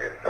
Herzlich 0.00 0.29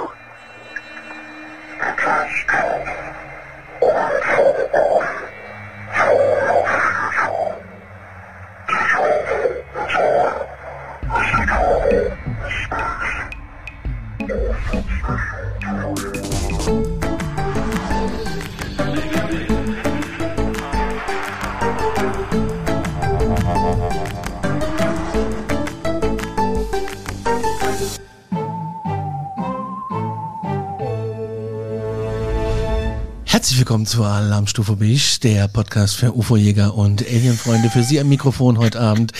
zur 33.90 34.06
Alarmstufe 34.06 34.76
Bisch, 34.76 35.18
der 35.18 35.48
Podcast 35.48 35.96
für 35.96 36.14
UFO-Jäger 36.14 36.74
und 36.76 37.04
Alienfreunde. 37.04 37.70
Für 37.70 37.82
Sie 37.82 37.98
am 37.98 38.08
Mikrofon 38.08 38.56
heute 38.56 38.78
Abend 38.78 39.10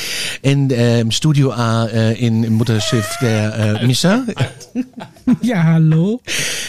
in, 0.43 0.71
äh, 0.71 1.01
im 1.01 1.11
Studio 1.11 1.51
A 1.51 1.87
äh, 1.87 2.13
in, 2.13 2.45
im 2.45 2.53
Mutterschiff 2.53 3.19
der 3.21 3.81
äh, 3.81 3.87
Mischa. 3.87 4.23
Ja, 5.43 5.63
hallo. 5.63 6.21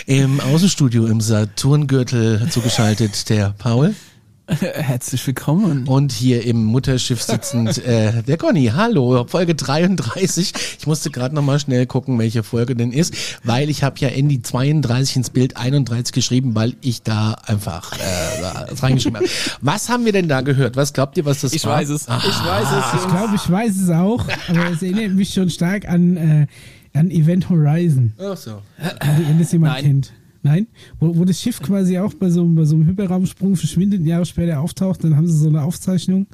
Im 0.05 0.39
Außenstudio 0.39 1.05
im 1.07 1.21
Saturngürtel 1.21 2.47
zugeschaltet 2.49 3.29
der 3.29 3.53
Paul. 3.57 3.95
Herzlich 4.59 5.25
willkommen. 5.25 5.87
Und 5.87 6.11
hier 6.11 6.43
im 6.45 6.65
Mutterschiff 6.65 7.21
sitzend 7.21 7.77
äh, 7.85 8.21
der 8.21 8.35
Conny. 8.37 8.71
Hallo, 8.75 9.25
Folge 9.25 9.55
33. 9.55 10.53
Ich 10.77 10.85
musste 10.87 11.09
gerade 11.09 11.33
nochmal 11.33 11.57
schnell 11.59 11.85
gucken, 11.85 12.19
welche 12.19 12.43
Folge 12.43 12.75
denn 12.75 12.91
ist, 12.91 13.13
weil 13.45 13.69
ich 13.69 13.81
habe 13.83 13.95
ja 13.99 14.09
Andy 14.09 14.41
32 14.41 15.15
ins 15.15 15.29
Bild 15.29 15.55
31 15.55 16.11
geschrieben, 16.11 16.53
weil 16.53 16.73
ich 16.81 17.01
da 17.01 17.33
einfach 17.45 17.93
äh, 17.93 17.97
was 18.69 18.83
reingeschrieben 18.83 19.17
habe. 19.17 19.29
Was 19.61 19.87
haben 19.87 20.03
wir 20.03 20.11
denn 20.11 20.27
da 20.27 20.41
gehört? 20.41 20.75
Was 20.75 20.91
glaubt 20.91 21.17
ihr, 21.17 21.23
was 21.23 21.41
das 21.41 21.53
Ich 21.53 21.65
war? 21.65 21.77
weiß 21.77 21.89
es. 21.89 22.01
Ich 22.03 22.09
weiß 22.09 22.67
es. 22.93 23.01
Ich 23.03 23.07
glaube, 23.09 23.35
ich 23.35 23.49
weiß 23.49 23.77
es 23.77 23.89
auch, 23.89 24.25
aber 24.49 24.69
es 24.71 24.81
erinnert 24.83 25.11
mich 25.13 25.33
schon 25.33 25.49
stark 25.49 25.87
an, 25.87 26.17
äh, 26.17 26.47
an 26.93 27.09
Event 27.09 27.49
Horizon, 27.49 28.11
Ach 28.21 28.35
so. 28.35 28.61
wenn 28.99 29.39
das 29.39 29.51
jemand 29.53 29.75
Nein. 29.75 29.83
kennt. 29.85 30.13
Nein? 30.43 30.67
Wo, 30.99 31.15
wo 31.15 31.23
das 31.25 31.39
Schiff 31.39 31.59
quasi 31.61 31.97
auch 31.99 32.13
bei 32.15 32.29
so, 32.29 32.41
einem- 32.41 32.55
bei 32.55 32.65
so 32.65 32.75
einem 32.75 32.87
Hyperraumsprung 32.87 33.55
verschwindet, 33.55 34.01
ein 34.01 34.07
Jahr 34.07 34.25
später 34.25 34.59
auftaucht, 34.59 35.03
dann 35.03 35.15
haben 35.15 35.27
sie 35.27 35.37
so 35.37 35.47
eine 35.49 35.61
Aufzeichnung, 35.61 36.25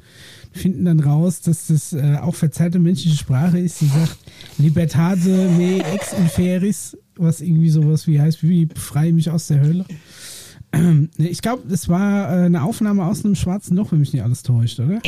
finden 0.53 0.85
dann 0.85 0.99
raus, 1.01 1.41
dass 1.41 1.67
das 1.67 1.91
äh, 1.93 2.15
auch 2.21 2.33
verzerrte 2.35 2.79
menschliche 2.79 3.17
Sprache 3.17 3.59
ist, 3.59 3.81
die 3.81 3.87
sagt 3.87 4.17
Libertate 4.57 5.29
me 5.57 5.83
ex 5.93 6.13
inferis, 6.13 6.97
was 7.17 7.41
irgendwie 7.41 7.69
sowas 7.69 8.07
wie 8.07 8.19
heißt, 8.21 8.43
wie 8.43 8.65
befreie 8.65 9.11
mich 9.11 9.29
aus 9.29 9.47
der 9.47 9.59
Hölle. 9.61 9.85
Ähm, 10.73 11.09
Ich 11.17 11.41
glaube, 11.41 11.63
das 11.69 11.87
war 11.87 12.29
äh, 12.29 12.45
eine 12.45 12.61
Aufnahme 12.63 13.05
aus 13.05 13.23
einem 13.23 13.35
schwarzen 13.35 13.77
Loch, 13.77 13.93
wenn 13.93 13.99
mich 13.99 14.11
nicht 14.11 14.21
alles 14.23 14.43
täuscht, 14.43 14.81
oder? 14.81 14.99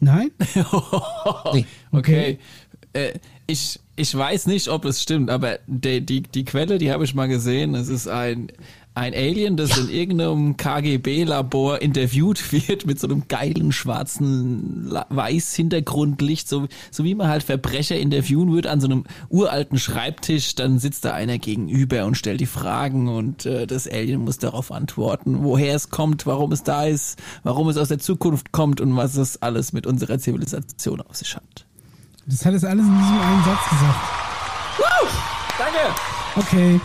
Nein? 0.00 0.30
Nee. 1.54 1.64
Okay. 1.92 2.38
Äh, 2.92 3.12
ich, 3.46 3.78
ich 3.98 4.16
weiß 4.16 4.46
nicht, 4.46 4.68
ob 4.68 4.84
es 4.84 5.02
stimmt, 5.02 5.28
aber 5.28 5.58
die, 5.66 6.04
die, 6.04 6.22
die 6.22 6.44
Quelle, 6.44 6.78
die 6.78 6.92
habe 6.92 7.04
ich 7.04 7.14
mal 7.14 7.26
gesehen. 7.26 7.74
Es 7.74 7.88
ist 7.88 8.06
ein, 8.06 8.52
ein 8.94 9.12
Alien, 9.12 9.56
das 9.56 9.76
in 9.76 9.90
irgendeinem 9.90 10.56
KGB-Labor 10.56 11.82
interviewt 11.82 12.52
wird 12.52 12.86
mit 12.86 13.00
so 13.00 13.08
einem 13.08 13.26
geilen 13.26 13.72
schwarzen 13.72 14.88
Weiß-Hintergrundlicht, 15.08 16.48
so, 16.48 16.68
so 16.92 17.02
wie 17.02 17.16
man 17.16 17.26
halt 17.26 17.42
Verbrecher 17.42 17.98
interviewen 17.98 18.52
würde 18.52 18.70
an 18.70 18.80
so 18.80 18.86
einem 18.86 19.04
uralten 19.30 19.78
Schreibtisch. 19.78 20.54
Dann 20.54 20.78
sitzt 20.78 21.04
da 21.04 21.12
einer 21.12 21.38
gegenüber 21.38 22.06
und 22.06 22.16
stellt 22.16 22.40
die 22.40 22.46
Fragen 22.46 23.08
und 23.08 23.46
äh, 23.46 23.66
das 23.66 23.88
Alien 23.88 24.20
muss 24.24 24.38
darauf 24.38 24.70
antworten, 24.70 25.42
woher 25.42 25.74
es 25.74 25.90
kommt, 25.90 26.24
warum 26.24 26.52
es 26.52 26.62
da 26.62 26.84
ist, 26.84 27.18
warum 27.42 27.68
es 27.68 27.76
aus 27.76 27.88
der 27.88 27.98
Zukunft 27.98 28.52
kommt 28.52 28.80
und 28.80 28.96
was 28.96 29.16
es 29.16 29.42
alles 29.42 29.72
mit 29.72 29.88
unserer 29.88 30.20
Zivilisation 30.20 31.00
auf 31.00 31.16
sich 31.16 31.34
hat. 31.34 31.67
Das 32.28 32.44
hat 32.44 32.54
es 32.54 32.64
alles 32.64 32.84
in 32.84 32.92
diesem 32.98 33.20
einen 33.20 33.44
Satz 33.44 33.70
gesagt. 33.70 33.98
Danke! 35.58 35.78
Okay. 36.36 36.80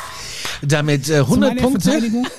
Damit 0.66 1.02
äh, 1.10 1.18
Zu 1.18 1.26
100 1.26 1.50
meiner 1.56 1.62
Punkte. 1.62 1.92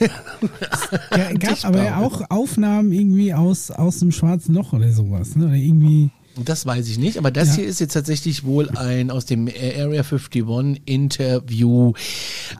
Ja, 1.17 1.33
gab 1.35 1.65
aber 1.65 1.83
ja 1.85 1.99
auch 1.99 2.23
Aufnahmen 2.31 2.93
irgendwie 2.93 3.33
aus, 3.35 3.71
aus 3.71 3.99
dem 3.99 4.13
schwarzen 4.13 4.55
Loch 4.55 4.73
oder 4.73 4.91
sowas. 4.93 5.37
Ne? 5.37 5.47
Oder 5.47 5.55
irgendwie. 5.55 6.11
Das 6.45 6.67
weiß 6.67 6.89
ich 6.89 6.99
nicht, 6.99 7.17
aber 7.19 7.31
das 7.31 7.51
Ja. 7.51 7.55
hier 7.57 7.67
ist 7.67 7.81
jetzt 7.81 7.93
tatsächlich 7.93 8.45
wohl 8.45 8.69
ein 8.71 9.11
aus 9.11 9.25
dem 9.27 9.47
Area 9.49 10.03
51 10.03 10.81
Interview, 10.85 11.93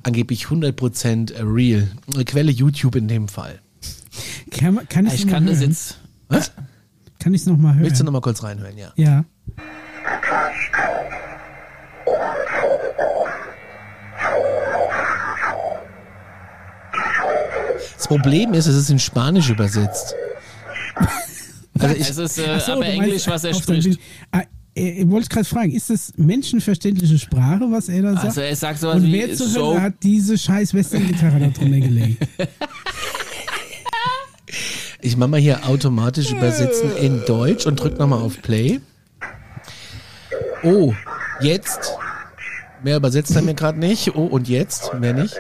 angeblich 0.03 0.47
100% 0.47 1.33
real. 1.41 1.89
Quelle 2.27 2.53
YouTube 2.53 2.97
in 2.97 3.09
dem 3.09 3.29
Fall. 3.29 3.61
Kann, 4.51 4.87
kann 4.89 5.07
ich 5.07 5.15
Ich 5.15 5.27
kann 5.27 5.45
mal 5.45 5.51
das 5.51 5.61
hören? 5.61 5.71
jetzt. 5.71 5.99
Was? 6.29 6.53
Kann 7.19 7.35
ich 7.35 7.41
es 7.41 7.47
nochmal 7.47 7.75
hören? 7.75 7.85
Willst 7.85 8.01
du 8.01 8.05
noch 8.05 8.13
mal 8.13 8.21
kurz 8.21 8.43
reinhören, 8.43 8.77
ja? 8.79 8.93
ja. 8.97 9.25
Das 17.97 18.09
Problem 18.09 18.53
ist, 18.53 18.67
es 18.67 18.77
ist 18.77 18.91
in 18.91 18.99
Spanisch 18.99 19.49
übersetzt. 19.49 20.15
Also 21.79 21.95
ich, 21.97 22.09
Es 22.09 22.19
ist 22.19 22.39
äh, 22.39 22.61
so, 22.61 22.73
aber 22.73 22.87
Englisch, 22.87 23.27
meinst, 23.27 23.29
was 23.29 23.45
er 23.45 23.55
spricht. 23.55 23.99
Ah, 24.31 24.43
äh, 24.77 25.03
ich 25.03 25.11
wollte 25.11 25.29
gerade 25.29 25.45
fragen, 25.45 25.73
ist 25.73 25.91
das 25.91 26.13
menschenverständliche 26.17 27.19
Sprache, 27.19 27.65
was 27.71 27.89
er 27.89 28.03
da 28.03 28.13
sagt? 28.13 28.25
Also 28.27 28.41
er 28.43 28.57
sagt 28.57 28.81
sowas 28.81 28.97
Und 28.97 29.05
wie 29.05 29.13
wer 29.13 29.35
zur 29.35 29.49
so. 29.49 29.71
Hölle 29.73 29.83
hat 29.83 29.95
diese 30.03 30.37
scheiß 30.39 30.75
Western-Gitarre 30.75 31.41
da 31.41 31.47
drunter 31.49 31.81
gelegt? 31.81 32.29
ich 35.01 35.17
mache 35.17 35.31
mal 35.31 35.41
hier 35.41 35.67
automatisch 35.67 36.31
übersetzen 36.31 36.97
in 36.97 37.23
Deutsch 37.27 37.67
und 37.67 37.77
drück 37.81 37.99
noch 37.99 38.07
mal 38.07 38.21
auf 38.21 38.41
Play. 38.43 38.81
Oh, 40.65 40.95
jetzt. 41.41 41.97
Mehr 42.83 42.97
übersetzt 42.97 43.35
er 43.37 43.43
mir 43.43 43.55
gerade 43.55 43.79
nicht. 43.79 44.15
Oh, 44.15 44.25
und 44.27 44.49
jetzt? 44.49 44.93
Mehr 44.95 45.13
nicht. 45.15 45.35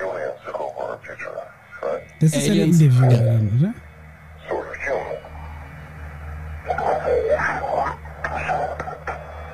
Das 2.21 2.31
ist 2.33 2.47
ja 2.47 2.53
ein 2.55 2.61
Aliens. 2.61 2.81
Interview, 2.81 3.11
Ja. 3.11 3.19
oder? 3.59 3.75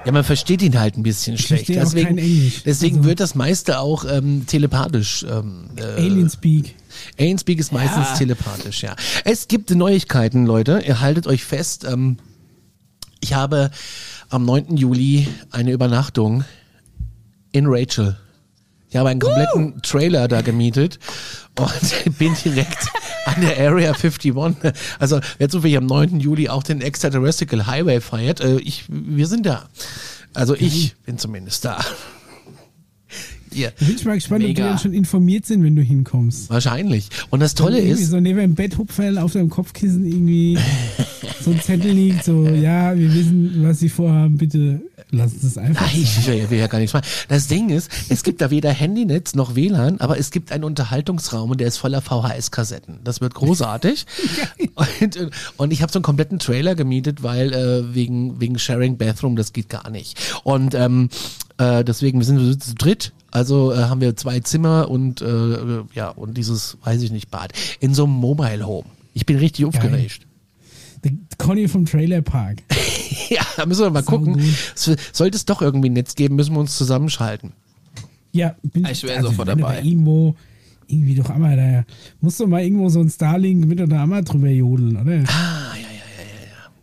Ja, 0.06 0.12
man 0.12 0.24
versteht 0.24 0.62
ihn 0.62 0.78
halt 0.80 0.96
ein 0.96 1.02
bisschen 1.02 1.36
schlecht. 1.36 1.68
Deswegen, 1.68 2.16
deswegen 2.64 2.96
Also- 2.98 3.08
wird 3.08 3.20
das 3.20 3.34
meiste 3.34 3.78
auch 3.80 4.04
ähm, 4.08 4.46
telepathisch. 4.46 5.24
Ähm, 5.28 5.68
äh, 5.76 5.82
Alien 5.82 6.30
Speak. 6.30 6.74
Alien 7.18 7.38
Speak 7.38 7.58
ist 7.60 7.70
meistens 7.70 8.08
Ja. 8.08 8.14
telepathisch, 8.16 8.82
ja. 8.82 8.96
Es 9.24 9.46
gibt 9.46 9.70
Neuigkeiten, 9.70 10.46
Leute. 10.46 10.82
Ihr 10.86 11.00
haltet 11.00 11.26
euch 11.26 11.44
fest. 11.44 11.84
Ähm, 11.84 12.16
ich 13.20 13.34
habe 13.34 13.70
am 14.30 14.44
9. 14.44 14.76
Juli 14.76 15.28
eine 15.50 15.72
Übernachtung 15.72 16.44
in 17.52 17.66
Rachel. 17.66 18.16
Ich 18.88 18.96
habe 18.96 19.08
einen 19.08 19.20
kompletten 19.20 19.82
Trailer 19.82 20.26
da 20.26 20.40
gemietet 20.40 20.98
und 21.58 22.18
bin 22.18 22.34
direkt 22.44 22.88
an 23.26 23.40
der 23.40 23.58
Area 23.58 23.92
51. 23.92 24.34
Also 24.98 25.20
wer 25.38 25.48
zufällig 25.48 25.76
am 25.76 25.86
9. 25.86 26.20
Juli 26.20 26.48
auch 26.48 26.62
den 26.62 26.80
Extraterrestrial 26.80 27.66
Highway 27.66 28.00
feiert, 28.00 28.40
äh, 28.40 28.56
ich, 28.58 28.84
wir 28.88 29.26
sind 29.26 29.46
da. 29.46 29.68
Also 30.32 30.54
ich 30.54 30.94
bin 31.04 31.18
zumindest 31.18 31.64
da. 31.64 31.84
Ihr, 33.54 33.72
Da 33.78 33.86
bin 33.86 33.96
ich 33.96 34.04
mal 34.04 34.14
gespannt, 34.14 34.42
ob 34.42 34.46
die 34.48 34.52
Mega. 34.54 34.68
dann 34.68 34.78
schon 34.78 34.92
informiert 34.92 35.46
sind, 35.46 35.62
wenn 35.64 35.76
du 35.76 35.82
hinkommst. 35.82 36.50
wahrscheinlich. 36.50 37.08
Und 37.30 37.40
das 37.40 37.54
Tolle 37.54 37.80
ist, 37.80 38.10
so 38.10 38.20
neben 38.20 38.38
dem 38.38 38.54
Betthupferl 38.54 39.18
auf 39.18 39.32
deinem 39.32 39.50
Kopfkissen 39.50 40.04
irgendwie 40.06 40.58
so 41.42 41.50
ein 41.50 41.60
Zettel 41.60 41.92
liegt, 41.92 42.24
so, 42.24 42.46
ja, 42.48 42.96
wir 42.96 43.12
wissen, 43.14 43.62
was 43.64 43.78
sie 43.80 43.88
vorhaben, 43.88 44.36
bitte 44.36 44.80
lassen 45.12 45.38
Sie 45.40 45.46
es 45.48 45.58
einfach 45.58 45.86
Nein, 45.86 46.00
ich 46.02 46.26
will, 46.28 46.48
will 46.50 46.58
ja 46.60 46.68
gar 46.68 46.78
nichts 46.78 46.92
machen. 46.92 47.06
Das 47.28 47.48
Ding 47.48 47.70
ist, 47.70 47.90
es 48.10 48.22
gibt 48.22 48.40
da 48.40 48.50
weder 48.52 48.70
Handynetz 48.70 49.34
noch 49.34 49.56
WLAN, 49.56 49.98
aber 50.00 50.18
es 50.18 50.30
gibt 50.30 50.52
einen 50.52 50.62
Unterhaltungsraum 50.62 51.50
und 51.50 51.60
der 51.60 51.66
ist 51.66 51.78
voller 51.78 52.00
VHS-Kassetten. 52.00 53.00
Das 53.02 53.20
wird 53.20 53.34
großartig. 53.34 54.06
und, 55.00 55.16
und- 55.16 55.30
und 55.56 55.72
ich 55.72 55.82
habe 55.82 55.90
so 55.90 55.98
einen 55.98 56.04
kompletten 56.04 56.38
Trailer 56.38 56.76
gemietet, 56.76 57.24
weil 57.24 57.52
äh, 57.52 57.92
wegen, 57.94 58.40
wegen 58.40 58.56
Sharing 58.58 58.98
Bathroom, 58.98 59.34
das 59.34 59.52
geht 59.52 59.68
gar 59.68 59.90
nicht. 59.90 60.16
Und 60.44 60.74
ähm, 60.76 61.08
äh, 61.60 61.84
deswegen, 61.84 62.18
wir 62.18 62.26
sind 62.26 62.38
so 62.38 62.54
zu 62.54 62.74
dritt. 62.74 63.12
Also 63.30 63.72
äh, 63.72 63.76
haben 63.84 64.00
wir 64.00 64.16
zwei 64.16 64.40
Zimmer 64.40 64.90
und 64.90 65.20
äh, 65.22 65.82
ja, 65.94 66.08
und 66.08 66.36
dieses, 66.36 66.78
weiß 66.82 67.00
ich 67.02 67.12
nicht, 67.12 67.30
Bad. 67.30 67.52
In 67.78 67.94
so 67.94 68.04
einem 68.04 68.14
Mobile 68.14 68.66
Home. 68.66 68.86
Ich 69.14 69.26
bin 69.26 69.36
richtig 69.38 69.64
aufgeregt. 69.66 70.26
Der 71.04 71.12
Conny 71.38 71.68
vom 71.68 71.86
Trailer 71.86 72.22
Park. 72.22 72.62
Ja, 73.28 73.42
da 73.56 73.64
müssen 73.64 73.82
wir 73.82 73.90
mal 73.90 74.02
Sau 74.02 74.18
gucken. 74.18 74.34
gut. 74.34 74.98
Sollte 75.12 75.36
es 75.36 75.44
doch 75.44 75.62
irgendwie 75.62 75.88
ein 75.88 75.92
Netz 75.92 76.16
geben, 76.16 76.34
müssen 76.34 76.52
wir 76.52 76.58
uns 76.60 76.76
zusammenschalten. 76.76 77.52
Ja, 78.32 78.56
bin 78.62 78.84
Ich 78.86 79.04
wär 79.04 79.16
also 79.18 79.28
sofort 79.28 79.48
dabei. 79.48 79.76
da 79.76 79.82
Irgendwo, 79.82 80.34
irgendwie 80.88 81.14
doch 81.14 81.30
einmal 81.30 81.56
da, 81.56 81.84
musst 82.20 82.40
du 82.40 82.48
mal 82.48 82.62
irgendwo 82.62 82.88
so 82.88 83.00
ein 83.00 83.08
Starlink 83.08 83.66
mit 83.66 83.80
oder 83.80 84.02
einmal 84.02 84.24
drüber 84.24 84.48
jodeln, 84.48 84.96
oder? 84.96 85.12
Ah, 85.28 85.74
ja, 85.76 85.80
ja, 85.80 85.86
ja, 85.86 86.24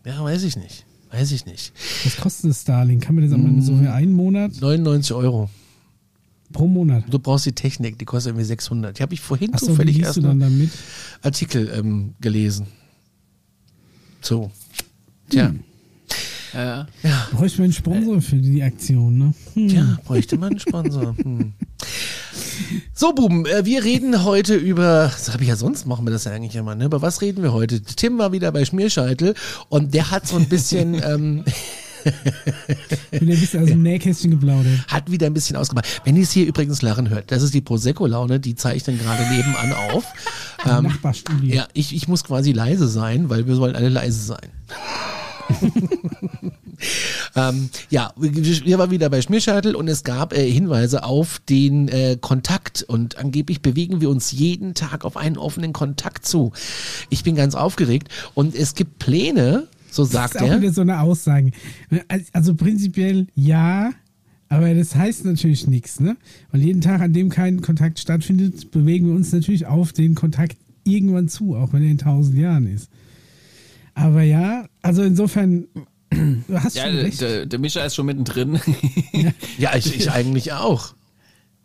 ja, 0.06 0.12
ja. 0.12 0.18
Ja, 0.19 0.23
weiß 0.23 0.44
ich 0.44 0.56
nicht. 0.56 0.85
Weiß 1.12 1.31
ich 1.31 1.45
nicht. 1.45 1.74
Was 2.04 2.18
kostet 2.18 2.50
das 2.51 2.62
Starlink? 2.62 3.04
Kann 3.04 3.15
man 3.15 3.24
das 3.24 3.33
einmal 3.33 3.62
so 3.62 3.77
für 3.77 3.92
einen 3.92 4.13
Monat? 4.13 4.51
99 4.59 5.13
Euro. 5.13 5.50
Pro 6.51 6.68
Monat. 6.68 7.04
Du 7.09 7.19
brauchst 7.19 7.45
die 7.45 7.51
Technik, 7.51 8.00
die 8.00 8.06
kostet 8.06 8.31
irgendwie 8.31 8.45
600. 8.45 8.98
Die 8.98 9.04
habe 9.04 9.13
ich 9.13 9.21
vorhin 9.21 9.54
Achso, 9.54 9.68
wie 9.68 9.71
zufällig 9.71 10.00
erst 10.00 10.18
du 10.18 10.21
dann 10.21 10.42
einen 10.42 10.59
damit? 10.59 10.69
Artikel 11.21 11.69
ähm, 11.75 12.13
gelesen. 12.21 12.68
So. 14.21 14.51
Tja. 15.30 15.54
Ja. 16.54 16.88
Ja. 17.04 17.27
Bräuchte 17.31 17.59
man 17.59 17.65
einen 17.65 17.74
Sponsor 17.74 18.21
für 18.21 18.38
die 18.38 18.63
Aktion, 18.63 19.18
ne? 19.18 19.33
Hm. 19.54 19.68
Tja, 19.68 20.00
bräuchte 20.06 20.38
man 20.38 20.51
einen 20.51 20.59
Sponsor. 20.59 21.15
Hm. 21.18 21.54
So, 22.94 23.13
Buben, 23.13 23.45
äh, 23.45 23.65
wir 23.65 23.83
reden 23.83 24.24
heute 24.24 24.56
über, 24.56 25.12
das 25.13 25.31
habe 25.31 25.44
ich 25.44 25.50
ja 25.50 25.56
sonst, 25.56 25.86
machen 25.86 26.06
wir 26.06 26.12
das 26.12 26.24
ja 26.25 26.31
eigentlich 26.31 26.56
immer, 26.56 26.75
ne? 26.75 26.86
Über 26.86 27.01
was 27.01 27.21
reden 27.21 27.44
wir 27.44 27.54
heute? 27.54 27.81
Tim 27.81 28.18
war 28.18 28.31
wieder 28.31 28.51
bei 28.51 28.65
Schmierscheitel 28.65 29.36
und 29.69 29.94
der 29.94 30.12
hat 30.12 30.27
so 30.27 30.36
ein 30.38 30.48
bisschen, 30.50 30.94
ähm, 31.04 31.44
Ich 33.12 33.19
bin 33.19 33.30
ein 33.30 33.39
bisschen 33.39 33.63
aus 33.63 33.69
dem 33.69 33.81
Nähkästchen 33.83 34.31
geplaudert. 34.31 34.88
hat 34.88 35.12
wieder 35.12 35.27
ein 35.27 35.33
bisschen 35.33 35.56
ausgemacht. 35.57 36.01
Wenn 36.06 36.15
ihr 36.15 36.24
es 36.24 36.31
hier 36.31 36.45
übrigens 36.45 36.81
lachen 36.81 37.09
hört, 37.09 37.31
das 37.31 37.44
ist 37.44 37.54
die 37.54 37.62
Prosecco-Laune, 37.62 38.39
die 38.39 38.56
zeichnen 38.56 38.98
gerade 38.98 39.24
nebenan 39.30 39.74
auf. 39.92 40.06
Im 40.65 40.83
Nachbarstudio. 40.83 41.54
Ja, 41.54 41.68
ich, 41.74 41.94
ich 41.95 42.07
muss 42.07 42.24
quasi 42.24 42.51
leise 42.51 42.88
sein, 42.88 43.30
weil 43.30 43.48
wir 43.48 43.56
sollen 43.56 43.75
alle 43.75 43.89
leise 43.89 44.19
sein. 44.19 44.50
ähm, 47.35 47.69
ja, 47.89 48.13
wir 48.18 48.77
waren 48.77 48.91
wieder 48.91 49.09
bei 49.09 49.21
Schmierscheitel 49.21 49.75
und 49.75 49.88
es 49.88 50.03
gab 50.03 50.33
äh, 50.33 50.50
Hinweise 50.50 51.03
auf 51.03 51.39
den 51.50 51.88
äh, 51.88 52.18
Kontakt 52.19 52.83
und 52.83 53.18
angeblich 53.18 53.62
bewegen 53.62 54.01
wir 54.01 54.09
uns 54.09 54.31
jeden 54.31 54.74
Tag 54.74 55.06
auf 55.06 55.18
einen 55.18 55.38
offenen 55.38 55.74
Kontakt 55.74 56.25
zu. 56.25 56.51
Ich 57.09 57.24
bin 57.24 57.35
ganz 57.35 57.56
aufgeregt 57.56 58.09
und 58.33 58.56
es 58.56 58.75
gibt 58.75 59.00
Pläne, 59.00 59.68
so 59.89 60.03
sagt 60.03 60.35
das 60.35 60.41
ist 60.41 60.47
auch 60.47 60.51
er. 60.53 60.62
wieder 60.62 60.74
so 60.74 60.81
eine 60.81 61.01
Aussage. 61.01 61.51
Also 62.33 62.56
prinzipiell 62.56 63.27
ja, 63.35 63.91
aber 64.50 64.73
das 64.73 64.95
heißt 64.95 65.25
natürlich 65.25 65.68
nichts, 65.68 66.00
ne? 66.00 66.15
Weil 66.51 66.62
jeden 66.62 66.81
Tag, 66.81 67.01
an 67.01 67.13
dem 67.13 67.30
kein 67.30 67.62
Kontakt 67.62 68.00
stattfindet, 68.00 68.71
bewegen 68.71 69.07
wir 69.07 69.15
uns 69.15 69.31
natürlich 69.33 69.65
auf 69.65 69.91
den 69.91 70.15
Kontakt 70.15 70.57
irgendwann 70.83 71.27
zu, 71.27 71.56
auch 71.56 71.73
wenn 71.73 71.83
er 71.83 71.91
in 71.91 71.97
tausend 71.97 72.38
Jahren 72.38 72.68
ist. 72.68 72.89
Aber 73.94 74.21
ja, 74.21 74.65
also 74.81 75.03
insofern, 75.03 75.68
du 76.12 76.44
hast 76.62 76.75
Ja, 76.75 76.83
schon 76.86 76.95
der, 76.95 77.04
recht. 77.04 77.21
der, 77.21 77.45
der 77.45 77.59
Mischa 77.59 77.81
ist 77.83 77.95
schon 77.95 78.06
mittendrin. 78.06 78.59
Ja, 79.57 79.75
ich, 79.75 79.95
ich 79.95 80.12
eigentlich 80.12 80.54
auch. 80.54 80.94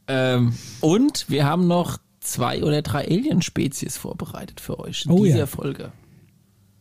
ähm, 0.08 0.54
und 0.80 1.26
wir 1.28 1.44
haben 1.44 1.66
noch 1.66 1.98
zwei 2.20 2.62
oder 2.62 2.82
drei 2.82 3.04
Alien-Spezies 3.06 3.96
vorbereitet 3.96 4.60
für 4.60 4.78
euch 4.80 5.04
in 5.06 5.12
Oh 5.12 5.24
dieser 5.24 5.38
ja. 5.38 5.46
Folge. 5.46 5.92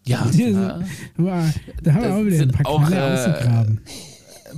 Ja, 0.06 0.25
Ja. 0.34 0.81
Aber 1.18 1.50
Da 1.84 1.94
haben 1.94 2.02
wir 2.04 2.13
auch 2.16 2.19
wieder 2.25 2.36
ein 2.36 2.40
sind 2.40 2.52
paar 2.54 2.66
auch, 2.68 2.90
äh, 2.90 3.66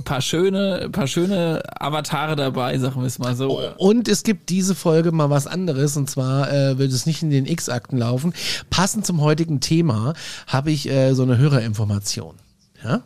paar 0.04 0.20
schöne, 0.20 0.80
ein 0.84 0.92
paar 0.92 1.06
schöne 1.06 1.62
Avatare 1.80 2.34
dabei, 2.36 2.78
sagen 2.78 3.00
wir 3.00 3.06
es 3.06 3.18
mal 3.18 3.36
so. 3.36 3.60
Und 3.76 4.08
es 4.08 4.22
gibt 4.24 4.48
diese 4.48 4.74
Folge 4.74 5.12
mal 5.12 5.30
was 5.30 5.46
anderes 5.46 5.96
und 5.96 6.08
zwar 6.10 6.50
äh, 6.52 6.78
wird 6.78 6.92
es 6.92 7.06
nicht 7.06 7.22
in 7.22 7.30
den 7.30 7.46
X-Akten 7.46 7.98
laufen. 7.98 8.32
Passend 8.70 9.06
zum 9.06 9.20
heutigen 9.20 9.60
Thema 9.60 10.14
habe 10.46 10.70
ich 10.72 10.88
äh, 10.88 11.12
so 11.14 11.22
eine 11.22 11.38
Hörerinformation. 11.38 12.34
Ja? 12.84 13.02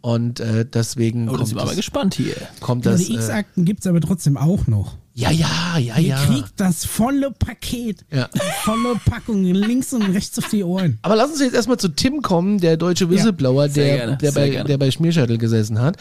Und 0.00 0.40
äh, 0.40 0.64
deswegen 0.64 1.28
Oh, 1.28 1.32
kommt, 1.32 1.48
sind 1.48 1.56
wir 1.56 1.62
aber 1.62 1.70
das, 1.70 1.76
gespannt 1.76 2.14
hier. 2.14 2.34
kommt 2.60 2.84
Ja, 2.84 2.92
das. 2.92 3.04
die 3.04 3.12
Äh, 3.12 3.16
X-Akten 3.16 3.64
gibt 3.64 3.80
es 3.80 3.86
aber 3.86 4.00
trotzdem 4.00 4.36
auch 4.36 4.66
noch. 4.66 4.96
Ja, 5.18 5.30
ja, 5.30 5.78
ja, 5.78 5.96
Ihr 5.96 6.08
ja. 6.08 6.16
kriegt 6.26 6.52
das 6.60 6.84
volle 6.84 7.30
Paket. 7.30 8.04
Ja. 8.12 8.28
Volle 8.64 8.96
Packung, 9.06 9.44
links 9.44 9.94
und 9.94 10.02
rechts 10.02 10.38
auf 10.38 10.50
die 10.50 10.62
Ohren. 10.62 10.98
Aber 11.00 11.16
lass 11.16 11.30
uns 11.30 11.40
jetzt 11.40 11.54
erstmal 11.54 11.78
zu 11.78 11.88
Tim 11.88 12.20
kommen, 12.20 12.58
der 12.58 12.76
deutsche 12.76 13.08
Whistleblower, 13.08 13.70
Sehr 13.70 13.84
der, 13.86 13.96
gerne, 13.96 14.16
der, 14.18 14.32
bei, 14.32 14.50
gerne. 14.50 14.68
der 14.68 14.76
bei 14.76 14.90
Schmierscheitel 14.90 15.38
gesessen 15.38 15.80
hat. 15.80 15.96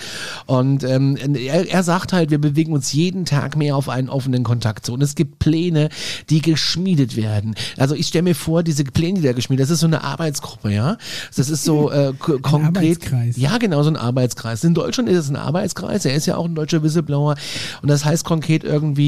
Und 0.47 0.83
ähm, 0.83 1.15
er, 1.15 1.69
er 1.69 1.83
sagt 1.83 2.11
halt, 2.11 2.29
wir 2.29 2.39
bewegen 2.39 2.73
uns 2.73 2.91
jeden 2.91 3.23
Tag 3.23 3.55
mehr 3.55 3.77
auf 3.77 3.87
einen 3.87 4.09
offenen 4.09 4.43
Kontakt 4.43 4.85
zu. 4.85 4.91
Und 4.91 5.01
es 5.01 5.15
gibt 5.15 5.39
Pläne, 5.39 5.87
die 6.29 6.41
geschmiedet 6.41 7.15
werden. 7.15 7.55
Also 7.77 7.95
ich 7.95 8.07
stelle 8.07 8.23
mir 8.23 8.35
vor, 8.35 8.63
diese 8.63 8.83
Pläne, 8.83 9.21
die 9.21 9.25
da 9.25 9.31
geschmiedet 9.31 9.63
das 9.63 9.69
ist 9.69 9.79
so 9.79 9.87
eine 9.87 10.03
Arbeitsgruppe, 10.03 10.73
ja. 10.73 10.97
Das 11.37 11.49
ist 11.49 11.63
so 11.63 11.89
äh, 11.89 12.11
ko- 12.19 12.39
konkret. 12.39 12.75
Arbeitskreis. 12.75 13.37
Ja, 13.37 13.57
genau, 13.59 13.81
so 13.81 13.89
ein 13.91 13.95
Arbeitskreis. 13.95 14.61
In 14.65 14.73
Deutschland 14.73 15.07
ist 15.07 15.19
es 15.19 15.29
ein 15.29 15.37
Arbeitskreis, 15.37 16.03
er 16.03 16.15
ist 16.15 16.25
ja 16.25 16.35
auch 16.35 16.43
ein 16.43 16.53
deutscher 16.55 16.83
Whistleblower. 16.83 17.35
Und 17.81 17.87
das 17.89 18.03
heißt 18.03 18.25
konkret 18.25 18.65
irgendwie 18.65 19.04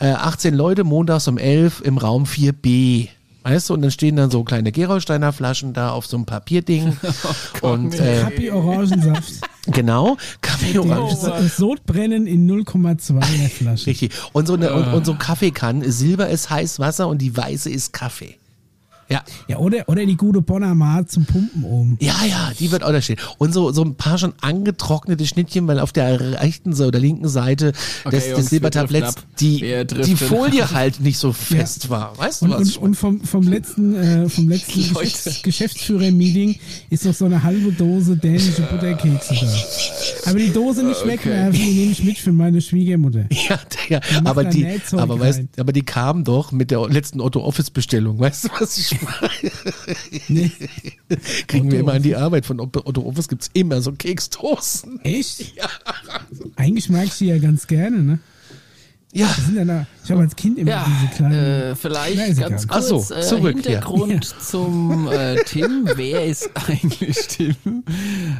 äh, 0.00 0.10
18 0.10 0.54
Leute 0.54 0.84
montags 0.84 1.28
um 1.28 1.38
11 1.38 1.80
im 1.82 1.98
Raum 1.98 2.24
4b. 2.24 3.08
Weißt 3.44 3.70
du, 3.70 3.74
und 3.74 3.82
dann 3.82 3.90
stehen 3.90 4.16
dann 4.16 4.30
so 4.30 4.44
kleine 4.44 4.72
Gerolsteiner 4.72 5.32
Flaschen 5.32 5.72
da 5.72 5.92
auf 5.92 6.06
so 6.06 6.16
einem 6.16 6.26
Papierding. 6.26 6.96
und 7.62 7.98
äh, 7.98 8.20
Kapi 8.22 8.50
Orangensaft. 8.50 9.34
genau, 9.66 10.18
Kaffee 10.42 10.78
Orange. 10.78 11.16
Das 11.22 11.56
Sodbrennen 11.56 12.26
in 12.26 12.50
0,2 12.50 13.38
der 13.38 13.48
Flasche. 13.48 13.86
Richtig. 13.86 14.12
Und 14.32 14.46
so 14.46 14.54
eine 14.54 14.74
und, 14.74 14.92
und 14.92 15.06
so 15.06 15.12
ein 15.12 15.18
Kaffeekanne, 15.18 15.90
Silber 15.90 16.28
ist 16.28 16.50
heiß 16.50 16.78
Wasser 16.78 17.08
und 17.08 17.22
die 17.22 17.34
weiße 17.34 17.70
ist 17.70 17.92
Kaffee. 17.92 18.36
Ja. 19.10 19.22
Ja, 19.48 19.58
oder, 19.58 19.88
oder 19.88 20.04
die 20.04 20.16
gute 20.16 20.42
Bonner 20.42 20.74
Maat 20.74 21.10
zum 21.10 21.24
Pumpen 21.24 21.64
oben. 21.64 21.96
Ja, 22.00 22.14
ja, 22.28 22.52
die 22.58 22.70
wird 22.70 22.82
auch 22.82 22.92
da 22.92 23.00
stehen. 23.00 23.18
Und 23.38 23.54
so, 23.54 23.72
so 23.72 23.82
ein 23.82 23.94
paar 23.94 24.18
schon 24.18 24.34
angetrocknete 24.40 25.26
Schnittchen, 25.26 25.66
weil 25.66 25.80
auf 25.80 25.92
der 25.92 26.40
rechten 26.40 26.74
Seite 26.74 26.88
oder 26.88 26.98
linken 26.98 27.28
Seite 27.28 27.72
Okay, 28.04 28.16
des, 28.16 28.26
Jungs, 28.26 28.40
des 28.40 28.50
Silbertabletts 28.50 29.14
die, 29.40 29.84
die 30.04 30.16
Folie 30.16 30.70
halt 30.72 31.00
nicht 31.00 31.18
so 31.18 31.32
fest 31.32 31.88
war. 31.88 32.16
Weißt 32.18 32.42
du 32.42 32.46
Und, 32.46 32.52
was? 32.52 32.76
und, 32.76 32.82
und 32.82 32.94
vom, 32.94 33.20
vom 33.22 33.48
letzten, 33.48 33.94
äh, 33.94 34.28
vom 34.28 34.48
letzten. 34.48 34.94
Geschäfts 34.94 35.42
Geschäftsführer-Meeting 35.42 36.58
ist 36.90 37.04
noch 37.04 37.14
so 37.14 37.24
eine 37.24 37.42
halbe 37.42 37.72
Dose 37.72 38.16
dänische 38.16 38.62
Butterkekse 38.62 39.34
da. 39.34 40.30
Aber 40.30 40.38
die 40.38 40.52
Dose 40.52 40.84
nicht 40.84 41.06
wegwerfen, 41.06 41.52
die 41.52 41.72
nehme 41.72 41.92
ich 41.92 42.04
mit 42.04 42.18
für 42.18 42.32
meine 42.32 42.60
Schwiegermutter. 42.60 43.24
Ja, 43.48 43.58
ja 43.88 44.00
macht 44.20 44.26
aber 44.26 44.44
die, 44.44 44.66
aber, 44.92 45.18
weißt, 45.18 45.42
aber 45.58 45.72
die 45.72 45.82
kam 45.82 46.22
doch 46.24 46.52
mit 46.52 46.70
der 46.70 46.86
letzten 46.88 47.20
Otto-Office-Bestellung. 47.20 48.18
Weißt 48.18 48.44
du, 48.44 48.48
was 48.58 48.76
ich? 48.76 48.97
Nee. 50.28 50.50
Kriegen 51.46 51.70
wir 51.70 51.80
immer 51.80 51.94
an 51.94 52.02
die 52.02 52.16
Arbeit. 52.16 52.46
Von 52.46 52.60
Otto-Office 52.60 53.28
gibt's 53.28 53.50
immer 53.52 53.80
so 53.80 53.92
Keksdosen. 53.92 55.00
Echt? 55.02 55.54
Eigentlich 56.56 56.88
mag 56.90 57.04
ich 57.04 57.18
die 57.18 57.26
ja 57.26 57.38
ganz 57.38 57.66
gerne, 57.66 58.02
ne? 58.02 58.18
Ja, 59.18 59.34
ja 59.52 59.64
da, 59.64 59.86
ich 60.04 60.10
habe 60.12 60.20
als 60.20 60.36
Kind 60.36 60.58
immer 60.58 60.70
Ja, 60.70 60.86
diese 60.86 61.16
kleinen. 61.16 61.34
äh, 61.34 61.74
vielleicht 61.74 62.28
ist 62.28 62.40
ganz 62.40 62.68
kurz 62.68 62.88
so, 62.88 63.14
äh, 63.14 63.20
zurück, 63.20 63.54
Hintergrund 63.54 64.24
zum 64.24 65.08
äh, 65.08 65.34
Tim. 65.44 65.88
Wer 65.96 66.24
ist 66.24 66.48
eigentlich 66.68 67.16
Tim? 67.26 67.56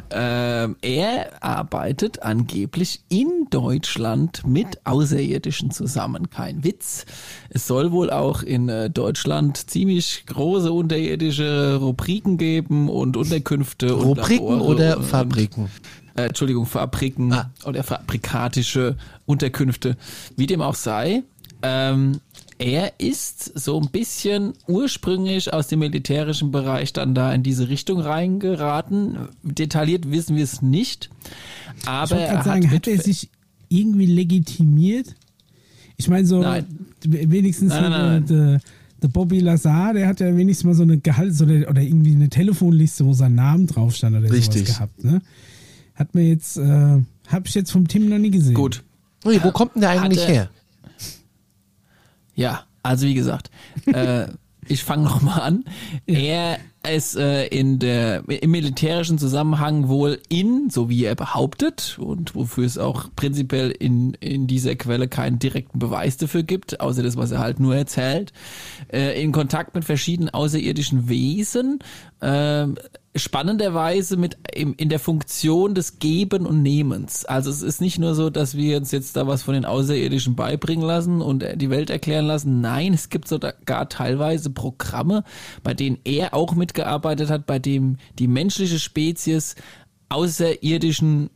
Ähm, 0.09 0.77
er 0.81 1.43
arbeitet 1.43 2.23
angeblich 2.23 3.01
in 3.09 3.47
Deutschland 3.49 4.47
mit 4.47 4.79
Außerirdischen 4.85 5.71
zusammen. 5.71 6.29
Kein 6.29 6.63
Witz. 6.63 7.05
Es 7.49 7.67
soll 7.67 7.91
wohl 7.91 8.09
auch 8.09 8.41
in 8.41 8.69
äh, 8.69 8.89
Deutschland 8.89 9.69
ziemlich 9.69 10.23
große 10.27 10.71
unterirdische 10.71 11.75
Rubriken 11.81 12.37
geben 12.37 12.87
und 12.87 13.17
Unterkünfte 13.17 13.97
und 13.97 14.05
Rubriken 14.05 14.47
Labore 14.47 14.63
oder 14.63 14.97
und, 14.97 15.03
Fabriken? 15.03 15.69
Äh, 16.23 16.25
Entschuldigung, 16.27 16.65
Fabriken 16.65 17.31
Ah. 17.33 17.51
oder 17.65 17.83
fabrikatische 17.83 18.95
Unterkünfte, 19.25 19.97
wie 20.35 20.47
dem 20.47 20.61
auch 20.61 20.75
sei. 20.75 21.23
Ähm, 21.61 22.19
er 22.57 22.93
ist 22.99 23.57
so 23.57 23.79
ein 23.79 23.89
bisschen 23.89 24.53
ursprünglich 24.67 25.53
aus 25.53 25.67
dem 25.67 25.79
militärischen 25.79 26.51
Bereich 26.51 26.91
dann 26.93 27.15
da 27.15 27.33
in 27.33 27.41
diese 27.43 27.69
Richtung 27.69 28.01
reingeraten. 28.01 29.17
Detailliert 29.43 30.11
wissen 30.11 30.35
wir 30.35 30.43
es 30.43 30.61
nicht. 30.61 31.09
ich 31.81 31.87
Aber 31.87 32.11
wollte 32.11 32.23
er 32.25 32.37
hat, 32.39 32.45
sagen, 32.45 32.71
hat 32.71 32.87
er 32.87 33.01
sich 33.01 33.29
irgendwie 33.69 34.07
legitimiert? 34.07 35.15
Ich 35.95 36.07
meine, 36.09 36.25
so 36.25 36.41
Nein. 36.41 36.65
wenigstens 37.03 37.69
Nein, 37.69 37.91
nein. 37.91 38.25
Der, 38.25 38.59
der, 39.01 39.07
Bobby 39.09 39.39
Lazar, 39.39 39.93
der 39.93 40.07
hat 40.07 40.19
ja 40.19 40.35
wenigstens 40.35 40.65
mal 40.65 40.73
so 40.75 40.83
eine 40.83 40.97
Gehalt 40.97 41.39
oder, 41.41 41.69
oder 41.69 41.81
irgendwie 41.81 42.15
eine 42.15 42.29
Telefonliste, 42.29 43.05
wo 43.05 43.13
sein 43.13 43.35
Name 43.35 43.65
drauf 43.65 43.95
stand 43.95 44.17
oder 44.17 44.31
Richtig. 44.31 44.63
sowas 44.67 44.75
gehabt. 44.77 45.03
Ne? 45.03 45.21
Hat 45.99 46.15
mir 46.15 46.23
jetzt, 46.23 46.57
äh, 46.57 46.63
habe 47.27 47.45
ich 47.45 47.53
jetzt 47.53 47.71
vom 47.71 47.87
Tim 47.87 48.09
noch 48.09 48.17
nie 48.17 48.31
gesehen. 48.31 48.55
gut. 48.55 48.83
Ui, 49.25 49.39
wo 49.43 49.51
kommt 49.51 49.75
denn 49.75 49.81
der 49.81 49.91
eigentlich 49.91 50.23
Hatte- 50.23 50.31
her? 50.31 50.49
Ja, 52.35 52.63
also 52.83 53.05
wie 53.05 53.13
gesagt, 53.13 53.51
äh, 53.85 54.27
ich 54.67 54.83
fange 54.83 55.03
nochmal 55.03 55.41
an. 55.41 55.65
Er 56.05 56.57
ist 56.89 57.17
äh, 57.17 57.47
in 57.47 57.79
der, 57.79 58.23
im 58.29 58.51
militärischen 58.51 59.17
Zusammenhang 59.17 59.89
wohl 59.89 60.19
in, 60.29 60.69
so 60.69 60.87
wie 60.89 61.03
er 61.03 61.15
behauptet, 61.15 61.97
und 61.99 62.35
wofür 62.35 62.65
es 62.65 62.77
auch 62.77 63.09
prinzipiell 63.17 63.71
in, 63.71 64.13
in 64.21 64.47
dieser 64.47 64.75
Quelle 64.77 65.09
keinen 65.09 65.39
direkten 65.39 65.79
Beweis 65.79 66.15
dafür 66.15 66.43
gibt, 66.43 66.79
außer 66.79 67.03
das, 67.03 67.17
was 67.17 67.31
er 67.31 67.39
halt 67.39 67.59
nur 67.59 67.75
erzählt, 67.75 68.31
äh, 68.93 69.21
in 69.21 69.33
Kontakt 69.33 69.75
mit 69.75 69.83
verschiedenen 69.83 70.29
außerirdischen 70.29 71.09
Wesen, 71.09 71.79
äh, 72.21 72.67
spannenderweise 73.15 74.17
mit 74.17 74.37
in 74.53 74.89
der 74.89 74.99
Funktion 74.99 75.73
des 75.73 75.99
Geben 75.99 76.45
und 76.45 76.61
Nehmens. 76.61 77.25
Also 77.25 77.49
es 77.49 77.61
ist 77.63 77.81
nicht 77.81 77.97
nur 77.97 78.13
so, 78.13 78.29
dass 78.29 78.55
wir 78.55 78.77
uns 78.77 78.91
jetzt 78.91 79.15
da 79.15 79.25
was 79.25 79.41
von 79.41 79.55
den 79.55 79.65
Außerirdischen 79.65 80.35
beibringen 80.35 80.85
lassen 80.85 81.21
und 81.21 81.41
äh, 81.41 81.57
die 81.57 81.69
Welt 81.69 81.89
erklären 81.89 82.25
lassen. 82.25 82.61
Nein, 82.61 82.93
es 82.93 83.09
gibt 83.09 83.27
sogar 83.27 83.89
teilweise 83.89 84.51
Programme, 84.51 85.23
bei 85.63 85.73
denen 85.73 85.97
er 86.03 86.33
auch 86.33 86.53
mitgearbeitet 86.53 87.29
hat, 87.29 87.47
bei 87.47 87.57
dem 87.57 87.97
die 88.19 88.27
menschliche 88.27 88.79
Spezies 88.79 89.55
außerirdischen 90.09 91.29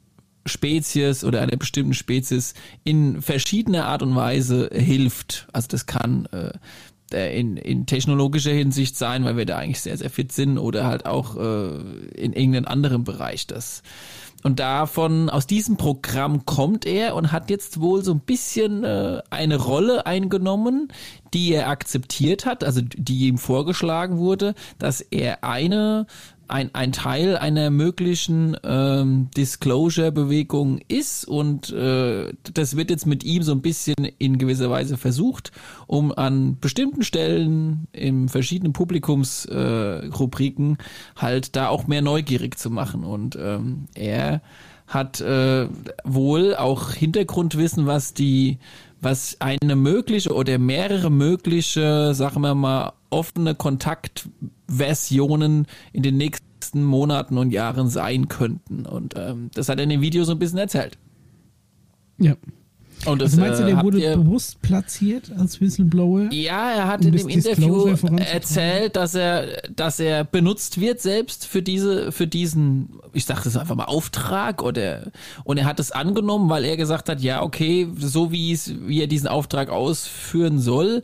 Spezies 0.46 1.24
oder 1.24 1.42
einer 1.42 1.56
bestimmten 1.56 1.94
Spezies 1.94 2.54
in 2.84 3.22
verschiedener 3.22 3.86
Art 3.86 4.02
und 4.02 4.16
Weise 4.16 4.70
hilft. 4.74 5.48
Also 5.54 5.70
das 5.70 5.86
kann 5.86 6.26
äh, 6.28 6.52
in, 7.14 7.58
in 7.58 7.86
technologischer 7.86 8.52
Hinsicht 8.52 8.98
sein, 8.98 9.24
weil 9.26 9.38
wir 9.38 9.46
da 9.46 9.58
eigentlich 9.58 9.82
sehr, 9.82 9.98
sehr 9.98 10.10
fit 10.10 10.32
sind 10.32 10.58
oder 10.58 10.86
halt 10.86 11.06
auch 11.06 11.36
äh, 11.38 11.78
in 12.16 12.34
irgendeinem 12.34 12.66
anderen 12.66 13.04
Bereich 13.04 13.48
das. 13.48 13.84
Und 14.44 14.60
davon, 14.60 15.30
aus 15.30 15.48
diesem 15.48 15.78
Programm 15.78 16.46
kommt 16.46 16.86
er 16.86 17.16
und 17.16 17.32
hat 17.32 17.50
jetzt 17.50 17.80
wohl 17.80 18.04
so 18.04 18.12
ein 18.12 18.20
bisschen 18.20 18.84
äh, 18.84 19.22
eine 19.30 19.56
Rolle 19.56 20.06
eingenommen, 20.06 20.90
die 21.34 21.54
er 21.54 21.70
akzeptiert 21.70 22.46
hat, 22.46 22.64
also 22.64 22.82
die 22.82 23.28
ihm 23.28 23.38
vorgeschlagen 23.38 24.18
wurde, 24.18 24.54
dass 24.80 25.00
er 25.00 25.46
eine 25.46 26.08
ein, 26.54 26.70
ein 26.74 26.92
Teil 26.92 27.36
einer 27.36 27.72
möglichen 27.72 28.56
ähm, 28.64 29.30
Disclosure-Bewegung 29.36 30.82
ist 30.88 31.28
und 31.28 31.72
äh, 31.72 32.32
das 32.54 32.78
wird 32.78 32.92
jetzt 32.92 33.08
mit 33.08 33.24
ihm 33.24 33.42
so 33.42 33.54
ein 33.54 33.64
bisschen 33.64 33.96
in 34.20 34.38
gewisser 34.38 34.70
Weise 34.70 34.98
versucht, 34.98 35.52
um 35.88 36.12
an 36.12 36.60
bestimmten 36.60 37.02
Stellen 37.02 37.88
in 37.92 38.30
verschiedenen 38.30 38.72
Publikumsrubriken 38.72 40.76
äh, 40.76 40.84
halt 41.16 41.56
da 41.56 41.70
auch 41.70 41.88
mehr 41.88 42.04
neugierig 42.04 42.60
zu 42.60 42.70
machen. 42.70 43.04
Und 43.04 43.36
ähm, 43.36 43.88
er 43.96 44.44
hat 44.86 45.22
äh, 45.22 45.68
wohl 46.04 46.56
auch 46.56 46.92
Hintergrundwissen, 46.92 47.88
was 47.88 48.14
die 48.14 48.60
was 49.02 49.38
eine 49.40 49.76
mögliche 49.76 50.34
oder 50.34 50.58
mehrere 50.58 51.10
mögliche, 51.10 52.14
sagen 52.14 52.42
wir 52.42 52.56
mal, 52.56 52.94
offene 53.10 53.54
Kontaktversionen 54.68 55.68
in 55.92 56.04
den 56.04 56.18
nächsten 56.18 56.84
Monaten 56.84 57.38
und 57.38 57.52
Jahren 57.52 57.90
sein 57.90 58.28
könnten. 58.28 58.86
Und 58.86 59.14
ähm, 59.18 59.50
das 59.54 59.70
hat 59.70 59.78
er 59.78 59.84
in 59.84 59.90
dem 59.90 60.02
Video 60.02 60.24
so 60.24 60.32
ein 60.32 60.40
bisschen 60.40 60.60
erzählt. 60.60 60.98
Ja. 62.18 62.36
Und 63.06 63.22
das, 63.22 63.32
also 63.32 63.42
meinst 63.42 63.60
du, 63.60 63.66
der 63.66 63.80
äh, 63.80 63.84
wurde 63.84 64.00
ihr, 64.00 64.16
bewusst 64.16 64.62
platziert 64.62 65.30
als 65.38 65.60
Whistleblower? 65.60 66.32
Ja, 66.32 66.72
er 66.72 66.88
hat 66.88 67.02
um 67.02 67.08
in 67.08 67.18
dem 67.18 67.28
Interview 67.28 67.88
erzählt, 68.18 68.96
dass 68.96 69.14
er, 69.14 69.62
dass 69.76 70.00
er 70.00 70.24
benutzt 70.24 70.80
wird 70.80 71.02
selbst 71.02 71.46
für 71.46 71.62
diese, 71.62 72.14
für 72.14 72.28
diesen, 72.28 73.00
ich 73.12 73.26
sage 73.26 73.42
das 73.44 73.58
einfach 73.58 73.76
mal 73.76 73.86
Auftrag 73.86 74.64
oder 74.64 75.12
und 75.44 75.58
er 75.58 75.66
hat 75.66 75.82
es 75.82 75.92
angenommen, 75.92 76.50
weil 76.50 76.64
er 76.64 76.78
gesagt 76.78 77.10
hat, 77.10 77.20
ja 77.20 77.42
okay, 77.42 77.90
so 77.98 78.32
wie 78.32 78.54
es, 78.54 78.74
wie 78.88 79.02
er 79.02 79.08
diesen 79.08 79.28
Auftrag 79.28 79.70
ausführen 79.70 80.60
soll, 80.60 81.04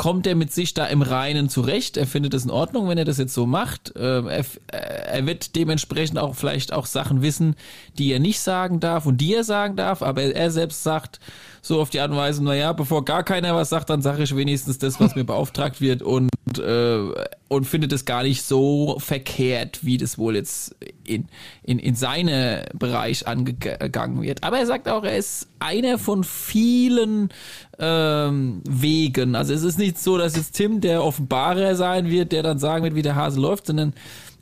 kommt 0.00 0.26
er 0.26 0.34
mit 0.34 0.50
sich 0.50 0.72
da 0.72 0.86
im 0.86 1.02
Reinen 1.02 1.50
zurecht. 1.50 1.98
Er 1.98 2.06
findet 2.06 2.32
es 2.32 2.44
in 2.44 2.50
Ordnung, 2.50 2.88
wenn 2.88 2.96
er 2.96 3.04
das 3.04 3.18
jetzt 3.18 3.34
so 3.34 3.44
macht. 3.44 3.92
Ähm, 3.96 4.28
Er, 4.28 4.46
er 4.72 5.26
wird 5.26 5.56
dementsprechend 5.56 6.18
auch 6.18 6.36
vielleicht 6.36 6.72
auch 6.72 6.86
Sachen 6.86 7.20
wissen, 7.20 7.54
die 7.98 8.10
er 8.10 8.18
nicht 8.18 8.40
sagen 8.40 8.80
darf 8.80 9.04
und 9.04 9.18
die 9.18 9.34
er 9.34 9.44
sagen 9.44 9.76
darf, 9.76 10.00
aber 10.00 10.22
er 10.22 10.50
selbst 10.50 10.84
sagt 10.84 11.20
so 11.62 11.80
auf 11.80 11.90
die 11.90 12.00
Art 12.00 12.10
und 12.10 12.16
Weise, 12.16 12.42
naja, 12.42 12.72
bevor 12.72 13.04
gar 13.04 13.22
keiner 13.22 13.54
was 13.54 13.68
sagt, 13.68 13.90
dann 13.90 14.02
sage 14.02 14.22
ich 14.22 14.34
wenigstens 14.34 14.78
das, 14.78 14.98
was 15.00 15.14
mir 15.14 15.24
beauftragt 15.24 15.80
wird 15.80 16.02
und, 16.02 16.30
äh, 16.58 17.08
und 17.48 17.64
findet 17.66 17.92
es 17.92 18.04
gar 18.04 18.22
nicht 18.22 18.42
so 18.42 18.98
verkehrt, 18.98 19.84
wie 19.84 19.98
das 19.98 20.18
wohl 20.18 20.36
jetzt 20.36 20.74
in, 21.04 21.28
in, 21.62 21.78
in 21.78 21.94
seine 21.94 22.66
Bereich 22.74 23.26
angegangen 23.26 24.22
wird. 24.22 24.42
Aber 24.42 24.58
er 24.58 24.66
sagt 24.66 24.88
auch, 24.88 25.04
er 25.04 25.16
ist 25.16 25.48
einer 25.58 25.98
von 25.98 26.24
vielen 26.24 27.28
ähm, 27.78 28.62
Wegen. 28.68 29.34
Also 29.34 29.52
es 29.52 29.62
ist 29.62 29.78
nicht 29.78 29.98
so, 29.98 30.16
dass 30.16 30.36
jetzt 30.36 30.52
Tim 30.52 30.80
der 30.80 31.04
Offenbarer 31.04 31.76
sein 31.76 32.08
wird, 32.08 32.32
der 32.32 32.42
dann 32.42 32.58
sagen 32.58 32.84
wird, 32.84 32.94
wie 32.94 33.02
der 33.02 33.16
Hase 33.16 33.40
läuft, 33.40 33.66
sondern 33.66 33.92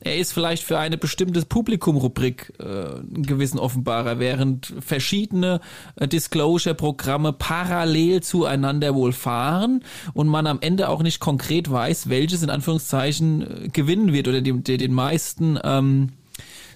er 0.00 0.16
ist 0.16 0.32
vielleicht 0.32 0.62
für 0.62 0.78
eine 0.78 0.96
bestimmte 0.96 1.42
Publikumrubrik 1.42 2.52
äh, 2.58 2.62
einen 2.62 3.24
gewissen 3.24 3.58
Offenbarer, 3.58 4.18
während 4.18 4.72
verschiedene 4.80 5.60
äh, 5.96 6.06
Disclosure-Programme 6.06 7.32
parallel 7.32 8.22
zueinander 8.22 8.94
wohl 8.94 9.12
fahren 9.12 9.82
und 10.14 10.28
man 10.28 10.46
am 10.46 10.58
Ende 10.60 10.88
auch 10.88 11.02
nicht 11.02 11.20
konkret 11.20 11.70
weiß, 11.70 12.08
welches 12.08 12.42
in 12.42 12.50
Anführungszeichen 12.50 13.64
äh, 13.64 13.68
gewinnen 13.68 14.12
wird 14.12 14.28
oder 14.28 14.40
dem, 14.40 14.62
der 14.62 14.78
den 14.78 14.92
meisten 14.92 15.58
ähm, 15.64 16.10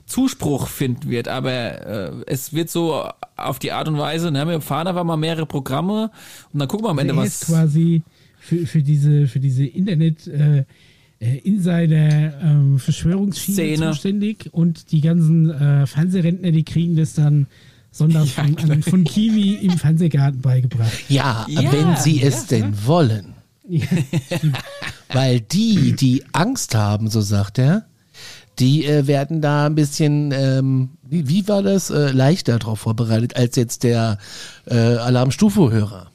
Zuspruch 0.07 0.67
finden 0.67 1.09
wird. 1.09 1.29
Aber 1.29 1.53
äh, 1.53 2.13
es 2.27 2.53
wird 2.53 2.71
so 2.71 3.05
auf 3.37 3.59
die 3.59 3.73
Art 3.73 3.89
und 3.89 3.99
Weise, 3.99 4.31
ne, 4.31 4.47
wir 4.47 4.61
fahren 4.61 4.87
einfach 4.87 5.05
mal 5.05 5.17
mehrere 5.17 5.47
Programme 5.47 6.11
und 6.53 6.59
dann 6.59 6.69
gucken 6.69 6.87
wir 6.87 6.91
am 6.91 6.99
Ende, 6.99 7.17
was. 7.17 7.27
ist 7.27 7.47
quasi 7.47 8.03
für, 8.39 8.67
für 8.67 8.83
diese, 8.83 9.29
für 9.29 9.41
diese 9.41 9.65
Internet 9.65 10.27
äh, 10.27 10.65
äh, 11.23 11.39
Insider 11.39 12.41
ähm, 12.43 12.79
Verschwörungsschiene 12.79 13.55
Szene. 13.77 13.91
zuständig 13.93 14.49
und 14.53 14.91
die 14.91 15.01
ganzen 15.01 15.51
äh, 15.51 15.87
Fernsehrentner, 15.87 16.51
die 16.51 16.65
kriegen 16.65 16.97
das 16.97 17.15
dann 17.15 17.47
sonntags 17.93 18.37
Ja, 18.37 18.43
an, 18.43 18.83
von 18.83 19.05
Kiwi 19.05 19.55
im 19.55 19.79
Fernsehgarten 19.79 20.41
beigebracht. 20.41 20.93
Ja, 21.09 21.47
Ja, 21.49 21.73
wenn 21.73 21.97
sie 21.97 22.23
es 22.23 22.51
ja, 22.51 22.59
denn 22.59 22.87
wollen. 22.87 23.35
Weil 25.13 25.41
die, 25.41 25.95
die 25.95 26.25
Angst 26.33 26.75
haben, 26.75 27.09
so 27.09 27.21
sagt 27.21 27.59
er, 27.59 27.85
die 28.59 28.85
äh, 28.85 29.07
werden 29.07 29.41
da 29.41 29.67
ein 29.67 29.75
bisschen, 29.75 30.33
ähm, 30.33 30.91
wie, 31.09 31.29
wie 31.29 31.49
war 31.49 31.63
das, 31.63 31.91
äh, 31.91 32.11
leichter 32.11 32.59
darauf 32.59 32.81
vorbereitet 32.81 33.37
als 33.37 33.57
jetzt 33.57 33.83
der 33.83 34.19
äh, 34.67 34.75
Alarmstufe-Hörer. 34.75 36.12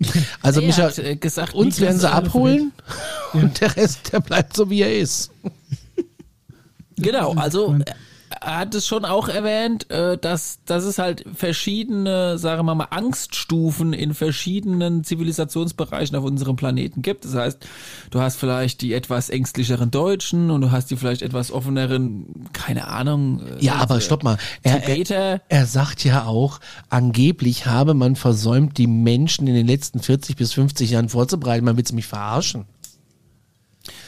Also 0.42 0.62
Micha, 0.62 0.84
hat, 0.84 0.98
äh, 0.98 1.16
gesagt, 1.16 1.54
uns 1.54 1.80
werden 1.80 1.98
sie 1.98 2.10
abholen 2.10 2.72
und 3.32 3.60
der 3.60 3.76
Rest, 3.76 4.12
der 4.12 4.20
bleibt 4.20 4.56
so, 4.56 4.70
wie 4.70 4.82
er 4.82 4.98
ist. 4.98 5.30
Genau, 6.96 7.34
also 7.34 7.76
hat 8.40 8.74
es 8.74 8.86
schon 8.86 9.04
auch 9.04 9.28
erwähnt, 9.28 9.90
äh, 9.90 10.16
dass, 10.16 10.60
dass 10.64 10.84
es 10.84 10.98
halt 10.98 11.24
verschiedene, 11.34 12.38
sagen 12.38 12.64
wir 12.64 12.74
mal, 12.74 12.88
Angststufen 12.90 13.92
in 13.92 14.14
verschiedenen 14.14 15.04
Zivilisationsbereichen 15.04 16.16
auf 16.16 16.24
unserem 16.24 16.56
Planeten 16.56 17.02
gibt. 17.02 17.24
Das 17.26 17.34
heißt, 17.34 17.66
du 18.10 18.20
hast 18.20 18.36
vielleicht 18.36 18.80
die 18.80 18.94
etwas 18.94 19.28
ängstlicheren 19.28 19.90
Deutschen 19.90 20.50
und 20.50 20.62
du 20.62 20.70
hast 20.70 20.90
die 20.90 20.96
vielleicht 20.96 21.22
etwas 21.22 21.52
offeneren, 21.52 22.48
keine 22.52 22.88
Ahnung. 22.88 23.46
äh, 23.46 23.64
Ja, 23.64 23.74
aber 23.74 24.00
stopp 24.00 24.24
mal. 24.24 24.38
Er, 24.62 24.88
er, 24.88 25.42
er 25.48 25.66
sagt 25.66 26.04
ja 26.04 26.24
auch, 26.24 26.60
angeblich 26.88 27.66
habe 27.66 27.92
man 27.94 28.16
versäumt, 28.16 28.78
die 28.78 28.86
Menschen 28.86 29.46
in 29.46 29.54
den 29.54 29.66
letzten 29.66 30.00
40 30.00 30.36
bis 30.36 30.54
50 30.54 30.90
Jahren 30.90 31.08
vorzubereiten. 31.10 31.64
Man 31.64 31.76
will 31.76 31.84
mich 31.92 32.06
verarschen. 32.06 32.66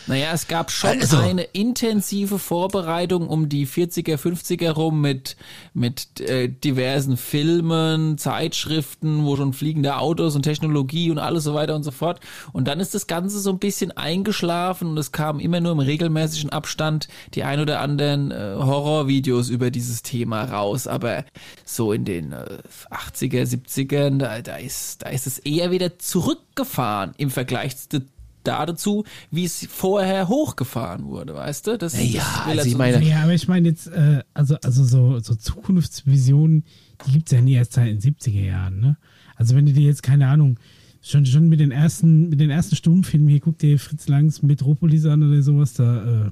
Naja, 0.06 0.30
es 0.32 0.49
gab 0.49 0.71
schon 0.71 0.90
Also- 1.00 1.18
eine 1.18 1.42
intensive 1.42 2.38
Vorbereitung 2.38 3.28
um 3.28 3.49
die 3.49 3.66
40er, 3.66 4.16
50er 4.18 4.71
rum 4.73 5.00
mit, 5.00 5.37
mit 5.75 6.21
äh, 6.21 6.49
diversen 6.49 7.16
Filmen, 7.16 8.18
Zeitschriften, 8.18 9.25
wo 9.25 9.37
schon 9.37 9.52
fliegende 9.52 9.97
Autos 9.97 10.35
und 10.35 10.42
Technologie 10.42 11.11
und 11.11 11.18
alles 11.18 11.44
so 11.44 11.54
weiter 11.54 11.76
und 11.76 11.85
so 11.85 11.90
fort. 11.92 12.21
Und 12.52 12.66
dann 12.68 12.80
ist 12.80 12.94
das 12.94 13.06
Ganze 13.06 13.38
so 13.40 13.50
ein 13.50 13.59
bisschen 13.59 13.92
eingeschlafen 13.92 14.88
und 14.88 14.99
es 14.99 15.12
kam 15.12 15.38
immer 15.38 15.61
nur 15.61 15.73
im 15.73 15.78
regelmäßigen 15.78 16.50
Abstand 16.50 17.09
die 17.35 17.44
ein 17.44 17.61
oder 17.61 17.80
anderen 17.80 18.30
äh, 18.30 18.54
Horrorvideos 18.59 19.49
über 19.50 19.71
dieses 19.71 20.02
Thema 20.02 20.44
raus. 20.44 20.87
Aber 20.87 21.25
so 21.64 21.92
in 21.92 22.04
den 22.04 22.32
äh, 22.32 22.59
80er, 22.90 23.44
70ern, 23.44 24.18
da, 24.18 24.40
da, 24.42 24.56
ist, 24.56 25.02
da 25.02 25.09
ist 25.11 25.26
es 25.26 25.38
eher 25.38 25.71
wieder 25.71 25.99
zurückgefahren 25.99 27.12
im 27.18 27.30
Vergleich 27.30 27.76
zu 27.76 28.02
dazu, 28.45 29.05
wie 29.31 29.45
es 29.45 29.67
vorher 29.71 30.29
hochgefahren 30.29 31.05
wurde, 31.05 31.35
weißt 31.35 31.67
du? 31.67 31.79
Das, 31.79 31.95
Ja, 31.95 32.23
das 32.23 32.47
will 32.47 32.59
also 32.59 32.69
ich 32.71 32.77
meine- 32.77 33.05
Ja, 33.09 33.23
aber 33.23 33.35
ich 33.35 33.49
meine 33.49 33.69
jetzt, 33.69 33.87
äh, 33.89 34.23
also, 34.35 34.57
also 34.63 34.85
so, 34.85 35.19
so 35.21 35.35
Zukunftsvisionen, 35.35 36.65
die 37.07 37.13
gibt 37.13 37.29
es 37.29 37.33
ja 37.37 37.41
nie 37.41 37.55
erst 37.55 37.75
seit 37.75 37.89
den 37.89 38.01
70er 38.01 38.41
Jahren, 38.45 38.81
ne? 38.81 38.97
Also 39.37 39.57
wenn 39.57 39.67
du 39.67 39.73
dir 39.73 39.83
jetzt, 39.87 40.03
keine 40.03 40.29
Ahnung, 40.29 40.59
schon, 41.01 41.27
schon 41.27 41.49
mit 41.49 41.61
den 41.61 41.71
ersten, 41.73 42.29
mit 42.29 42.39
den 42.41 42.51
ersten 42.51 42.77
Stummfilmen, 42.77 43.29
hier 43.29 43.41
guck 43.41 43.59
dir 43.59 43.79
Fritz 43.79 44.07
Langs 44.09 44.43
Metropolis 44.43 45.05
an 45.07 45.23
oder 45.29 45.43
sowas, 45.43 45.75
da, 45.75 46.27
äh, 46.27 46.31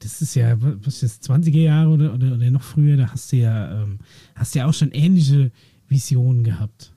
das 0.00 0.20
ist 0.22 0.34
ja, 0.34 0.56
was 0.60 1.02
ist 1.02 1.28
das, 1.28 1.30
20er 1.30 1.60
Jahre 1.60 1.90
oder, 1.90 2.14
oder, 2.14 2.32
oder 2.34 2.50
noch 2.50 2.62
früher, 2.62 2.96
da 2.96 3.08
hast 3.12 3.30
du 3.32 3.36
ja, 3.36 3.82
ähm, 3.82 3.98
hast 4.34 4.54
du 4.54 4.58
ja 4.60 4.66
auch 4.66 4.74
schon 4.74 4.90
ähnliche 4.90 5.52
Visionen 5.88 6.42
gehabt. 6.42 6.91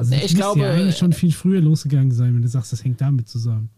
Also 0.00 0.14
das 0.14 0.24
ich 0.24 0.34
glaube, 0.34 0.60
ja 0.60 0.70
eigentlich 0.70 0.96
äh, 0.96 0.98
schon 0.98 1.12
viel 1.12 1.30
früher 1.30 1.60
losgegangen 1.60 2.10
sein, 2.10 2.34
wenn 2.34 2.40
du 2.40 2.48
sagst, 2.48 2.72
das 2.72 2.82
hängt 2.82 3.02
damit 3.02 3.28
zusammen. 3.28 3.68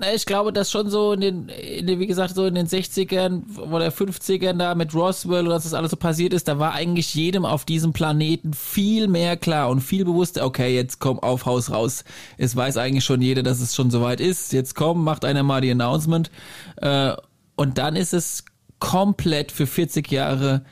Na, 0.00 0.14
ich 0.14 0.24
glaube, 0.24 0.52
dass 0.52 0.70
schon 0.70 0.88
so 0.88 1.12
in 1.12 1.20
den, 1.20 1.48
in 1.48 1.88
den, 1.88 1.98
wie 1.98 2.06
gesagt, 2.06 2.36
so 2.36 2.46
in 2.46 2.54
den 2.54 2.68
60ern 2.68 3.58
oder 3.58 3.88
50ern 3.88 4.56
da 4.56 4.76
mit 4.76 4.94
Roswell 4.94 5.44
und 5.44 5.50
dass 5.50 5.64
das 5.64 5.74
alles 5.74 5.90
so 5.90 5.96
passiert 5.96 6.32
ist, 6.32 6.46
da 6.46 6.60
war 6.60 6.74
eigentlich 6.74 7.12
jedem 7.12 7.44
auf 7.44 7.64
diesem 7.64 7.92
Planeten 7.92 8.54
viel 8.54 9.08
mehr 9.08 9.36
klar 9.36 9.68
und 9.68 9.80
viel 9.80 10.04
bewusster, 10.04 10.46
okay, 10.46 10.72
jetzt 10.72 11.00
komm 11.00 11.18
auf 11.18 11.44
Haus 11.44 11.72
raus. 11.72 12.04
Es 12.36 12.54
weiß 12.54 12.76
eigentlich 12.76 13.04
schon 13.04 13.20
jeder, 13.20 13.42
dass 13.42 13.60
es 13.60 13.74
schon 13.74 13.90
soweit 13.90 14.20
ist. 14.20 14.52
Jetzt 14.52 14.76
komm, 14.76 15.02
macht 15.02 15.24
einer 15.24 15.42
mal 15.42 15.60
die 15.60 15.72
Announcement. 15.72 16.30
Äh, 16.76 17.14
und 17.56 17.78
dann 17.78 17.96
ist 17.96 18.14
es 18.14 18.44
komplett 18.78 19.50
für 19.50 19.66
40 19.66 20.12
Jahre 20.12 20.62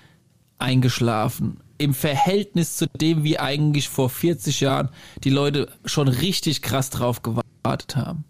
eingeschlafen. 0.58 1.58
Im 1.78 1.92
Verhältnis 1.94 2.76
zu 2.76 2.86
dem, 3.00 3.22
wie 3.24 3.38
eigentlich 3.38 3.88
vor 3.88 4.08
40 4.10 4.60
Jahren 4.60 4.88
die 5.24 5.30
Leute 5.30 5.68
schon 5.84 6.08
richtig 6.08 6.62
krass 6.62 6.90
drauf 6.90 7.22
gewartet 7.22 7.96
haben. 7.96 8.24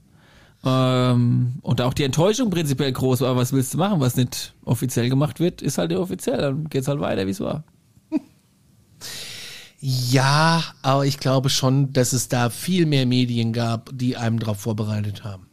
Ähm, 0.64 1.54
und 1.62 1.80
auch 1.80 1.94
die 1.94 2.02
Enttäuschung 2.04 2.50
prinzipiell 2.50 2.90
groß 2.92 3.20
war, 3.20 3.36
was 3.36 3.52
willst 3.52 3.74
du 3.74 3.78
machen, 3.78 4.00
was 4.00 4.16
nicht 4.16 4.54
offiziell 4.64 5.08
gemacht 5.08 5.38
wird, 5.38 5.62
ist 5.62 5.78
halt 5.78 5.90
nicht 5.90 5.98
offiziell, 6.00 6.38
dann 6.38 6.68
geht's 6.68 6.88
halt 6.88 6.98
weiter, 7.00 7.26
wie 7.26 7.30
es 7.30 7.40
war. 7.40 7.62
Ja, 9.78 10.64
aber 10.82 11.04
ich 11.06 11.18
glaube 11.20 11.50
schon, 11.50 11.92
dass 11.92 12.12
es 12.12 12.28
da 12.28 12.50
viel 12.50 12.86
mehr 12.86 13.06
Medien 13.06 13.52
gab, 13.52 13.90
die 13.92 14.16
einem 14.16 14.38
darauf 14.38 14.58
vorbereitet 14.58 15.22
haben. 15.22 15.46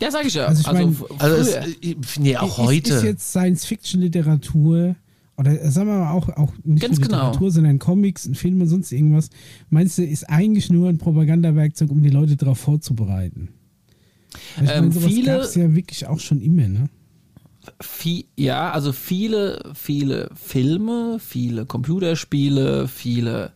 Ja, 0.00 0.10
sag 0.10 0.26
ich 0.26 0.34
ja. 0.34 0.46
Also 0.46 0.60
ich 0.62 0.66
Also, 0.68 0.82
mein- 0.82 0.92
f- 0.92 1.04
Also 1.20 1.36
es, 1.36 1.48
äh, 1.54 1.94
nee, 2.18 2.36
auch 2.36 2.58
ist, 2.58 2.64
heute. 2.66 2.94
Ist 2.94 3.04
jetzt 3.04 3.30
Science-Fiction-Literatur 3.30 4.96
oder 5.36 5.70
sagen 5.70 5.88
wir 5.88 5.98
mal 5.98 6.12
auch, 6.12 6.28
auch 6.30 6.52
nicht 6.62 6.82
Ganz 6.82 6.98
nur 6.98 7.08
genau. 7.08 7.26
Literatur, 7.28 7.50
sondern 7.50 7.78
Comics, 7.78 8.26
ein 8.26 8.34
Film 8.34 8.60
und 8.60 8.68
sonst 8.68 8.92
irgendwas. 8.92 9.30
Meinst 9.70 9.98
du, 9.98 10.04
ist 10.04 10.28
eigentlich 10.28 10.70
nur 10.70 10.88
ein 10.88 10.98
Propagandawerkzeug, 10.98 11.90
um 11.90 12.02
die 12.02 12.10
Leute 12.10 12.36
darauf 12.36 12.58
vorzubereiten? 12.58 13.48
Ich 14.56 14.60
Ähm, 14.60 14.66
meine, 14.66 14.92
sowas 14.92 15.12
viele- 15.12 15.26
gab 15.32 15.40
es 15.40 15.54
ja 15.54 15.74
wirklich 15.74 16.06
auch 16.06 16.18
schon 16.20 16.40
immer, 16.40 16.68
ne? 16.68 16.88
Vie- 17.80 18.26
ja, 18.36 18.72
also 18.72 18.92
viele, 18.92 19.72
viele 19.74 20.30
Filme, 20.34 21.18
viele 21.20 21.64
Computerspiele, 21.64 22.88
viele, 22.88 23.52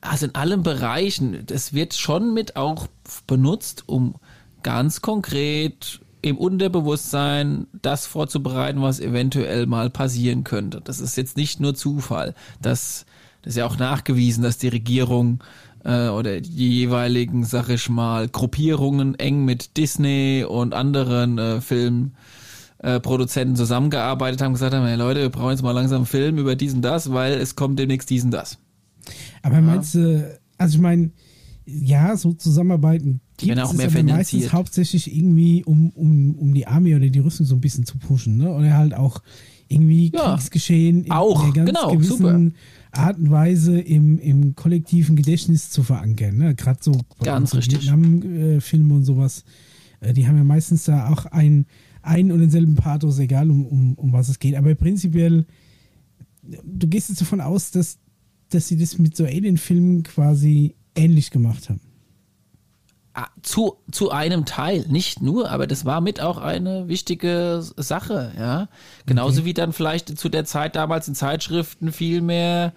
also 0.00 0.26
in 0.26 0.34
allen 0.34 0.62
Bereichen, 0.62 1.38
das 1.46 1.72
wird 1.72 1.94
schon 1.94 2.34
mit 2.34 2.56
auch 2.56 2.88
benutzt, 3.28 3.84
um 3.86 4.16
ganz 4.64 5.02
konkret 5.02 6.00
im 6.22 6.38
Unterbewusstsein 6.38 7.66
das 7.82 8.06
vorzubereiten, 8.06 8.80
was 8.80 9.00
eventuell 9.00 9.66
mal 9.66 9.90
passieren 9.90 10.44
könnte. 10.44 10.80
Das 10.82 11.00
ist 11.00 11.16
jetzt 11.16 11.36
nicht 11.36 11.60
nur 11.60 11.74
Zufall. 11.74 12.34
Das, 12.60 13.04
das 13.42 13.54
ist 13.54 13.56
ja 13.56 13.66
auch 13.66 13.76
nachgewiesen, 13.76 14.42
dass 14.44 14.56
die 14.56 14.68
Regierung 14.68 15.42
äh, 15.84 16.08
oder 16.08 16.40
die 16.40 16.78
jeweiligen, 16.78 17.44
sag 17.44 17.68
ich 17.68 17.88
mal, 17.88 18.28
Gruppierungen 18.28 19.16
eng 19.18 19.44
mit 19.44 19.76
Disney 19.76 20.46
und 20.48 20.74
anderen 20.74 21.38
äh, 21.38 21.60
Filmen 21.60 22.14
äh, 22.78 23.00
Produzenten 23.00 23.56
zusammengearbeitet 23.56 24.42
haben, 24.42 24.52
gesagt 24.52 24.74
haben, 24.74 24.86
hey 24.86 24.96
Leute, 24.96 25.20
wir 25.20 25.30
brauchen 25.30 25.50
jetzt 25.50 25.62
mal 25.62 25.72
langsam 25.72 25.98
einen 25.98 26.06
Film 26.06 26.38
über 26.38 26.54
diesen 26.54 26.82
das, 26.82 27.12
weil 27.12 27.34
es 27.34 27.56
kommt 27.56 27.78
demnächst 27.78 28.10
diesen 28.10 28.30
das. 28.30 28.58
Aber 29.42 29.60
meinst 29.60 29.96
du, 29.96 30.38
also 30.58 30.76
ich 30.76 30.80
meine, 30.80 31.10
ja, 31.64 32.16
so 32.16 32.32
Zusammenarbeiten 32.32 33.20
gibt 33.36 33.58
auch 33.58 33.70
es 33.72 33.76
mehr 33.76 33.86
aber 33.86 34.02
meistens 34.02 34.52
hauptsächlich 34.52 35.14
irgendwie, 35.14 35.64
um, 35.64 35.90
um, 35.90 36.34
um 36.36 36.54
die 36.54 36.66
Armee 36.66 36.94
oder 36.94 37.08
die 37.08 37.18
Rüstung 37.18 37.46
so 37.46 37.54
ein 37.54 37.60
bisschen 37.60 37.86
zu 37.86 37.98
pushen, 37.98 38.36
ne? 38.36 38.52
Oder 38.52 38.76
halt 38.76 38.94
auch 38.94 39.22
irgendwie 39.68 40.10
Ja, 40.12 40.34
Kriegsgeschehen 40.34 41.04
in 41.04 41.12
auch, 41.12 41.44
einer 41.44 41.52
ganz 41.52 41.66
genau, 41.68 41.92
gewissen 41.92 42.16
super. 42.16 42.50
Art 42.92 43.18
und 43.18 43.30
Weise 43.30 43.80
im, 43.80 44.18
im 44.18 44.54
kollektiven 44.54 45.16
Gedächtnis 45.16 45.70
zu 45.70 45.82
verankern, 45.82 46.36
ne? 46.36 46.54
Gerade 46.54 46.80
so 46.82 46.92
Ganz 47.22 47.54
richtig. 47.54 47.82
Vietnam-Filme 47.82 48.94
und 48.94 49.04
sowas, 49.04 49.44
äh, 50.00 50.12
die 50.12 50.26
haben 50.26 50.36
ja 50.36 50.44
meistens 50.44 50.84
da 50.84 51.08
auch 51.08 51.26
ein, 51.26 51.66
ein 52.02 52.32
und 52.32 52.40
denselben 52.40 52.74
Pathos, 52.74 53.18
egal 53.18 53.50
um, 53.50 53.64
um, 53.64 53.94
um 53.94 54.12
was 54.12 54.28
es 54.28 54.38
geht. 54.38 54.56
Aber 54.56 54.74
prinzipiell 54.74 55.46
du 56.42 56.86
gehst 56.88 57.08
jetzt 57.08 57.20
davon 57.20 57.40
aus, 57.40 57.70
dass, 57.70 57.98
dass 58.50 58.68
sie 58.68 58.76
das 58.76 58.98
mit 58.98 59.16
so 59.16 59.24
Alien-Filmen 59.24 60.02
quasi 60.02 60.74
ähnlich 60.94 61.30
gemacht 61.30 61.68
haben. 61.68 61.80
Ah, 63.14 63.28
Zu, 63.42 63.76
zu 63.90 64.10
einem 64.10 64.46
Teil, 64.46 64.86
nicht 64.88 65.20
nur, 65.20 65.50
aber 65.50 65.66
das 65.66 65.84
war 65.84 66.00
mit 66.00 66.22
auch 66.22 66.38
eine 66.38 66.88
wichtige 66.88 67.62
Sache, 67.76 68.32
ja. 68.38 68.68
Genauso 69.04 69.44
wie 69.44 69.52
dann 69.52 69.74
vielleicht 69.74 70.16
zu 70.18 70.30
der 70.30 70.46
Zeit 70.46 70.76
damals 70.76 71.08
in 71.08 71.14
Zeitschriften 71.14 71.92
viel 71.92 72.22
mehr 72.22 72.72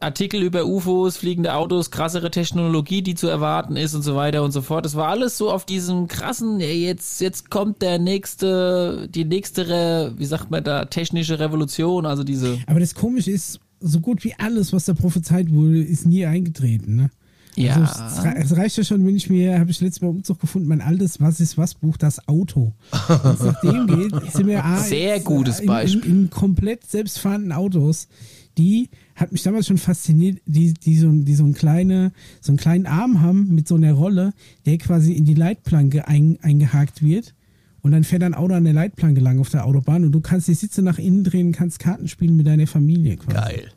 Artikel 0.00 0.42
über 0.42 0.66
UFOs, 0.66 1.16
fliegende 1.16 1.54
Autos, 1.54 1.90
krassere 1.90 2.30
Technologie, 2.30 3.02
die 3.02 3.14
zu 3.14 3.28
erwarten 3.28 3.76
ist 3.76 3.94
und 3.94 4.02
so 4.02 4.14
weiter 4.14 4.42
und 4.42 4.52
so 4.52 4.62
fort. 4.62 4.84
Das 4.84 4.94
war 4.94 5.08
alles 5.08 5.38
so 5.38 5.50
auf 5.50 5.64
diesem 5.64 6.06
krassen, 6.06 6.60
jetzt, 6.60 7.20
jetzt 7.20 7.50
kommt 7.50 7.82
der 7.82 7.98
nächste, 7.98 9.08
die 9.10 9.24
nächste, 9.24 10.12
wie 10.16 10.26
sagt 10.26 10.50
man 10.50 10.62
da, 10.62 10.84
technische 10.84 11.38
Revolution, 11.38 12.06
also 12.06 12.24
diese, 12.24 12.58
Aber 12.66 12.80
das 12.80 12.94
Komische 12.94 13.30
ist, 13.30 13.58
so 13.80 14.00
gut 14.00 14.24
wie 14.24 14.34
alles, 14.38 14.72
was 14.72 14.84
da 14.84 14.94
prophezeit 14.94 15.52
wurde, 15.52 15.82
ist 15.82 16.06
nie 16.06 16.24
eingetreten. 16.26 16.96
Ne? 16.96 17.10
Ja. 17.56 17.74
Also 17.76 18.28
es, 18.28 18.50
es 18.50 18.56
reicht 18.56 18.76
ja 18.76 18.84
schon, 18.84 19.06
wenn 19.06 19.16
ich 19.16 19.30
mir, 19.30 19.58
habe 19.58 19.70
ich 19.70 19.80
letztes 19.80 20.02
Mal 20.02 20.08
Umzug 20.08 20.40
gefunden, 20.40 20.68
mein 20.68 20.80
altes 20.80 21.20
Was 21.20 21.40
ist 21.40 21.56
was 21.56 21.74
Buch, 21.74 21.96
das 21.96 22.28
Auto. 22.28 22.72
Wenn 23.08 23.46
nach 23.46 23.60
dem 23.60 23.86
geht, 24.10 24.32
sind 24.32 24.46
wir 24.46 24.64
A, 24.64 24.78
Sehr 24.78 25.16
jetzt, 25.16 25.24
gutes 25.24 25.60
äh, 25.60 25.62
in, 25.62 25.68
in, 25.68 25.68
Beispiel. 25.68 26.10
in 26.10 26.30
komplett 26.30 26.86
selbstfahrenden 26.88 27.52
Autos. 27.52 28.08
Die 28.58 28.88
hat 29.14 29.32
mich 29.32 29.42
damals 29.42 29.66
schon 29.66 29.78
fasziniert, 29.78 30.40
die, 30.46 30.72
die, 30.72 30.98
so, 30.98 31.10
die 31.10 31.34
so, 31.34 31.44
ein 31.44 31.54
kleine, 31.54 32.12
so 32.40 32.52
einen 32.52 32.58
kleinen 32.58 32.86
Arm 32.86 33.20
haben 33.20 33.54
mit 33.54 33.68
so 33.68 33.74
einer 33.74 33.92
Rolle, 33.92 34.32
der 34.64 34.78
quasi 34.78 35.12
in 35.12 35.24
die 35.24 35.34
Leitplanke 35.34 36.08
ein, 36.08 36.38
eingehakt 36.42 37.02
wird. 37.02 37.34
Und 37.82 37.92
dann 37.92 38.02
fährt 38.02 38.22
ein 38.22 38.34
Auto 38.34 38.54
an 38.54 38.64
der 38.64 38.72
Leitplanke 38.72 39.20
lang 39.20 39.38
auf 39.38 39.50
der 39.50 39.64
Autobahn 39.64 40.04
und 40.04 40.12
du 40.12 40.20
kannst 40.20 40.48
die 40.48 40.54
Sitze 40.54 40.82
nach 40.82 40.98
innen 40.98 41.22
drehen, 41.22 41.52
kannst 41.52 41.78
Karten 41.78 42.08
spielen 42.08 42.36
mit 42.36 42.46
deiner 42.46 42.66
Familie 42.66 43.16
quasi. 43.16 43.36
Geil. 43.36 43.70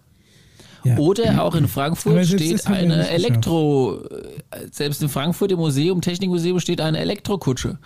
Ja. 0.83 0.97
Oder 0.97 1.43
auch 1.43 1.55
in 1.55 1.67
Frankfurt 1.67 2.25
steht 2.25 2.67
eine. 2.67 3.09
Elektro, 3.09 4.01
äh, 4.05 4.67
selbst 4.71 5.01
in 5.01 5.09
Frankfurt 5.09 5.51
im 5.51 5.59
Museum, 5.59 6.01
Technikmuseum 6.01 6.59
steht 6.59 6.81
eine 6.81 6.99
Elektrokutsche. 6.99 7.77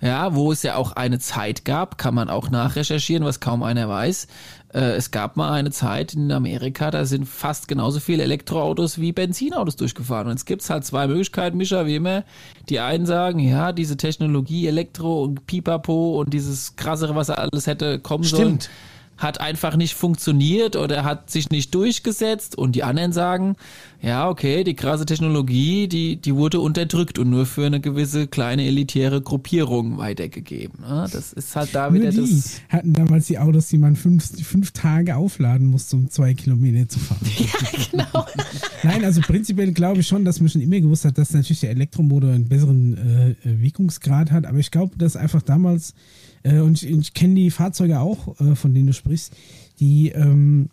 Ja, 0.00 0.34
wo 0.34 0.50
es 0.50 0.62
ja 0.62 0.76
auch 0.76 0.92
eine 0.92 1.18
Zeit 1.18 1.64
gab, 1.64 1.98
kann 1.98 2.14
man 2.14 2.30
auch 2.30 2.50
nachrecherchieren, 2.50 3.24
was 3.24 3.40
kaum 3.40 3.62
einer 3.62 3.88
weiß. 3.88 4.26
Äh, 4.72 4.92
Es 4.92 5.10
gab 5.10 5.36
mal 5.36 5.52
eine 5.52 5.70
Zeit 5.70 6.14
in 6.14 6.32
Amerika, 6.32 6.90
da 6.90 7.04
sind 7.04 7.26
fast 7.26 7.68
genauso 7.68 8.00
viele 8.00 8.22
Elektroautos 8.22 9.00
wie 9.00 9.12
Benzinautos 9.12 9.76
durchgefahren. 9.76 10.26
Und 10.26 10.32
jetzt 10.34 10.46
gibt's 10.46 10.70
halt 10.70 10.84
zwei 10.84 11.06
Möglichkeiten, 11.06 11.56
Mischa, 11.56 11.86
wie 11.86 11.96
immer. 11.96 12.24
Die 12.68 12.80
einen 12.80 13.06
sagen, 13.06 13.38
ja, 13.40 13.72
diese 13.72 13.96
Technologie, 13.96 14.66
Elektro 14.66 15.22
und 15.22 15.46
Pipapo 15.46 16.18
und 16.20 16.32
dieses 16.32 16.76
krassere, 16.76 17.14
was 17.14 17.30
alles 17.30 17.66
hätte 17.66 17.98
kommen 17.98 18.24
sollen 18.24 18.60
Stimmt. 18.60 18.70
Hat 19.20 19.40
einfach 19.40 19.76
nicht 19.76 19.94
funktioniert 19.94 20.74
oder 20.76 21.04
hat 21.04 21.30
sich 21.30 21.50
nicht 21.50 21.74
durchgesetzt 21.74 22.56
und 22.58 22.74
die 22.74 22.82
anderen 22.82 23.12
sagen, 23.12 23.56
ja, 24.02 24.28
okay, 24.30 24.64
die 24.64 24.74
krasse 24.74 25.04
Technologie, 25.04 25.86
die, 25.86 26.16
die 26.16 26.34
wurde 26.34 26.58
unterdrückt 26.58 27.18
und 27.18 27.28
nur 27.28 27.44
für 27.44 27.66
eine 27.66 27.80
gewisse 27.80 28.26
kleine 28.26 28.64
elitäre 28.66 29.20
Gruppierung 29.20 29.98
weitergegeben. 29.98 30.80
ne? 30.80 31.06
Das 31.12 31.34
ist 31.34 31.54
halt 31.54 31.74
da 31.74 31.90
Nur 31.90 32.00
wieder 32.00 32.10
die 32.10 32.20
das. 32.20 32.62
hatten 32.70 32.94
damals 32.94 33.26
die 33.26 33.38
Autos, 33.38 33.68
die 33.68 33.76
man 33.76 33.94
fünf, 33.94 34.42
fünf 34.42 34.70
Tage 34.72 35.16
aufladen 35.16 35.66
musste, 35.66 35.96
um 35.96 36.08
zwei 36.10 36.32
Kilometer 36.34 36.88
zu 36.88 36.98
fahren. 36.98 37.20
Ja, 37.40 37.78
genau. 37.90 38.26
Nein, 38.82 39.04
also 39.04 39.20
prinzipiell 39.20 39.72
glaube 39.72 40.00
ich 40.00 40.06
schon, 40.06 40.24
dass 40.24 40.40
man 40.40 40.48
schon 40.48 40.62
immer 40.62 40.80
gewusst 40.80 41.04
hat, 41.04 41.18
dass 41.18 41.32
natürlich 41.32 41.60
der 41.60 41.70
Elektromotor 41.70 42.30
einen 42.30 42.48
besseren 42.48 42.96
äh, 42.96 43.34
Wirkungsgrad 43.44 44.30
hat. 44.30 44.46
Aber 44.46 44.58
ich 44.58 44.70
glaube, 44.70 44.96
dass 44.96 45.16
einfach 45.16 45.42
damals, 45.42 45.94
äh, 46.42 46.60
und 46.60 46.82
ich, 46.82 46.90
ich 46.90 47.14
kenne 47.14 47.34
die 47.34 47.50
Fahrzeuge 47.50 48.00
auch, 48.00 48.40
äh, 48.40 48.54
von 48.54 48.74
denen 48.74 48.88
du 48.88 48.92
sprichst, 48.92 49.34
die, 49.78 50.10
ähm, 50.10 50.68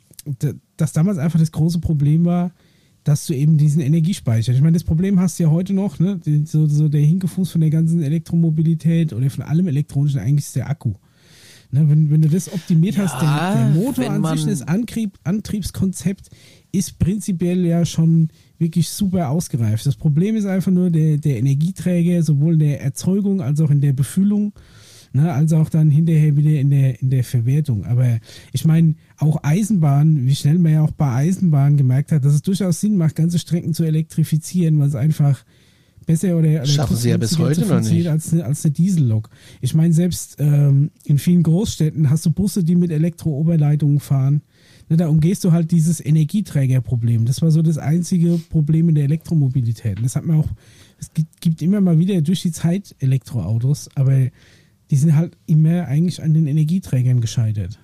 dass 0.77 0.93
damals 0.93 1.17
einfach 1.17 1.39
das 1.39 1.51
große 1.51 1.79
Problem 1.79 2.25
war, 2.25 2.51
dass 3.03 3.25
du 3.25 3.33
eben 3.33 3.57
diesen 3.57 3.81
Energiespeicher. 3.81 4.51
Ich 4.51 4.59
meine, 4.59 4.73
das 4.73 4.83
Problem 4.83 5.19
hast 5.19 5.39
du 5.39 5.43
ja 5.43 5.49
heute 5.49 5.73
noch, 5.73 5.97
ne? 5.99 6.19
So, 6.43 6.67
so 6.67 6.89
der 6.89 7.01
Hinkefuß 7.01 7.51
von 7.51 7.61
der 7.61 7.69
ganzen 7.69 8.03
Elektromobilität 8.03 9.13
oder 9.13 9.29
von 9.29 9.45
allem 9.45 9.67
Elektronischen 9.67 10.19
eigentlich 10.19 10.45
ist 10.45 10.57
der 10.57 10.69
Akku. 10.69 10.93
Ne, 11.69 11.89
wenn, 11.89 12.09
wenn 12.09 12.21
du 12.21 12.29
das 12.29 12.51
optimiert 12.51 12.97
hast, 12.97 13.21
der, 13.21 13.53
der 13.53 13.69
Motor 13.81 14.09
an 14.09 14.23
sich, 14.37 14.45
das 14.45 14.61
Antrieb, 14.61 15.17
Antriebskonzept 15.25 16.29
ist 16.71 16.97
prinzipiell 16.97 17.65
ja 17.65 17.85
schon 17.85 18.29
wirklich 18.57 18.87
super 18.87 19.29
ausgereift. 19.29 19.85
Das 19.85 19.97
Problem 19.97 20.37
ist 20.37 20.45
einfach 20.45 20.71
nur 20.71 20.89
der, 20.89 21.17
der 21.17 21.37
Energieträger, 21.37 22.23
sowohl 22.23 22.53
in 22.53 22.59
der 22.59 22.81
Erzeugung 22.81 23.41
als 23.41 23.59
auch 23.59 23.69
in 23.69 23.81
der 23.81 23.91
Befüllung, 23.91 24.53
ne, 25.13 25.31
als 25.33 25.53
auch 25.53 25.69
dann 25.69 25.89
hinterher 25.89 26.35
wieder 26.37 26.59
in 26.59 26.69
der, 26.69 27.01
in 27.01 27.09
der 27.09 27.23
Verwertung. 27.23 27.85
Aber 27.85 28.19
ich 28.51 28.65
meine, 28.65 28.95
auch 29.17 29.43
Eisenbahn, 29.43 30.25
wie 30.25 30.35
schnell 30.35 30.59
man 30.59 30.73
ja 30.73 30.83
auch 30.83 30.91
bei 30.91 31.11
Eisenbahn 31.11 31.77
gemerkt 31.77 32.11
hat, 32.11 32.25
dass 32.25 32.33
es 32.33 32.41
durchaus 32.41 32.79
Sinn 32.79 32.97
macht, 32.97 33.15
ganze 33.15 33.39
Strecken 33.39 33.73
zu 33.73 33.83
elektrifizieren, 33.83 34.79
weil 34.79 34.87
es 34.87 34.95
einfach 34.95 35.43
besser 36.07 36.37
oder, 36.37 36.49
oder 36.49 36.65
Schaffen 36.65 36.95
sie 36.95 37.09
ja 37.09 37.17
bis 37.17 37.37
heute 37.37 37.65
noch 37.65 37.81
nicht. 37.81 38.07
Als 38.07 38.33
eine, 38.33 38.45
als 38.45 38.65
eine 38.65 38.71
Diesellok. 38.71 39.29
Ich 39.61 39.75
meine, 39.75 39.93
selbst 39.93 40.37
ähm, 40.39 40.89
in 41.03 41.19
vielen 41.19 41.43
Großstädten 41.43 42.09
hast 42.09 42.25
du 42.25 42.31
Busse, 42.31 42.63
die 42.63 42.75
mit 42.75 42.89
Elektro-Oberleitungen 42.89 43.99
fahren. 43.99 44.41
Ne, 44.89 44.95
da 44.97 45.09
umgehst 45.09 45.43
du 45.43 45.51
halt 45.51 45.71
dieses 45.71 46.03
Energieträgerproblem. 46.03 47.25
Das 47.25 47.41
war 47.41 47.51
so 47.51 47.61
das 47.61 47.77
einzige 47.77 48.39
Problem 48.49 48.89
in 48.89 48.95
der 48.95 49.03
Elektromobilität. 49.03 49.97
Und 49.97 50.05
Das 50.05 50.15
hat 50.15 50.25
man 50.25 50.37
auch, 50.39 50.47
es 50.97 51.13
gibt, 51.13 51.41
gibt 51.41 51.61
immer 51.61 51.81
mal 51.81 51.99
wieder 51.99 52.19
durch 52.21 52.41
die 52.41 52.53
Zeit 52.53 52.95
Elektroautos, 52.99 53.89
aber 53.95 54.29
die 54.91 54.95
sind 54.95 55.15
halt 55.15 55.37
immer 55.45 55.85
eigentlich 55.87 56.21
an 56.23 56.33
den 56.33 56.47
Energieträgern 56.47 57.21
gescheitert. 57.21 57.79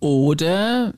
Oder, 0.00 0.94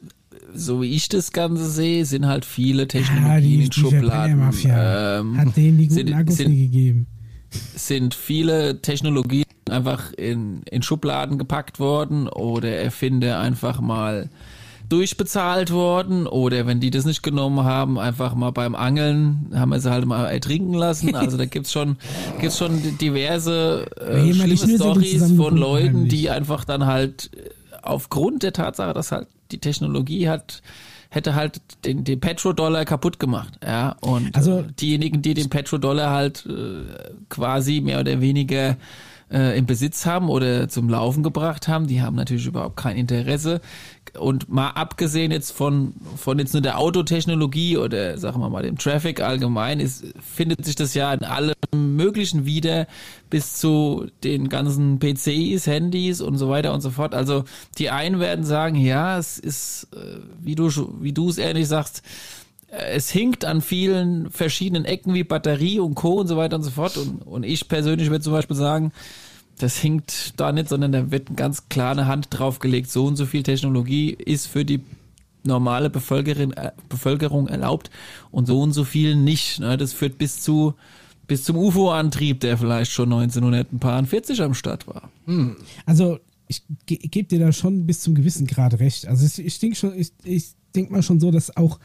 so 0.55 0.83
wie 0.83 0.91
ich 0.95 1.09
das 1.09 1.33
Ganze 1.33 1.69
sehe, 1.71 2.05
sind 2.05 2.27
halt 2.27 2.45
viele 2.45 2.83
Ja, 2.83 2.87
Technologien 2.89 3.43
die, 3.61 3.65
in 3.67 3.73
Schubladen. 3.73 4.09
Verbrennermafia 4.11 5.21
Ähm, 5.21 5.37
hat 5.39 5.57
denen 5.57 5.79
die 5.79 5.89
guten 5.89 5.95
sind- 6.07 6.13
Akkus 6.15 6.37
sind- 6.37 6.51
nie 6.51 6.63
gegeben. 6.69 7.07
sind 7.75 8.15
viele 8.15 8.81
Technologien 8.83 9.45
einfach 9.71 10.13
in, 10.13 10.63
in 10.71 10.83
Schubladen 10.83 11.39
gepackt 11.39 11.81
worden 11.81 12.29
oder 12.29 12.69
Erfinder 12.77 13.41
einfach 13.41 13.81
mal 13.81 14.29
durchbezahlt 14.89 15.71
worden 15.73 16.27
oder 16.27 16.67
wenn 16.67 16.81
die 16.81 16.91
das 16.91 17.05
nicht 17.05 17.23
genommen 17.23 17.65
haben, 17.65 17.99
einfach 17.99 18.35
mal 18.35 18.51
beim 18.51 18.75
Angeln 18.75 19.51
haben 19.55 19.71
wir 19.71 19.81
sie 19.81 19.91
halt 19.91 20.07
mal 20.07 20.27
ertrinken 20.27 20.75
lassen. 20.75 21.15
Also 21.27 21.37
da 21.39 21.47
gibt's 21.47 21.73
schon, 21.73 21.97
gibt's 22.41 22.59
schon 22.59 22.99
diverse 22.99 23.87
äh, 24.01 24.33
schlimme 24.33 24.77
Stories 24.77 25.33
von 25.33 25.57
Leuten, 25.57 26.09
die 26.09 26.31
einfach 26.31 26.65
dann 26.65 26.87
halt 26.87 27.31
äh, 27.35 27.51
aufgrund 27.83 28.43
der 28.43 28.53
Tatsache, 28.53 28.93
dass 28.93 29.13
halt 29.13 29.29
die 29.51 29.59
Technologie 29.59 30.29
hat 30.29 30.63
hätte 31.09 31.35
halt 31.35 31.61
den, 31.85 32.05
den 32.05 32.21
Petrodollar 32.21 32.85
kaputt 32.85 33.19
gemacht. 33.19 33.59
Ja, 33.65 33.97
und 34.01 34.35
Also- 34.37 34.59
äh, 34.61 34.65
diejenigen, 34.79 35.23
die 35.23 35.35
den 35.35 35.49
Petrodollar 35.49 36.11
halt 36.11 36.45
äh, 36.47 36.83
quasi 37.29 37.81
mehr 37.81 38.01
oder 38.01 38.21
weniger 38.21 38.77
äh, 39.31 39.59
im 39.59 39.67
Besitz 39.67 40.07
haben 40.07 40.29
oder 40.29 40.69
zum 40.69 40.89
Laufen 40.89 41.23
gebracht 41.23 41.69
haben, 41.69 41.87
die 41.87 42.01
haben 42.03 42.17
natürlich 42.17 42.47
überhaupt 42.47 42.77
kein 42.77 42.97
Interesse. 42.97 43.61
Und 44.17 44.49
mal 44.49 44.71
abgesehen 44.71 45.31
jetzt 45.31 45.53
von, 45.53 45.95
von 46.17 46.39
jetzt 46.39 46.53
nur 46.53 46.63
der 46.63 46.79
Autotechnologie 46.79 47.77
oder 47.77 48.19
sagen 48.19 48.41
wir 48.41 48.49
mal 48.49 48.63
dem 48.63 48.79
Traffic 48.79 49.21
allgemein, 49.21 49.81
ist, 49.81 50.05
findet 50.21 50.65
sich 50.65 50.75
das 50.75 50.95
ja 50.95 51.13
in 51.13 51.25
allem 51.25 51.55
Möglichen 51.73 52.47
wieder 52.47 52.87
bis 53.31 53.55
zu 53.55 54.07
den 54.25 54.49
ganzen 54.49 54.99
PCs, 54.99 55.67
Handys 55.67 56.21
und 56.21 56.39
so 56.39 56.49
weiter 56.49 56.73
und 56.73 56.81
so 56.81 56.91
fort. 56.91 57.15
Also 57.15 57.45
die 57.79 57.91
einen 57.91 58.21
werden 58.21 58.45
sagen, 58.45 58.77
ja, 58.77 59.19
es 59.19 59.39
ist, 59.39 59.89
äh, 59.95 60.21
wie 60.41 60.55
du 60.55 60.71
wie 61.01 61.13
du 61.13 61.29
es 61.29 61.39
ehrlich 61.39 61.69
sagst, 61.69 62.03
äh, 62.69 62.95
es 62.95 63.11
hinkt 63.11 63.45
an 63.45 63.61
vielen 63.61 64.31
verschiedenen 64.31 64.85
Ecken 64.85 65.15
wie 65.15 65.25
Batterie 65.25 65.81
und 65.81 65.95
Co. 65.95 66.21
und 66.21 66.29
so 66.29 66.37
weiter 66.37 66.57
und 66.57 66.63
so 66.63 66.71
fort. 66.71 66.97
Und, 66.97 67.23
und 67.27 67.45
ich 67.45 67.69
persönlich 67.69 68.11
würde 68.11 68.23
zum 68.23 68.33
Beispiel 68.33 68.57
sagen, 68.57 68.93
das 69.59 69.79
hinkt 69.79 70.35
da 70.39 70.53
nicht, 70.53 70.69
sondern 70.69 70.93
da 70.93 71.11
wird 71.11 71.37
ganz 71.37 71.69
klar 71.69 71.93
eine 71.93 72.07
Hand 72.07 72.29
draufgelegt. 72.31 72.91
So 72.91 73.07
und 73.07 73.17
so 73.17 73.27
viel 73.27 73.43
Technologie 73.43 74.11
ist 74.11 74.47
für 74.47 74.65
die 74.65 74.81
normale 75.45 75.91
Bevölkerung, 75.91 76.53
äh, 76.53 76.73
Bevölkerung 76.89 77.49
erlaubt 77.49 77.91
und 78.31 78.47
so 78.47 78.61
und 78.61 78.73
so 78.73 78.85
viel 78.85 79.17
nicht. 79.17 79.61
Ne? 79.61 79.77
Das 79.77 79.93
führt 79.93 80.19
bis 80.19 80.43
zu 80.43 80.75
bis 81.27 81.43
zum 81.43 81.57
UFO-Antrieb, 81.57 82.41
der 82.41 82.57
vielleicht 82.57 82.93
schon 82.93 83.13
1940 83.13 84.43
am 84.43 84.55
Start 84.55 84.87
war. 84.87 85.11
Also 85.85 86.19
ich 86.49 86.63
ge 86.87 86.99
gebe 86.99 87.29
dir 87.29 87.41
da 87.41 87.53
schon 87.53 87.87
bis 87.87 88.01
zum 88.01 88.15
gewissen 88.15 88.47
Grad 88.47 88.79
recht. 88.79 89.07
Also 89.07 89.27
ich, 89.27 89.45
ich 89.45 89.59
denke 89.59 89.77
schon, 89.77 89.99
ich, 89.99 90.13
ich 90.23 90.51
denke 90.75 90.93
mal 90.93 91.03
schon 91.03 91.19
so, 91.19 91.31
dass 91.31 91.57
auch 91.57 91.81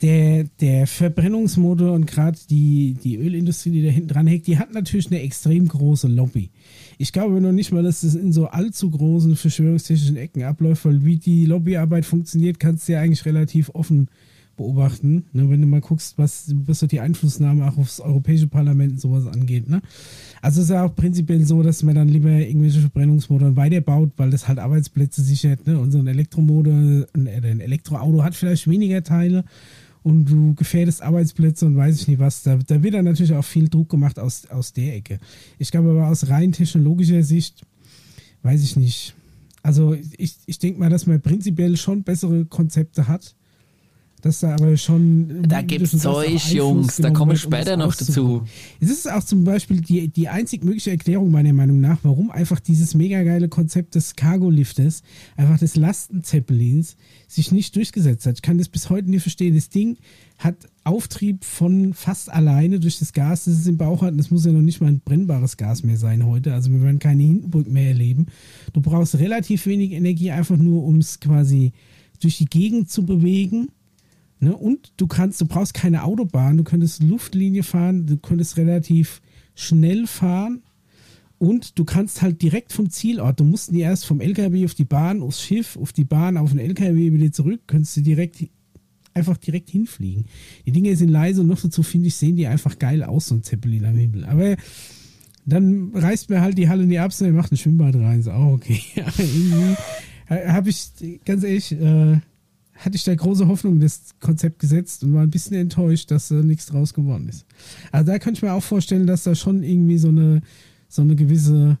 der, 0.00 0.44
der 0.60 0.86
Verbrennungsmotor 0.86 1.92
und 1.92 2.06
gerade 2.06 2.38
die, 2.50 2.94
die 3.02 3.16
Ölindustrie, 3.16 3.70
die 3.70 3.84
da 3.84 3.90
hinten 3.90 4.08
dran 4.08 4.26
hängt, 4.26 4.46
die 4.46 4.58
hat 4.58 4.72
natürlich 4.72 5.06
eine 5.06 5.22
extrem 5.22 5.68
große 5.68 6.08
Lobby. 6.08 6.50
Ich 6.98 7.12
glaube 7.12 7.40
noch 7.40 7.52
nicht 7.52 7.72
mal, 7.72 7.82
dass 7.82 8.02
das 8.02 8.14
in 8.14 8.32
so 8.32 8.46
allzu 8.46 8.90
großen 8.90 9.36
verschwörungstechnischen 9.36 10.16
Ecken 10.16 10.42
abläuft, 10.42 10.84
weil 10.84 11.04
wie 11.04 11.16
die 11.16 11.46
Lobbyarbeit 11.46 12.04
funktioniert, 12.04 12.60
kannst 12.60 12.88
du 12.88 12.92
ja 12.92 13.00
eigentlich 13.00 13.24
relativ 13.24 13.70
offen 13.74 14.08
beobachten. 14.56 15.24
Ne, 15.32 15.48
wenn 15.50 15.60
du 15.60 15.66
mal 15.66 15.80
guckst, 15.80 16.18
was, 16.18 16.54
was 16.66 16.80
so 16.80 16.86
die 16.86 17.00
Einflussnahme 17.00 17.66
auch 17.66 17.78
aufs 17.78 18.00
Europäische 18.00 18.46
Parlament 18.46 18.92
und 18.92 19.00
sowas 19.00 19.26
angeht. 19.26 19.68
Ne? 19.68 19.80
Also 20.40 20.60
es 20.60 20.64
ist 20.64 20.74
ja 20.74 20.84
auch 20.84 20.94
prinzipiell 20.94 21.44
so, 21.44 21.62
dass 21.62 21.82
man 21.82 21.94
dann 21.94 22.08
lieber 22.08 22.30
irgendwelche 22.30 22.80
Verbrennungsmotoren 22.80 23.56
weiterbaut, 23.56 24.10
weil 24.16 24.30
das 24.30 24.48
halt 24.48 24.58
Arbeitsplätze 24.58 25.22
sichert. 25.22 25.66
Ne? 25.66 25.78
Und 25.78 25.90
so 25.90 25.98
ein 25.98 26.06
Elektromotor, 26.06 26.72
äh, 26.72 27.06
ein 27.14 27.60
Elektroauto 27.60 28.22
hat 28.22 28.34
vielleicht 28.34 28.68
weniger 28.68 29.02
Teile 29.02 29.44
und 30.02 30.24
du 30.24 30.54
gefährdest 30.54 31.02
Arbeitsplätze 31.02 31.66
und 31.66 31.76
weiß 31.76 32.00
ich 32.00 32.08
nicht 32.08 32.18
was. 32.18 32.42
Da, 32.42 32.56
da 32.56 32.82
wird 32.82 32.94
dann 32.94 33.04
natürlich 33.04 33.34
auch 33.34 33.44
viel 33.44 33.68
Druck 33.68 33.88
gemacht 33.88 34.18
aus, 34.18 34.46
aus 34.46 34.72
der 34.72 34.96
Ecke. 34.96 35.18
Ich 35.58 35.70
glaube 35.70 35.90
aber 35.90 36.08
aus 36.08 36.28
rein 36.28 36.52
technologischer 36.52 37.22
Sicht, 37.22 37.62
weiß 38.42 38.62
ich 38.62 38.76
nicht. 38.76 39.14
Also 39.62 39.96
ich, 40.16 40.36
ich 40.46 40.58
denke 40.58 40.80
mal, 40.80 40.90
dass 40.90 41.06
man 41.06 41.20
prinzipiell 41.20 41.76
schon 41.76 42.02
bessere 42.02 42.44
Konzepte 42.44 43.06
hat. 43.06 43.36
Dass 44.22 44.38
da 44.38 44.54
aber 44.54 44.76
schon. 44.76 45.42
Da 45.42 45.62
gibt's 45.62 45.98
Zeug, 45.98 46.40
Jungs, 46.52 46.96
da 46.96 47.10
komme 47.10 47.34
ich 47.34 47.44
um 47.44 47.50
später 47.50 47.76
das 47.76 47.78
noch 47.78 47.94
dazu. 47.94 48.44
Es 48.80 48.88
ist 48.88 49.10
auch 49.10 49.24
zum 49.24 49.42
Beispiel 49.42 49.80
die, 49.80 50.08
die 50.08 50.28
einzig 50.28 50.62
mögliche 50.62 50.92
Erklärung 50.92 51.32
meiner 51.32 51.52
Meinung 51.52 51.80
nach, 51.80 51.98
warum 52.04 52.30
einfach 52.30 52.60
dieses 52.60 52.94
mega 52.94 53.24
geile 53.24 53.48
Konzept 53.48 53.96
des 53.96 54.14
Cargo-Liftes, 54.14 55.02
einfach 55.36 55.58
des 55.58 55.74
Lastenzeppelins, 55.74 56.96
sich 57.26 57.50
nicht 57.50 57.74
durchgesetzt 57.74 58.24
hat. 58.26 58.36
Ich 58.36 58.42
kann 58.42 58.58
das 58.58 58.68
bis 58.68 58.90
heute 58.90 59.10
nicht 59.10 59.22
verstehen. 59.22 59.56
Das 59.56 59.70
Ding 59.70 59.98
hat 60.38 60.54
Auftrieb 60.84 61.44
von 61.44 61.92
fast 61.92 62.32
alleine 62.32 62.78
durch 62.78 63.00
das 63.00 63.12
Gas, 63.12 63.46
das 63.46 63.54
es 63.54 63.66
im 63.66 63.76
Bauch 63.76 64.02
hat. 64.02 64.16
Das 64.16 64.30
muss 64.30 64.44
ja 64.44 64.52
noch 64.52 64.62
nicht 64.62 64.80
mal 64.80 64.86
ein 64.86 65.00
brennbares 65.00 65.56
Gas 65.56 65.82
mehr 65.82 65.96
sein 65.96 66.26
heute. 66.26 66.54
Also 66.54 66.70
wir 66.70 66.80
werden 66.80 67.00
keine 67.00 67.24
Hindenburg 67.24 67.68
mehr 67.68 67.88
erleben. 67.88 68.26
Du 68.72 68.80
brauchst 68.80 69.16
relativ 69.16 69.66
wenig 69.66 69.90
Energie, 69.92 70.30
einfach 70.30 70.56
nur, 70.56 70.84
um 70.84 70.98
es 70.98 71.18
quasi 71.18 71.72
durch 72.20 72.38
die 72.38 72.46
Gegend 72.46 72.88
zu 72.88 73.04
bewegen. 73.04 73.68
Ne? 74.42 74.56
Und 74.56 74.92
du 74.96 75.06
kannst, 75.06 75.40
du 75.40 75.46
brauchst 75.46 75.72
keine 75.72 76.02
Autobahn, 76.02 76.56
du 76.56 76.64
könntest 76.64 77.00
Luftlinie 77.00 77.62
fahren, 77.62 78.06
du 78.06 78.16
könntest 78.16 78.56
relativ 78.56 79.22
schnell 79.54 80.08
fahren 80.08 80.62
und 81.38 81.78
du 81.78 81.84
kannst 81.84 82.22
halt 82.22 82.42
direkt 82.42 82.72
vom 82.72 82.90
Zielort, 82.90 83.38
du 83.38 83.44
musst 83.44 83.70
nie 83.70 83.82
erst 83.82 84.04
vom 84.04 84.20
LKW 84.20 84.64
auf 84.64 84.74
die 84.74 84.84
Bahn, 84.84 85.22
aufs 85.22 85.42
Schiff, 85.42 85.76
auf 85.76 85.92
die 85.92 86.02
Bahn, 86.02 86.36
auf 86.36 86.50
den 86.50 86.58
LKW 86.58 87.12
wieder 87.12 87.30
zurück, 87.30 87.60
könntest 87.68 87.96
du 87.98 88.00
direkt 88.00 88.48
einfach 89.14 89.36
direkt 89.36 89.70
hinfliegen. 89.70 90.24
Die 90.66 90.72
Dinge 90.72 90.96
sind 90.96 91.10
leise 91.10 91.42
und 91.42 91.46
noch 91.46 91.60
dazu 91.60 91.84
finde 91.84 92.08
ich, 92.08 92.16
sehen 92.16 92.34
die 92.34 92.48
einfach 92.48 92.80
geil 92.80 93.04
aus, 93.04 93.28
so 93.28 93.36
ein 93.36 93.44
Zeppelin 93.44 93.84
am 93.84 93.96
Himmel. 93.96 94.24
Aber 94.24 94.56
dann 95.46 95.92
reißt 95.94 96.30
mir 96.30 96.40
halt 96.40 96.58
die 96.58 96.68
Halle 96.68 96.84
nie 96.84 96.98
ab, 96.98 97.12
sondern 97.12 97.36
macht 97.36 97.52
ein 97.52 97.58
Schwimmbad 97.58 97.94
rein. 97.94 98.18
Ist 98.18 98.28
auch 98.28 98.54
okay. 98.54 98.80
Aber 98.96 99.22
irgendwie 99.22 99.76
habe 100.28 100.70
ich, 100.70 101.20
ganz 101.24 101.44
ehrlich, 101.44 101.70
äh, 101.72 102.18
hatte 102.84 102.96
ich 102.96 103.04
da 103.04 103.14
große 103.14 103.46
Hoffnung 103.48 103.74
in 103.74 103.80
das 103.80 104.10
Konzept 104.20 104.58
gesetzt 104.58 105.04
und 105.04 105.14
war 105.14 105.22
ein 105.22 105.30
bisschen 105.30 105.56
enttäuscht, 105.56 106.10
dass 106.10 106.28
da 106.28 106.36
nichts 106.36 106.66
draus 106.66 106.94
geworden 106.94 107.28
ist. 107.28 107.46
Also 107.92 108.10
da 108.12 108.18
könnte 108.18 108.38
ich 108.38 108.42
mir 108.42 108.52
auch 108.52 108.62
vorstellen, 108.62 109.06
dass 109.06 109.22
da 109.24 109.34
schon 109.34 109.62
irgendwie 109.62 109.98
so 109.98 110.08
eine, 110.08 110.40
so 110.88 111.02
eine 111.02 111.14
gewisse, 111.16 111.78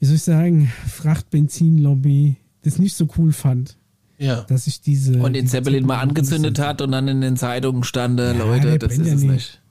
wie 0.00 0.06
soll 0.06 0.16
ich 0.16 0.22
sagen, 0.22 0.70
Frachtbenzinlobby 0.86 2.36
das 2.62 2.78
nicht 2.78 2.96
so 2.96 3.06
cool 3.16 3.32
fand, 3.32 3.76
Ja. 4.18 4.42
dass 4.42 4.66
ich 4.66 4.80
diese. 4.80 5.18
Und 5.22 5.34
den 5.34 5.44
diese 5.44 5.52
Zeppelin 5.52 5.86
mal 5.86 5.98
angezündet 6.00 6.58
hat 6.58 6.82
und 6.82 6.92
dann 6.92 7.08
in 7.08 7.20
den 7.20 7.36
Zeitungen 7.36 7.84
stand, 7.84 8.18
äh, 8.20 8.32
Ja, 8.36 8.44
Leute, 8.44 8.78
das 8.78 8.98
ist 8.98 9.06
ja 9.06 9.14
es 9.14 9.20
nicht. 9.22 9.30
nicht. 9.32 9.62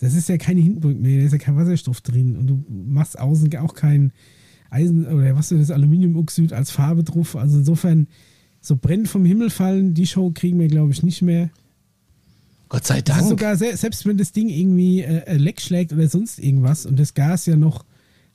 Das 0.00 0.14
ist 0.14 0.28
ja 0.28 0.38
keine 0.38 0.60
Hindenburg 0.60 0.98
mehr, 0.98 1.18
da 1.20 1.26
ist 1.26 1.32
ja 1.32 1.38
kein 1.38 1.56
Wasserstoff 1.56 2.00
drin 2.00 2.36
und 2.36 2.46
du 2.46 2.64
machst 2.68 3.18
außen 3.18 3.54
auch 3.58 3.74
kein 3.74 4.12
Eisen 4.70 5.06
oder 5.06 5.34
was 5.36 5.50
du 5.50 5.58
das 5.58 5.70
Aluminiumoxid 5.70 6.52
als 6.52 6.70
Farbe 6.70 7.04
drauf. 7.04 7.36
Also 7.36 7.58
insofern, 7.58 8.06
so 8.60 8.76
brennend 8.76 9.08
vom 9.08 9.24
Himmel 9.24 9.50
fallen, 9.50 9.94
die 9.94 10.06
Show 10.06 10.30
kriegen 10.34 10.58
wir, 10.58 10.68
glaube 10.68 10.92
ich, 10.92 11.02
nicht 11.02 11.22
mehr. 11.22 11.50
Gott 12.68 12.86
sei 12.86 13.00
Dank. 13.00 13.26
sogar, 13.28 13.56
se- 13.56 13.76
selbst 13.76 14.06
wenn 14.06 14.16
das 14.16 14.32
Ding 14.32 14.48
irgendwie 14.48 15.00
äh, 15.00 15.24
äh, 15.26 15.36
Leck 15.36 15.60
schlägt 15.60 15.92
oder 15.92 16.08
sonst 16.08 16.38
irgendwas 16.38 16.86
und 16.86 16.98
das 16.98 17.14
Gas 17.14 17.46
ja 17.46 17.56
noch 17.56 17.84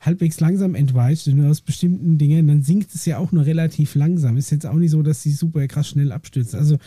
halbwegs 0.01 0.39
langsam 0.41 0.75
entweicht, 0.75 1.25
nur 1.27 1.49
aus 1.49 1.61
bestimmten 1.61 2.17
Dingen, 2.17 2.47
dann 2.47 2.61
sinkt 2.61 2.93
es 2.93 3.05
ja 3.05 3.17
auch 3.17 3.31
nur 3.31 3.45
relativ 3.45 3.95
langsam. 3.95 4.35
Ist 4.37 4.51
jetzt 4.51 4.65
auch 4.65 4.75
nicht 4.75 4.91
so, 4.91 5.01
dass 5.01 5.23
sie 5.23 5.31
super 5.31 5.65
krass 5.67 5.87
schnell 5.87 6.11
abstürzt. 6.11 6.53
Also 6.53 6.77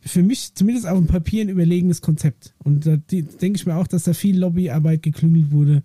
für 0.00 0.22
mich 0.22 0.54
zumindest 0.54 0.86
auf 0.86 0.98
dem 0.98 1.06
Papier 1.06 1.42
ein 1.42 1.48
überlegenes 1.48 2.02
Konzept. 2.02 2.54
Und 2.62 2.86
da 2.86 2.96
denke 2.96 3.52
ich 3.56 3.66
mir 3.66 3.74
auch, 3.76 3.86
dass 3.86 4.04
da 4.04 4.12
viel 4.12 4.38
Lobbyarbeit 4.38 5.02
geklüngelt 5.02 5.50
wurde, 5.50 5.82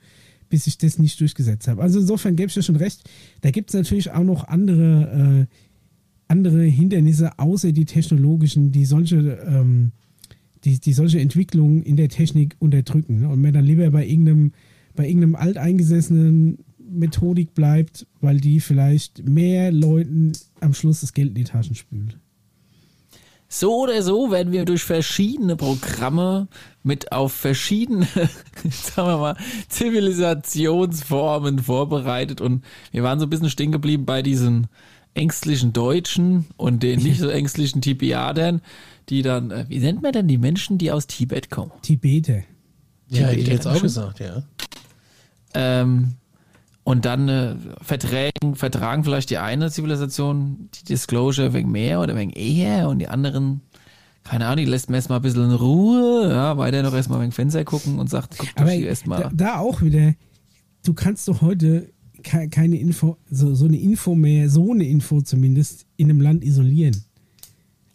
bis 0.49 0.67
ich 0.67 0.77
das 0.77 0.99
nicht 0.99 1.19
durchgesetzt 1.21 1.67
habe. 1.69 1.81
Also 1.81 1.99
insofern 2.01 2.35
gebe 2.35 2.49
ich 2.49 2.53
dir 2.53 2.61
schon 2.63 2.75
recht. 2.75 3.09
Da 3.39 3.49
gibt 3.51 3.69
es 3.69 3.73
natürlich 3.73 4.11
auch 4.11 4.23
noch 4.23 4.47
andere, 4.47 5.47
äh, 5.49 5.55
andere 6.31 6.63
Hindernisse, 6.63 7.37
außer 7.37 7.73
die 7.73 7.85
technologischen, 7.85 8.71
die 8.71 8.85
solche, 8.85 9.37
ähm, 9.45 9.91
die, 10.63 10.79
die 10.79 10.93
solche 10.93 11.19
Entwicklungen 11.19 11.83
in 11.83 11.97
der 11.97 12.07
Technik 12.07 12.55
unterdrücken. 12.59 13.19
Ne? 13.19 13.29
Und 13.29 13.41
man 13.41 13.53
dann 13.53 13.65
lieber 13.65 13.91
bei 13.91 14.07
irgendeinem, 14.07 14.53
bei 14.95 15.05
irgendeinem 15.05 15.35
alteingesessenen 15.35 16.59
Methodik 16.79 17.53
bleibt, 17.53 18.07
weil 18.21 18.39
die 18.39 18.61
vielleicht 18.61 19.27
mehr 19.27 19.71
Leuten 19.71 20.31
am 20.61 20.73
Schluss 20.73 21.01
das 21.01 21.13
Geld 21.13 21.29
in 21.29 21.35
die 21.35 21.43
Taschen 21.43 21.75
spült. 21.75 22.17
So 23.53 23.81
oder 23.81 24.01
so 24.01 24.31
werden 24.31 24.53
wir 24.53 24.63
durch 24.63 24.81
verschiedene 24.81 25.57
Programme 25.57 26.47
mit 26.83 27.11
auf 27.11 27.33
verschiedene, 27.33 28.05
sagen 28.69 29.09
wir 29.09 29.17
mal, 29.17 29.37
Zivilisationsformen 29.67 31.59
vorbereitet 31.59 32.39
und 32.39 32.63
wir 32.91 33.03
waren 33.03 33.19
so 33.19 33.25
ein 33.25 33.29
bisschen 33.29 33.49
stehen 33.49 33.73
geblieben 33.73 34.05
bei 34.05 34.21
diesen 34.21 34.67
ängstlichen 35.13 35.73
Deutschen 35.73 36.47
und 36.57 36.83
den 36.83 37.01
nicht 37.01 37.19
so 37.19 37.27
ängstlichen 37.27 37.81
Tipiadern, 37.81 38.61
die 39.09 39.21
dann, 39.21 39.51
äh, 39.51 39.65
wie 39.67 39.79
nennt 39.79 40.01
man 40.01 40.13
denn 40.13 40.27
die 40.27 40.37
Menschen, 40.37 40.77
die 40.77 40.91
aus 40.91 41.07
Tibet 41.07 41.49
kommen? 41.49 41.71
Tibeter. 41.81 42.43
Ja, 43.09 43.27
hätte 43.27 43.39
ich 43.39 43.47
jetzt 43.47 43.67
auch 43.67 43.81
gesagt, 43.81 44.19
ja. 44.19 44.43
Ähm, 45.53 46.15
und 46.83 47.05
dann 47.05 47.29
äh, 47.29 47.55
verträgen, 47.81 48.55
vertragen 48.55 49.03
vielleicht 49.03 49.29
die 49.29 49.37
eine 49.37 49.69
Zivilisation 49.69 50.69
die 50.73 50.85
Disclosure 50.85 51.53
wegen 51.53 51.71
mehr 51.71 51.99
oder 51.99 52.15
wegen 52.15 52.31
eher 52.31 52.87
und 52.87 52.99
die 52.99 53.07
anderen, 53.07 53.61
keine 54.23 54.45
Ahnung, 54.45 54.65
die 54.65 54.71
lässt 54.71 54.89
mir 54.89 54.95
erstmal 54.95 55.19
ein 55.19 55.21
bisschen 55.21 55.43
in 55.43 55.51
Ruhe, 55.51 56.29
ja, 56.29 56.57
weiter 56.57 56.81
noch 56.81 56.93
erstmal 56.93 57.21
wegen 57.21 57.33
Fenster 57.33 57.65
gucken 57.65 57.99
und 57.99 58.09
sagt, 58.09 58.37
guck 58.37 58.55
doch 58.55 58.69
hier 58.69 58.87
erstmal. 58.87 59.23
da, 59.23 59.29
da 59.33 59.59
auch 59.59 59.81
wieder, 59.81 60.13
du 60.83 60.93
kannst 60.93 61.27
doch 61.27 61.41
heute 61.41 61.89
keine 62.23 62.79
Info, 62.79 63.17
so, 63.29 63.53
so 63.53 63.65
eine 63.65 63.79
Info 63.79 64.15
mehr, 64.15 64.49
so 64.49 64.71
eine 64.71 64.87
Info 64.87 65.21
zumindest, 65.21 65.85
in 65.97 66.09
einem 66.09 66.21
Land 66.21 66.43
isolieren. 66.43 66.95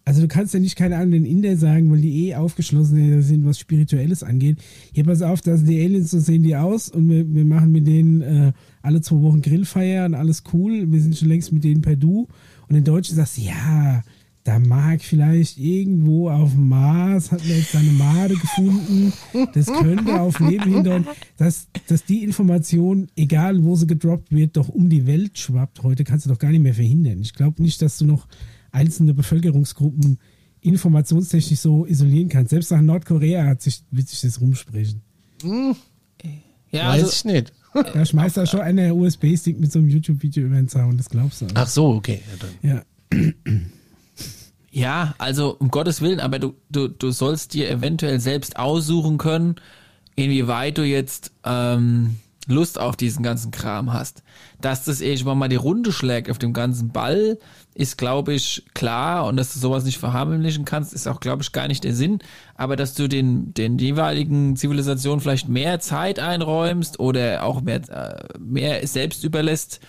Also 0.06 0.20
du 0.20 0.28
kannst 0.28 0.54
ja 0.54 0.60
nicht, 0.60 0.76
keine 0.76 1.04
den 1.04 1.24
Inder 1.24 1.56
sagen, 1.56 1.90
weil 1.90 2.00
die 2.00 2.28
eh 2.28 2.36
aufgeschlossen 2.36 3.22
sind, 3.22 3.44
was 3.44 3.58
Spirituelles 3.58 4.22
angeht. 4.22 4.58
Hier, 4.92 5.02
pass 5.02 5.20
auf, 5.20 5.40
da 5.40 5.56
sind 5.56 5.68
die 5.68 5.82
Aliens, 5.82 6.12
so 6.12 6.20
sehen 6.20 6.44
die 6.44 6.54
aus 6.54 6.88
und 6.88 7.08
wir, 7.08 7.28
wir 7.34 7.44
machen 7.44 7.72
mit 7.72 7.88
denen 7.88 8.22
äh, 8.22 8.52
alle 8.82 9.00
zwei 9.00 9.20
Wochen 9.22 9.42
Grillfeier 9.42 10.06
und 10.06 10.14
alles 10.14 10.44
cool. 10.52 10.92
Wir 10.92 11.00
sind 11.00 11.16
schon 11.16 11.26
längst 11.26 11.52
mit 11.52 11.64
denen 11.64 11.82
per 11.82 11.96
Du. 11.96 12.28
Und 12.68 12.76
in 12.76 12.84
Deutschen 12.84 13.16
sagst 13.16 13.36
du, 13.36 13.42
ja, 13.42 14.02
da 14.46 14.60
mag 14.60 15.02
vielleicht 15.02 15.58
irgendwo 15.58 16.30
auf 16.30 16.52
dem 16.52 16.68
Mars, 16.68 17.32
hat 17.32 17.40
man 17.40 17.56
jetzt 17.56 17.72
seine 17.72 17.90
Made 17.90 18.34
gefunden, 18.34 19.12
das 19.52 19.66
könnte 19.66 20.20
auf 20.20 20.38
Leben 20.38 20.72
hindeuten, 20.72 21.08
dass, 21.36 21.66
dass 21.88 22.04
die 22.04 22.22
Information, 22.22 23.08
egal 23.16 23.64
wo 23.64 23.74
sie 23.74 23.88
gedroppt 23.88 24.30
wird, 24.30 24.56
doch 24.56 24.68
um 24.68 24.88
die 24.88 25.04
Welt 25.04 25.36
schwappt. 25.36 25.82
Heute 25.82 26.04
kannst 26.04 26.26
du 26.26 26.30
doch 26.30 26.38
gar 26.38 26.52
nicht 26.52 26.62
mehr 26.62 26.74
verhindern. 26.74 27.20
Ich 27.22 27.34
glaube 27.34 27.60
nicht, 27.60 27.82
dass 27.82 27.98
du 27.98 28.04
noch 28.04 28.28
einzelne 28.70 29.14
Bevölkerungsgruppen 29.14 30.20
informationstechnisch 30.60 31.58
so 31.58 31.84
isolieren 31.84 32.28
kannst. 32.28 32.50
Selbst 32.50 32.70
nach 32.70 32.80
Nordkorea 32.80 33.46
hat 33.46 33.62
sich, 33.62 33.82
wird 33.90 34.08
sich 34.08 34.20
das 34.20 34.40
rumsprechen. 34.40 35.02
Ja, 36.70 36.90
Weiß 36.90 37.02
also, 37.02 37.10
ich 37.10 37.24
nicht. 37.24 37.52
Da 37.72 38.06
schmeißt 38.06 38.36
da 38.36 38.46
schon 38.46 38.60
einer 38.60 38.94
USB-Stick 38.94 39.58
mit 39.58 39.72
so 39.72 39.80
einem 39.80 39.88
YouTube-Video 39.88 40.46
über 40.46 40.56
den 40.56 40.68
Zaun, 40.68 40.96
das 40.96 41.10
glaubst 41.10 41.42
du. 41.42 41.46
Ach 41.54 41.66
so, 41.66 41.88
okay. 41.94 42.20
Ja, 42.62 42.82
dann. 43.10 43.66
Ja. 44.76 45.14
Also 45.16 45.56
um 45.58 45.70
Gottes 45.70 46.02
Willen, 46.02 46.20
aber 46.20 46.38
du, 46.38 46.54
du, 46.68 46.88
du 46.88 47.10
sollst 47.10 47.54
dir 47.54 47.70
eventuell 47.70 48.20
selbst 48.20 48.58
aussuchen 48.58 49.16
können, 49.16 49.56
inwieweit 50.16 50.76
du 50.76 50.82
jetzt 50.82 51.32
ähm, 51.44 52.16
Lust 52.46 52.78
auf 52.78 52.94
diesen 52.94 53.22
ganzen 53.22 53.52
Kram 53.52 53.94
hast. 53.94 54.22
Dass 54.60 54.84
das 54.84 55.00
irgendwann 55.00 55.38
mal 55.38 55.48
die 55.48 55.56
Runde 55.56 55.92
schlägt 55.92 56.30
auf 56.30 56.36
dem 56.36 56.52
ganzen 56.52 56.90
Ball, 56.90 57.38
ist, 57.72 57.96
glaube 57.96 58.34
ich, 58.34 58.66
klar. 58.74 59.24
Und 59.24 59.38
dass 59.38 59.54
du 59.54 59.58
sowas 59.58 59.84
nicht 59.84 59.96
verharmlichen 59.96 60.66
kannst, 60.66 60.92
ist 60.92 61.08
auch, 61.08 61.20
glaube 61.20 61.42
ich, 61.42 61.52
gar 61.52 61.68
nicht 61.68 61.82
der 61.82 61.94
Sinn. 61.94 62.18
Aber 62.54 62.76
dass 62.76 62.92
du 62.92 63.08
den, 63.08 63.54
den 63.54 63.78
jeweiligen 63.78 64.56
Zivilisationen 64.56 65.20
vielleicht 65.20 65.48
mehr 65.48 65.80
Zeit 65.80 66.18
einräumst 66.18 67.00
oder 67.00 67.44
auch 67.44 67.62
mehr, 67.62 67.80
äh, 67.88 68.38
mehr 68.38 68.86
selbst 68.86 69.24
überlässt, 69.24 69.80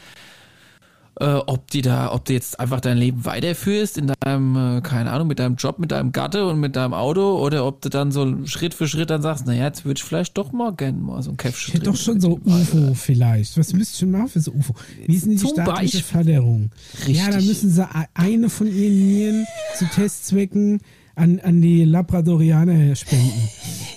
äh, 1.19 1.35
ob 1.47 1.69
die 1.71 1.81
da, 1.81 2.11
ob 2.13 2.25
du 2.25 2.33
jetzt 2.33 2.59
einfach 2.59 2.79
dein 2.79 2.97
Leben 2.97 3.25
weiterführst 3.25 3.97
in 3.97 4.11
deinem, 4.19 4.77
äh, 4.77 4.81
keine 4.81 5.11
Ahnung, 5.11 5.27
mit 5.27 5.39
deinem 5.39 5.55
Job, 5.55 5.79
mit 5.79 5.91
deinem 5.91 6.11
Gatte 6.11 6.47
und 6.47 6.59
mit 6.59 6.75
deinem 6.75 6.93
Auto 6.93 7.39
oder 7.39 7.65
ob 7.65 7.81
du 7.81 7.89
dann 7.89 8.11
so 8.11 8.45
Schritt 8.45 8.73
für 8.73 8.87
Schritt 8.87 9.09
dann 9.09 9.21
sagst, 9.21 9.47
naja, 9.47 9.65
jetzt 9.65 9.85
würde 9.85 9.97
ich 9.97 10.03
vielleicht 10.03 10.37
doch 10.37 10.51
mal 10.51 10.73
gerne 10.73 10.97
mal 10.99 11.21
so 11.21 11.31
ein 11.31 11.37
Käffchen 11.37 11.69
Ich 11.69 11.73
hätte 11.75 11.85
doch 11.91 11.95
schon 11.97 12.21
so 12.21 12.39
UFO 12.45 12.93
vielleicht. 12.93 13.57
Was 13.57 13.73
müsst 13.73 13.95
ihr 13.95 13.99
schon 14.01 14.11
machen 14.11 14.27
für 14.27 14.39
so 14.41 14.51
UFO? 14.51 14.73
Wie 15.05 15.15
ist 15.15 15.25
denn 15.25 15.31
die 15.31 15.37
Zum 15.37 15.49
staatliche 15.51 15.97
Beispiel. 15.97 16.01
Förderung? 16.01 16.69
Ja, 17.07 17.25
da 17.25 17.37
Richtig. 17.37 17.47
müssen 17.47 17.69
sie 17.71 17.81
e- 17.81 18.07
eine 18.13 18.49
von 18.49 18.67
ihren 18.67 19.07
Nieren 19.07 19.47
zu 19.75 19.85
Testzwecken 19.85 20.81
an, 21.15 21.39
an 21.39 21.61
die 21.61 21.83
Labradorianer 21.83 22.95
spenden. 22.95 23.49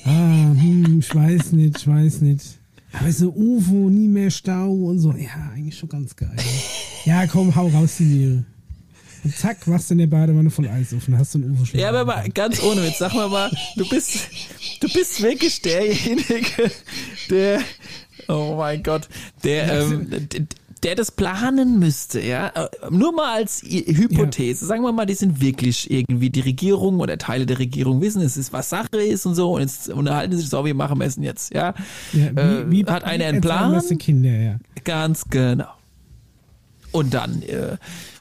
Ah, 0.07 0.53
hm, 0.59 1.01
ich 1.01 1.15
weiß 1.15 1.53
nicht, 1.53 1.79
ich 1.79 1.87
weiß 1.87 2.23
nicht. 2.23 2.60
Aber 2.93 3.13
so 3.13 3.31
UFO, 3.31 3.89
nie 3.89 4.09
mehr 4.09 4.31
Stau 4.31 4.71
und 4.73 4.99
so. 4.99 5.13
Ja, 5.13 5.53
eigentlich 5.55 5.79
schon 5.79 5.89
ganz 5.89 6.15
geil. 6.17 6.37
Ja, 7.05 7.27
komm, 7.27 7.55
hau 7.55 7.69
raus 7.69 7.97
die 7.99 8.05
Niere. 8.05 8.45
Und 9.23 9.37
zack, 9.37 9.67
machst 9.67 9.91
du 9.91 9.95
in 9.95 9.99
der 9.99 10.07
Badewanne 10.07 10.51
voll 10.51 10.67
Eis 10.69 10.95
auf 10.95 11.07
und 11.07 11.19
hast 11.19 11.33
so 11.33 11.39
ein 11.39 11.51
UFO 11.51 11.77
Ja, 11.77 11.91
aber 11.91 12.05
mal 12.05 12.29
ganz 12.31 12.63
ohne 12.63 12.83
Witz, 12.83 12.99
sag 12.99 13.15
mal 13.15 13.29
mal, 13.29 13.51
du 13.77 13.89
bist, 13.89 14.29
du 14.81 14.89
bist 14.89 15.21
wirklich 15.21 15.61
derjenige, 15.61 16.71
der, 17.29 17.61
oh 18.29 18.57
mein 18.57 18.83
Gott, 18.83 19.09
der, 19.45 19.83
ähm, 19.83 20.09
der 20.83 20.95
das 20.95 21.11
planen 21.11 21.79
müsste, 21.79 22.21
ja. 22.21 22.49
Äh, 22.49 22.69
Nur 22.91 23.13
mal 23.13 23.35
als 23.35 23.63
Hypothese. 23.63 24.65
Sagen 24.67 24.83
wir 24.83 24.93
mal, 24.93 25.07
die 25.07 25.15
sind 25.15 25.41
wirklich 25.41 25.91
irgendwie 25.91 26.31
die 26.31 26.41
Regierung 26.41 27.01
oder 27.01 27.19
Teile 27.19 27.47
der 27.47 27.59
Regierung 27.59 28.01
wissen, 28.01 28.23
es 28.23 28.37
ist 28.37 28.53
was 28.53 28.71
Sache 28.71 28.97
ist 29.03 29.27
und 29.27 29.35
so 29.35 29.55
und 29.55 29.61
jetzt 29.61 29.89
unterhalten 29.91 30.33
sie 30.33 30.39
sich 30.41 30.49
so, 30.49 30.65
wir 30.65 30.75
machen 30.75 31.01
Essen 31.01 31.23
jetzt, 31.23 31.53
ja. 31.55 31.75
Ja, 32.13 32.27
Äh, 32.27 32.85
hat 32.87 33.05
einer 33.05 33.27
einen 33.27 33.41
Plan? 33.41 33.81
Kinder, 33.99 34.31
ja. 34.31 34.57
Ganz 34.85 35.25
genau. 35.29 35.69
Und 36.93 37.15
dann, 37.15 37.43
äh, 37.43 37.77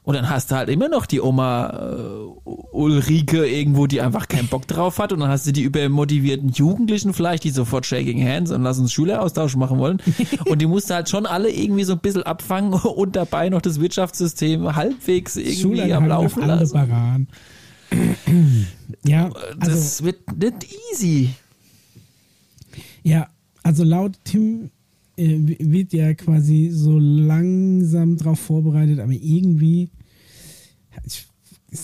und 0.10 0.16
dann 0.16 0.28
hast 0.28 0.50
du 0.50 0.56
halt 0.56 0.70
immer 0.70 0.90
noch 0.90 1.06
die 1.06 1.22
Oma 1.22 1.70
äh, 1.70 2.50
Ulrike 2.72 3.46
irgendwo, 3.46 3.86
die 3.86 4.02
einfach 4.02 4.28
keinen 4.28 4.48
Bock 4.48 4.66
drauf 4.66 4.98
hat. 4.98 5.14
Und 5.14 5.20
dann 5.20 5.30
hast 5.30 5.46
du 5.46 5.52
die 5.52 5.62
übermotivierten 5.62 6.50
Jugendlichen 6.50 7.14
vielleicht, 7.14 7.44
die 7.44 7.52
sofort 7.52 7.86
Shaking 7.86 8.28
Hands 8.28 8.50
und 8.50 8.64
lass 8.64 8.80
uns 8.80 8.92
Schüleraustausch 8.92 9.56
machen 9.56 9.78
wollen. 9.78 10.02
Und 10.48 10.64
die 10.64 10.66
musst 10.66 10.90
du 10.90 10.96
halt 10.96 11.10
schon 11.10 11.28
alle 11.28 11.52
irgendwie 11.52 11.84
so 11.84 11.94
ein 11.94 12.00
bisschen 12.00 12.24
abfangen 12.24 12.74
und 12.96 13.16
dabei 13.16 13.50
noch 13.50 13.62
das 13.62 13.80
Wirtschaftssystem 13.80 14.76
halbwegs 14.76 15.36
irgendwie 15.36 15.94
am 15.94 16.08
Laufen 16.08 16.44
lassen. 16.44 17.28
Ja, 19.06 19.30
also, 19.60 19.72
Das 19.72 20.04
wird 20.04 20.36
nicht 20.36 20.76
easy. 20.92 21.30
ja, 23.04 23.28
also 23.62 23.84
laut 23.84 24.14
Tim 24.24 24.72
äh, 25.18 25.38
wird 25.60 25.94
ja 25.94 26.16
quasi 26.16 26.72
so 26.74 26.98
langsam 26.98 28.18
drauf 28.18 28.40
vorbereitet, 28.40 29.00
aber 29.00 29.12
irgendwie, 29.12 29.90
ich, 31.06 31.26
ich 31.72 31.80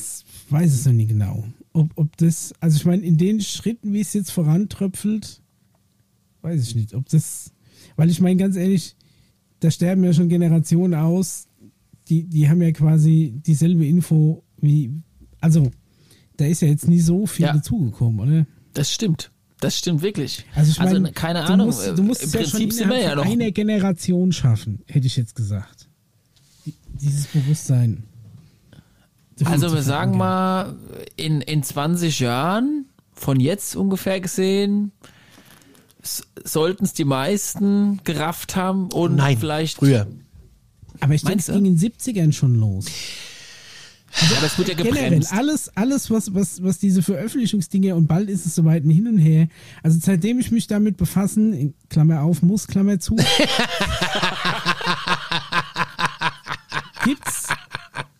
weiß 0.49 0.73
es 0.73 0.85
noch 0.85 0.93
nie 0.93 1.07
genau. 1.07 1.43
Ob, 1.73 1.91
ob 1.95 2.15
das, 2.17 2.53
also 2.59 2.77
ich 2.77 2.85
meine, 2.85 3.03
in 3.03 3.17
den 3.17 3.41
Schritten, 3.41 3.93
wie 3.93 4.01
es 4.01 4.13
jetzt 4.13 4.31
vorantröpfelt, 4.31 5.41
weiß 6.41 6.61
ich 6.61 6.75
nicht, 6.75 6.93
ob 6.93 7.07
das, 7.09 7.51
weil 7.95 8.09
ich 8.09 8.21
meine, 8.21 8.37
ganz 8.37 8.55
ehrlich, 8.55 8.95
da 9.59 9.71
sterben 9.71 10.03
ja 10.03 10.13
schon 10.13 10.29
Generationen 10.29 10.93
aus, 10.93 11.47
die, 12.07 12.23
die 12.23 12.47
haben 12.49 12.61
ja 12.61 12.71
quasi 12.71 13.33
dieselbe 13.45 13.85
Info 13.85 14.43
wie, 14.61 14.91
also 15.41 15.71
da 16.37 16.45
ist 16.45 16.61
ja 16.61 16.67
jetzt 16.67 16.87
nie 16.87 16.99
so 16.99 17.25
viel 17.25 17.45
Ja. 17.45 17.53
dazugekommen, 17.53 18.19
oder? 18.19 18.47
Das 18.73 18.91
stimmt. 18.91 19.31
Das 19.61 19.77
stimmt 19.77 20.01
wirklich. 20.01 20.45
Also 20.53 20.71
ich 20.71 20.79
meine, 20.79 21.11
keine 21.13 21.39
du 21.39 21.45
Ahnung. 21.45 21.67
musst, 21.67 21.87
du 21.97 22.03
musst 22.03 22.21
Im 22.23 22.27
es 22.27 22.33
ja 22.33 22.43
schon 22.45 22.71
sind 22.71 22.89
wir 22.89 23.01
ja 23.01 23.15
noch. 23.15 23.25
einer 23.25 23.51
Generation 23.51 24.31
schaffen, 24.33 24.81
hätte 24.85 25.07
ich 25.07 25.15
jetzt 25.15 25.33
gesagt. 25.35 25.89
Die, 26.65 26.73
dieses 27.01 27.27
Bewusstsein. 27.27 28.03
Also 29.43 29.73
wir 29.73 29.81
sagen 29.83 30.17
mal, 30.17 30.75
in, 31.17 31.41
in 31.41 31.61
20 31.61 32.19
Jahren, 32.21 32.85
von 33.13 33.39
jetzt 33.39 33.75
ungefähr 33.75 34.21
gesehen, 34.21 34.91
sollten 36.43 36.85
es 36.85 36.93
die 36.93 37.03
meisten 37.05 37.99
gerafft 38.03 38.55
haben 38.55 38.91
und 38.91 39.15
Nein, 39.15 39.37
vielleicht. 39.37 39.77
früher. 39.77 40.07
Aber 41.01 41.13
ich 41.13 41.23
denke, 41.23 41.39
es 41.39 41.47
ging 41.47 41.65
in 41.65 41.77
den 41.77 41.91
70ern 41.91 42.31
schon 42.31 42.55
los. 42.55 42.85
Ja, 44.29 44.37
aber 44.37 44.45
es 44.45 44.57
wird 44.57 44.69
ja 44.69 44.75
Generell, 44.75 45.03
gebremst. 45.09 45.33
alles, 45.33 45.69
alles 45.75 46.09
was, 46.09 46.33
was, 46.33 46.63
was 46.63 46.79
diese 46.79 47.03
Veröffentlichungsdinge 47.03 47.95
und 47.95 48.07
bald 48.07 48.29
ist 48.29 48.45
es 48.45 48.55
soweit 48.55 48.85
ein 48.85 48.89
Hin 48.89 49.09
und 49.09 49.17
Her. 49.17 49.49
Also 49.83 49.99
seitdem 50.01 50.39
ich 50.39 50.51
mich 50.51 50.67
damit 50.67 50.95
befassen, 50.95 51.51
in 51.51 51.73
Klammer 51.89 52.21
auf, 52.21 52.41
muss, 52.41 52.65
Klammer 52.67 52.97
zu, 52.99 53.17
gibt's 57.03 57.44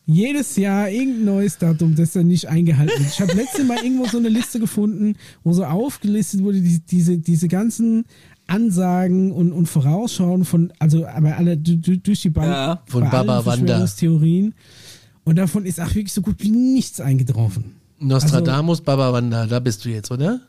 jedes 0.05 0.55
Jahr 0.55 0.89
irgendein 0.89 1.25
neues 1.25 1.57
Datum, 1.57 1.95
das 1.95 2.11
dann 2.11 2.27
nicht 2.27 2.47
eingehalten 2.47 2.97
wird. 2.99 3.09
Ich 3.11 3.19
habe 3.19 3.33
letztes 3.33 3.65
Mal 3.65 3.83
irgendwo 3.83 4.05
so 4.05 4.17
eine 4.17 4.29
Liste 4.29 4.59
gefunden, 4.59 5.15
wo 5.43 5.53
so 5.53 5.65
aufgelistet 5.65 6.43
wurde, 6.43 6.61
die, 6.61 6.79
diese, 6.79 7.17
diese 7.17 7.47
ganzen 7.47 8.05
Ansagen 8.47 9.31
und, 9.31 9.51
und 9.51 9.65
Vorausschauen 9.65 10.45
von, 10.45 10.71
also 10.79 11.07
aber 11.07 11.37
alle 11.37 11.57
du- 11.57 11.77
du- 11.77 11.97
durch 11.97 12.21
die 12.21 12.29
Bank 12.29 12.47
Ja. 12.47 12.81
Von 12.85 13.03
bei 13.05 13.09
Baba 13.09 13.45
Wanda. 13.45 13.65
Verschwörungstheorien. 13.65 14.53
Und 15.23 15.37
davon 15.37 15.65
ist 15.65 15.81
auch 15.81 15.87
wirklich 15.95 16.13
so 16.13 16.21
gut 16.21 16.35
wie 16.39 16.51
nichts 16.51 17.01
eingetroffen. 17.01 17.73
Nostradamus, 17.99 18.81
Baba 18.81 19.11
Wanda, 19.13 19.47
da 19.47 19.59
bist 19.59 19.83
du 19.85 19.89
jetzt, 19.89 20.11
oder? 20.11 20.41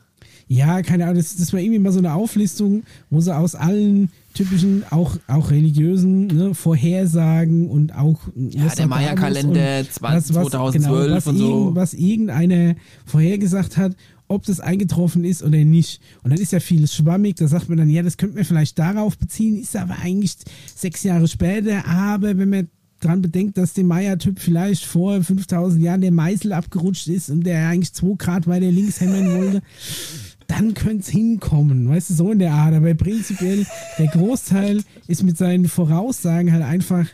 Ja, 0.48 0.82
keine 0.82 1.04
Ahnung, 1.04 1.16
das, 1.16 1.36
das 1.36 1.52
war 1.54 1.60
irgendwie 1.60 1.78
mal 1.78 1.92
so 1.92 1.98
eine 1.98 2.12
Auflistung, 2.12 2.82
wo 3.08 3.20
sie 3.22 3.34
aus 3.34 3.54
allen 3.54 4.10
typischen, 4.36 4.84
auch, 4.90 5.16
auch 5.26 5.50
religiösen 5.50 6.26
ne, 6.28 6.54
Vorhersagen 6.54 7.68
und 7.68 7.94
auch 7.94 8.20
Ja, 8.36 8.68
der 8.74 8.86
Maya-Kalender 8.86 9.80
20- 9.80 9.90
2012 9.90 11.10
was 11.12 11.26
und 11.26 11.38
so. 11.38 11.48
irgend- 11.62 11.76
was 11.76 11.94
irgendeiner 11.94 12.74
vorhergesagt 13.04 13.76
hat, 13.76 13.96
ob 14.28 14.44
das 14.44 14.60
eingetroffen 14.60 15.24
ist 15.24 15.42
oder 15.42 15.58
nicht. 15.64 16.00
Und 16.22 16.30
dann 16.32 16.40
ist 16.40 16.52
ja 16.52 16.60
vieles 16.60 16.94
schwammig, 16.94 17.36
da 17.36 17.46
sagt 17.48 17.68
man 17.68 17.78
dann, 17.78 17.90
ja, 17.90 18.02
das 18.02 18.16
könnte 18.16 18.34
man 18.36 18.44
vielleicht 18.44 18.78
darauf 18.78 19.16
beziehen, 19.18 19.56
ist 19.60 19.76
aber 19.76 19.96
eigentlich 20.02 20.34
sechs 20.74 21.02
Jahre 21.04 21.28
später, 21.28 21.86
aber 21.86 22.36
wenn 22.36 22.50
man 22.50 22.68
dran 23.00 23.20
bedenkt, 23.22 23.58
dass 23.58 23.74
dem 23.74 23.86
Maya-Typ 23.88 24.40
vielleicht 24.40 24.84
vor 24.84 25.22
5000 25.22 25.82
Jahren 25.82 26.00
der 26.00 26.12
Meißel 26.12 26.52
abgerutscht 26.54 27.08
ist 27.08 27.28
und 27.30 27.44
der 27.44 27.68
eigentlich 27.68 27.92
2 27.92 28.14
Grad 28.16 28.46
weiter 28.46 28.70
links 28.70 29.00
hämmern 29.00 29.34
wollte, 29.36 29.62
dann 30.46 30.74
könnte 30.74 31.00
es 31.00 31.08
hinkommen, 31.08 31.88
weißt 31.88 32.10
du, 32.10 32.14
so 32.14 32.32
in 32.32 32.38
der 32.38 32.52
Art. 32.52 32.74
Aber 32.74 32.92
prinzipiell, 32.94 33.66
der 33.98 34.06
Großteil 34.06 34.82
ist 35.08 35.22
mit 35.22 35.36
seinen 35.36 35.66
Voraussagen 35.68 36.52
halt 36.52 36.62
einfach 36.62 37.06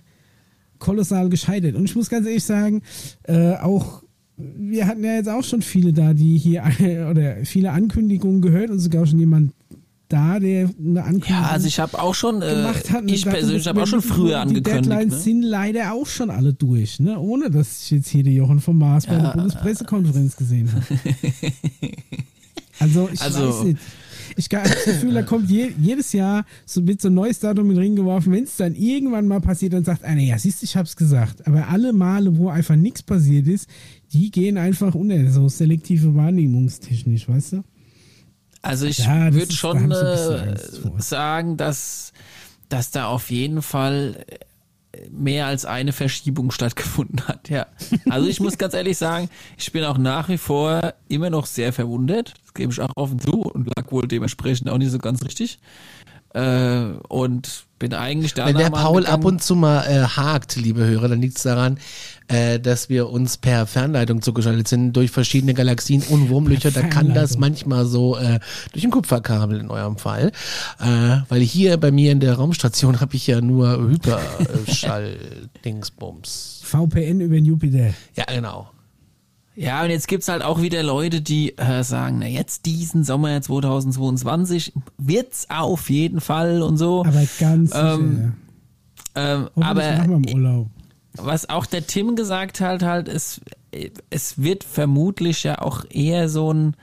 kolossal 0.78 1.28
gescheitert. 1.28 1.76
Und 1.76 1.84
ich 1.84 1.94
muss 1.94 2.10
ganz 2.10 2.26
ehrlich 2.26 2.44
sagen, 2.44 2.82
äh, 3.24 3.54
auch 3.56 4.02
wir 4.36 4.86
hatten 4.86 5.04
ja 5.04 5.14
jetzt 5.14 5.28
auch 5.28 5.44
schon 5.44 5.62
viele 5.62 5.92
da, 5.92 6.14
die 6.14 6.38
hier 6.38 6.64
oder 7.10 7.44
viele 7.44 7.70
Ankündigungen 7.70 8.40
gehört 8.42 8.70
und 8.70 8.78
sogar 8.78 9.06
schon 9.06 9.18
jemand 9.18 9.52
da, 10.08 10.38
der 10.38 10.68
eine 10.78 11.02
Ankündigung 11.04 11.42
Ja, 11.42 11.48
also 11.50 11.66
ich 11.66 11.78
habe 11.78 11.98
auch 12.00 12.14
schon, 12.14 12.42
äh, 12.42 12.54
gemacht 12.54 12.90
hat. 12.90 13.10
ich 13.10 13.24
dachte, 13.24 13.38
persönlich 13.38 13.66
habe 13.66 13.82
auch 13.82 13.86
schon 13.86 14.02
früher 14.02 14.28
Die 14.28 14.34
angekündigt. 14.34 14.86
Deadlines 14.86 15.14
Ne? 15.14 15.20
sind 15.20 15.42
leider 15.42 15.92
auch 15.92 16.06
schon 16.06 16.30
alle 16.30 16.52
durch, 16.52 17.00
ne? 17.00 17.18
ohne 17.18 17.50
dass 17.50 17.84
ich 17.84 17.90
jetzt 17.92 18.08
hier 18.08 18.22
die 18.22 18.34
Jochen 18.34 18.60
vom 18.60 18.78
Mars 18.78 19.06
bei 19.06 19.16
der 19.16 19.32
Bundespressekonferenz 19.32 20.36
gesehen 20.36 20.70
habe. 20.72 20.84
Also 22.78 23.08
ich 23.12 23.20
Also- 23.20 23.48
weiß 23.48 23.64
nicht. 23.64 23.78
ich 24.36 24.48
habe 24.52 24.68
das 24.68 24.84
Gefühl, 24.84 25.14
da 25.14 25.22
kommt 25.22 25.50
je, 25.50 25.72
jedes 25.78 26.12
Jahr 26.12 26.44
so 26.64 26.80
mit 26.80 27.00
so 27.02 27.08
ein 27.08 27.14
neues 27.14 27.38
Datum 27.40 27.66
in 27.70 27.76
den 27.76 27.78
Ring 27.78 27.96
geworfen. 27.96 28.32
Wenn 28.32 28.44
es 28.44 28.56
dann 28.56 28.74
irgendwann 28.74 29.28
mal 29.28 29.40
passiert, 29.40 29.72
dann 29.74 29.84
sagt 29.84 30.04
einer, 30.04 30.22
ja, 30.22 30.38
siehst 30.38 30.62
du, 30.62 30.64
ich 30.64 30.76
hab's 30.76 30.96
gesagt. 30.96 31.46
Aber 31.46 31.68
alle 31.68 31.92
Male, 31.92 32.36
wo 32.38 32.48
einfach 32.48 32.76
nichts 32.76 33.02
passiert 33.02 33.46
ist, 33.46 33.68
die 34.12 34.30
gehen 34.30 34.56
einfach 34.58 34.94
unter, 34.94 35.30
so 35.30 35.48
selektive 35.48 36.14
wahrnehmungstechnisch, 36.14 37.28
weißt 37.28 37.52
du? 37.54 37.64
Also 38.62 38.86
ich 38.86 38.98
Ja, 38.98 39.32
würde 39.34 39.52
schon 39.52 39.90
äh, 39.90 40.54
sagen, 40.98 41.56
dass, 41.56 42.12
dass 42.68 42.90
da 42.92 43.06
auf 43.08 43.30
jeden 43.30 43.60
Fall 43.60 44.24
mehr 45.10 45.46
als 45.46 45.64
eine 45.64 45.92
Verschiebung 45.92 46.50
stattgefunden 46.50 47.26
hat, 47.26 47.48
ja. 47.48 47.66
Also 48.10 48.28
ich 48.28 48.40
muss 48.40 48.58
ganz 48.58 48.74
ehrlich 48.74 48.98
sagen, 48.98 49.28
ich 49.56 49.72
bin 49.72 49.84
auch 49.84 49.98
nach 49.98 50.28
wie 50.28 50.38
vor 50.38 50.94
immer 51.08 51.30
noch 51.30 51.46
sehr 51.46 51.72
verwundert. 51.72 52.34
Das 52.44 52.54
gebe 52.54 52.72
ich 52.72 52.80
auch 52.80 52.92
offen 52.96 53.18
zu 53.18 53.42
und 53.42 53.70
lag 53.76 53.90
wohl 53.90 54.06
dementsprechend 54.06 54.68
auch 54.68 54.78
nicht 54.78 54.90
so 54.90 54.98
ganz 54.98 55.24
richtig. 55.24 55.58
Äh, 56.34 56.92
und 57.08 57.66
bin 57.82 57.92
eigentlich 57.94 58.32
da 58.32 58.46
Wenn 58.46 58.56
der 58.56 58.70
Paul 58.70 59.06
ab 59.06 59.24
und 59.24 59.42
zu 59.42 59.56
mal 59.56 59.82
äh, 59.82 60.04
hakt, 60.04 60.54
liebe 60.54 60.86
Hörer, 60.86 61.08
dann 61.08 61.20
liegt 61.20 61.38
es 61.38 61.42
daran, 61.42 61.78
äh, 62.28 62.60
dass 62.60 62.88
wir 62.88 63.10
uns 63.10 63.38
per 63.38 63.66
Fernleitung 63.66 64.22
zugeschaltet 64.22 64.68
sind 64.68 64.92
durch 64.92 65.10
verschiedene 65.10 65.52
Galaxien 65.52 66.04
und 66.08 66.28
Wurmlöcher. 66.28 66.70
Da 66.70 66.82
kann 66.82 67.12
das 67.12 67.38
manchmal 67.38 67.84
so 67.84 68.16
äh, 68.16 68.38
durch 68.72 68.84
ein 68.84 68.92
Kupferkabel 68.92 69.58
in 69.58 69.68
eurem 69.68 69.96
Fall. 69.96 70.30
Äh, 70.78 71.22
weil 71.28 71.40
hier 71.40 71.76
bei 71.76 71.90
mir 71.90 72.12
in 72.12 72.20
der 72.20 72.34
Raumstation 72.34 73.00
habe 73.00 73.16
ich 73.16 73.26
ja 73.26 73.40
nur 73.40 73.90
Hyperschall-Dingsbums. 73.90 76.60
VPN 76.62 77.20
über 77.20 77.34
den 77.34 77.46
Jupiter. 77.46 77.94
Ja, 78.14 78.26
genau. 78.26 78.70
Ja, 79.54 79.82
und 79.84 79.90
jetzt 79.90 80.08
gibt's 80.08 80.28
halt 80.28 80.42
auch 80.42 80.62
wieder 80.62 80.82
Leute, 80.82 81.20
die 81.20 81.56
äh, 81.58 81.82
sagen, 81.84 82.20
na 82.20 82.26
jetzt 82.26 82.64
diesen 82.64 83.04
Sommer 83.04 83.40
2022 83.40 84.72
wird's 84.96 85.46
auf 85.50 85.90
jeden 85.90 86.20
Fall 86.20 86.62
und 86.62 86.78
so. 86.78 87.04
Aber 87.04 87.22
ganz 87.38 87.70
sicher. 87.70 87.94
Ähm, 87.94 88.34
Ähm, 89.14 89.48
aber 89.56 90.06
was 91.16 91.50
auch 91.50 91.66
der 91.66 91.86
Tim 91.86 92.16
gesagt 92.16 92.60
hat, 92.62 92.82
halt, 92.82 93.08
es, 93.08 93.42
es 94.08 94.42
wird 94.42 94.64
vermutlich 94.64 95.42
ja 95.42 95.58
auch 95.60 95.84
eher 95.90 96.30
so 96.30 96.52
ein, 96.52 96.74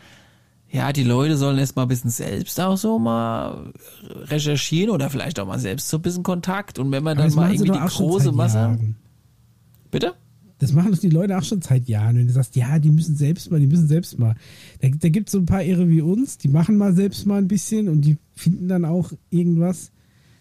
ja, 0.69 0.93
die 0.93 1.03
Leute 1.03 1.37
sollen 1.37 1.57
erst 1.57 1.75
mal 1.75 1.83
ein 1.83 1.87
bisschen 1.87 2.11
selbst 2.11 2.59
auch 2.59 2.77
so 2.77 2.99
mal 2.99 3.73
recherchieren 4.05 4.91
oder 4.91 5.09
vielleicht 5.09 5.39
auch 5.39 5.47
mal 5.47 5.57
selbst 5.57 5.89
so 5.89 5.97
ein 5.97 6.03
bisschen 6.03 6.21
Kontakt 6.21 6.77
und 6.77 6.91
wenn 6.91 7.03
man 7.03 7.17
Aber 7.17 7.27
dann 7.27 7.35
mal 7.35 7.51
irgendwie 7.51 7.71
die 7.71 7.87
große 7.87 8.31
Masse. 8.31 8.57
Jahren. 8.59 8.95
Bitte? 9.89 10.13
Das 10.59 10.73
machen 10.73 10.91
doch 10.91 10.99
die 10.99 11.09
Leute 11.09 11.37
auch 11.37 11.43
schon 11.43 11.61
seit 11.61 11.87
Jahren. 11.87 12.17
Wenn 12.17 12.27
du 12.27 12.33
sagst, 12.33 12.55
ja, 12.55 12.79
die 12.79 12.91
müssen 12.91 13.15
selbst 13.15 13.49
mal, 13.49 13.59
die 13.59 13.67
müssen 13.67 13.87
selbst 13.87 14.19
mal. 14.19 14.35
Da, 14.81 14.89
da 14.89 15.09
gibt 15.09 15.29
es 15.29 15.31
so 15.31 15.39
ein 15.39 15.45
paar 15.45 15.63
Irre 15.63 15.89
wie 15.89 16.01
uns, 16.01 16.37
die 16.37 16.49
machen 16.49 16.77
mal 16.77 16.93
selbst 16.93 17.25
mal 17.25 17.37
ein 17.37 17.47
bisschen 17.47 17.87
und 17.87 18.01
die 18.01 18.17
finden 18.35 18.67
dann 18.67 18.85
auch 18.85 19.11
irgendwas. 19.29 19.91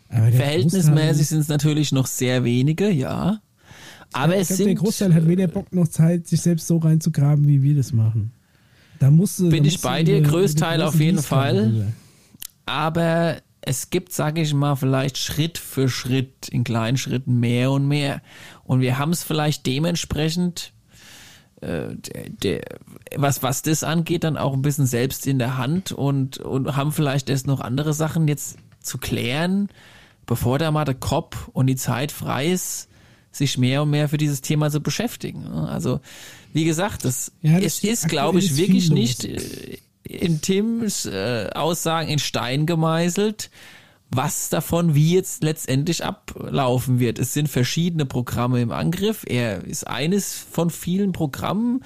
Verhältnismäßig 0.08 1.28
sind 1.28 1.40
es 1.40 1.48
natürlich 1.48 1.92
noch 1.92 2.06
sehr 2.06 2.44
wenige, 2.44 2.90
ja. 2.90 3.40
Aber 4.12 4.34
ich 4.34 4.42
es 4.42 4.48
glaub, 4.48 4.56
sind. 4.56 4.66
der 4.66 4.74
Großteil 4.76 5.14
hat 5.14 5.28
weder 5.28 5.46
Bock 5.48 5.72
noch 5.74 5.88
Zeit, 5.88 6.26
sich 6.26 6.40
selbst 6.40 6.66
so 6.66 6.78
reinzugraben, 6.78 7.46
wie 7.46 7.62
wir 7.62 7.76
das 7.76 7.92
machen. 7.92 8.32
Da 8.98 9.10
musst 9.10 9.38
du, 9.38 9.50
Bin 9.50 9.62
da 9.62 9.68
ich 9.68 9.80
bei 9.80 10.02
dir, 10.02 10.20
Größteil 10.22 10.82
auf 10.82 10.98
jeden 10.98 11.18
Fall. 11.22 11.92
aber 12.66 13.36
es 13.60 13.90
gibt, 13.90 14.12
sage 14.12 14.40
ich 14.40 14.54
mal, 14.54 14.76
vielleicht 14.76 15.18
Schritt 15.18 15.58
für 15.58 15.88
Schritt 15.88 16.48
in 16.48 16.64
kleinen 16.64 16.96
Schritten 16.96 17.40
mehr 17.40 17.70
und 17.70 17.86
mehr. 17.88 18.22
Und 18.64 18.80
wir 18.80 18.98
haben 18.98 19.10
es 19.12 19.24
vielleicht 19.24 19.66
dementsprechend, 19.66 20.72
äh, 21.60 21.94
der, 21.96 22.30
der, 22.30 22.60
was, 23.16 23.42
was 23.42 23.62
das 23.62 23.82
angeht, 23.82 24.24
dann 24.24 24.36
auch 24.36 24.52
ein 24.54 24.62
bisschen 24.62 24.86
selbst 24.86 25.26
in 25.26 25.38
der 25.38 25.56
Hand 25.58 25.92
und, 25.92 26.38
und 26.38 26.76
haben 26.76 26.92
vielleicht 26.92 27.28
erst 27.30 27.46
noch 27.46 27.60
andere 27.60 27.92
Sachen 27.94 28.28
jetzt 28.28 28.58
zu 28.80 28.98
klären, 28.98 29.68
bevor 30.24 30.58
da 30.58 30.70
mal 30.70 30.84
der 30.84 30.94
Kopf 30.94 31.48
und 31.52 31.66
die 31.66 31.76
Zeit 31.76 32.12
frei 32.12 32.46
ist, 32.48 32.88
sich 33.32 33.58
mehr 33.58 33.82
und 33.82 33.90
mehr 33.90 34.08
für 34.08 34.16
dieses 34.18 34.40
Thema 34.40 34.70
zu 34.70 34.80
beschäftigen. 34.80 35.46
Also, 35.48 36.00
wie 36.52 36.64
gesagt, 36.64 37.04
das, 37.04 37.32
Ja, 37.42 37.54
das 37.56 37.64
es 37.64 37.76
stimmt. 37.78 37.92
ist, 37.92 38.08
glaube 38.08 38.38
ich, 38.38 38.52
ist 38.52 38.56
wirklich 38.56 38.90
nicht 38.90 39.24
äh, 39.24 39.78
in 40.08 40.40
Tims 40.40 41.06
äh, 41.06 41.50
Aussagen 41.54 42.08
in 42.08 42.18
Stein 42.18 42.66
gemeißelt, 42.66 43.50
was 44.10 44.48
davon 44.48 44.94
wie 44.94 45.14
jetzt 45.14 45.42
letztendlich 45.42 46.04
ablaufen 46.04 46.98
wird. 46.98 47.18
Es 47.18 47.34
sind 47.34 47.48
verschiedene 47.48 48.06
Programme 48.06 48.60
im 48.60 48.72
Angriff. 48.72 49.24
Er 49.26 49.64
ist 49.64 49.86
eines 49.86 50.34
von 50.34 50.70
vielen 50.70 51.12
Programmen. 51.12 51.84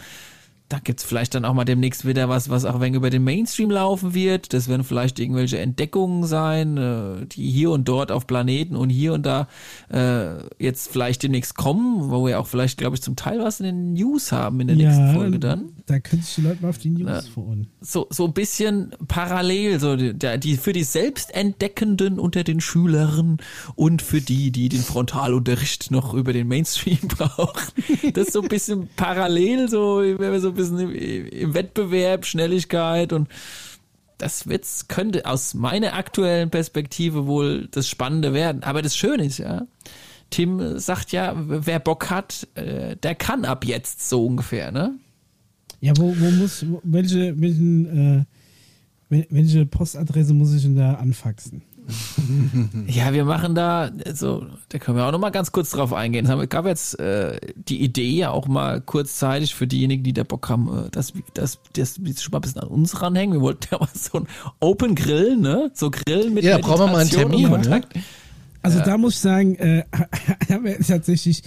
Da 0.72 0.78
gibt's 0.78 1.04
vielleicht 1.04 1.34
dann 1.34 1.44
auch 1.44 1.52
mal 1.52 1.66
demnächst 1.66 2.06
wieder 2.06 2.30
was, 2.30 2.48
was 2.48 2.64
auch 2.64 2.80
wenn 2.80 2.94
über 2.94 3.10
den 3.10 3.22
Mainstream 3.22 3.70
laufen 3.70 4.14
wird. 4.14 4.54
Das 4.54 4.68
werden 4.68 4.84
vielleicht 4.84 5.18
irgendwelche 5.18 5.58
Entdeckungen 5.58 6.24
sein, 6.24 6.78
äh, 6.78 7.26
die 7.26 7.50
hier 7.50 7.70
und 7.72 7.86
dort 7.86 8.10
auf 8.10 8.26
Planeten 8.26 8.74
und 8.74 8.88
hier 8.88 9.12
und 9.12 9.26
da 9.26 9.48
äh, 9.90 10.36
jetzt 10.58 10.90
vielleicht 10.90 11.24
demnächst 11.24 11.56
kommen, 11.56 12.10
wo 12.10 12.26
wir 12.26 12.40
auch 12.40 12.46
vielleicht, 12.46 12.78
glaube 12.78 12.96
ich, 12.96 13.02
zum 13.02 13.16
Teil 13.16 13.40
was 13.40 13.60
in 13.60 13.66
den 13.66 13.92
News 13.92 14.32
haben 14.32 14.60
in 14.60 14.68
der 14.68 14.76
nächsten 14.76 15.12
Folge 15.12 15.38
dann 15.38 15.72
Da 15.84 15.96
sich 16.22 16.36
die 16.36 16.40
Leute 16.40 16.62
mal 16.62 16.70
auf 16.70 16.78
die 16.78 16.88
News 16.88 17.28
freuen. 17.28 17.66
so, 17.82 18.06
so 18.08 18.24
ein 18.24 18.32
bisschen 18.32 18.94
parallel, 19.08 19.78
so 19.78 19.96
die, 19.96 20.14
die 20.14 20.56
für 20.56 20.72
die 20.72 20.84
Selbstentdeckenden 20.84 22.18
unter 22.18 22.44
den 22.44 22.62
Schülern 22.62 23.36
und 23.74 24.00
für 24.00 24.22
die, 24.22 24.52
die 24.52 24.70
den 24.70 24.80
Frontalunterricht 24.80 25.90
noch 25.90 26.14
über 26.14 26.32
den 26.32 26.48
Mainstream 26.48 26.96
brauchen. 27.08 27.72
Das 28.14 28.28
ist 28.28 28.32
so 28.32 28.40
ein 28.40 28.48
bisschen 28.48 28.88
parallel, 28.96 29.68
so 29.68 29.98
wenn 29.98 30.18
wir 30.18 30.40
so 30.40 30.48
ein 30.48 30.54
bisschen 30.54 30.61
im, 30.70 30.90
im 31.26 31.54
Wettbewerb, 31.54 32.26
Schnelligkeit 32.26 33.12
und 33.12 33.28
das 34.18 34.46
wird's, 34.46 34.86
könnte 34.86 35.26
aus 35.26 35.54
meiner 35.54 35.94
aktuellen 35.94 36.50
Perspektive 36.50 37.26
wohl 37.26 37.68
das 37.72 37.88
Spannende 37.88 38.32
werden. 38.32 38.62
Aber 38.62 38.80
das 38.80 38.96
Schöne 38.96 39.24
ist 39.24 39.38
ja, 39.38 39.66
Tim 40.30 40.78
sagt 40.78 41.12
ja, 41.12 41.34
wer 41.36 41.80
Bock 41.80 42.08
hat, 42.08 42.46
äh, 42.54 42.96
der 42.96 43.14
kann 43.16 43.44
ab 43.44 43.64
jetzt 43.64 44.08
so 44.08 44.24
ungefähr, 44.24 44.70
ne? 44.70 44.94
Ja, 45.80 45.92
wo, 45.96 46.14
wo 46.16 46.30
muss, 46.30 46.64
welche, 46.84 47.38
welchen, 47.40 47.86
äh, 49.10 49.14
wel- 49.14 49.26
welche 49.30 49.66
Postadresse 49.66 50.32
muss 50.32 50.54
ich 50.54 50.62
denn 50.62 50.76
da 50.76 50.94
anfaxen? 50.94 51.62
Ja, 52.86 53.12
wir 53.12 53.24
machen 53.24 53.54
da, 53.54 53.90
also, 54.06 54.46
da 54.68 54.78
können 54.78 54.96
wir 54.96 55.06
auch 55.06 55.12
noch 55.12 55.18
mal 55.18 55.30
ganz 55.30 55.52
kurz 55.52 55.70
drauf 55.70 55.92
eingehen. 55.92 56.26
Es 56.26 56.48
gab 56.48 56.66
jetzt 56.66 56.98
äh, 56.98 57.38
die 57.56 57.82
Idee 57.82 58.10
ja 58.10 58.30
auch 58.30 58.46
mal 58.48 58.80
kurzzeitig 58.80 59.54
für 59.54 59.66
diejenigen, 59.66 60.02
die 60.02 60.12
da 60.12 60.24
Bock 60.24 60.48
haben, 60.48 60.86
äh, 60.86 60.90
dass, 60.90 61.12
dass, 61.34 61.58
dass 61.74 62.02
wir 62.04 62.14
schon 62.16 62.32
mal 62.32 62.38
ein 62.38 62.42
bisschen 62.42 62.62
an 62.62 62.68
uns 62.68 63.00
ranhängen. 63.02 63.34
Wir 63.34 63.40
wollten 63.40 63.68
ja 63.70 63.78
mal 63.78 63.88
so 63.94 64.18
ein 64.20 64.26
Open 64.60 64.94
Grill, 64.94 65.36
ne? 65.36 65.70
So 65.74 65.90
Grillen 65.90 66.34
mit 66.34 66.44
Ja, 66.44 66.58
da 66.58 66.66
brauchen 66.66 66.86
wir 66.86 66.92
mal 66.92 67.00
einen 67.00 67.10
Meditation 67.10 67.30
Termin, 67.30 67.50
ne? 67.50 67.50
Kontakt. 67.80 67.98
Also 68.62 68.80
da 68.80 68.96
muss 68.96 69.14
ich 69.14 69.20
sagen, 69.20 69.56
äh, 69.56 69.84
haben 70.50 70.64
wir 70.64 70.78
tatsächlich 70.78 71.42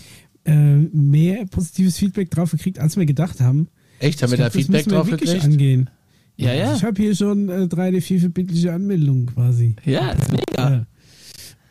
äh, 0.45 0.53
mehr 0.53 1.45
positives 1.45 1.97
Feedback 1.97 2.29
drauf 2.31 2.51
gekriegt, 2.51 2.79
als 2.79 2.97
wir 2.97 3.05
gedacht 3.05 3.39
haben. 3.39 3.69
Echt? 3.99 4.21
Haben 4.21 4.31
wir 4.31 4.39
Ich 4.39 4.43
da 4.43 4.49
glaub, 4.49 4.53
das 4.53 4.62
Feedback 4.62 4.88
drauf 4.88 5.08
wirklich 5.08 5.31
gekriegt? 5.31 5.45
angehen. 5.45 5.89
Ja, 6.38 6.54
ja. 6.54 6.76
Ich 6.76 6.84
habe 6.84 7.02
hier 7.02 7.15
schon 7.15 7.50
äh, 7.50 7.67
drei 7.67 7.91
der 7.91 8.02
vier 8.02 8.19
verbindliche 8.19 8.74
Anmeldungen 8.74 9.28
quasi. 9.28 9.76
Ja, 9.86 10.12
ist 10.12 10.32
mega. 10.32 10.86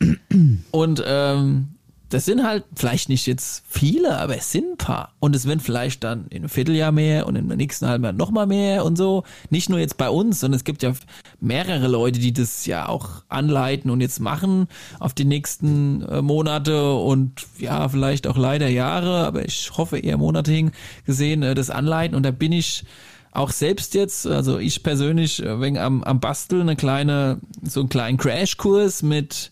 Ja. 0.01 0.09
Und 0.71 1.03
ähm, 1.07 1.69
das 2.15 2.27
sind 2.27 2.45
halt 2.45 2.65
vielleicht 2.77 3.09
nicht 3.09 3.27
jetzt 3.27 3.65
viele, 3.69 4.17
aber 4.19 4.37
es 4.37 4.53
sind 4.53 4.73
ein 4.73 4.77
paar. 4.77 5.15
Und 5.19 5.35
es 5.35 5.47
werden 5.47 5.59
vielleicht 5.59 6.05
dann 6.05 6.27
in 6.29 6.43
einem 6.43 6.49
Vierteljahr 6.49 6.93
mehr 6.93 7.27
und 7.27 7.35
im 7.35 7.49
nächsten 7.49 7.89
halben 7.89 8.05
Jahr 8.05 8.13
nochmal 8.13 8.47
mehr 8.47 8.85
und 8.85 8.97
so. 8.97 9.25
Nicht 9.51 9.69
nur 9.69 9.81
jetzt 9.81 9.97
bei 9.97 10.09
uns, 10.09 10.39
sondern 10.39 10.57
es 10.57 10.63
gibt 10.63 10.85
ja 10.85 10.93
mehrere 11.41 11.89
Leute, 11.89 12.21
die 12.21 12.33
das 12.33 12.67
ja 12.67 12.89
auch 12.89 13.25
anleiten 13.29 13.91
und 13.91 14.01
jetzt 14.01 14.21
machen 14.21 14.69
auf 15.01 15.13
die 15.13 15.25
nächsten 15.25 16.03
äh, 16.03 16.23
Monate 16.23 16.95
und 16.95 17.47
ja, 17.59 17.89
vielleicht 17.89 18.29
auch 18.29 18.37
leider 18.37 18.69
Jahre, 18.69 19.27
aber 19.27 19.45
ich 19.45 19.73
hoffe 19.77 19.99
eher 19.99 20.17
Monate 20.17 20.53
hin 20.53 20.71
gesehen, 21.07 21.43
äh, 21.43 21.57
das 21.57 21.69
anleiten. 21.69 22.17
Und 22.17 22.23
da 22.23 22.31
bin 22.31 22.53
ich 22.53 22.85
auch 23.35 23.51
selbst 23.51 23.95
jetzt, 23.95 24.27
also 24.27 24.59
ich 24.59 24.83
persönlich, 24.83 25.43
äh, 25.43 25.61
wegen 25.61 25.77
am, 25.77 26.03
am 26.05 26.21
Basteln, 26.21 26.63
eine 26.63 26.77
kleine, 26.77 27.41
so 27.63 27.81
einen 27.81 27.89
kleinen 27.89 28.17
Crashkurs 28.17 29.03
mit 29.03 29.51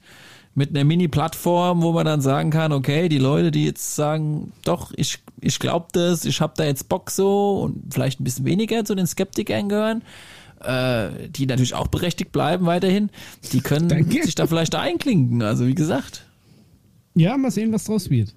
mit 0.55 0.71
einer 0.71 0.85
Mini-Plattform, 0.85 1.81
wo 1.83 1.93
man 1.93 2.05
dann 2.05 2.21
sagen 2.21 2.51
kann, 2.51 2.73
okay, 2.73 3.09
die 3.09 3.19
Leute, 3.19 3.51
die 3.51 3.65
jetzt 3.65 3.95
sagen, 3.95 4.53
doch, 4.65 4.93
ich, 4.97 5.19
ich 5.41 5.59
glaube 5.59 5.87
das, 5.93 6.27
ich 6.27 6.43
habe 6.43 6.53
da 6.57 6.65
jetzt 6.65 6.91
Bock 6.91 7.11
so 7.11 7.61
und 7.61 7.93
vielleicht 7.93 8.21
ein 8.21 8.25
bisschen 8.25 8.45
weniger 8.45 8.85
zu 8.85 8.95
den 8.95 9.07
Skeptikern 9.07 9.71
gehören, 9.71 10.03
äh, 10.61 11.29
die 11.31 11.47
natürlich 11.47 11.75
auch 11.75 11.87
berechtigt 11.87 12.33
bleiben 12.33 12.67
weiterhin, 12.67 13.09
die 13.53 13.63
können 13.63 13.89
Danke. 13.89 14.23
sich 14.23 14.35
da 14.35 14.47
vielleicht 14.47 14.75
einklinken. 14.75 15.41
Also 15.43 15.67
wie 15.67 15.75
gesagt. 15.75 16.27
ja, 17.15 17.37
mal 17.39 17.51
sehen, 17.51 17.73
was 17.73 17.85
draus 17.85 18.11
wird. 18.11 18.35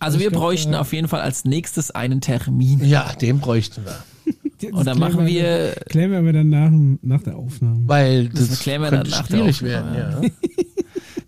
Also 0.00 0.18
Ich 0.18 0.24
wir 0.24 0.30
glaub, 0.30 0.42
bräuchten 0.42 0.74
äh, 0.74 0.78
auf 0.78 0.92
jeden 0.92 1.06
Fall 1.06 1.20
als 1.20 1.44
nächstes 1.44 1.92
einen 1.92 2.20
Termin. 2.22 2.84
Ja, 2.84 3.12
den 3.12 3.38
bräuchten 3.38 3.84
wir. 3.84 4.02
Das 4.60 4.70
Und 4.70 4.86
dann 4.86 4.96
klären 4.96 5.12
machen 5.12 5.26
wir- 5.26 5.74
Klären 5.88 6.10
wir 6.12 6.18
aber 6.18 6.32
dann 6.32 6.48
nach, 6.48 6.70
nach 7.02 7.22
der 7.22 7.36
Aufnahme. 7.36 7.82
Weil 7.86 8.28
das, 8.28 8.48
Das 8.50 8.60
klären 8.60 8.82
wir 8.82 8.90
dann 8.90 9.06
nach 9.08 9.26
der 9.28 9.44
Aufnahme, 9.44 9.60
werden. 9.62 9.94
Ja. 9.94 10.20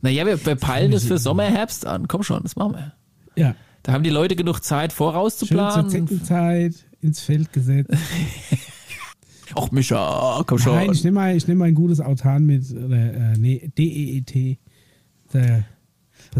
Naja, 0.02 0.24
wir, 0.26 0.44
wir 0.46 0.54
peilen 0.54 0.92
das 0.92 1.04
für 1.04 1.18
Sommer, 1.18 1.44
Herbst 1.44 1.84
an. 1.86 2.06
Komm 2.06 2.22
schon, 2.22 2.42
das 2.42 2.54
machen 2.54 2.74
wir. 2.74 2.92
Ja, 3.34 3.56
Da 3.82 3.92
haben 3.92 4.04
die 4.04 4.10
Leute 4.10 4.36
genug 4.36 4.62
Zeit 4.62 4.92
schön 4.92 4.98
zur 4.98 5.06
vorauszuplanen. 5.12 5.90
Zeckenzeit 5.90 6.74
ins 7.00 7.20
Feld 7.20 7.52
gesetzt. 7.52 7.90
Ach, 9.56 9.70
Micha, 9.72 10.42
komm 10.46 10.58
schon. 10.58 10.74
Nein, 10.74 10.92
ich 10.92 11.02
nehme 11.02 11.14
mal, 11.14 11.34
ich 11.36 11.48
nehm 11.48 11.58
mal 11.58 11.64
ein 11.64 11.74
gutes 11.74 12.00
Autan 12.00 12.44
mit. 12.44 12.70
Oder, 12.72 13.14
äh, 13.14 13.38
nee, 13.38 13.70
DEET. 13.76 14.58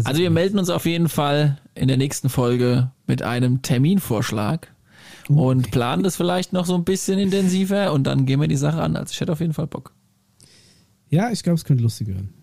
Also 0.03 0.21
wir 0.21 0.29
melden 0.29 0.59
uns 0.59 0.69
auf 0.69 0.85
jeden 0.85 1.09
Fall 1.09 1.57
in 1.75 1.87
der 1.87 1.97
nächsten 1.97 2.29
Folge 2.29 2.91
mit 3.07 3.21
einem 3.23 3.61
Terminvorschlag 3.63 4.73
und 5.29 5.71
planen 5.71 6.03
das 6.03 6.15
vielleicht 6.15 6.53
noch 6.53 6.65
so 6.65 6.75
ein 6.75 6.83
bisschen 6.83 7.19
intensiver 7.19 7.93
und 7.93 8.03
dann 8.05 8.25
gehen 8.25 8.39
wir 8.41 8.47
die 8.47 8.55
Sache 8.55 8.81
an. 8.81 8.95
Also 8.95 9.11
ich 9.11 9.19
hätte 9.21 9.31
auf 9.31 9.39
jeden 9.41 9.53
Fall 9.53 9.67
Bock. 9.67 9.93
Ja, 11.09 11.31
ich 11.31 11.43
glaube, 11.43 11.55
es 11.55 11.65
könnte 11.65 11.83
lustig 11.83 12.07
werden. 12.07 12.33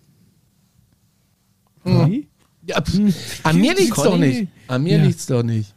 Conny? 1.83 2.27
Ja, 2.67 2.81
pff, 2.81 3.45
an 3.45 3.57
mir 3.59 3.75
liegt's 3.75 3.95
doch 3.95 4.11
Conny. 4.11 4.27
nicht. 4.27 4.47
An 4.67 4.83
mir 4.83 4.97
Ja. 4.97 5.03
liegt's 5.03 5.25
doch 5.27 5.43
nicht. 5.43 5.73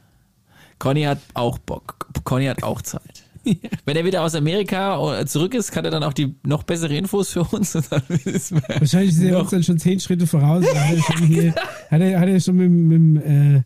Conny 0.79 1.03
hat 1.03 1.19
auch 1.35 1.59
Bock. 1.59 2.09
Conny 2.25 2.47
hat 2.47 2.63
auch 2.63 2.81
Zeit. 2.83 3.25
Wenn 3.85 3.97
er 3.97 4.05
wieder 4.05 4.23
aus 4.23 4.35
Amerika 4.35 5.25
zurück 5.27 5.55
ist, 5.55 5.71
kann 5.73 5.85
er 5.85 5.91
dann 5.91 6.03
auch 6.03 6.13
die 6.13 6.35
noch 6.47 6.63
bessere 6.63 6.97
Infos 6.97 7.31
für 7.31 7.43
uns. 7.43 7.75
Wir- 7.91 8.63
Wahrscheinlich 8.81 9.11
ist 9.11 9.21
er 9.23 9.33
Noch. 9.33 9.41
uns 9.43 9.51
dann 9.51 9.63
schon 9.63 9.79
zehn 9.79 10.01
Schritte 10.01 10.27
voraus. 10.27 10.65
Hat 10.67 10.97
er 10.97 11.03
schon, 11.03 11.27
hier, 11.27 11.55
hat 11.91 12.01
er, 12.01 12.21
hat 12.21 12.29
er 12.29 12.41
schon 12.41 12.57
mit, 12.57 12.71
mit, 12.71 12.97
dem, 12.97 13.57
äh, 13.57 13.63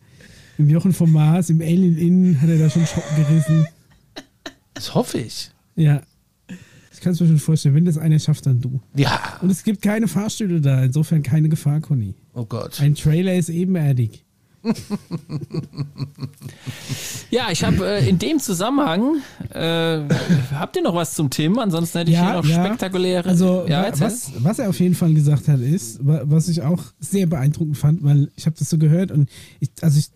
dem 0.59 0.69
Jochen 0.71 0.93
vom 0.93 1.13
Mars, 1.13 1.51
im 1.51 1.61
Alien 1.61 1.97
Inn, 1.99 2.41
hat 2.41 2.49
er 2.49 2.59
da 2.59 2.71
schon 2.71 2.87
Schocken 2.87 3.17
gerissen. 3.17 3.67
Das 4.75 4.95
hoffe 4.95 5.19
ich. 5.19 5.51
Ja. 5.77 6.03
Ich 6.93 7.01
kann 7.01 7.13
es 7.15 7.21
mir 7.21 7.27
schon 7.27 7.39
vorstellen. 7.39 7.75
Wenn 7.75 7.85
das 7.85 7.99
einer 7.99 8.19
schafft, 8.19 8.47
dann 8.47 8.61
du. 8.61 8.81
Ja. 8.95 9.39
Und 9.41 9.51
es 9.51 9.65
gibt 9.65 9.83
keine 9.83 10.07
Fahrstühle 10.09 10.61
da. 10.61 10.83
Insofern 10.85 11.23
keine 11.23 11.49
Gefahr, 11.49 11.81
Conny. 11.81 12.15
Oh 12.35 12.45
Gott. 12.45 12.81
Ein 12.81 12.95
Trailer 12.95 13.35
ist 13.35 13.49
ebenerdig. 13.49 14.25
Ja, 17.31 17.51
ich 17.51 17.65
habe 17.65 17.85
äh, 17.87 18.09
in 18.09 18.19
dem 18.19 18.39
Zusammenhang, 18.39 19.17
äh, 19.51 20.03
habt 20.55 20.77
ihr 20.77 20.83
noch 20.83 20.95
was 20.95 21.15
zum 21.15 21.31
Tim? 21.31 21.59
Ansonsten 21.59 21.99
hätte 21.99 22.11
ich 22.11 22.19
hier 22.19 22.33
noch 22.35 22.45
spektakuläre. 22.45 23.29
Also, 23.29 23.65
ja, 23.67 23.91
was, 23.99 24.31
was 24.39 24.59
er 24.59 24.69
auf 24.69 24.79
jeden 24.81 24.95
Fall 24.95 25.15
gesagt 25.15 25.49
hat, 25.49 25.61
ist, 25.61 26.05
wa- 26.07 26.23
was 26.25 26.49
ich 26.49 26.61
auch 26.63 26.83
sehr 27.01 27.27
beeindruckend 27.27 27.79
fand, 27.79 28.05
weil 28.05 28.31
ich 28.37 28.45
habe 28.47 28.57
das 28.59 28.69
so 28.69 28.77
gehört 28.77 29.11
und 29.13 29.31
ich, 29.61 29.71
also 29.81 29.99
ich 29.99 30.11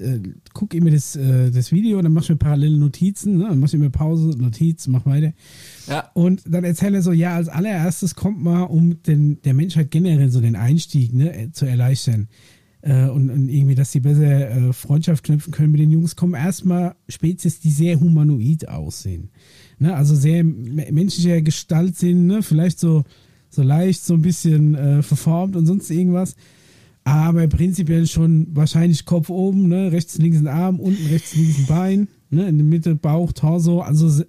äh, 0.00 0.20
gucke 0.52 0.76
immer 0.76 0.90
das, 0.90 1.14
äh, 1.14 1.50
das 1.50 1.70
Video, 1.72 2.00
dann 2.02 2.12
mache 2.12 2.24
ich 2.24 2.30
mir 2.30 2.36
parallele 2.36 2.76
Notizen, 2.76 3.38
ne? 3.38 3.48
dann 3.48 3.58
mache 3.58 3.68
ich 3.68 3.74
immer 3.74 3.90
Pause, 3.90 4.36
Notiz, 4.38 4.86
mach 4.86 5.06
weiter. 5.06 5.32
Ja. 5.86 6.10
Und 6.14 6.42
dann 6.46 6.64
erzählt 6.64 6.94
er 6.94 7.02
so, 7.02 7.12
ja, 7.12 7.36
als 7.36 7.48
allererstes 7.48 8.14
kommt 8.14 8.42
mal, 8.42 8.62
um 8.62 9.02
den, 9.02 9.40
der 9.42 9.54
Menschheit 9.54 9.90
generell 9.90 10.30
so 10.30 10.40
den 10.40 10.56
Einstieg 10.56 11.12
ne, 11.14 11.32
äh, 11.36 11.52
zu 11.52 11.66
erleichtern 11.66 12.28
äh, 12.82 13.06
und, 13.08 13.30
und 13.30 13.48
irgendwie, 13.48 13.74
dass 13.74 13.92
sie 13.92 14.00
besser 14.00 14.50
äh, 14.50 14.72
Freundschaft 14.72 15.24
knüpfen 15.24 15.52
können 15.52 15.72
mit 15.72 15.80
den 15.80 15.90
Jungs, 15.90 16.16
kommen 16.16 16.34
erstmal 16.34 16.94
Spezies, 17.08 17.60
die 17.60 17.70
sehr 17.70 18.00
humanoid 18.00 18.68
aussehen. 18.68 19.30
Ne, 19.78 19.94
also 19.94 20.14
sehr 20.14 20.44
me- 20.44 20.88
menschlicher 20.90 21.40
Gestalt 21.42 21.96
sind, 21.96 22.26
ne, 22.26 22.42
vielleicht 22.42 22.78
so, 22.78 23.04
so 23.48 23.62
leicht, 23.62 24.04
so 24.04 24.14
ein 24.14 24.22
bisschen 24.22 24.74
äh, 24.74 25.02
verformt 25.02 25.56
und 25.56 25.66
sonst 25.66 25.90
irgendwas. 25.90 26.36
Aber 27.10 27.48
prinzipiell 27.48 28.06
schon 28.06 28.46
wahrscheinlich 28.52 29.04
Kopf 29.04 29.30
oben, 29.30 29.68
ne, 29.68 29.90
rechts, 29.90 30.16
links 30.18 30.38
ein 30.38 30.46
Arm, 30.46 30.78
unten 30.78 31.06
rechts, 31.06 31.34
links 31.34 31.58
ein 31.58 31.66
Bein, 31.66 32.08
ne, 32.30 32.48
in 32.48 32.56
der 32.58 32.66
Mitte 32.66 32.94
Bauch, 32.94 33.32
Torso, 33.32 33.80
also 33.80 34.22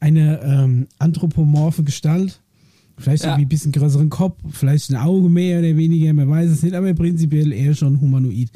eine 0.00 0.40
ähm, 0.42 0.86
anthropomorphe 0.98 1.84
Gestalt. 1.84 2.40
Vielleicht 2.98 3.22
Ja. 3.24 3.30
irgendwie 3.30 3.44
ein 3.46 3.48
bisschen 3.48 3.72
größeren 3.72 4.08
Kopf, 4.10 4.40
vielleicht 4.50 4.90
ein 4.90 4.96
Auge 4.96 5.28
mehr 5.28 5.60
oder 5.60 5.76
weniger, 5.76 6.12
man 6.12 6.28
weiß 6.28 6.50
es 6.50 6.62
nicht, 6.62 6.74
aber 6.74 6.92
prinzipiell 6.94 7.52
eher 7.52 7.74
schon 7.74 8.00
humanoid. 8.00 8.50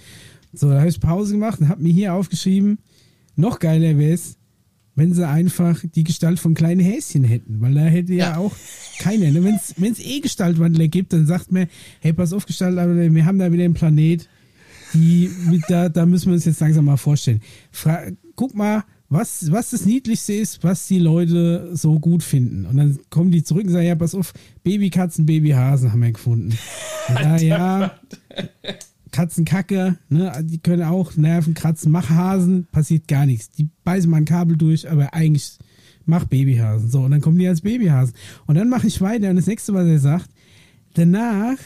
So, 0.53 0.71
da 0.71 0.79
habe 0.79 0.89
ich 0.89 1.01
Pause 1.01 1.35
gemacht 1.35 1.61
und 1.61 1.69
habe 1.69 1.83
mir 1.83 1.93
hier 1.93 2.15
aufgeschrieben, 2.15 2.79
noch 3.37 3.61
geiler 3.61 3.97
wäre 3.99 4.13
es, 4.15 4.38
wenn 4.99 5.15
sie 5.15 5.27
einfach 5.27 5.83
die 5.95 6.05
Gestalt 6.05 6.39
von 6.39 6.55
kleinen 6.55 6.81
Häschen 6.81 7.25
hätten, 7.25 7.61
weil 7.61 7.75
da 7.75 7.83
hätte 7.83 8.13
ja, 8.15 8.33
Ja. 8.33 8.37
auch 8.39 8.55
keiner. 8.99 9.31
Ne? 9.31 9.43
Wenn 9.77 9.93
es 9.93 10.01
eh 10.01 10.21
Gestaltwandler 10.21 10.89
gibt, 10.89 11.13
dann 11.13 11.27
sagt 11.27 11.53
man, 11.53 11.69
hey, 12.01 12.13
pass 12.13 12.33
auf, 12.33 12.45
Gestaltwandler, 12.47 13.15
wir 13.15 13.25
haben 13.25 13.39
da 13.39 13.51
wieder 13.53 13.65
einen 13.65 13.75
Planet, 13.75 14.29
die 14.95 15.31
mit 15.49 15.63
da, 15.69 15.89
da 15.89 16.05
müssen 16.07 16.27
wir 16.27 16.35
uns 16.35 16.45
jetzt 16.45 16.61
langsam 16.61 16.85
mal 16.87 16.97
vorstellen. 16.97 17.41
Fra 17.71 18.03
guck 18.37 18.55
mal, 18.55 18.85
was, 19.11 19.51
was 19.51 19.71
das 19.71 19.87
Niedlichste 19.87 20.35
ist, 20.35 20.63
was 20.63 20.87
die 20.87 20.99
Leute 20.99 21.71
so 21.75 21.99
gut 21.99 22.23
finden. 22.23 22.67
Und 22.67 22.77
dann 22.77 22.99
kommen 23.09 23.31
die 23.31 23.43
zurück 23.43 23.65
und 23.65 23.73
sagen, 23.73 23.87
ja, 23.87 23.95
pass 23.95 24.15
auf, 24.15 24.33
Babykatzen, 24.65 25.25
Babyhasen 25.27 25.93
haben 25.93 26.03
wir 26.03 26.13
gefunden. 26.13 26.57
Ja, 27.09 27.37
ja. 27.39 27.93
Katzenkacke, 29.19 29.99
ne, 30.11 30.33
die 30.45 30.59
können 30.59 30.85
auch 30.85 31.17
Nerven 31.17 31.53
kratzen. 31.53 31.91
Mach 31.91 32.09
Hasen, 32.09 32.69
passiert 32.71 33.09
gar 33.09 33.27
nichts. 33.27 33.51
Die 33.51 33.69
beißen 33.83 34.09
mal 34.09 34.19
ein 34.19 34.25
Kabel 34.25 34.57
durch, 34.57 34.89
aber 34.89 35.13
eigentlich 35.13 35.59
mach 36.05 36.25
Babyhasen. 36.27 36.89
So, 36.89 37.01
und 37.01 37.11
dann 37.11 37.21
kommen 37.21 37.37
die 37.37 37.49
als 37.49 37.63
Babyhasen. 37.63 38.15
Und 38.47 38.55
dann 38.55 38.69
mache 38.69 38.87
ich 38.87 39.01
weiter 39.01 39.29
und 39.31 39.35
das 39.35 39.49
nächste, 39.49 39.75
was 39.75 39.89
er 39.89 39.99
sagt, 39.99 40.31
danach, 40.95 41.57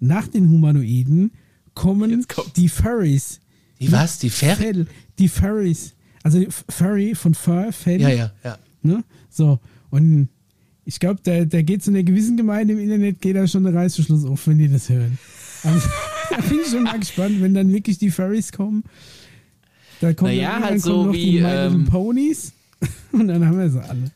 nach 0.00 0.26
den 0.26 0.48
Humanoiden, 0.48 1.32
kommen 1.74 2.24
die 2.56 2.70
Furries. 2.70 3.40
Die 3.78 3.92
was? 3.92 4.18
Die 4.18 4.30
Fell, 4.30 4.86
die 5.18 5.28
Furries. 5.28 5.92
Also 6.22 6.42
Furry 6.70 7.14
von 7.14 7.34
Fur, 7.34 7.72
Fell. 7.72 8.00
Ja, 8.00 8.08
ja, 8.08 8.32
ja. 8.42 8.58
Ne? 8.80 9.04
So, 9.28 9.60
und 9.90 10.30
ich 10.86 10.98
glaube, 10.98 11.20
da, 11.22 11.44
da 11.44 11.60
geht 11.60 11.82
zu 11.82 11.90
einer 11.90 12.04
gewissen 12.04 12.38
Gemeinde 12.38 12.72
im 12.72 12.78
Internet, 12.78 13.20
geht 13.20 13.36
da 13.36 13.46
schon 13.46 13.64
der 13.64 13.74
Reißverschluss 13.74 14.24
auf, 14.24 14.46
wenn 14.46 14.56
die 14.56 14.68
das 14.68 14.88
hören. 14.88 15.18
Also, 15.62 15.88
da 16.30 16.36
bin 16.48 16.60
ich 16.60 16.68
schon 16.70 16.82
mal 16.84 16.98
gespannt, 16.98 17.40
wenn 17.40 17.54
dann 17.54 17.72
wirklich 17.72 17.98
die 17.98 18.10
Furries 18.10 18.52
kommen. 18.52 18.84
Da 20.00 20.12
kommen, 20.14 20.30
Naja, 20.30 20.52
dann, 20.54 20.62
halt 20.62 20.70
dann 20.72 20.78
so 20.80 20.92
kommen 20.92 21.06
noch 21.08 21.14
wie, 21.14 21.30
die 21.32 21.38
ähm, 21.38 21.84
Ponys 21.86 22.52
und 23.12 23.28
dann 23.28 23.46
haben 23.46 23.58
wir 23.58 23.70
sie 23.70 23.82
alle. 23.82 24.10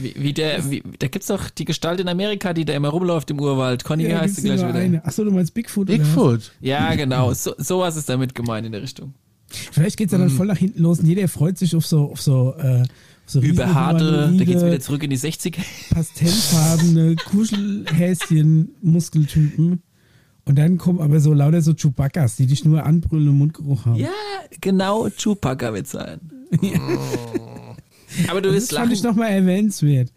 Wie, 0.00 0.14
wie 0.16 0.32
der, 0.32 0.70
wie, 0.70 0.82
da 0.98 1.08
gibt's 1.08 1.26
doch 1.28 1.50
die 1.50 1.64
Gestalt 1.64 1.98
in 2.00 2.08
Amerika, 2.08 2.52
die 2.52 2.64
da 2.64 2.74
immer 2.74 2.88
rumläuft 2.90 3.30
im 3.30 3.40
Urwald. 3.40 3.84
Conny, 3.84 4.04
wie 4.04 4.10
Ja, 4.10 4.20
heißt 4.20 4.36
sie 4.36 4.42
gleich 4.42 4.60
wieder? 4.60 4.74
eine. 4.74 5.04
Achso, 5.04 5.24
du 5.24 5.30
meinst 5.30 5.54
Bigfoot? 5.54 5.86
Bigfoot. 5.86 6.52
Ja, 6.60 6.94
genau. 6.94 7.32
So, 7.34 7.54
sowas 7.58 7.96
ist 7.96 8.08
damit 8.08 8.34
gemeint 8.34 8.66
in 8.66 8.72
der 8.72 8.82
Richtung. 8.82 9.14
Vielleicht 9.48 9.96
geht 9.96 10.06
es 10.06 10.12
ja 10.12 10.18
Mhm. 10.18 10.22
dann 10.22 10.30
voll 10.30 10.46
nach 10.46 10.56
hinten 10.58 10.82
los 10.82 11.00
und 11.00 11.06
jeder 11.06 11.26
freut 11.28 11.58
sich 11.58 11.74
auf 11.76 11.86
so, 11.86 12.12
auf 12.12 12.20
so, 12.22 12.54
äh, 12.56 12.84
so 13.26 13.40
Überharte, 13.40 14.32
da 14.36 14.44
geht's 14.44 14.64
wieder 14.64 14.80
zurück 14.80 15.02
in 15.02 15.10
die 15.10 15.18
60er. 15.18 15.58
pastellfarbene 15.92 17.16
Kuschelhäschen-Muskeltypen. 17.16 19.82
Und 20.44 20.58
dann 20.58 20.76
kommen 20.78 21.00
aber 21.00 21.20
so 21.20 21.32
lauter 21.32 21.62
so 21.62 21.72
Chewbaccas, 21.74 22.36
die 22.36 22.46
dich 22.46 22.64
nur 22.64 22.84
anbrüllen 22.84 23.28
und 23.28 23.38
Mundgeruch 23.38 23.86
haben. 23.86 23.96
Ja, 23.96 24.10
genau, 24.60 25.08
Chewbacca 25.08 25.72
wird 25.72 25.86
sein. 25.86 26.20
Aber 28.28 28.40
du 28.42 28.48
das 28.48 28.56
wirst 28.56 28.70
fand 28.72 28.84
lachen. 28.86 28.92
ich 28.92 29.02
nochmal 29.02 29.30
erwähnenswert. 29.30 30.12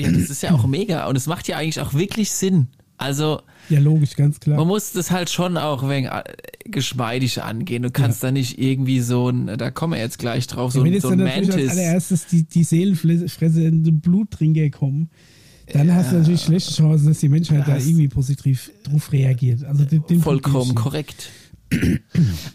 Ja, 0.00 0.10
das 0.10 0.30
ist 0.30 0.42
ja 0.42 0.52
auch 0.52 0.66
mega 0.66 1.06
und 1.06 1.16
es 1.16 1.26
macht 1.26 1.48
ja 1.48 1.56
eigentlich 1.56 1.80
auch 1.80 1.94
wirklich 1.94 2.30
Sinn. 2.30 2.68
Also, 2.98 3.42
Ja, 3.68 3.78
logisch, 3.78 4.16
ganz 4.16 4.40
klar. 4.40 4.56
man 4.56 4.66
muss 4.68 4.92
das 4.92 5.10
halt 5.10 5.28
schon 5.28 5.58
auch 5.58 5.82
ein 5.82 5.88
wenig 5.90 6.10
äh, 6.10 6.22
geschmeidig 6.64 7.42
angehen. 7.42 7.82
Du 7.82 7.90
kannst 7.90 8.22
da 8.22 8.30
nicht 8.30 8.58
irgendwie 8.58 9.00
so 9.00 9.28
ein, 9.28 9.58
da 9.58 9.70
kommen 9.70 9.92
wir 9.94 10.00
jetzt 10.00 10.18
gleich 10.18 10.46
drauf, 10.46 10.72
so, 10.72 10.80
Wenn 10.80 10.86
ein- 10.88 10.92
jetzt 10.94 11.02
so 11.02 11.10
dann 11.10 11.20
ein 11.20 11.26
natürlich 11.26 11.48
als 11.50 11.56
Mantis. 11.66 11.78
allererstes 11.78 12.26
die, 12.26 12.44
die 12.44 12.64
seelenfressende 12.64 13.92
Bluttrinker 13.92 14.70
kommen, 14.70 15.10
dann 15.72 15.94
hast 15.94 16.12
du 16.12 16.16
natürlich 16.16 16.42
schlechte 16.42 16.72
Chancen, 16.72 17.08
dass 17.08 17.18
die 17.18 17.28
Menschheit 17.28 17.66
da 17.66 17.76
irgendwie 17.76 18.08
positiv 18.08 18.70
drauf 18.84 19.10
reagiert. 19.12 19.64
Also 19.64 19.84
dem, 19.84 20.06
dem 20.06 20.20
Vollkommen 20.20 20.74
korrekt. 20.74 21.30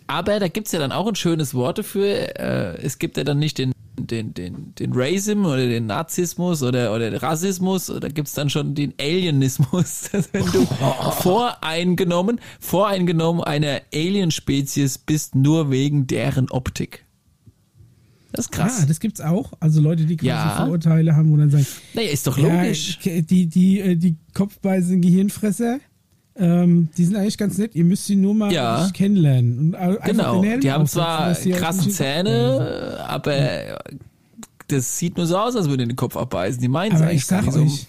Aber 0.08 0.40
da 0.40 0.48
gibt's 0.48 0.72
ja 0.72 0.80
dann 0.80 0.92
auch 0.92 1.08
ein 1.08 1.16
schönes 1.16 1.54
Wort 1.54 1.80
dafür. 1.80 2.40
Äh, 2.40 2.82
es 2.82 2.98
gibt 2.98 3.18
ja 3.18 3.24
dann 3.24 3.40
nicht 3.40 3.58
den, 3.58 3.74
den, 4.00 4.34
den, 4.34 4.74
den 4.76 4.94
Racism 4.94 5.46
oder 5.46 5.68
den 5.68 5.88
Nazismus 5.88 6.64
oder, 6.64 6.94
oder 6.94 7.10
den 7.10 7.20
Rassismus, 7.20 7.88
da 7.88 8.08
gibt's 8.08 8.34
dann 8.34 8.50
schon 8.50 8.74
den 8.74 8.94
Alienismus. 9.00 10.10
Wenn 10.32 10.46
du 10.46 10.66
voreingenommen, 11.22 12.40
voreingenommen 12.60 13.44
einer 13.44 13.82
Alien-Spezies 13.94 14.98
bist, 15.00 15.36
nur 15.36 15.72
wegen 15.72 16.08
deren 16.08 16.50
Optik. 16.50 17.06
Das 18.34 18.46
ist 18.46 18.52
krass. 18.52 18.80
Ah, 18.82 18.86
das 18.86 19.00
gibt's 19.00 19.20
auch. 19.22 19.52
Also 19.60 19.82
Leute, 19.82 20.06
die 20.06 20.16
quasi 20.18 20.28
Ja. 20.30 20.56
Vorurteile 20.64 21.16
haben 21.16 21.32
und 21.34 21.40
dann 21.40 21.50
sagen, 21.50 21.66
naja, 21.94 22.10
ist 22.12 22.26
doch 22.28 22.38
ja, 22.38 22.62
logisch. 22.64 23.00
die, 23.04 23.48
die, 23.48 23.80
äh, 23.80 23.96
die 23.96 24.16
kopfbeißen 24.34 25.02
Gehirnfresser, 25.02 25.80
ähm, 26.38 26.90
die 26.98 27.04
sind 27.06 27.18
eigentlich 27.18 27.38
ganz 27.38 27.58
nett. 27.58 27.76
Ihr 27.76 27.84
müsst 27.84 28.06
sie 28.06 28.16
nur 28.16 28.34
mal 28.34 28.52
Ja. 28.54 28.90
kennenlernen. 28.94 29.60
Und 29.60 29.76
einfach 29.76 30.06
Genau, 30.06 30.42
die 30.42 30.72
haben 30.72 30.88
zwar 30.88 31.34
krasse 31.36 31.86
nicht- 31.86 31.96
Zähne, 31.96 33.04
aber 33.08 33.80
das 34.68 34.98
sieht 34.98 35.18
nur 35.18 35.28
so 35.28 35.38
aus, 35.38 35.56
als 35.58 35.68
würden 35.68 35.82
die 35.82 35.88
den 35.90 35.96
Kopf 35.98 36.16
abbeißen. 36.16 36.62
Die 36.62 36.70
meinen 36.70 36.96
es 36.96 37.02
eigentlich 37.02 37.24
ich 37.24 37.28
gar 37.28 37.44
sag 37.44 37.56
nicht 37.62 37.70
so. 37.70 37.76
euch, 37.82 37.88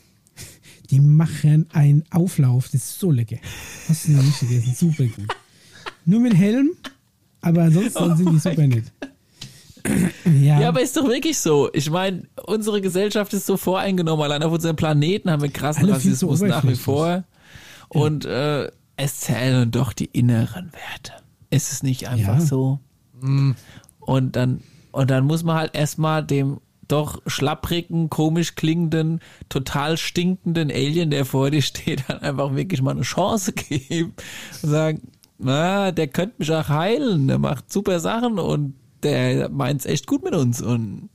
die 0.91 1.01
machen 1.01 1.67
einen 1.73 2.03
Auflauf, 2.11 2.65
das 2.67 2.83
ist 2.83 2.99
so 2.99 3.13
lecker. 3.13 3.37
Hast 3.89 4.09
du 4.09 4.13
noch 4.13 4.23
nicht 4.25 4.41
gegessen, 4.41 4.75
super 4.75 5.05
gut. 5.05 5.29
Nur 6.05 6.19
mit 6.19 6.35
Helm, 6.35 6.71
aber 7.41 7.63
ansonsten 7.63 8.17
sind 8.17 8.33
die 8.33 8.39
super 8.41 8.67
nett. 8.67 8.85
Ja, 10.25 10.61
Ja, 10.61 10.69
aber 10.69 10.81
ist 10.83 10.97
doch 10.97 11.07
wirklich 11.09 11.39
so. 11.39 11.69
Ich 11.73 11.91
meine, 11.91 12.23
unsere 12.47 12.81
Gesellschaft 12.81 13.33
ist 13.35 13.47
so 13.47 13.57
voreingenommen. 13.57 14.25
Allein 14.25 14.43
auf 14.43 14.53
unserem 14.53 14.77
Planeten 14.77 15.31
haben 15.31 15.43
wir 15.43 15.51
krassen 15.51 15.85
Alle 15.85 15.95
Rassismus 15.95 16.41
nach 16.41 16.65
wie 16.67 16.75
vor. 16.77 17.25
Und 17.89 18.25
äh, 18.25 18.71
es 18.97 19.21
zählen 19.21 19.71
doch 19.71 19.93
die 19.93 20.07
inneren 20.07 20.73
Werte. 20.73 21.13
Ist 21.51 21.73
es 21.73 21.83
nicht 21.83 22.09
einfach 22.09 22.39
Ja. 22.39 22.41
so? 22.41 22.79
Und 24.01 24.37
dann 24.37 24.63
und 24.93 25.11
dann 25.11 25.25
muss 25.25 25.43
man 25.43 25.57
halt 25.57 25.75
erstmal 25.75 26.25
dem 26.25 26.61
doch 26.89 27.23
schlapprigen, 27.27 28.11
komisch 28.11 28.55
klingenden, 28.55 29.21
total 29.49 29.97
stinkenden 29.97 30.71
Alien, 30.71 31.11
der 31.11 31.25
vor 31.25 31.51
dir 31.51 31.63
steht, 31.63 32.05
dann 32.09 32.19
einfach 32.19 32.55
wirklich 32.55 32.83
mal 32.83 32.91
eine 32.91 33.03
Chance 33.03 33.53
geben 33.53 34.15
und 34.63 34.69
sagen, 34.69 35.03
na, 35.39 35.91
der 35.93 36.09
könnte 36.09 36.35
mich 36.39 36.53
auch 36.53 36.69
heilen, 36.69 37.29
der 37.29 37.39
macht 37.39 37.73
super 37.73 37.99
Sachen 38.01 38.39
und 38.39 38.75
der 39.03 39.49
meint's 39.49 39.87
echt 39.87 40.07
gut 40.07 40.23
mit 40.25 40.35
uns 40.35 40.61
und 40.61 41.09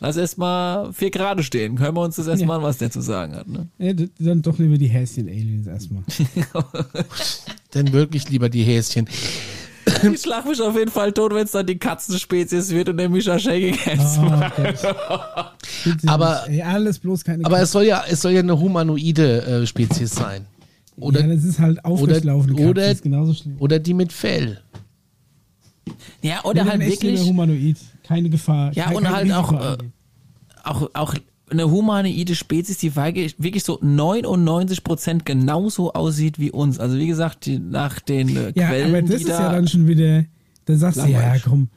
lass 0.00 0.16
erst 0.16 0.38
mal 0.38 0.92
vier 0.92 1.10
Grade 1.10 1.42
stehen. 1.42 1.76
Können 1.76 1.96
wir 1.96 2.02
uns 2.02 2.16
das 2.16 2.26
erstmal 2.26 2.56
Ja. 2.56 2.62
an, 2.62 2.62
was 2.62 2.78
der 2.78 2.90
zu 2.90 3.00
sagen 3.00 3.34
hat, 3.34 3.48
ne? 3.48 3.68
Ja, 3.78 3.92
dann 4.18 4.42
doch 4.42 4.58
lieber 4.58 4.78
die 4.78 4.88
Häschen-Aliens 4.88 5.66
erstmal. 5.66 6.02
Denn 7.74 7.92
wirklich 7.92 8.28
lieber 8.28 8.48
die 8.48 8.62
Häschen. 8.62 9.08
Ich 10.12 10.20
schlag 10.22 10.46
mich 10.46 10.60
auf 10.60 10.76
jeden 10.76 10.90
Fall 10.90 11.12
tot, 11.12 11.34
wenn 11.34 11.44
es 11.44 11.52
dann 11.52 11.66
die 11.66 11.78
Katzenspezies 11.78 12.70
wird 12.70 12.88
und 12.90 12.96
der 12.98 13.08
Mischa 13.08 13.38
Shaking 13.38 13.74
Hands 13.76 14.18
Oh, 14.18 14.22
macht. 14.22 14.86
Aber-. 16.06 16.44
Ey, 16.48 16.62
alles 16.62 16.98
bloß 16.98 17.24
keine 17.24 17.44
Aber 17.44 17.60
es 17.60 17.72
soll 17.72 17.84
ja, 17.84 18.04
es 18.08 18.20
soll 18.22 18.32
ja 18.32 18.40
eine 18.40 18.58
humanoide 18.58 19.42
äh, 19.62 19.66
Spezies 19.66 20.14
sein. 20.14 20.46
Oder, 20.96 21.20
ja, 21.26 21.34
das 21.34 21.44
ist 21.44 21.58
halt 21.58 21.82
aufrechtlaufende 21.84 22.62
oder- 22.62 22.90
ist 22.90 23.02
genauso 23.02 23.32
schlimm. 23.32 23.56
oder 23.58 23.78
die 23.78 23.94
mit 23.94 24.12
Fell. 24.12 24.60
Ja, 26.22 26.44
oder 26.44 26.64
halt 26.64 26.80
dann 26.82 26.88
wirklich 26.88 27.20
Humanoid. 27.22 27.76
Keine 28.02 28.28
Gefahr. 28.30 28.72
Ja, 28.74 28.84
kein, 28.86 28.96
und 28.96 29.08
halt 29.10 29.32
auch, 29.32 29.50
Risiko 29.52 29.64
äh, 29.64 29.68
eingehen. 29.72 29.92
auch, 30.64 30.90
auch 30.94 31.14
eine 31.50 31.70
humanoide 31.70 32.34
Spezies, 32.34 32.78
die 32.78 32.94
wirklich 32.94 33.64
so 33.64 33.80
99% 33.80 35.24
genauso 35.24 35.92
aussieht 35.92 36.38
wie 36.38 36.50
uns. 36.50 36.78
Also 36.78 36.96
wie 36.98 37.06
gesagt, 37.06 37.46
die, 37.46 37.58
nach 37.58 37.98
den 38.00 38.28
äh, 38.36 38.52
Ja, 38.54 38.68
Quellen, 38.68 38.88
aber 38.90 39.02
das 39.02 39.10
die 39.10 39.16
ist 39.16 39.28
da, 39.28 39.40
ja 39.40 39.52
dann 39.52 39.66
schon 39.68 39.88
wieder, 39.88 40.24
da 40.66 40.76
sagst 40.76 41.00
du, 41.00 41.06
ja, 41.06 41.36
komm, 41.38 41.68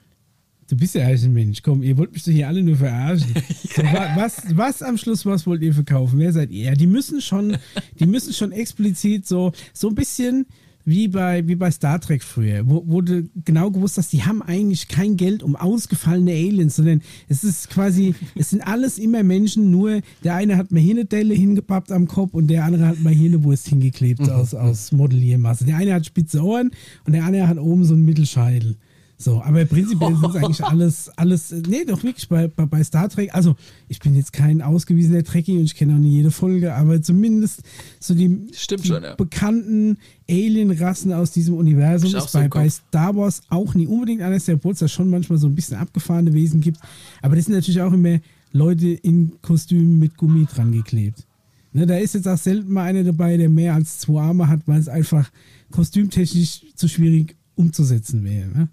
du 0.70 0.76
bist 0.76 0.94
ja 0.96 1.08
eigentlich 1.08 1.24
ein 1.24 1.34
Mensch, 1.34 1.62
komm, 1.64 1.82
ihr 1.82 1.98
wollt 1.98 2.14
mich 2.14 2.24
doch 2.24 2.32
hier 2.32 2.48
alle 2.48 2.62
nur 2.62 2.76
verarschen. 2.78 3.34
so, 3.76 3.82
wa- 3.84 4.12
was, 4.16 4.44
was 4.56 4.82
am 4.84 4.98
Schluss, 4.98 5.26
was 5.26 5.48
wollt 5.48 5.62
ihr 5.64 5.74
verkaufen? 5.74 6.20
Wer 6.20 6.34
seid 6.34 6.52
ihr? 6.52 6.66
Ja, 6.66 6.74
die 6.76 6.88
müssen 6.88 7.20
schon, 7.22 7.58
die 8.00 8.06
müssen 8.06 8.34
schon 8.34 8.52
explizit 8.52 9.28
so, 9.28 9.52
so 9.74 9.88
ein 9.90 9.96
bisschen 9.96 10.46
wie 10.86 11.08
bei, 11.08 11.48
wie 11.48 11.56
bei 11.56 11.72
Star 11.72 12.00
Trek 12.00 12.24
früher, 12.24 12.68
wo, 12.68 12.84
wo 12.86 13.02
du 13.02 13.30
genau 13.46 13.72
gewusst 13.72 13.98
hast, 13.98 14.12
die 14.14 14.24
haben 14.24 14.42
eigentlich 14.42 14.88
kein 14.88 15.18
Geld 15.18 15.44
um 15.44 15.56
ausgefallene 15.56 16.32
Aliens, 16.32 16.76
sondern 16.76 17.02
es 17.30 17.44
ist 17.44 17.70
quasi, 17.70 18.16
es 18.36 18.50
sind 18.50 18.62
alles 18.62 18.98
immer 18.98 19.24
Menschen, 19.24 19.72
nur 19.72 20.02
der 20.24 20.36
eine 20.36 20.58
hat 20.58 20.72
mal 20.72 20.80
hier 20.80 20.96
eine 20.96 21.06
Delle 21.06 21.34
hingepappt 21.34 21.92
am 21.92 22.08
Kopf 22.08 22.34
und 22.34 22.48
der 22.48 22.66
andere 22.66 22.88
hat 22.88 23.02
mal 23.02 23.14
hier 23.14 23.30
eine 23.30 23.44
Wurst 23.44 23.68
hingeklebt 23.68 24.30
aus, 24.30 24.54
aus 24.54 24.92
Modelliermasse. 24.92 25.66
Der 25.66 25.78
eine 25.78 25.94
hat 25.94 26.06
spitze 26.06 26.44
Ohren 26.44 26.72
und 27.06 27.14
der 27.14 27.24
andere 27.24 27.48
hat 27.48 27.58
oben 27.58 27.86
so 27.86 27.94
einen 27.94 28.06
Mittelscheitel. 28.06 28.78
So, 29.24 29.42
aber 29.42 29.64
prinzipiell 29.64 30.16
sind 30.22 30.30
es 30.30 30.36
eigentlich 30.36 30.64
alles, 30.64 31.10
alles, 31.16 31.52
nee, 31.68 31.86
doch 31.86 32.04
wirklich 32.04 32.28
bei, 32.28 32.50
bei, 32.50 32.66
bei 32.66 32.84
Star 32.84 33.08
Trek. 33.08 33.34
Also, 33.34 33.56
ich 33.88 34.00
bin 34.00 34.16
jetzt 34.16 34.34
kein 34.34 34.62
ausgewiesener 34.62 35.24
Trekkie 35.24 35.58
und 35.58 35.64
ich 35.64 35.76
kenne 35.76 35.94
auch 35.94 36.00
nicht 36.00 36.12
jede 36.12 36.30
Folge, 36.30 36.76
aber 36.76 37.02
zumindest 37.02 37.62
so 38.02 38.14
die, 38.14 38.48
die 38.48 38.88
schon, 38.88 39.04
ja. 39.04 39.16
bekannten 39.16 39.98
Alien-Rassen 40.30 41.14
aus 41.14 41.32
diesem 41.32 41.56
Universum 41.56 42.14
ist 42.14 42.30
so 42.30 42.40
bei. 42.50 42.70
Star 42.70 43.16
Wars 43.16 43.42
auch 43.50 43.74
nie 43.76 43.88
unbedingt 43.88 44.22
der 44.22 44.56
Obwohl 44.56 44.74
es 44.74 44.80
da 44.80 44.90
schon 44.90 45.10
manchmal 45.10 45.38
so 45.38 45.48
ein 45.48 45.56
bisschen 45.56 45.78
abgefahrene 45.78 46.34
Wesen 46.34 46.60
gibt. 46.60 46.80
Aber 47.22 47.38
das 47.38 47.46
sind 47.46 47.56
natürlich 47.56 47.82
auch 47.82 47.94
immer 47.94 48.20
Leute 48.52 48.90
in 48.90 49.34
Kostümen 49.42 50.00
mit 50.00 50.18
Gummi 50.18 50.46
dran 50.46 50.74
geklebt. 50.74 51.26
Ne, 51.72 51.88
da 51.88 51.98
ist 51.98 52.14
jetzt 52.14 52.28
auch 52.28 52.38
selten 52.38 52.72
mal 52.72 52.84
einer 52.84 53.04
dabei, 53.04 53.38
der 53.38 53.50
mehr 53.50 53.74
als 53.74 54.00
zwei 54.00 54.22
Arme 54.22 54.48
hat, 54.50 54.62
weil 54.66 54.80
es 54.80 54.90
einfach 54.90 55.32
kostümtechnisch 55.72 56.66
zu 56.76 56.88
schwierig 56.88 57.36
umzusetzen 57.56 58.24
wäre. 58.24 58.48
Ne? 58.50 58.70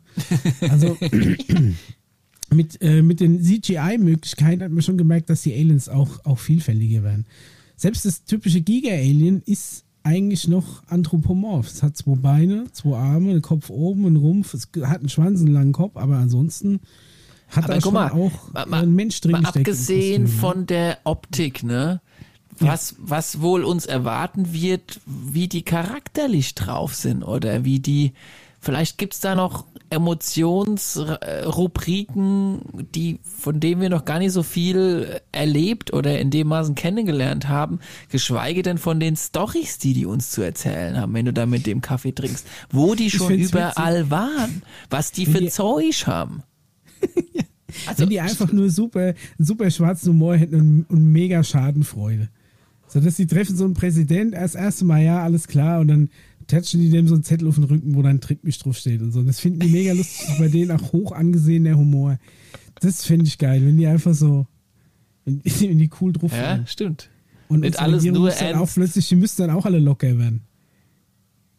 Also 0.70 0.97
mit, 2.53 2.81
äh, 2.83 3.03
mit 3.03 3.20
den 3.20 3.43
CGI-Möglichkeiten 3.43 4.62
hat 4.62 4.72
man 4.72 4.83
schon 4.83 4.99
gemerkt, 4.99 5.31
dass 5.31 5.43
die 5.43 5.55
Aliens 5.55 5.89
auch, 5.89 6.24
auch 6.24 6.39
vielfältiger 6.39 7.03
werden. 7.03 7.26
Selbst 7.76 8.05
das 8.05 8.24
typische 8.24 8.61
Giga-Alien 8.61 9.43
ist 9.47 9.85
eigentlich 10.03 10.49
noch 10.49 10.83
anthropomorph. 10.89 11.68
Es 11.68 11.83
hat 11.83 11.97
zwei 11.97 12.16
Beine, 12.16 12.64
zwei 12.72 12.97
Arme, 12.97 13.31
einen 13.31 13.43
Kopf 13.43 13.70
oben, 13.70 14.07
einen 14.07 14.16
Rumpf, 14.16 14.55
es 14.55 14.68
hat 14.83 15.01
einen 15.01 15.09
Schwanz, 15.09 15.41
einen 15.41 15.53
langen 15.53 15.72
Kopf, 15.72 15.97
aber 15.97 16.16
ansonsten 16.16 16.81
hat 17.49 17.64
Aber 17.64 17.74
er 17.74 17.81
guck 17.81 17.93
mal, 17.93 18.11
auch 18.11 18.53
mal- 18.53 18.83
ein 18.83 18.95
Mensch 18.95 19.20
drin 19.20 19.33
mal 19.33 19.45
abgesehen 19.47 20.22
ne? 20.24 20.28
von 20.28 20.66
der 20.66 20.99
Optik, 21.05 21.62
ne? 21.62 22.01
Was, 22.62 22.97
was 22.99 23.41
wohl 23.41 23.64
uns 23.64 23.87
erwarten 23.87 24.53
wird, 24.53 25.01
wie 25.07 25.49
die 25.49 25.62
charakterlich 25.62 26.55
drauf 26.55 26.95
sind 26.95 27.22
oder 27.22 27.64
wie 27.64 27.81
die, 27.81 28.12
vielleicht 28.61 28.98
gibt's 28.98 29.20
da 29.20 29.34
noch 29.34 29.64
Emotionsrubriken, 29.90 32.61
die, 32.94 33.18
von 33.22 33.58
denen 33.58 33.80
wir 33.80 33.88
noch 33.90 34.04
gar 34.04 34.20
nicht 34.20 34.30
so 34.32 34.44
viel 34.44 35.20
erlebt 35.32 35.92
oder 35.92 36.20
in 36.20 36.30
dem 36.30 36.46
Maßen 36.48 36.74
kennengelernt 36.76 37.48
haben, 37.48 37.80
geschweige 38.08 38.62
denn 38.62 38.78
von 38.78 39.00
den 39.00 39.16
Stories, 39.16 39.78
die 39.78 39.94
die 39.94 40.06
uns 40.06 40.30
zu 40.30 40.42
erzählen 40.42 40.96
haben, 40.96 41.12
wenn 41.14 41.24
du 41.24 41.32
da 41.32 41.46
mit 41.46 41.66
dem 41.66 41.80
Kaffee 41.80 42.12
trinkst, 42.12 42.46
wo 42.70 42.94
die 42.94 43.11
schon 43.11 43.34
überall 43.34 44.11
waren, 44.11 44.62
was 44.90 45.11
die 45.11 45.26
für 45.26 45.48
Zeug 45.48 46.06
haben. 46.06 46.44
Also, 47.86 48.02
Wenn 48.02 48.11
die 48.11 48.20
einfach 48.20 48.52
nur 48.52 48.68
super, 48.68 49.00
einen 49.00 49.14
super 49.38 49.70
schwarzen 49.70 50.12
Humor 50.12 50.36
hätten 50.36 50.56
und, 50.56 50.86
und 50.88 51.12
mega 51.12 51.44
Schadenfreude. 51.44 52.28
So 52.88 52.98
dass 52.98 53.16
sie 53.16 53.28
treffen 53.28 53.56
so 53.56 53.64
einen 53.64 53.74
Präsident, 53.74 54.34
das 54.34 54.56
erste 54.56 54.84
Mal, 54.84 55.02
ja, 55.02 55.22
alles 55.22 55.46
klar, 55.46 55.78
und 55.78 55.86
dann 55.86 56.11
tätschen 56.51 56.80
die 56.80 56.90
dem 56.90 57.09
so 57.09 57.14
einen 57.14 57.24
Zettel 57.24 57.48
auf 57.48 57.55
den 57.57 57.64
Rücken, 57.64 57.94
wo 57.94 58.03
dann 58.03 58.20
Tritt 58.20 58.44
mich 58.44 58.59
drauf 58.59 58.76
steht 58.76 59.01
und 59.03 59.12
so. 59.12 59.22
Das 59.22 59.40
finden 59.40 59.61
die 59.61 59.68
mega 59.68 59.92
lustig, 59.92 60.28
bei 60.38 60.48
denen 60.48 60.70
auch 60.72 60.92
hoch 60.92 61.12
angesehener 61.12 61.76
Humor. 61.76 62.18
Das 62.80 63.05
fände 63.05 63.26
ich 63.26 63.38
geil, 63.38 63.64
wenn 63.64 63.76
die 63.76 63.86
einfach 63.86 64.14
so, 64.14 64.46
wenn, 65.24 65.42
wenn 65.44 65.78
die 65.78 65.90
cool 66.01 66.12
drauf 66.12 66.32
ja, 66.32 66.38
wären. 66.38 66.66
stimmt. 66.66 67.09
Und 67.48 67.61
nicht 67.61 67.78
alles 67.80 68.05
Regierung 68.05 68.20
nur 68.22 68.30
dann 68.30 68.55
auch 68.57 68.68
plötzlich, 68.72 69.09
die 69.09 69.16
müssten 69.16 69.42
dann 69.42 69.51
auch 69.57 69.66
alle 69.66 69.78
locker 69.80 70.18
werden. 70.18 70.42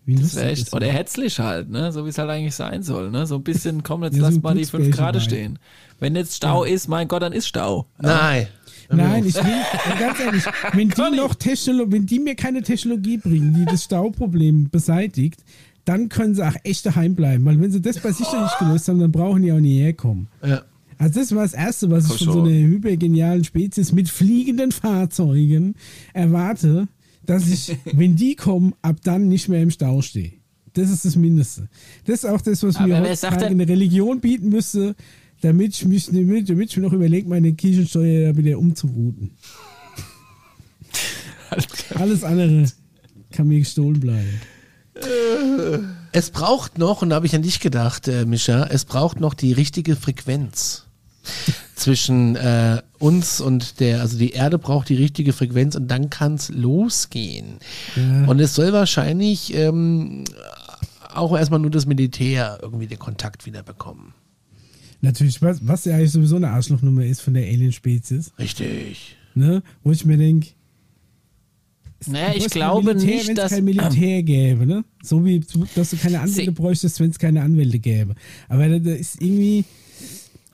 Wie 0.06 0.14
Das 0.16 0.24
lustig 0.24 0.42
wär 0.42 0.50
echt, 0.52 0.62
ist 0.64 0.74
oder 0.74 0.88
hetzlich 0.88 1.40
halt, 1.40 1.70
ne? 1.70 1.92
So 1.92 2.06
wie 2.06 2.10
es 2.10 2.18
halt 2.18 2.30
eigentlich 2.30 2.56
sein 2.56 2.82
soll, 2.82 3.12
ne? 3.12 3.28
So 3.28 3.36
ein 3.36 3.44
bisschen, 3.44 3.84
komm, 3.84 4.04
jetzt 4.04 4.14
Ja, 4.14 4.22
so 4.22 4.26
lass 4.26 4.36
ein 4.36 4.42
mal 4.42 4.56
die 4.56 4.66
fünf 4.66 4.98
rein. 4.98 5.20
stehen. 5.22 5.60
Wenn 6.00 6.16
jetzt 6.16 6.36
Stau 6.38 6.64
ist, 6.64 6.88
mein 6.88 7.08
Gott, 7.08 7.22
dann 7.22 7.34
ist 7.34 7.48
Stau. 7.48 7.86
Nein. 8.00 8.48
Nein, 8.92 9.26
ich 9.26 9.36
will, 9.36 9.44
ja, 9.44 10.00
ganz 10.00 10.20
ehrlich, 10.20 10.44
wenn 10.74 10.90
die 10.90 11.18
noch 11.18 11.36
Technologie, 11.36 11.92
wenn 11.92 12.06
die 12.06 12.20
mir 12.20 12.36
keine 12.36 12.62
Technologie 12.62 13.18
bringen, 13.18 13.54
die 13.54 13.66
das 13.66 13.84
Stauproblem 13.84 14.70
beseitigt, 14.70 15.44
dann 15.86 16.10
können 16.10 16.36
sie 16.36 16.46
auch 16.46 16.56
echt 16.64 16.86
daheim 16.86 17.16
bleiben. 17.16 17.46
Weil 17.46 17.60
wenn 17.60 17.72
sie 17.72 17.82
das 17.82 18.00
bei 18.00 18.12
sich 18.12 18.32
noch 18.32 18.44
nicht 18.44 18.60
gelöst 18.60 18.88
haben, 18.88 19.00
dann 19.00 19.12
brauchen 19.12 19.42
die 19.42 19.52
auch 19.52 19.60
nie 19.60 19.80
herkommen. 19.80 20.28
Ja. 20.46 20.64
Also 20.98 21.20
das 21.20 21.34
war 21.34 21.42
das 21.42 21.54
Erste, 21.54 21.90
was 21.90 22.04
ich 22.06 22.10
For 22.10 22.18
von 22.18 22.28
so 22.28 22.34
sure. 22.34 22.50
einer 22.50 22.68
hypergenialen 22.68 23.44
Spezies 23.44 23.92
mit 23.92 24.08
fliegenden 24.08 24.72
Fahrzeugen 24.72 25.76
erwarte, 26.14 26.88
dass 27.26 27.50
ich, 27.50 27.76
wenn 27.94 28.16
die 28.16 28.36
kommen, 28.36 28.76
ab 28.84 28.98
dann 29.04 29.28
nicht 29.28 29.50
mehr 29.50 29.64
im 29.64 29.72
Stau 29.72 30.02
stehe. 30.02 30.34
Das 30.74 30.90
ist 30.90 31.04
das 31.04 31.16
Mindeste. 31.16 31.68
Das 32.06 32.24
ist 32.24 32.26
auch 32.26 32.40
das, 32.40 32.64
was 32.64 32.78
Aber 32.78 32.88
mir 32.88 33.02
heutzutage 33.02 33.48
eine 33.48 33.68
Religion 33.68 34.22
bieten 34.22 34.50
müsste, 34.50 34.96
damit 35.42 35.76
ich, 35.76 35.86
mich, 35.86 36.06
damit, 36.06 36.50
damit 36.50 36.70
ich 36.70 36.78
mir 36.78 36.84
noch 36.84 36.94
überlege, 36.94 37.28
meine 37.28 37.54
Kirchensteuer 37.54 38.36
wieder 38.38 38.58
umzurouten. 38.58 39.32
Alles 41.96 42.24
andere 42.24 42.66
kann 43.32 43.48
mir 43.48 43.60
gestohlen 43.60 44.00
bleiben. 44.00 44.42
Es 46.12 46.30
braucht 46.30 46.78
noch, 46.78 47.02
und 47.02 47.10
da 47.10 47.16
habe 47.16 47.26
ich 47.26 47.36
an 47.36 47.42
dich 47.42 47.60
gedacht, 47.60 48.08
äh, 48.08 48.26
Mischa, 48.26 48.66
es 48.66 48.86
braucht 48.86 49.20
noch 49.20 49.34
die 49.34 49.54
richtige 49.54 49.96
Frequenz 49.96 50.86
zwischen 51.76 52.36
äh, 52.36 52.82
uns 53.00 53.42
und 53.42 53.80
der, 53.80 54.02
also 54.02 54.18
die 54.18 54.32
Erde 54.32 54.60
braucht 54.60 54.90
die 54.90 54.96
richtige 54.96 55.34
Frequenz 55.34 55.76
und 55.76 55.88
dann 55.88 56.10
kann 56.10 56.36
es 56.36 56.50
losgehen. 56.50 57.58
Ja. 57.96 58.26
Und 58.28 58.40
es 58.40 58.54
soll 58.54 58.74
wahrscheinlich 58.74 59.54
ähm, 59.54 60.26
auch 61.14 61.36
erstmal 61.36 61.60
nur 61.60 61.72
das 61.72 61.86
Militär 61.86 62.60
irgendwie 62.62 62.88
den 62.88 63.00
Kontakt 63.00 63.46
wieder 63.46 63.64
bekommen. 63.64 64.14
Natürlich, 65.02 65.42
was, 65.42 65.66
was 65.68 65.86
ja 65.86 65.96
eigentlich 65.96 66.12
sowieso 66.12 66.36
eine 66.36 66.50
Arschlochnummer 66.50 67.04
ist 67.06 67.22
von 67.22 67.34
der 67.34 67.44
Alien-Spezies, 67.44 68.32
Richtig. 68.38 69.16
ne? 69.34 69.64
wo 69.84 69.92
ich 69.92 70.06
mir 70.06 70.18
denke, 70.18 70.50
Naja, 72.08 72.34
ich 72.36 72.48
glaube 72.50 72.94
Militär, 72.94 73.16
nicht, 73.16 73.38
dass. 73.38 73.52
kein 73.52 73.64
Militär 73.64 74.24
gäbe, 74.24 74.66
ne? 74.66 74.84
So 75.04 75.24
wie, 75.26 75.40
dass 75.76 75.92
du 75.92 75.98
keine 75.98 76.20
Anwälte 76.20 76.46
Sie- 76.46 76.52
bräuchtest, 76.52 77.00
wenn 77.00 77.10
es 77.12 77.20
keine 77.20 77.42
Anwälte 77.42 77.80
gäbe. 77.80 78.16
Aber 78.50 78.68
da, 78.68 78.80
da 78.80 78.92
ist 78.92 79.22
irgendwie, 79.22 79.66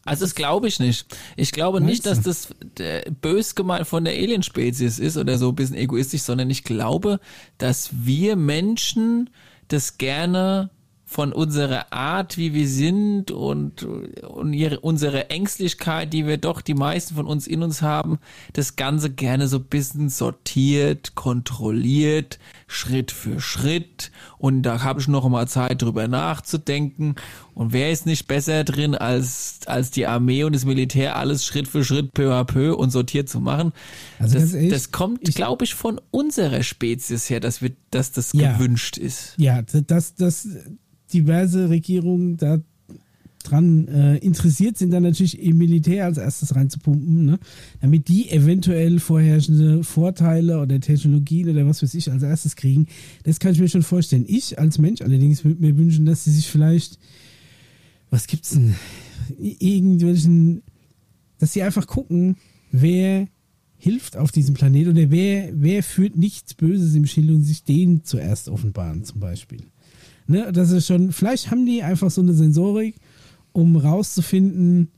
Also 0.06 0.24
das 0.26 0.36
glaube 0.36 0.68
ich 0.70 0.80
nicht. 0.80 1.06
Ich 1.36 1.52
glaube 1.52 1.82
nicht, 1.82 2.06
dass 2.06 2.22
das 2.22 2.50
äh, 2.80 3.10
bös 3.22 3.56
gemeint 3.56 3.86
von 3.88 4.06
der 4.06 4.14
Alien-Spezies 4.14 5.00
ist 5.00 5.18
oder 5.18 5.38
so 5.38 5.50
ein 5.50 5.56
bisschen 5.56 5.76
egoistisch, 5.76 6.22
sondern 6.22 6.50
ich 6.50 6.64
glaube, 6.64 7.20
dass 7.58 7.90
wir 8.06 8.36
Menschen 8.38 9.30
das 9.68 9.98
gerne 9.98 10.70
von 11.10 11.32
unserer 11.32 11.94
Art, 11.94 12.38
wie 12.38 12.54
wir 12.54 12.68
sind 12.68 13.32
und, 13.32 13.84
und 13.84 14.52
ihre, 14.52 14.82
unsere 14.82 15.30
Ängstlichkeit, 15.30 16.12
die 16.12 16.28
wir 16.28 16.38
doch 16.38 16.60
die 16.60 16.74
meisten 16.74 17.16
von 17.16 17.26
uns 17.26 17.48
in 17.48 17.64
uns 17.64 17.82
haben, 17.82 18.20
das 18.52 18.76
Ganze 18.76 19.10
gerne 19.10 19.48
so 19.48 19.58
ein 19.58 19.64
bisschen 19.64 20.10
sortiert, 20.10 21.16
kontrolliert, 21.16 22.40
Schritt 22.68 23.12
für 23.12 23.40
Schritt. 23.40 24.12
Und 24.38 24.64
da 24.64 24.84
habe 24.84 25.00
ich 25.00 25.08
noch 25.08 25.28
mal 25.30 25.48
Zeit 25.48 25.82
drüber 25.82 26.10
nachzudenken. 26.10 27.16
Und 27.54 27.72
wer 27.72 27.90
ist 27.90 28.06
nicht 28.06 28.28
besser 28.28 28.66
drin 28.66 28.94
als, 28.94 29.62
als 29.66 29.92
die 29.92 30.08
Armee 30.08 30.44
und 30.44 30.54
das 30.54 30.66
Militär, 30.66 31.16
alles 31.16 31.46
Schritt 31.46 31.70
für 31.70 31.86
Schritt, 31.86 32.14
peu 32.14 32.34
à 32.34 32.44
peu 32.44 32.76
und 32.76 32.92
sortiert 32.92 33.30
zu 33.30 33.40
machen? 33.40 33.72
Also 34.20 34.40
das, 34.40 34.54
ehrlich, 34.54 34.72
das 34.72 34.92
kommt, 34.92 35.24
glaube 35.24 35.64
ich, 35.64 35.74
von 35.74 36.02
unserer 36.12 36.64
Spezies 36.64 37.30
her, 37.30 37.40
dass 37.40 37.62
wir, 37.62 37.72
dass 37.92 38.12
das 38.12 38.34
ja, 38.34 38.52
gewünscht 38.52 38.98
ist. 38.98 39.36
Ja, 39.38 39.62
das, 39.62 40.16
das, 40.16 40.50
diverse 41.14 41.70
Regierungen 41.70 42.38
da 42.38 42.60
dran 43.48 43.88
äh, 43.88 44.18
interessiert 44.18 44.78
sind, 44.78 44.92
dann 44.92 45.04
natürlich 45.04 45.42
im 45.42 45.58
Militär 45.58 46.06
als 46.06 46.18
erstes 46.18 46.56
reinzupumpen, 46.56 47.26
ne? 47.26 47.40
damit 47.82 48.08
die 48.08 48.30
eventuell 48.30 49.00
vorherrschende 49.00 49.84
Vorteile 49.84 50.60
oder 50.60 50.80
Technologien 50.80 51.50
oder 51.50 51.66
was 51.66 51.82
weiß 51.82 51.94
ich 51.94 52.12
als 52.12 52.24
erstes 52.24 52.56
kriegen. 52.56 52.88
Das 53.24 53.40
kann 53.40 53.54
ich 53.54 53.60
mir 53.60 53.70
schon 53.70 53.84
vorstellen. 53.84 54.26
Ich 54.28 54.60
als 54.60 54.80
Mensch 54.80 55.02
allerdings 55.02 55.46
würde 55.46 55.62
mir 55.62 55.78
wünschen, 55.78 56.06
dass 56.06 56.26
sie 56.26 56.32
sich 56.32 56.48
vielleicht, 56.48 57.00
was 58.10 58.28
gibt's 58.28 58.52
denn, 58.52 58.76
irgendwelchen, 59.40 60.64
dass 61.40 61.54
sie 61.54 61.64
einfach 61.64 61.88
gucken, 61.88 62.36
wer 62.72 63.28
hilft 63.78 64.18
auf 64.18 64.32
diesem 64.32 64.56
Planeten 64.56 64.92
oder 64.92 65.12
wer, 65.12 65.52
wer 65.54 65.84
führt 65.84 66.18
nichts 66.18 66.54
Böses 66.54 66.96
im 66.96 67.06
Schild 67.06 67.30
und 67.30 67.44
sich 67.44 67.64
den 67.64 68.04
zuerst 68.04 68.50
offenbaren 68.50 69.04
zum 69.04 69.20
Beispiel. 69.20 69.62
Ne, 70.28 70.52
das 70.52 70.72
ist 70.72 70.88
schon, 70.88 71.12
vielleicht 71.12 71.52
haben 71.52 71.66
die 71.66 71.84
einfach 71.84 72.12
so 72.12 72.22
eine 72.22 72.34
Sensorik, 72.34 72.96
um 73.54 73.78
rauszufinden, 73.78 74.90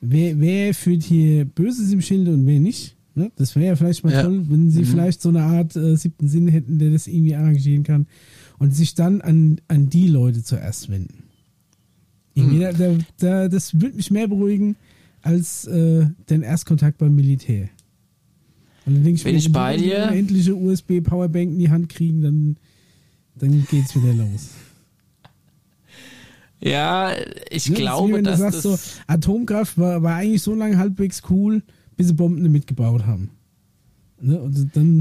wer, 0.00 0.40
wer 0.40 0.74
führt 0.74 1.04
hier 1.04 1.44
Böses 1.44 1.92
im 1.92 2.02
Schilde 2.02 2.32
und 2.32 2.46
wer 2.46 2.60
nicht. 2.60 2.96
Ne? 3.14 3.30
Das 3.36 3.54
wäre 3.54 3.66
ja 3.66 3.76
vielleicht 3.76 4.04
mal 4.04 4.12
ja. 4.12 4.22
toll, 4.22 4.44
wenn 4.48 4.70
sie 4.70 4.80
mhm. 4.80 4.86
vielleicht 4.86 5.22
so 5.22 5.28
eine 5.28 5.42
Art 5.42 5.76
äh, 5.76 5.96
siebten 5.96 6.28
Sinn 6.28 6.48
hätten, 6.48 6.78
der 6.78 6.90
das 6.90 7.06
irgendwie 7.06 7.36
arrangieren 7.36 7.84
kann 7.84 8.06
und 8.58 8.74
sich 8.74 8.94
dann 8.94 9.20
an, 9.20 9.60
an 9.68 9.88
die 9.88 10.08
Leute 10.08 10.42
zuerst 10.42 10.90
wenden. 10.90 11.24
Mhm. 12.34 12.60
da, 12.60 12.96
da, 13.18 13.48
das 13.48 13.80
würde 13.80 13.96
mich 13.96 14.10
mehr 14.10 14.28
beruhigen 14.28 14.76
als 15.20 15.66
äh, 15.66 16.06
den 16.28 16.42
Erstkontakt 16.42 16.98
beim 16.98 17.14
Militär. 17.14 17.68
Und 18.84 18.94
dann 18.94 19.04
denke 19.04 19.18
ich, 19.18 19.24
wenn, 19.24 19.32
wenn 19.32 19.38
ich 19.38 19.52
bei 19.52 19.76
dir 19.76 20.10
endliche 20.10 20.56
USB-Powerbank 20.56 21.50
in 21.50 21.58
die 21.58 21.70
Hand 21.70 21.88
kriegen, 21.88 22.22
dann, 22.22 22.56
dann 23.36 23.64
es 23.70 23.94
wieder 23.94 24.14
los. 24.14 24.50
Ja, 26.62 27.12
ich 27.50 27.66
ja, 27.66 27.74
glaube, 27.74 28.18
wie, 28.18 28.22
dass 28.22 28.38
du 28.38 28.42
sagst, 28.44 28.64
das 28.64 28.94
so, 28.94 29.00
Atomkraft 29.08 29.76
war, 29.78 30.02
war 30.02 30.16
eigentlich 30.16 30.42
so 30.42 30.54
lange 30.54 30.78
halbwegs 30.78 31.22
cool, 31.28 31.62
bis 31.96 32.08
sie 32.08 32.14
Bomben 32.14 32.50
mitgebaut 32.50 33.04
haben. 33.04 33.30
Ne? 34.20 34.38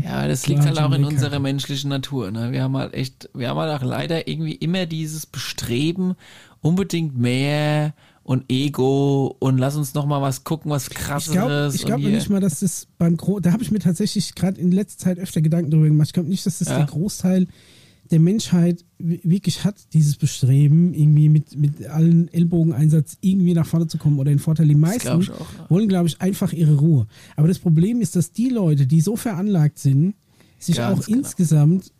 ja, 0.03 0.27
das 0.27 0.47
liegt 0.47 0.61
halt, 0.61 0.79
auch 0.79 0.91
in 0.93 1.05
unserer 1.05 1.37
menschlichen 1.37 1.91
Natur. 1.91 2.31
Ne? 2.31 2.51
Wir 2.51 2.63
haben 2.63 2.75
halt 2.75 2.95
echt, 2.95 3.29
wir 3.35 3.49
haben 3.49 3.59
halt 3.59 3.79
auch 3.79 3.85
leider 3.85 4.27
irgendwie 4.27 4.55
immer 4.55 4.87
dieses 4.87 5.27
Bestreben, 5.27 6.15
unbedingt 6.61 7.15
mehr 7.15 7.93
und 8.23 8.51
Ego 8.51 9.35
und 9.37 9.59
lass 9.59 9.75
uns 9.75 9.93
noch 9.93 10.07
mal 10.07 10.23
was 10.23 10.43
gucken, 10.43 10.71
was 10.71 10.89
krasseres. 10.89 11.75
Ich 11.75 11.85
glaube 11.85 12.01
glaub 12.01 12.13
nicht 12.13 12.29
mal, 12.31 12.39
dass 12.39 12.61
das 12.61 12.87
beim 12.97 13.17
Gro 13.17 13.39
da 13.39 13.51
habe 13.51 13.61
ich 13.61 13.69
mir 13.69 13.79
tatsächlich 13.79 14.33
gerade 14.33 14.59
in 14.59 14.71
letzter 14.71 15.05
Zeit 15.05 15.19
öfter 15.19 15.41
Gedanken 15.41 15.69
darüber 15.69 15.87
gemacht. 15.87 16.07
Ich 16.07 16.13
glaube 16.13 16.29
nicht, 16.29 16.45
dass 16.47 16.57
das 16.57 16.69
ja. 16.69 16.77
der 16.77 16.87
Großteil 16.87 17.47
der 18.11 18.19
Menschheit 18.19 18.85
wirklich 18.99 19.63
hat, 19.63 19.93
dieses 19.93 20.17
Bestreben, 20.17 20.93
irgendwie 20.93 21.29
mit, 21.29 21.55
mit 21.55 21.85
allen 21.87 22.31
Ellbogeneinsatz 22.33 23.17
irgendwie 23.21 23.53
nach 23.53 23.65
vorne 23.65 23.87
zu 23.87 23.97
kommen 23.97 24.19
oder 24.19 24.29
den 24.29 24.39
Vorteil. 24.39 24.67
Die 24.67 24.75
meisten 24.75 25.21
glaub 25.21 25.41
auch, 25.41 25.53
ja. 25.57 25.69
wollen, 25.69 25.87
glaube 25.87 26.07
ich, 26.07 26.21
einfach 26.21 26.51
ihre 26.51 26.75
Ruhe. 26.75 27.07
Aber 27.37 27.47
das 27.47 27.59
Problem 27.59 28.01
ist, 28.01 28.15
dass 28.15 28.33
die 28.33 28.49
Leute, 28.49 28.85
die 28.85 29.01
so 29.01 29.15
veranlagt 29.15 29.79
sind, 29.79 30.15
sich 30.59 30.75
Ganz 30.77 30.99
auch 30.99 31.05
genau. 31.05 31.19
insgesamt 31.19 31.91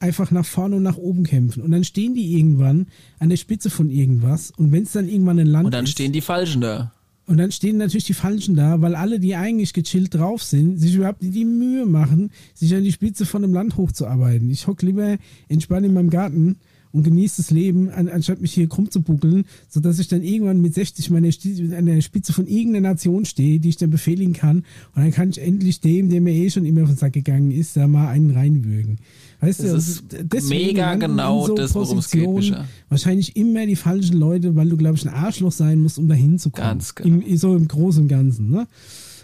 einfach 0.00 0.30
nach 0.30 0.46
vorne 0.46 0.76
und 0.76 0.82
nach 0.82 0.96
oben 0.96 1.22
kämpfen. 1.22 1.62
Und 1.62 1.70
dann 1.70 1.84
stehen 1.84 2.14
die 2.14 2.36
irgendwann 2.36 2.88
an 3.18 3.28
der 3.28 3.36
Spitze 3.36 3.70
von 3.70 3.90
irgendwas. 3.90 4.50
Und 4.50 4.72
wenn 4.72 4.82
es 4.82 4.92
dann 4.92 5.08
irgendwann 5.08 5.38
ein 5.38 5.46
Land 5.46 5.66
Und 5.66 5.74
dann 5.74 5.84
ist, 5.84 5.90
stehen 5.90 6.12
die 6.12 6.20
Falschen 6.20 6.60
da. 6.60 6.92
Und 7.30 7.36
dann 7.36 7.52
stehen 7.52 7.76
natürlich 7.76 8.06
die 8.06 8.14
Falschen 8.14 8.56
da, 8.56 8.82
weil 8.82 8.96
alle, 8.96 9.20
die 9.20 9.36
eigentlich 9.36 9.72
gechillt 9.72 10.12
drauf 10.12 10.42
sind, 10.42 10.78
sich 10.78 10.96
überhaupt 10.96 11.22
die 11.22 11.44
Mühe 11.44 11.86
machen, 11.86 12.32
sich 12.54 12.74
an 12.74 12.82
die 12.82 12.90
Spitze 12.90 13.24
von 13.24 13.44
einem 13.44 13.54
Land 13.54 13.76
hochzuarbeiten. 13.76 14.50
Ich 14.50 14.66
hocke 14.66 14.84
lieber 14.84 15.16
entspannt 15.48 15.86
in 15.86 15.94
meinem 15.94 16.10
Garten 16.10 16.56
und 16.92 17.02
genieße 17.02 17.42
das 17.42 17.50
Leben, 17.50 17.90
an, 17.90 18.08
anstatt 18.08 18.40
mich 18.40 18.52
hier 18.52 18.68
krumm 18.68 18.90
zu 18.90 19.00
buckeln, 19.02 19.44
sodass 19.68 19.98
ich 19.98 20.08
dann 20.08 20.22
irgendwann 20.22 20.60
mit 20.60 20.74
60 20.74 21.10
meine, 21.10 21.30
an 21.76 21.86
der 21.86 22.00
Spitze 22.00 22.32
von 22.32 22.46
irgendeiner 22.46 22.90
Nation 22.90 23.24
stehe, 23.24 23.60
die 23.60 23.68
ich 23.68 23.76
dann 23.76 23.90
befehligen 23.90 24.32
kann. 24.32 24.58
Und 24.94 25.02
dann 25.02 25.10
kann 25.10 25.30
ich 25.30 25.38
endlich 25.38 25.80
dem, 25.80 26.10
der 26.10 26.20
mir 26.20 26.32
eh 26.32 26.50
schon 26.50 26.64
immer 26.64 26.82
auf 26.82 26.88
den 26.88 26.96
Sack 26.96 27.12
gegangen 27.12 27.50
ist, 27.50 27.76
da 27.76 27.86
mal 27.86 28.08
einen 28.08 28.30
reinwürgen. 28.30 28.98
Weißt 29.40 29.60
das 29.64 30.02
du, 30.08 30.16
ist 30.36 30.48
mega 30.50 30.94
genau 30.96 31.46
so 31.46 31.54
das, 31.54 31.74
worum 31.74 31.98
es 31.98 32.10
geht, 32.10 32.28
Micha. 32.28 32.66
Wahrscheinlich 32.90 33.36
immer 33.36 33.64
die 33.66 33.76
falschen 33.76 34.18
Leute, 34.18 34.54
weil 34.54 34.68
du, 34.68 34.76
glaube 34.76 34.96
ich, 34.96 35.06
ein 35.06 35.14
Arschloch 35.14 35.52
sein 35.52 35.80
musst, 35.80 35.98
um 35.98 36.08
da 36.08 36.14
hinzukommen. 36.14 36.70
Ganz 36.70 36.94
genau. 36.94 37.22
Im, 37.24 37.36
so 37.36 37.56
im 37.56 37.66
Großen 37.66 38.02
und 38.02 38.08
Ganzen, 38.08 38.50
ne? 38.50 38.66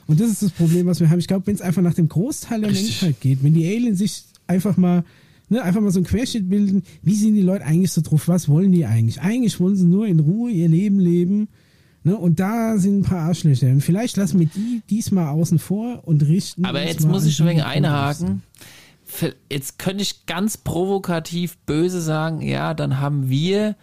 Und 0.07 0.21
das 0.21 0.31
ist 0.31 0.43
das 0.43 0.53
Problem, 0.53 0.87
was 0.87 1.01
wir 1.01 1.11
haben. 1.11 1.19
Ich 1.19 1.27
glaube, 1.27 1.47
wenn 1.49 1.55
es 1.57 1.61
einfach 1.61 1.83
nach 1.83 1.95
dem 1.95 2.09
Großteil 2.09 2.61
der 2.61 2.71
Richtig. 2.71 3.03
Menschheit 3.03 3.21
geht, 3.21 3.43
wenn 3.43 3.55
die 3.55 3.67
Aliens 3.67 3.99
sich 3.99 4.25
einfach 4.47 4.77
mal, 4.77 5.05
ne, 5.49 5.63
einfach 5.63 5.81
mal 5.81 5.91
so 5.91 6.01
ein 6.01 6.05
Querschnitt 6.05 6.49
bilden, 6.49 6.83
wie 7.03 7.15
sind 7.15 7.35
die 7.35 7.43
Leute 7.43 7.65
eigentlich 7.65 7.93
so 7.93 8.01
drauf? 8.01 8.29
Was 8.29 8.49
wollen 8.49 8.73
die 8.73 8.87
eigentlich? 8.87 9.21
Eigentlich 9.21 9.61
wollen 9.61 9.77
sie 9.77 9.87
nur 9.87 10.07
in 10.07 10.21
Ruhe 10.21 10.51
ihr 10.51 10.69
Leben 10.69 10.99
leben. 10.99 11.49
Ne, 12.05 12.17
und 12.17 12.39
da 12.39 12.79
sind 12.79 13.01
ein 13.01 13.03
paar 13.03 13.23
Arschlöcher. 13.23 13.69
Und 13.69 13.81
vielleicht 13.81 14.17
lassen 14.17 14.39
wir 14.39 14.47
die 14.47 14.83
diesmal 14.89 15.29
außen 15.29 15.59
vor 15.59 16.03
und 16.05 16.23
richten. 16.23 16.65
Aber 16.65 16.87
jetzt 16.87 17.07
muss 17.07 17.27
ich 17.27 17.35
schon 17.35 17.49
wegen 17.49 17.63
einhaken 17.63 18.43
jetzt 19.51 19.79
könnte 19.79 20.03
ich 20.03 20.27
ganz 20.27 20.57
provokativ 20.57 21.57
böse 21.59 22.01
sagen, 22.01 22.43
ja, 22.43 22.75
dann 22.75 23.01
haben 23.01 23.29
wir 23.29 23.77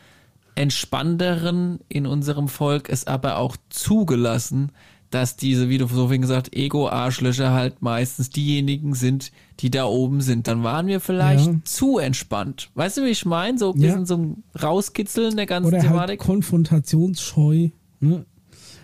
Entspannteren 0.55 1.79
in 1.89 2.05
unserem 2.05 2.47
Volk 2.47 2.89
es 2.89 3.07
aber 3.07 3.37
auch 3.37 3.57
zugelassen, 3.69 4.71
dass 5.09 5.35
diese, 5.35 5.69
wie 5.69 5.77
du 5.77 5.87
so 5.87 6.09
viel 6.09 6.19
gesagt, 6.19 6.55
Ego-Arschlöcher 6.55 7.51
halt 7.51 7.81
meistens 7.81 8.29
diejenigen 8.29 8.93
sind, 8.93 9.31
die 9.59 9.69
da 9.69 9.85
oben 9.85 10.21
sind. 10.21 10.47
Dann 10.47 10.63
waren 10.63 10.87
wir 10.87 10.99
vielleicht 10.99 11.47
ja. 11.47 11.59
zu 11.63 11.99
entspannt. 11.99 12.69
Weißt 12.75 12.97
du, 12.97 13.03
wie 13.03 13.09
ich 13.09 13.25
meine? 13.25 13.57
So 13.57 13.73
ein 13.73 13.79
bisschen 13.79 13.99
ja. 13.99 14.05
so 14.05 14.17
ein 14.17 14.43
Rauskitzeln 14.61 15.35
der 15.35 15.45
ganzen 15.45 15.67
Oder 15.67 15.77
halt 15.77 15.87
Thematik. 15.87 16.19
Halt 16.19 16.27
konfrontationsscheu. 16.27 17.69
Ne? 17.99 18.25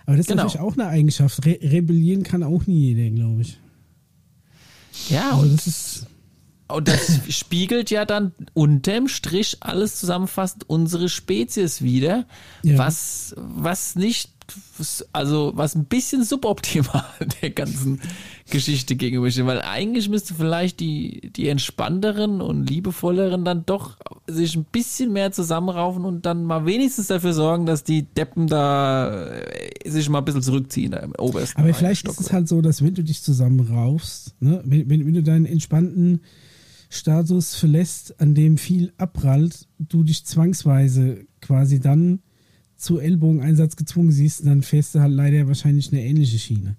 Aber 0.05 0.17
das 0.17 0.21
ist 0.21 0.27
genau. 0.27 0.43
natürlich 0.43 0.65
auch 0.65 0.73
eine 0.73 0.87
Eigenschaft. 0.87 1.45
Re 1.45 1.59
rebellieren 1.61 2.23
kann 2.23 2.43
auch 2.43 2.65
nie 2.67 2.93
jeder, 2.93 3.09
glaube 3.15 3.41
ich. 3.41 3.59
Ja, 5.09 5.31
also 5.31 5.43
und 5.43 5.53
das 5.53 5.67
ist 5.67 6.07
und 6.69 6.87
das 6.87 7.19
spiegelt 7.29 7.89
ja 7.89 8.05
dann 8.05 8.31
unterm 8.53 9.07
Strich 9.07 9.57
alles 9.59 9.97
zusammenfassend 9.99 10.69
unsere 10.69 11.09
Spezies 11.09 11.81
wieder, 11.81 12.25
ja. 12.63 12.77
was, 12.77 13.33
was 13.37 13.95
nicht, 13.95 14.31
also 15.13 15.51
was 15.55 15.75
ein 15.75 15.85
bisschen 15.85 16.23
suboptimal 16.23 17.05
der 17.41 17.51
ganzen 17.51 17.99
Geschichte 18.49 18.95
gegenübersteht, 18.95 19.45
weil 19.45 19.61
eigentlich 19.61 20.09
müsste 20.09 20.33
vielleicht 20.33 20.79
die, 20.79 21.31
die 21.35 21.47
entspannteren 21.49 22.41
und 22.41 22.69
liebevolleren 22.69 23.45
dann 23.45 23.65
doch 23.65 23.97
sich 24.27 24.55
ein 24.55 24.65
bisschen 24.65 25.13
mehr 25.13 25.31
zusammenraufen 25.31 26.05
und 26.05 26.25
dann 26.25 26.43
mal 26.43 26.65
wenigstens 26.65 27.07
dafür 27.07 27.33
sorgen, 27.33 27.65
dass 27.65 27.83
die 27.83 28.03
Deppen 28.03 28.47
da 28.47 29.27
äh, 29.27 29.89
sich 29.89 30.09
mal 30.09 30.19
ein 30.19 30.25
bisschen 30.25 30.41
zurückziehen 30.41 30.93
im 30.93 31.13
obersten. 31.17 31.61
Aber 31.61 31.73
vielleicht 31.73 32.01
Stock 32.01 32.13
ist 32.13 32.27
es 32.27 32.33
halt 32.33 32.47
so, 32.47 32.61
dass 32.61 32.83
wenn 32.83 32.93
du 32.93 33.03
dich 33.03 33.21
zusammenraufst, 33.21 34.35
ne, 34.39 34.61
wenn, 34.65 34.89
wenn, 34.89 35.05
wenn 35.05 35.13
du 35.13 35.23
deinen 35.23 35.45
entspannten 35.45 36.21
Status 36.89 37.55
verlässt, 37.55 38.19
an 38.19 38.33
dem 38.33 38.57
viel 38.57 38.91
abprallt, 38.97 39.67
du 39.77 40.03
dich 40.03 40.25
zwangsweise 40.25 41.25
quasi 41.39 41.79
dann 41.79 42.19
zu 42.79 42.99
Ellbogeneinsatz 42.99 43.75
gezwungen 43.75 44.11
siehst, 44.11 44.45
dann 44.45 44.61
fährst 44.61 44.95
du 44.95 44.99
halt 44.99 45.13
leider 45.13 45.47
wahrscheinlich 45.47 45.91
eine 45.91 46.03
ähnliche 46.03 46.39
Schiene. 46.39 46.77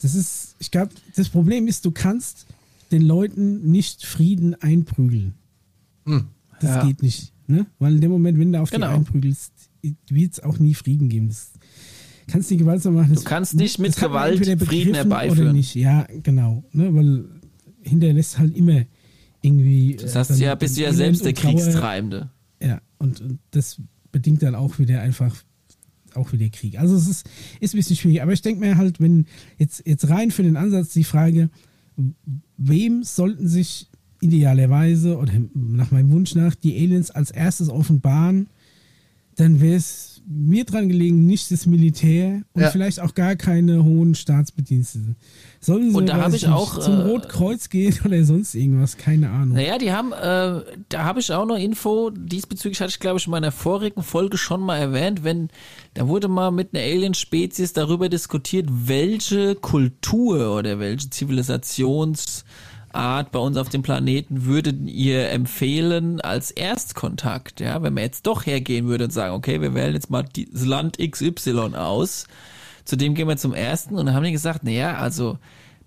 Das 0.00 0.14
ist, 0.14 0.56
ich 0.58 0.70
glaube, 0.70 0.90
das 1.16 1.28
Problem 1.28 1.66
ist, 1.68 1.84
du 1.84 1.90
kannst 1.90 2.46
den 2.90 3.02
Leuten 3.02 3.70
nicht 3.70 4.04
Frieden 4.04 4.54
einprügeln. 4.54 5.34
Hm, 6.04 6.26
das 6.60 6.70
ja. 6.70 6.86
geht 6.86 7.02
nicht. 7.02 7.32
Ne? 7.46 7.66
Weil 7.78 7.94
in 7.94 8.00
dem 8.00 8.10
Moment, 8.10 8.38
wenn 8.38 8.52
du 8.52 8.60
auf 8.60 8.70
genau. 8.70 8.88
die 8.88 8.94
einprügelst, 8.94 9.52
wird 10.08 10.32
es 10.32 10.40
auch 10.40 10.58
nie 10.58 10.74
Frieden 10.74 11.08
geben. 11.08 11.28
Das 11.28 11.52
kannst 12.26 12.50
die 12.50 12.56
gewaltsam 12.56 12.94
machen. 12.94 13.14
du 13.14 13.22
kannst 13.22 13.54
nicht 13.54 13.78
mit 13.78 13.96
Gewalt 13.96 14.44
Frieden 14.62 14.94
herbeiführen. 14.94 15.40
Oder 15.40 15.52
nicht. 15.52 15.74
Ja, 15.74 16.06
genau. 16.22 16.64
Ne? 16.72 16.94
Weil 16.94 17.24
hinterlässt 17.82 18.38
halt 18.38 18.56
immer 18.56 18.84
irgendwie. 19.40 19.96
Das 19.96 20.14
heißt, 20.14 20.30
dann, 20.30 20.38
ja, 20.38 20.54
bist 20.54 20.76
du 20.76 20.82
ja 20.82 20.92
selbst 20.92 21.24
der 21.24 21.32
Kriegstreibende. 21.32 22.30
Ja, 22.62 22.80
und, 22.98 23.20
und 23.20 23.38
das 23.52 23.80
bedingt 24.12 24.42
dann 24.42 24.54
auch 24.54 24.78
wieder 24.78 25.00
einfach 25.00 25.34
auch 26.14 26.32
wieder 26.32 26.48
Krieg. 26.48 26.78
Also 26.78 26.96
es 26.96 27.08
ist, 27.08 27.28
ist 27.60 27.74
ein 27.74 27.78
bisschen 27.78 27.96
schwierig. 27.96 28.22
Aber 28.22 28.32
ich 28.32 28.42
denke 28.42 28.60
mir 28.60 28.76
halt, 28.76 29.00
wenn 29.00 29.26
jetzt, 29.58 29.86
jetzt 29.86 30.08
rein 30.08 30.30
für 30.30 30.42
den 30.42 30.56
Ansatz 30.56 30.92
die 30.92 31.04
Frage, 31.04 31.50
wem 32.56 33.02
sollten 33.02 33.48
sich 33.48 33.88
idealerweise 34.20 35.16
oder 35.16 35.32
nach 35.54 35.90
meinem 35.90 36.10
Wunsch 36.10 36.34
nach 36.34 36.54
die 36.54 36.76
Aliens 36.76 37.10
als 37.10 37.30
erstes 37.30 37.68
offenbaren, 37.68 38.48
dann 39.36 39.60
wäre 39.60 39.76
es 39.76 40.17
mir 40.30 40.64
dran 40.64 40.88
gelegen, 40.88 41.26
nicht 41.26 41.50
das 41.50 41.64
Militär 41.64 42.42
und 42.52 42.62
Ja. 42.62 42.70
vielleicht 42.70 43.00
auch 43.00 43.14
gar 43.14 43.34
keine 43.34 43.82
hohen 43.82 44.14
Staatsbedienstete. 44.14 45.16
Sollen 45.60 45.90
sie 45.90 46.04
nicht, 46.04 46.48
auch, 46.48 46.78
zum 46.78 47.00
äh, 47.00 47.02
Rotkreuz 47.04 47.70
gehen 47.70 47.94
oder 48.04 48.22
sonst 48.24 48.54
irgendwas, 48.54 48.98
keine 48.98 49.30
Ahnung. 49.30 49.56
Naja, 49.56 49.78
die 49.78 49.90
haben, 49.90 50.12
äh, 50.12 50.62
da 50.90 51.04
habe 51.04 51.20
ich 51.20 51.32
auch 51.32 51.46
noch 51.46 51.56
Info, 51.56 52.10
diesbezüglich 52.10 52.80
hatte 52.80 52.90
ich 52.90 53.00
glaube 53.00 53.18
ich 53.18 53.26
in 53.26 53.30
meiner 53.30 53.52
vorigen 53.52 54.02
Folge 54.02 54.36
schon 54.36 54.60
mal 54.60 54.76
erwähnt, 54.76 55.24
wenn, 55.24 55.48
da 55.94 56.08
wurde 56.08 56.28
mal 56.28 56.50
mit 56.50 56.74
einer 56.74 56.84
Alien-Spezies 56.84 57.72
darüber 57.72 58.10
diskutiert, 58.10 58.68
welche 58.70 59.54
Kultur 59.54 60.56
oder 60.56 60.78
welche 60.78 61.08
Zivilisationsart 62.88 63.32
bei 63.32 63.38
uns 63.38 63.56
auf 63.56 63.68
dem 63.68 63.82
Planeten 63.82 64.44
würdet 64.44 64.88
ihr 64.88 65.30
empfehlen 65.30 66.20
als 66.20 66.50
Erstkontakt, 66.50 67.60
ja, 67.60 67.82
wenn 67.82 67.94
man 67.94 68.04
jetzt 68.04 68.26
doch 68.26 68.46
hergehen 68.46 68.86
würde 68.86 69.04
und 69.04 69.12
sagen, 69.12 69.34
okay, 69.34 69.60
wir 69.60 69.74
wählen 69.74 69.94
jetzt 69.94 70.10
mal 70.10 70.24
das 70.32 70.64
Land 70.64 70.98
XY 70.98 71.74
aus, 71.74 72.26
Zudem 72.88 73.14
gehen 73.14 73.28
wir 73.28 73.36
zum 73.36 73.52
ersten 73.52 73.96
und 73.96 74.14
haben 74.14 74.24
die 74.24 74.32
gesagt, 74.32 74.64
naja, 74.64 74.96
also 74.96 75.38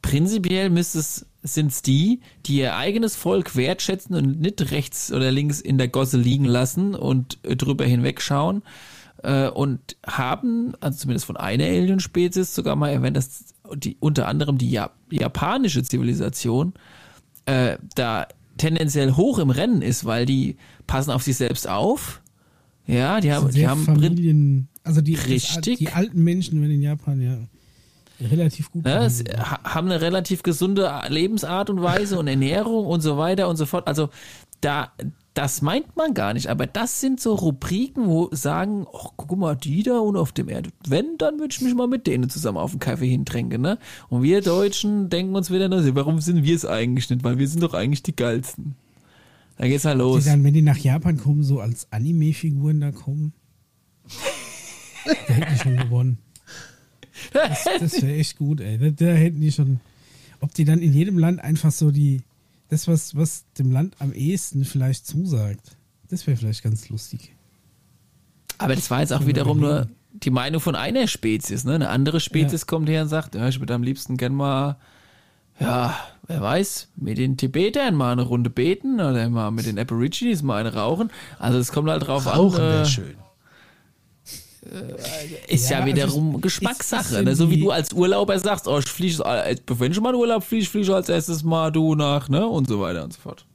prinzipiell 0.04 0.70
müsste 0.70 1.00
es, 1.00 1.26
sind's 1.42 1.82
die, 1.82 2.20
die 2.46 2.58
ihr 2.58 2.76
eigenes 2.76 3.16
Volk 3.16 3.56
wertschätzen 3.56 4.16
und 4.16 4.40
nicht 4.40 4.70
rechts 4.70 5.12
oder 5.12 5.32
links 5.32 5.60
in 5.62 5.80
der 5.80 5.88
Gosse 5.88 6.18
liegen 6.18 6.46
lassen 6.46 6.94
und 6.94 7.40
drüber 7.42 7.86
hinwegschauen. 7.86 8.62
Äh, 9.24 9.50
und 9.50 9.98
haben, 10.06 10.74
also 10.80 11.00
zumindest 11.00 11.26
von 11.26 11.38
einer 11.38 11.66
Alien-Spezies 11.66 12.56
sogar 12.56 12.76
mal 12.76 12.90
erwähnt, 12.90 13.18
dass 13.18 13.46
die, 13.76 13.98
unter 14.00 14.28
anderem 14.28 14.58
die 14.58 14.72
ja 14.72 14.92
japanische 15.10 15.84
Zivilisation 15.84 16.74
äh, 17.46 17.78
da 17.96 18.28
tendenziell 18.58 19.14
hoch 19.14 19.40
im 19.40 19.50
Rennen 19.50 19.82
ist, 19.82 20.06
weil 20.06 20.26
die 20.26 20.58
passen 20.88 21.12
auf 21.12 21.24
sich 21.24 21.38
selbst 21.38 21.68
auf. 21.68 22.22
Ja, 22.88 23.22
die 23.22 23.32
haben, 23.32 23.52
die 23.52 23.68
haben 23.68 23.84
Familien, 23.84 24.68
also 24.84 25.02
die, 25.02 25.16
Richtig. 25.16 25.80
die 25.80 25.90
alten 25.90 26.24
Menschen 26.24 26.64
in 26.64 26.82
Japan 26.82 27.22
ja 27.22 27.38
relativ 28.20 28.72
gut 28.72 28.86
Ne, 28.86 29.10
haben 29.64 29.88
eine 29.88 30.02
relativ 30.02 30.44
gesunde 30.44 30.92
Lebensart 31.08 31.70
und 31.70 31.82
Weise 31.82 32.20
und 32.20 32.28
Ernährung 32.28 32.86
und 32.86 33.02
so 33.02 33.18
weiter 33.18 33.48
und 33.48 33.58
so 33.58 33.66
fort. 33.66 33.88
Also 33.88 34.10
da, 34.62 34.92
das 35.34 35.62
meint 35.62 35.96
man 35.96 36.14
gar 36.14 36.34
nicht, 36.34 36.48
aber 36.48 36.68
das 36.68 37.00
sind 37.00 37.22
so 37.22 37.36
Rubriken, 37.36 38.08
wo 38.08 38.30
sagen, 38.32 38.86
ach, 38.94 39.12
guck 39.16 39.38
mal, 39.38 39.56
die 39.56 39.82
da 39.82 40.00
und 40.00 40.18
auf 40.18 40.34
dem 40.34 40.50
Erde. 40.50 40.72
Wenn, 40.86 41.18
dann 41.18 41.40
würde 41.40 41.54
ich 41.54 41.62
mich 41.62 41.74
mal 41.74 41.88
mit 41.88 42.06
denen 42.06 42.30
zusammen 42.30 42.58
auf 42.58 42.72
einen 42.72 42.80
Kaffee 42.80 43.08
hintränken, 43.08 43.62
ne? 43.62 43.78
Und 44.10 44.24
wir 44.24 44.42
Deutschen 44.42 45.10
denken 45.10 45.36
uns 45.36 45.50
wieder, 45.50 45.70
nur, 45.70 45.96
warum 45.96 46.20
sind 46.20 46.44
wir 46.44 46.56
es 46.56 46.66
eigentlich 46.66 47.10
nicht? 47.10 47.24
Weil 47.24 47.38
wir 47.38 47.48
sind 47.48 47.64
doch 47.64 47.74
eigentlich 47.74 48.04
die 48.04 48.16
geilsten. 48.16 48.76
Da 49.58 49.68
geht's 49.68 49.84
die 49.84 49.90
los. 49.90 50.26
dann, 50.26 50.44
wenn 50.44 50.54
die 50.54 50.62
nach 50.62 50.78
Japan 50.78 51.18
kommen, 51.18 51.44
so 51.44 51.60
als 51.60 51.88
Anime-Figuren 51.92 52.82
da 52.82 52.92
kommen. 52.92 53.34
da 55.06 55.34
hätten 55.34 55.54
die 55.54 55.60
schon 55.60 55.78
gewonnen. 55.78 56.18
Das, 57.34 57.66
das 57.80 58.02
wäre 58.02 58.16
echt 58.16 58.38
gut, 58.38 58.62
ey. 58.62 58.80
Da, 58.80 58.90
da 58.90 59.12
hätten 59.12 59.42
die 59.42 59.52
schon. 59.52 59.80
Ob 60.40 60.56
die 60.56 60.66
dann 60.66 60.80
in 60.80 60.92
jedem 60.92 61.20
Land 61.20 61.40
einfach 61.40 61.72
so 61.72 61.92
die. 61.92 62.22
Das, 62.72 62.88
was, 62.88 63.18
was 63.18 63.44
dem 63.60 63.70
Land 63.70 63.98
am 64.00 64.14
ehesten 64.14 64.64
vielleicht 64.64 65.06
zusagt. 65.06 65.76
Das 66.08 66.26
wäre 66.26 66.38
vielleicht 66.38 66.64
ganz 66.64 66.88
lustig. 66.88 67.36
Aber 68.58 68.76
das 68.76 68.90
war 68.90 69.02
jetzt 69.02 69.12
auch 69.12 69.26
wiederum 69.26 69.60
nur 69.60 69.90
die 70.14 70.30
Meinung 70.30 70.62
von 70.62 70.76
einer 70.76 71.08
Spezies. 71.08 71.66
Ne? 71.66 71.76
Eine 71.76 71.90
andere 71.90 72.22
Spezies 72.22 72.68
kommt 72.68 72.88
her 72.88 73.02
und 73.02 73.10
sagt, 73.10 73.36
ja, 73.36 73.46
ich 73.50 73.60
würde 73.60 73.74
am 73.74 73.84
liebsten 73.84 74.16
gern 74.16 74.34
mal, 74.34 74.78
ja, 75.60 75.98
wer 76.28 76.42
weiß, 76.42 76.88
mit 76.96 77.18
den 77.18 77.36
Tibetern 77.36 77.94
mal 77.94 78.14
eine 78.14 78.22
Runde 78.22 78.50
beten 78.50 79.02
oder 79.02 79.30
mal 79.30 79.52
mit 79.52 79.66
den 79.66 79.78
Aborigines 79.78 80.42
mal 80.42 80.62
eine 80.62 80.74
rauchen. 80.74 81.12
Also 81.40 81.60
es 81.60 81.74
kommt 81.74 81.90
halt 81.90 82.08
drauf 82.08 82.26
Rauchen 82.26 82.62
an. 82.62 82.62
wäre 82.62 82.82
Äh, 82.84 82.86
schön. 82.86 83.16
Ist 85.48 85.70
ja, 85.70 85.78
Ja, 85.80 85.84
also 85.84 85.96
wiederum 85.96 86.36
ist- 86.36 86.42
Geschmackssache. 86.44 87.16
ist 87.18 87.24
ne? 87.26 87.36
So 87.36 87.50
wie 87.50 87.60
du 87.60 87.72
als 87.72 87.94
Urlauber 87.94 88.38
sagst, 88.40 88.68
oh, 88.68 88.78
ich 88.80 88.86
fliege, 88.86 89.24
äh, 89.26 89.56
bevor 89.66 89.88
ich 89.88 89.96
schon 89.96 90.04
mal 90.04 90.12
in 90.12 90.16
Urlaub 90.20 90.44
fliege, 90.44 90.66
fliege 90.66 90.86
ich 90.88 90.94
als 90.94 91.10
erstes 91.10 91.44
mal 91.44 91.72
du 91.72 91.96
nach, 91.96 92.30
ne? 92.30 92.46
Und 92.48 92.68
so 92.68 92.80
weiter 92.80 93.04
und 93.04 93.14
so 93.14 93.20
fort. 93.22 93.46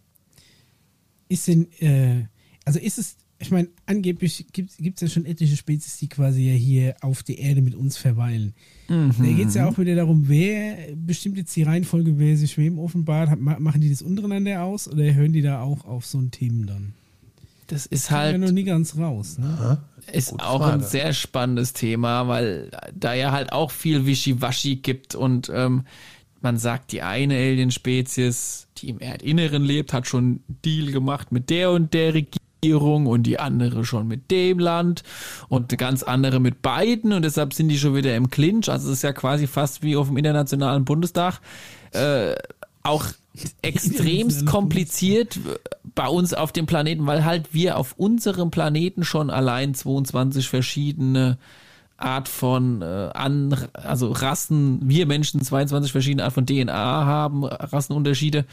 Ist 1.29 1.47
denn, 1.49 1.69
äh, 1.81 2.25
also 2.65 2.79
ist 2.81 2.99
es, 2.99 3.17
ich 3.39 3.51
meine, 3.51 3.69
angeblich 3.85 4.47
gibt 4.53 4.73
es 4.81 5.01
ja 5.01 5.09
schon 5.09 5.27
etliche 5.27 5.57
Spezies, 5.57 5.99
die 5.99 6.09
quasi 6.09 6.43
ja 6.49 6.55
hier 6.55 6.97
auf 7.03 7.23
der 7.23 7.39
Erde 7.39 7.61
mit 7.63 7.75
uns 7.75 7.97
verweilen. 7.97 8.55
Da 8.89 9.11
geht 9.27 9.49
es 9.49 9.55
ja 9.55 9.69
auch 9.69 9.77
wieder 9.79 9.95
darum, 9.95 10.29
wer 10.29 10.77
bestimmt 10.97 11.37
jetzt 11.37 11.55
die 11.55 11.65
Reihenfolge, 11.65 12.19
wer 12.19 12.37
sich 12.37 12.57
wem 12.57 12.79
offenbart. 12.79 13.39
Machen 13.39 13.81
die 13.81 13.91
das 13.91 14.01
untereinander 14.03 14.63
aus 14.63 14.89
oder 14.89 15.13
hören 15.13 15.33
die 15.33 15.43
da 15.43 15.61
auch 15.61 15.85
auf 15.85 16.07
so 16.07 16.19
ein 16.19 16.31
Themen 16.31 16.67
dann? 16.67 16.95
Das 17.69 17.87
ist 17.87 18.11
Halt, 18.11 18.33
ja 18.33 18.39
noch 18.39 18.53
nie 18.53 18.65
ganz 18.65 18.97
raus. 18.97 19.39
Ne? 19.39 19.79
Ist 20.13 20.31
Gute 20.31 20.45
auch 20.47 20.61
Frage. 20.61 20.75
ein 20.75 20.83
sehr 20.83 21.13
spannendes 21.13 21.73
Thema, 21.73 22.29
weil 22.29 22.71
da 22.95 23.13
ja 23.15 23.33
halt 23.33 23.53
auch 23.53 23.71
viel 23.71 24.07
Wischiwaschi 24.07 24.77
gibt 24.77 25.15
und 25.15 25.51
ähm, 25.53 25.85
man 26.43 26.59
sagt, 26.59 26.93
die 26.93 27.03
eine 27.03 27.35
Alien-Spezies, 27.35 28.69
die 28.79 28.91
im 28.91 29.01
Erdinneren 29.01 29.65
lebt, 29.65 29.93
hat 29.93 30.07
schon 30.07 30.25
einen 30.25 30.45
Deal 30.65 30.93
gemacht 30.93 31.33
mit 31.33 31.51
der 31.51 31.73
und 31.73 31.93
der 31.93 32.15
Regierung 32.15 33.07
und 33.07 33.25
die 33.25 33.41
andere 33.41 33.85
schon 33.85 34.07
mit 34.07 34.31
dem 34.31 34.59
Land 34.61 35.03
und 35.49 35.71
eine 35.73 35.77
ganz 35.77 36.03
andere 36.03 36.39
mit 36.39 36.63
beiden 36.63 37.13
und 37.13 37.23
deshalb 37.23 37.53
sind 37.53 37.69
die 37.69 37.79
schon 37.79 37.97
wieder 37.97 38.15
im 38.15 38.31
Clinch. 38.31 38.69
Also 38.69 38.89
es 38.89 38.99
ist 38.99 39.03
ja 39.03 39.13
quasi 39.13 39.47
fast 39.47 39.83
wie 39.83 39.97
auf 39.97 40.09
dem 40.09 40.17
Internationalen 40.19 40.85
Bundestag. 40.85 41.41
Äh, 41.93 42.35
auch 42.83 43.07
extremst 43.63 44.47
kompliziert 44.47 45.39
bei 45.95 46.09
uns 46.09 46.35
auf 46.35 46.53
dem 46.53 46.67
Planeten, 46.67 47.07
weil 47.07 47.25
halt 47.25 47.53
wir 47.53 47.79
auf 47.79 47.95
unserem 47.97 48.51
Planeten 48.51 49.05
schon 49.05 49.31
allein 49.31 49.75
22 49.75 50.49
verschiedene 50.49 51.39
Art 51.97 52.29
von 52.29 52.83
äh, 52.83 52.85
an, 52.85 53.69
also 53.73 54.13
Rassen, 54.13 54.81
wir 54.83 55.07
Menschen 55.07 55.41
22 55.41 55.93
verschiedene 55.93 56.25
Art 56.25 56.35
von 56.35 56.45
DNA 56.45 56.73
haben, 56.75 57.45
Rassenunterschiede, 57.45 58.45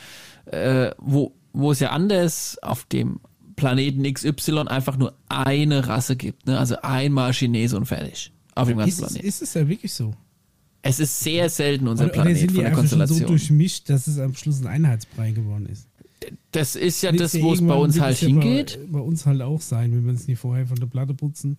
äh, 0.46 0.92
wo, 0.98 1.34
wo 1.52 1.72
es 1.72 1.80
ja 1.80 1.90
anders 1.90 2.58
auf 2.62 2.86
dem 2.86 3.20
Planeten 3.56 4.04
XY 4.12 4.68
einfach 4.68 4.98
nur 4.98 5.14
eine 5.28 5.88
Rasse 5.88 6.16
gibt, 6.16 6.48
ne? 6.48 6.58
also 6.58 6.78
einmal 6.82 7.34
Chinese 7.34 7.76
und 7.78 7.86
fertig. 7.86 8.32
Auf 8.56 8.68
dem 8.68 8.78
ganzen 8.78 9.04
Ist, 9.04 9.08
Planeten. 9.08 9.28
ist 9.28 9.42
es 9.42 9.54
ja 9.54 9.68
wirklich 9.68 9.94
so? 9.94 10.14
Es 10.84 11.00
ist 11.00 11.22
sehr 11.22 11.50
selten 11.50 11.88
unser 11.88 12.06
Oder, 12.06 12.14
oder 12.14 12.22
Planet 12.24 12.38
sind 12.38 12.52
von 12.52 12.60
der 12.62 12.70
einfach 12.70 12.82
schon 12.82 12.90
so 12.90 12.98
Konstellation. 12.98 13.28
durchmischt, 13.28 13.90
dass 13.90 14.06
es 14.08 14.20
am 14.20 14.36
Schluss 14.36 14.62
ein 14.62 14.68
Einheitsbrei 14.68 15.32
geworden 15.32 15.66
ist? 15.66 15.88
das 16.52 16.76
ist 16.76 17.02
ja 17.02 17.12
das, 17.12 17.40
wo 17.42 17.54
es 17.54 17.66
bei 17.66 17.74
uns 17.74 18.00
halt 18.00 18.22
ja 18.22 18.28
hingeht. 18.28 18.80
Bei, 18.88 19.00
bei 19.00 19.06
uns 19.06 19.26
halt 19.26 19.42
auch 19.42 19.62
sein, 19.62 19.92
wenn 19.92 20.06
wir 20.06 20.14
es 20.14 20.28
nicht 20.28 20.40
vorher 20.40 20.68
von 20.68 20.78
der 20.78 20.86
Platte 20.88 21.14
putzen. 21.14 21.58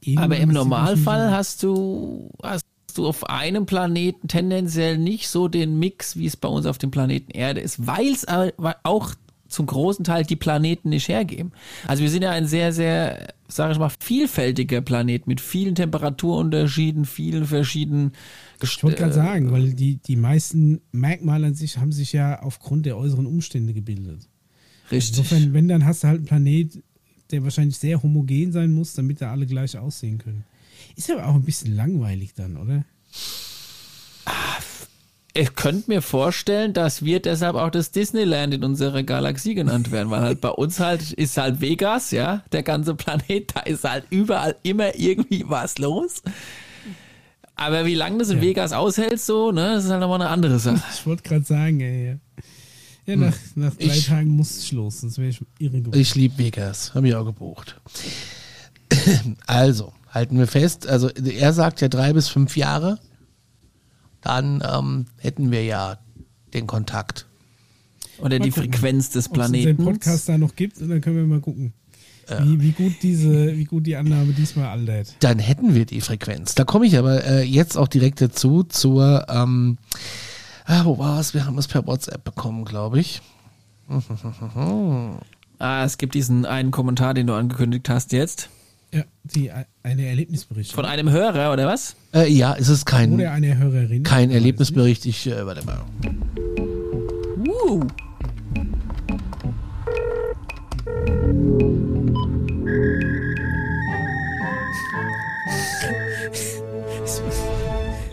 Irgendwann 0.00 0.24
Aber 0.24 0.36
im 0.38 0.50
Normalfall 0.50 1.30
hast 1.30 1.62
du, 1.62 2.30
hast 2.42 2.64
du 2.94 3.06
auf 3.06 3.28
einem 3.28 3.66
Planeten 3.66 4.28
tendenziell 4.28 4.98
nicht 4.98 5.28
so 5.28 5.48
den 5.48 5.78
Mix, 5.78 6.16
wie 6.16 6.26
es 6.26 6.36
bei 6.36 6.48
uns 6.48 6.66
auf 6.66 6.78
dem 6.78 6.90
Planeten 6.90 7.30
Erde 7.30 7.60
ist, 7.60 7.86
weil 7.86 8.12
es 8.12 8.26
auch 8.28 9.14
zum 9.48 9.66
großen 9.66 10.04
Teil 10.04 10.24
die 10.24 10.36
Planeten 10.36 10.90
nicht 10.90 11.08
hergeben. 11.08 11.52
Also 11.86 12.02
wir 12.02 12.10
sind 12.10 12.22
ja 12.22 12.30
ein 12.30 12.46
sehr, 12.46 12.72
sehr, 12.72 13.34
sage 13.48 13.72
ich 13.72 13.78
mal, 13.78 13.90
vielfältiger 13.98 14.80
Planet 14.80 15.26
mit 15.26 15.40
vielen 15.40 15.74
Temperaturunterschieden, 15.74 17.06
vielen 17.06 17.46
verschiedenen 17.46 18.12
Ich 18.62 18.82
wollte 18.82 18.98
gerade 18.98 19.14
sagen, 19.14 19.50
weil 19.50 19.72
die, 19.72 19.96
die 19.96 20.16
meisten 20.16 20.80
Merkmale 20.92 21.48
an 21.48 21.54
sich 21.54 21.78
haben 21.78 21.92
sich 21.92 22.12
ja 22.12 22.42
aufgrund 22.42 22.86
der 22.86 22.96
äußeren 22.96 23.26
Umstände 23.26 23.72
gebildet. 23.72 24.28
Richtig. 24.90 25.18
Insofern, 25.18 25.54
wenn, 25.54 25.68
dann 25.68 25.84
hast 25.84 26.04
du 26.04 26.08
halt 26.08 26.18
einen 26.18 26.26
Planet, 26.26 26.82
der 27.30 27.42
wahrscheinlich 27.42 27.78
sehr 27.78 28.02
homogen 28.02 28.52
sein 28.52 28.72
muss, 28.72 28.94
damit 28.94 29.20
da 29.20 29.30
alle 29.30 29.46
gleich 29.46 29.76
aussehen 29.76 30.18
können. 30.18 30.44
Ist 30.96 31.10
aber 31.10 31.26
auch 31.26 31.34
ein 31.34 31.42
bisschen 31.42 31.74
langweilig 31.74 32.34
dann, 32.34 32.56
oder? 32.56 32.84
Ich 35.40 35.54
könnte 35.54 35.88
mir 35.88 36.02
vorstellen, 36.02 36.72
dass 36.72 37.04
wir 37.04 37.20
deshalb 37.20 37.54
auch 37.54 37.70
das 37.70 37.92
Disneyland 37.92 38.54
in 38.54 38.64
unserer 38.64 39.04
Galaxie 39.04 39.54
genannt 39.54 39.92
werden, 39.92 40.10
weil 40.10 40.20
halt 40.20 40.40
bei 40.40 40.48
uns 40.48 40.80
halt 40.80 41.12
ist 41.12 41.36
halt 41.36 41.60
Vegas, 41.60 42.10
ja, 42.10 42.42
der 42.50 42.64
ganze 42.64 42.96
Planet, 42.96 43.54
da 43.54 43.60
ist 43.60 43.84
halt 43.84 44.04
überall 44.10 44.56
immer 44.64 44.96
irgendwie 44.98 45.44
was 45.46 45.78
los. 45.78 46.22
Aber 47.54 47.86
wie 47.86 47.94
lange 47.94 48.18
das 48.18 48.30
in 48.30 48.38
Ja. 48.38 48.42
Vegas 48.42 48.72
aushält, 48.72 49.20
so, 49.20 49.52
ne, 49.52 49.74
das 49.74 49.84
ist 49.84 49.90
halt 49.90 50.00
nochmal 50.00 50.20
eine 50.22 50.30
andere 50.30 50.58
Sache. 50.58 50.82
Ich 50.92 51.06
wollte 51.06 51.22
gerade 51.22 51.44
sagen, 51.44 51.80
ey. 51.80 52.18
Ja, 53.06 53.14
nach, 53.16 53.34
nach 53.54 53.74
drei 53.76 53.84
Ich- 53.86 54.06
Tagen 54.06 54.30
muss 54.30 54.50
es 54.56 54.72
los, 54.72 55.00
sonst 55.02 55.18
wäre 55.18 55.28
ich 55.28 55.40
irre 55.60 55.80
geworden. 55.80 56.00
Ich 56.00 56.14
liebe 56.16 56.36
Vegas, 56.38 56.94
habe 56.94 57.06
ich 57.08 57.14
auch 57.14 57.24
gebucht. 57.24 57.80
also, 59.46 59.92
halten 60.10 60.36
wir 60.38 60.46
fest, 60.48 60.88
also 60.88 61.08
er 61.10 61.52
sagt 61.52 61.80
ja 61.80 61.86
drei 61.88 62.12
bis 62.12 62.28
fünf 62.28 62.56
Jahre, 62.56 62.98
dann 64.28 64.62
ähm, 64.64 65.06
hätten 65.18 65.50
wir 65.50 65.64
ja 65.64 65.98
den 66.54 66.66
Kontakt. 66.66 67.26
Oder 68.18 68.38
Mal 68.38 68.40
die 68.40 68.50
gucken, 68.50 68.72
Frequenz 68.72 69.10
des 69.10 69.30
Ob 69.30 69.36
es 69.36 69.38
unseren 69.38 69.52
Planeten. 69.52 69.84
Podcast 69.84 70.28
da 70.28 70.38
noch 70.38 70.54
gibt 70.54 70.80
und 70.80 70.88
dann 70.88 71.00
können 71.00 71.16
wir 71.16 71.24
mal 71.24 71.40
gucken, 71.40 71.72
wie, 72.40 72.60
wie, 72.60 72.72
gut 72.72 72.92
diese, 73.02 73.56
wie 73.56 73.64
gut 73.64 73.86
die 73.86 73.96
Annahme 73.96 74.32
diesmal 74.32 74.66
altert. 74.66 75.14
Dann 75.20 75.38
hätten 75.38 75.74
wir 75.74 75.86
die 75.86 76.00
Frequenz. 76.00 76.54
Da 76.54 76.64
komme 76.64 76.86
ich 76.86 76.98
aber 76.98 77.24
äh, 77.24 77.42
jetzt 77.42 77.78
auch 77.78 77.88
direkt 77.88 78.20
dazu 78.20 78.64
zur, 78.64 79.26
ähm, 79.30 79.78
ah, 80.66 80.84
wo 80.84 80.98
war 80.98 81.20
es? 81.20 81.32
Wir 81.32 81.46
haben 81.46 81.56
es 81.56 81.68
per 81.68 81.86
WhatsApp 81.86 82.24
bekommen, 82.24 82.64
glaube 82.64 83.00
ich. 83.00 83.22
ah, 85.58 85.84
es 85.84 85.96
gibt 85.96 86.14
diesen 86.14 86.44
einen 86.44 86.70
Kommentar, 86.70 87.14
den 87.14 87.26
du 87.26 87.34
angekündigt 87.34 87.88
hast 87.88 88.12
jetzt. 88.12 88.50
Ja, 88.92 89.02
die, 89.22 89.50
eine 89.82 90.06
Erlebnisbericht. 90.06 90.72
Von 90.72 90.86
einem 90.86 91.10
Hörer, 91.10 91.52
oder 91.52 91.66
was? 91.66 91.94
Äh, 92.14 92.32
ja, 92.32 92.56
es 92.58 92.68
ist 92.68 92.86
kein, 92.86 93.12
Oder 93.12 93.32
eine 93.32 93.58
Hörerin. 93.58 94.02
kein 94.02 94.30
Erlebnisbericht. 94.30 95.04
Ich, 95.04 95.26
äh, 95.26 95.44
warte 95.44 95.64
mal. 95.66 95.84
Uh. 97.46 97.86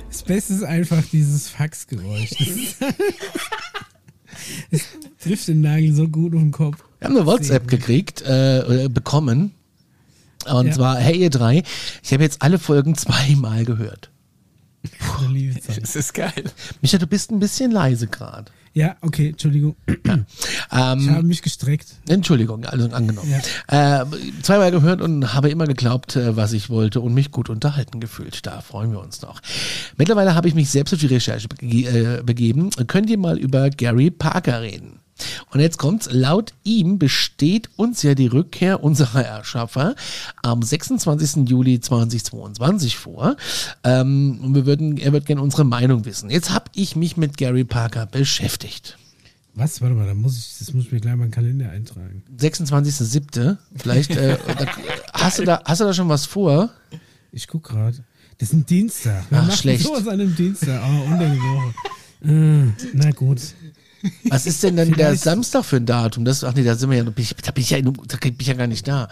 Das 0.09 0.23
Beste 0.23 0.53
ist 0.55 0.63
einfach 0.63 1.03
dieses 1.11 1.47
Faxgeräusch. 1.47 2.32
Das, 4.71 4.82
trifft 5.23 5.47
den 5.47 5.61
Nagel 5.61 5.93
so 5.93 6.09
gut 6.09 6.34
auf 6.34 6.41
den 6.41 6.51
Kopf. 6.51 6.84
Wir 6.99 7.07
haben 7.07 7.15
eine 7.15 7.26
WhatsApp 7.26 7.67
gekriegt, 7.69 8.23
äh, 8.23 8.89
bekommen. 8.91 9.51
Und 10.51 10.67
Ja. 10.67 10.71
zwar, 10.73 10.97
hey 10.97 11.17
ihr 11.17 11.29
drei, 11.29 11.63
ich 12.03 12.13
habe 12.13 12.23
jetzt 12.23 12.41
alle 12.41 12.59
Folgen 12.59 12.95
zweimal 12.95 13.65
gehört. 13.65 14.09
Das 15.77 15.95
ist 15.95 16.13
geil. 16.13 16.31
Micha, 16.81 16.97
du 16.97 17.07
bist 17.07 17.31
ein 17.31 17.39
bisschen 17.39 17.71
leise 17.71 18.07
gerade. 18.07 18.51
Ja, 18.73 18.97
okay, 19.01 19.29
Entschuldigung. 19.29 19.75
Ich 19.87 20.77
Ähm, 20.77 21.09
habe 21.09 21.23
mich 21.23 21.41
gestreckt. 21.41 21.87
Entschuldigung, 22.09 22.65
also 22.65 22.89
angenommen. 22.89 23.31
Äh, 23.67 24.03
zweimal 24.41 24.71
gehört 24.71 24.99
und 25.01 25.33
habe 25.33 25.49
immer 25.49 25.65
geglaubt, 25.67 26.15
äh, 26.17 26.35
was 26.35 26.51
ich 26.53 26.69
wollte 26.69 26.99
und 27.01 27.13
mich 27.13 27.31
gut 27.31 27.49
unterhalten 27.49 27.99
gefühlt. 27.99 28.45
Da 28.45 28.61
freuen 28.61 28.91
wir 28.91 28.99
uns 28.99 29.21
noch. 29.21 29.41
Mittlerweile 29.97 30.35
habe 30.35 30.47
ich 30.49 30.55
mich 30.55 30.69
selbst 30.69 30.93
auf 30.93 30.99
die 30.99 31.05
Recherche 31.07 31.47
bege 31.47 32.17
äh, 32.19 32.23
begeben. 32.23 32.69
Könnt 32.87 33.09
ihr 33.09 33.17
mal 33.17 33.37
über 33.37 33.69
Gary 33.69 34.11
Parker 34.11 34.61
reden? 34.61 34.99
Und 35.51 35.59
jetzt 35.59 35.78
kommt's. 35.78 36.09
Laut 36.11 36.53
ihm 36.63 36.99
besteht 36.99 37.70
uns 37.78 38.03
ja 38.03 38.16
die 38.16 38.28
Rückkehr 38.28 38.84
unserer 38.84 39.24
Erschaffer 39.24 39.95
am 40.41 40.61
26. 40.61 41.47
Juli 41.49 41.80
2022 41.80 42.97
vor. 42.97 43.38
Ähm, 43.84 44.39
und 44.43 44.55
wir 44.55 44.66
würden, 44.66 44.97
er 44.97 45.13
wird 45.13 45.26
gerne 45.26 45.41
unsere 45.41 45.63
Meinung 45.63 46.05
wissen. 46.05 46.30
Jetzt 46.30 46.51
habe 46.51 46.66
ich 46.76 46.95
mich 46.95 47.18
mit 47.18 47.38
Gary 47.38 47.63
Parker 47.63 48.05
beschäftigt. 48.05 48.97
Was? 49.53 49.80
Warte 49.82 49.95
mal, 49.95 50.05
da 50.05 50.13
muss 50.13 50.38
ich, 50.38 50.57
das 50.59 50.74
muss 50.74 50.86
ich 50.86 50.91
mir 50.91 50.99
gleich 50.99 51.16
mal 51.16 51.24
in 51.26 51.30
den 51.30 51.36
Kalender 51.36 51.70
eintragen. 51.70 52.24
26.07. 52.38 53.57
Vielleicht 53.78 54.11
äh, 54.11 54.38
da, 54.57 54.66
hast, 55.13 55.39
du 55.39 55.45
da, 55.45 55.61
hast 55.63 55.80
du 55.80 55.86
da 55.86 55.93
schon 55.93 56.09
was 56.09 56.26
vor? 56.26 56.70
Ich 57.32 57.47
guck 57.47 57.63
gerade. 57.63 58.03
Das 58.38 58.49
ist 58.49 58.53
ein 58.53 58.66
Dienstag. 58.66 59.24
Wer 59.30 59.45
Ach, 59.47 59.55
schlecht. 59.55 59.84
sowas 59.84 60.07
an 60.07 60.20
einem 60.20 60.36
Dienstag? 60.36 60.82
Oh, 60.84 61.09
unter 61.09 61.30
die 61.30 61.39
Woche. 61.39 61.74
Äh, 62.26 62.74
na 62.93 63.11
gut. 63.11 63.39
Was 64.30 64.45
ist 64.45 64.64
denn 64.64 64.76
dann 64.78 64.91
der 64.91 65.16
Samstag 65.16 65.66
für 65.66 65.78
ein 65.78 65.86
Datum? 65.86 66.26
Das, 66.26 66.43
ach 66.43 66.53
nee, 66.56 66.64
da 66.64 66.76
sind 66.76 66.89
wir 66.89 66.97
ja, 66.97 67.03
da 67.03 67.10
bin 67.12 67.24
ich, 67.24 67.36
da 67.36 67.51
bin 67.51 67.62
ich 67.64 67.70
ja, 67.70 67.82
da 67.82 67.89
bin 67.91 68.36
ich 68.39 68.47
ja 68.47 68.53
gar 68.53 68.68
nicht 68.68 68.88
da. 68.88 69.08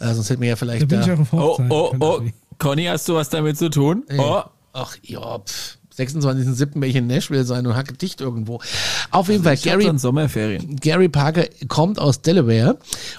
Äh, 0.00 0.14
sonst 0.14 0.30
hätten 0.30 0.40
wir 0.42 0.48
ja 0.48 0.54
Da 0.54 0.58
vielleicht 0.58 0.88
bin 0.88 1.00
da. 1.00 1.06
ich 1.06 1.12
auch 1.12 1.20
auf 1.20 1.32
Oh, 1.32 1.62
oh, 1.68 1.94
oh. 2.00 2.20
Conny, 2.58 2.84
hast 2.84 3.08
du 3.08 3.14
was 3.14 3.28
damit 3.28 3.58
zu 3.58 3.68
tun? 3.70 4.04
Oh. 4.18 4.42
Ach 4.72 4.94
ja, 5.02 5.38
pff, 5.38 5.78
26.07. 5.98 6.74
werde 6.74 6.86
ich 6.88 6.96
in 6.96 7.06
Nashville 7.06 7.44
sein 7.44 7.66
und 7.66 7.74
hacke 7.74 7.94
dicht 7.94 8.20
irgendwo. 8.20 8.60
Auf 9.10 9.28
jeden 9.30 9.42
Fall, 9.44 9.54
Ich 9.54 9.66
hab 9.66 9.78
Gary, 9.80 9.98
Sommerferien. 9.98 10.76
Gary 10.76 11.08
Parker 11.08 11.44
kommt 11.68 11.98
aus 11.98 12.20
Delaware 12.20 12.76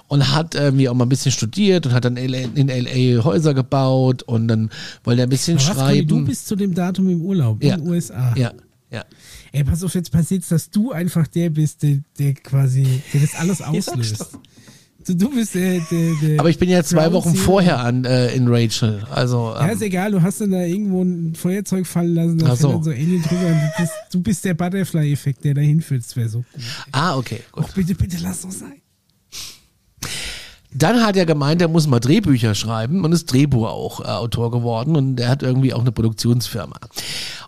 und 0.07 0.31
hat 0.31 0.53
irgendwie 0.53 0.87
auch 0.87 0.93
mal 0.93 1.05
ein 1.05 1.09
bisschen 1.09 1.31
studiert 1.31 1.87
und 1.87 1.93
hat 1.93 2.05
dann 2.05 2.15
LA, 2.15 2.37
in 2.53 2.67
LA 2.67 3.23
Häuser 3.23 3.55
gebaut 3.55 4.21
und 4.23 4.47
dann 4.47 4.69
wollte 5.03 5.21
er 5.21 5.27
ein 5.27 5.29
bisschen 5.31 5.57
Aber 5.57 5.67
was, 5.69 5.75
Conny, 5.77 5.89
schreiben. 5.95 6.07
du 6.07 6.25
bist 6.25 6.47
zu 6.47 6.55
dem 6.55 6.75
Datum 6.75 7.09
im 7.09 7.21
Urlaub 7.23 7.63
Ja. 7.63 7.73
in 7.75 7.81
den 7.81 7.89
USA. 7.89 8.35
ja, 8.37 8.51
ja. 8.91 9.05
Ey, 9.51 9.63
pass 9.63 9.83
auf, 9.83 9.93
jetzt 9.95 10.11
passiert's, 10.11 10.49
dass 10.49 10.69
du 10.69 10.91
einfach 10.91 11.27
der 11.27 11.49
bist, 11.49 11.83
der, 11.83 11.99
der 12.19 12.33
quasi, 12.33 13.01
der 13.13 13.21
das 13.21 13.35
alles 13.35 13.61
auslöst. 13.63 14.39
du, 15.05 15.15
du 15.15 15.29
bist 15.29 15.55
der, 15.55 15.79
der, 15.91 16.13
der 16.21 16.39
Aber 16.39 16.49
ich 16.49 16.57
bin 16.57 16.69
ja 16.69 16.83
zwei 16.83 17.11
Wochen 17.11 17.35
vorher 17.35 17.79
an 17.79 18.05
äh, 18.05 18.33
in 18.33 18.47
Rachel. 18.47 19.05
Also 19.09 19.53
Ja, 19.55 19.67
ähm, 19.67 19.75
ist 19.75 19.81
egal, 19.81 20.11
du 20.11 20.21
hast 20.21 20.41
dann 20.41 20.51
da 20.51 20.63
irgendwo 20.63 21.03
ein 21.03 21.35
Feuerzeug 21.35 21.85
fallen 21.85 22.15
lassen, 22.15 22.37
da 22.37 22.55
so. 22.55 22.71
dann 22.71 22.83
so 22.83 22.91
Alien 22.91 23.21
drüber 23.21 23.47
und 23.47 23.61
du 23.61 23.71
bist, 23.77 23.93
du 24.11 24.21
bist 24.21 24.45
der 24.45 24.53
Butterfly-Effekt, 24.53 25.43
der 25.43 25.53
da 25.53 25.61
hinführt, 25.61 26.03
das 26.03 26.15
wäre 26.15 26.29
so 26.29 26.39
gut. 26.39 26.63
ah 26.91 27.17
okay, 27.17 27.41
gut. 27.51 27.65
Och, 27.65 27.73
bitte, 27.73 27.95
bitte, 27.95 28.17
lass 28.21 28.41
doch 28.41 28.51
sein. 28.51 28.81
Dann 30.77 31.03
hat 31.05 31.15
er 31.17 31.25
gemeint, 31.25 31.61
er 31.61 31.67
muss 31.69 31.87
mal 31.87 31.99
Drehbücher 31.99 32.53
schreiben 32.53 33.03
und 33.03 33.11
ist 33.11 33.31
Drehbuchautor 33.31 34.51
geworden 34.51 34.95
und 34.95 35.19
er 35.19 35.29
hat 35.29 35.41
irgendwie 35.41 35.73
auch 35.73 35.81
eine 35.81 35.91
Produktionsfirma. 35.91 36.75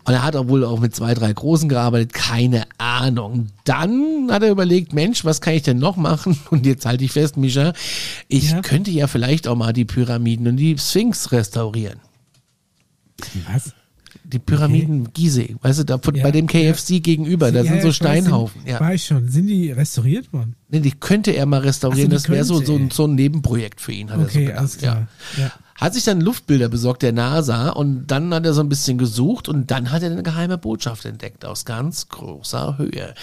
Und 0.05 0.13
er 0.13 0.23
hat 0.23 0.35
auch 0.35 0.47
wohl 0.47 0.63
auch 0.65 0.79
mit 0.79 0.95
zwei, 0.95 1.13
drei 1.13 1.31
Großen 1.31 1.69
gearbeitet, 1.69 2.13
keine 2.13 2.63
Ahnung. 2.77 3.47
Dann 3.65 4.29
hat 4.31 4.41
er 4.41 4.49
überlegt, 4.49 4.93
Mensch, 4.93 5.25
was 5.25 5.41
kann 5.41 5.53
ich 5.53 5.61
denn 5.63 5.77
noch 5.77 5.95
machen? 5.97 6.39
Und 6.49 6.65
jetzt 6.65 6.85
halte 6.85 7.03
ich 7.03 7.11
fest, 7.11 7.37
Mischa, 7.37 7.73
ich 8.27 8.51
Ja. 8.51 8.61
könnte 8.61 8.89
ja 8.91 9.05
vielleicht 9.07 9.47
auch 9.47 9.55
mal 9.55 9.73
die 9.73 9.85
Pyramiden 9.85 10.47
und 10.47 10.57
die 10.57 10.77
Sphinx 10.77 11.31
restaurieren. 11.31 11.99
Was? 13.51 13.73
Die 14.31 14.39
Pyramiden 14.39 15.11
Gizeh, 15.13 15.55
weißt 15.61 15.79
du, 15.79 15.83
da 15.85 15.97
von, 15.97 16.13
Ja, 16.15 16.23
bei 16.23 16.31
dem 16.31 16.45
KFC 16.47 16.99
gegenüber, 17.01 17.51
da 17.51 17.59
Ja, 17.59 17.63
sind 17.63 17.75
ja, 17.77 17.81
so 17.81 17.87
ich 17.89 17.99
weiß, 18.01 18.13
sind- 18.15 18.23
Steinhaufen. 18.25 18.61
Ja. 18.65 18.79
War 18.79 18.93
ich 18.93 19.03
schon. 19.05 19.27
Sind 19.29 19.47
die 19.47 19.71
restauriert 19.71 20.31
worden? 20.31 20.55
Nee, 20.69 20.81
die 20.81 20.91
könnte 20.91 21.31
er 21.31 21.45
mal 21.47 21.61
restaurieren, 21.61 22.11
so, 22.11 22.15
das 22.15 22.29
wäre 22.29 22.43
so, 22.43 22.61
so, 22.63 22.75
ein, 22.75 22.91
so 22.91 23.05
ein 23.07 23.15
Nebenprojekt 23.15 23.81
für 23.81 23.91
ihn, 23.91 24.11
hat 24.11 24.17
er 24.19 24.23
so 24.25 24.29
Okay, 24.29 24.41
gedacht. 24.45 24.59
alles 24.59 24.77
klar. 24.77 25.07
Ja. 25.37 25.43
Ja. 25.45 25.51
Hat 25.75 25.93
sich 25.93 26.03
dann 26.03 26.19
Luftbilder 26.19 26.67
besorgt 26.67 27.03
der 27.03 27.13
NASA 27.13 27.69
und 27.69 28.07
dann 28.07 28.33
hat 28.33 28.45
er 28.45 28.53
so 28.53 28.59
ein 28.59 28.67
bisschen 28.67 28.97
gesucht 28.97 29.47
und 29.47 29.71
dann 29.71 29.91
hat 29.93 30.03
er 30.03 30.11
eine 30.11 30.23
geheime 30.23 30.57
Botschaft 30.57 31.05
entdeckt 31.05 31.45
aus 31.45 31.63
ganz 31.63 32.09
großer 32.09 32.77
Höhe. 32.77 33.13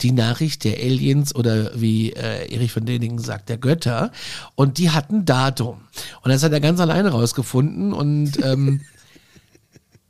Die 0.00 0.12
Nachricht 0.12 0.62
der 0.62 0.74
Aliens 0.78 1.34
oder 1.34 1.72
wie 1.78 2.12
äh, 2.12 2.54
Erich 2.54 2.70
von 2.70 2.84
Däningen 2.86 3.18
sagt, 3.18 3.48
der 3.48 3.58
Götter 3.58 4.12
und 4.54 4.78
die 4.78 4.90
hatten 4.90 5.24
Datum. 5.24 5.78
Und 6.22 6.30
das 6.30 6.44
hat 6.44 6.52
er 6.52 6.60
ganz 6.60 6.78
alleine 6.78 7.08
rausgefunden 7.10 7.92
und 7.92 8.32
ähm, 8.44 8.80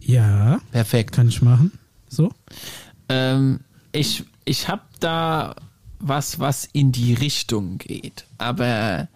Ja, 0.00 0.60
Perfekt. 0.70 1.12
kann 1.16 1.28
ich 1.28 1.42
machen. 1.42 1.72
So? 2.08 2.30
ähm, 3.08 3.60
ich 3.92 4.24
ich 4.44 4.68
habe 4.68 4.82
da 5.00 5.56
was, 5.98 6.38
was 6.38 6.66
in 6.72 6.92
die 6.92 7.14
Richtung 7.14 7.78
geht, 7.78 8.26
aber 8.38 9.08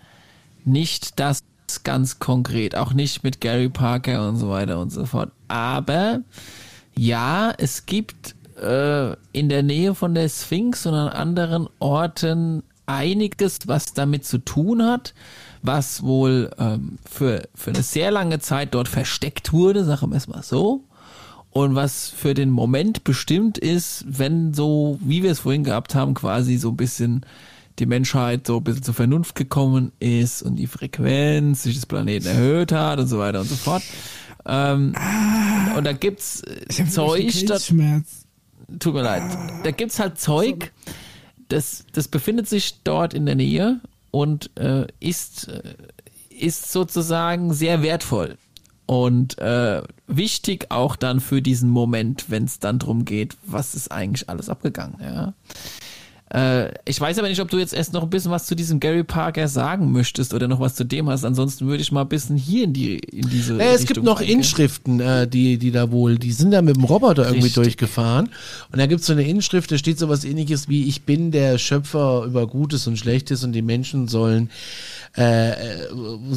nicht 0.65 1.21
das 1.21 1.45
ganz 1.85 2.19
konkret, 2.19 2.75
auch 2.75 2.93
nicht 2.93 3.23
mit 3.23 3.41
Gary 3.41 3.69
Parker 3.69 4.29
und 4.29 4.37
so 4.37 4.51
weiter 4.51 4.81
und 4.81 4.91
so 4.91 5.07
fort. 5.07 5.31
Aber 5.47 6.21
ja, 6.97 7.53
es 7.59 7.87
gibt 7.87 8.35
äh, 8.61 9.13
in 9.33 9.49
der 9.49 9.63
Nähe 9.63 9.95
von 9.95 10.15
der 10.15 10.29
Sphinx 10.29 10.87
und 10.87 10.95
an 10.95 11.09
anderen 11.09 11.69
Orten 11.79 12.65
einiges, 12.87 13.61
was 13.67 13.93
damit 13.95 14.25
zu 14.25 14.39
tun 14.39 14.83
hat, 14.83 15.15
was 15.63 16.03
wohl 16.03 16.51
ähm, 16.59 16.99
für, 17.09 17.49
für 17.55 17.71
eine 17.71 17.83
sehr 17.83 18.11
lange 18.11 18.39
Zeit 18.39 18.75
dort 18.75 18.89
versteckt 18.89 19.53
wurde, 19.53 19.85
sagen 19.85 20.11
wir 20.11 20.17
es 20.17 20.29
mal 20.29 20.43
so. 20.43 20.85
Und 21.51 21.75
was 21.75 22.09
für 22.09 22.35
den 22.35 22.51
Moment 22.51 23.03
bestimmt 23.03 23.59
ist, 23.59 24.05
wenn 24.07 24.55
so, 24.55 24.99
wie 25.03 25.23
wir 25.23 25.33
es 25.33 25.41
vorhin 25.41 25.65
gehabt 25.65 25.95
haben, 25.95 26.15
quasi 26.15 26.57
so 26.57 26.71
ein 26.71 26.77
bisschen 26.77 27.27
die 27.79 27.87
Menschheit 27.87 28.47
so 28.47 28.59
ein 28.59 28.65
bisschen 28.65 28.83
zur 28.83 28.95
Vernunft 28.95 29.35
gekommen 29.35 29.91
ist 29.99 30.43
und 30.43 30.57
die 30.57 30.67
Frequenz 30.67 31.65
sich 31.65 31.75
des 31.75 31.87
Planeten 31.87 32.27
erhöht 32.27 32.73
hat 32.73 33.01
und 33.01 33.09
so 33.09 33.19
weiter 33.19 33.41
und 33.41 33.49
so 33.49 33.57
fort. 33.57 33.83
Ähm, 34.47 34.95
und 35.77 35.85
da 35.85 35.93
gibt's 35.93 36.43
äh, 36.43 36.87
Zeug, 36.87 37.47
da, 37.47 37.59
tut 38.79 38.95
mir 38.95 39.03
leid. 39.03 39.23
Da 39.65 39.71
gibt's 39.71 39.99
halt 39.99 40.21
Zeug, 40.21 40.73
das, 41.49 41.85
das 41.93 42.09
befindet 42.09 42.49
sich 42.49 42.83
dort 42.85 43.13
in 43.13 43.27
der 43.27 43.35
Nähe 43.35 43.81
und 44.11 44.51
äh, 44.57 44.87
ist, 45.01 45.49
äh, 45.49 45.75
ist 46.31 46.73
sozusagen 46.73 47.53
sehr 47.53 47.83
wertvoll. 47.83 48.37
Und 48.87 49.39
äh, 49.39 49.83
wichtig 50.09 50.67
auch 50.71 50.97
dann 50.97 51.21
für 51.21 51.43
diesen 51.43 51.71
Moment, 51.71 52.25
wenn 52.29 52.45
es 52.45 52.59
dann 52.59 52.81
drum 52.81 53.05
geht, 53.05 53.37
was 53.47 53.77
ist 53.77 53.93
eigentlich 53.93 54.29
alles 54.29 54.49
abgegangen, 54.49 54.97
ja. 55.01 55.35
Äh, 56.33 56.73
ich 56.85 57.01
weiß 57.01 57.19
aber 57.19 57.29
nicht, 57.29 57.41
ob 57.41 57.51
du 57.51 57.59
jetzt 57.59 57.75
erst 57.75 57.93
noch 57.93 58.05
ein 58.05 58.11
bisschen 58.11 58.31
was 58.31 58.47
zu 58.47 58.55
diesem 58.55 58.79
Gary 58.79 59.03
Parker 59.03 59.49
sagen 59.49 59.91
möchtest 59.91 60.33
oder 60.33 60.47
noch 60.47 60.61
was 60.61 60.77
zu 60.77 60.85
dem 60.85 61.11
hast. 61.11 61.25
Ansonsten 61.25 61.67
würde 61.67 61.83
ich 61.83 61.91
mal 61.91 62.03
ein 62.03 62.09
bisschen 62.09 62.37
hier 62.37 62.65
in 62.65 62.73
die 62.73 62.99
in 62.99 63.29
diese. 63.29 63.55
Naja, 63.55 63.73
es 63.73 63.85
gibt 63.85 64.03
noch. 64.03 64.21
Inschriften, 64.21 65.01
äh, 65.01 65.27
die 65.27 65.59
die 65.59 65.73
da 65.73 65.91
wohl, 65.91 66.19
die 66.19 66.33
sind 66.33 66.53
da 66.53 66.63
mit 66.63 66.77
dem 66.77 66.85
Roboter 66.85 67.23
irgendwie 67.23 67.47
Richtig. 67.47 67.55
durchgefahren 67.55 68.29
und 68.71 68.79
da 68.79 68.87
gibt 68.87 69.01
es 69.01 69.07
so 69.07 69.13
eine 69.13 69.27
Inschrift, 69.27 69.73
da 69.73 69.79
steht 69.79 69.99
so 69.99 70.09
was 70.09 70.25
Ähnliches 70.25 70.69
wie: 70.69 70.85
Ich 70.85 71.03
bin 71.03 71.33
der 71.33 71.59
Schöpfer 71.59 72.25
über 72.25 72.47
Gutes 72.47 72.87
und 72.87 72.97
Schlechtes 72.97 73.43
und 73.43 73.53
die 73.53 73.63
Menschen 73.63 74.07
sollen 74.07 74.51
äh, 75.19 75.51
äh, 75.51 75.89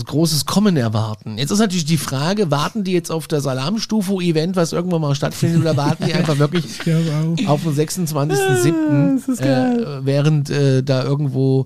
großes 0.03 0.47
Kommen 0.47 0.77
erwarten. 0.77 1.37
Jetzt 1.37 1.51
ist 1.51 1.59
natürlich 1.59 1.85
die 1.85 1.97
Frage, 1.97 2.49
warten 2.49 2.83
die 2.83 2.93
jetzt 2.93 3.11
auf 3.11 3.27
das 3.27 3.45
Alarmstufe-Event, 3.45 4.55
was 4.55 4.73
irgendwann 4.73 5.01
mal 5.01 5.13
stattfindet, 5.13 5.61
oder 5.61 5.77
warten 5.77 6.05
die 6.07 6.13
einfach 6.15 6.39
wirklich 6.39 6.65
auf 7.45 7.61
den 7.61 7.73
26.07., 7.75 9.41
äh, 9.41 9.82
während 10.03 10.49
äh, 10.49 10.83
da 10.83 11.03
irgendwo 11.03 11.65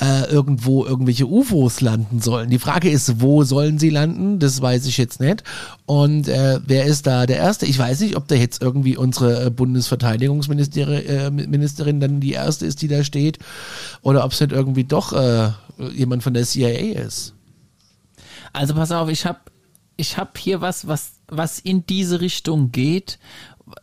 äh, 0.00 0.24
irgendwo 0.30 0.86
irgendwelche 0.86 1.26
UFOs 1.26 1.82
landen 1.82 2.20
sollen. 2.20 2.50
Die 2.50 2.58
Frage 2.58 2.90
ist, 2.90 3.20
wo 3.20 3.44
sollen 3.44 3.78
sie 3.78 3.90
landen? 3.90 4.38
Das 4.38 4.62
weiß 4.62 4.86
ich 4.86 4.96
jetzt 4.96 5.20
nicht. 5.20 5.44
Und 5.84 6.28
äh, 6.28 6.60
wer 6.64 6.86
ist 6.86 7.06
da 7.06 7.26
der 7.26 7.36
Erste? 7.36 7.66
Ich 7.66 7.78
weiß 7.78 8.00
nicht, 8.00 8.16
ob 8.16 8.26
da 8.28 8.34
jetzt 8.34 8.62
irgendwie 8.62 8.96
unsere 8.96 9.44
äh, 9.46 9.50
Bundesverteidigungsministerin 9.50 12.00
dann 12.00 12.20
die 12.20 12.32
Erste 12.32 12.64
ist, 12.64 12.80
die 12.80 12.88
da 12.88 13.04
steht, 13.04 13.38
oder 14.00 14.24
ob 14.24 14.32
es 14.32 14.40
nicht 14.40 14.52
irgendwie 14.52 14.84
doch 14.84 15.12
äh, 15.12 15.50
jemand 15.94 16.22
von 16.22 16.32
der 16.32 16.44
CIA 16.44 17.02
ist. 17.02 17.34
Also 18.54 18.72
pass 18.74 18.92
auf, 18.92 19.10
ich 19.10 19.26
habe 19.26 19.40
ich 19.96 20.16
hab 20.16 20.38
hier 20.38 20.60
was, 20.60 20.88
was, 20.88 21.12
was 21.28 21.58
in 21.58 21.86
diese 21.86 22.20
Richtung 22.20 22.72
geht. 22.72 23.18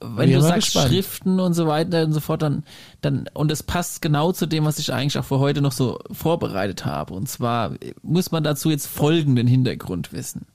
Wenn 0.02 0.32
du 0.32 0.42
sagst 0.42 0.68
gespannt. 0.68 0.90
Schriften 0.90 1.40
und 1.40 1.54
so 1.54 1.68
weiter 1.68 2.04
und 2.04 2.14
so 2.14 2.20
fort, 2.20 2.42
dann, 2.42 2.64
dann, 3.02 3.30
und 3.34 3.52
es 3.52 3.64
passt 3.64 4.02
genau 4.02 4.32
zu 4.32 4.46
dem, 4.46 4.66
was 4.66 4.80
ich 4.80 4.94
eigentlich 4.94 5.18
auch 5.18 5.26
für 5.26 5.40
heute 5.40 5.62
noch 5.62 5.74
so 5.74 6.00
vorbereitet 6.12 6.86
habe. 6.86 7.14
Und 7.14 7.28
zwar 7.28 7.74
muss 8.02 8.32
man 8.32 8.44
dazu 8.44 8.70
jetzt 8.70 8.88
folgenden 8.88 9.48
Hintergrund 9.48 10.14
wissen. 10.14 10.46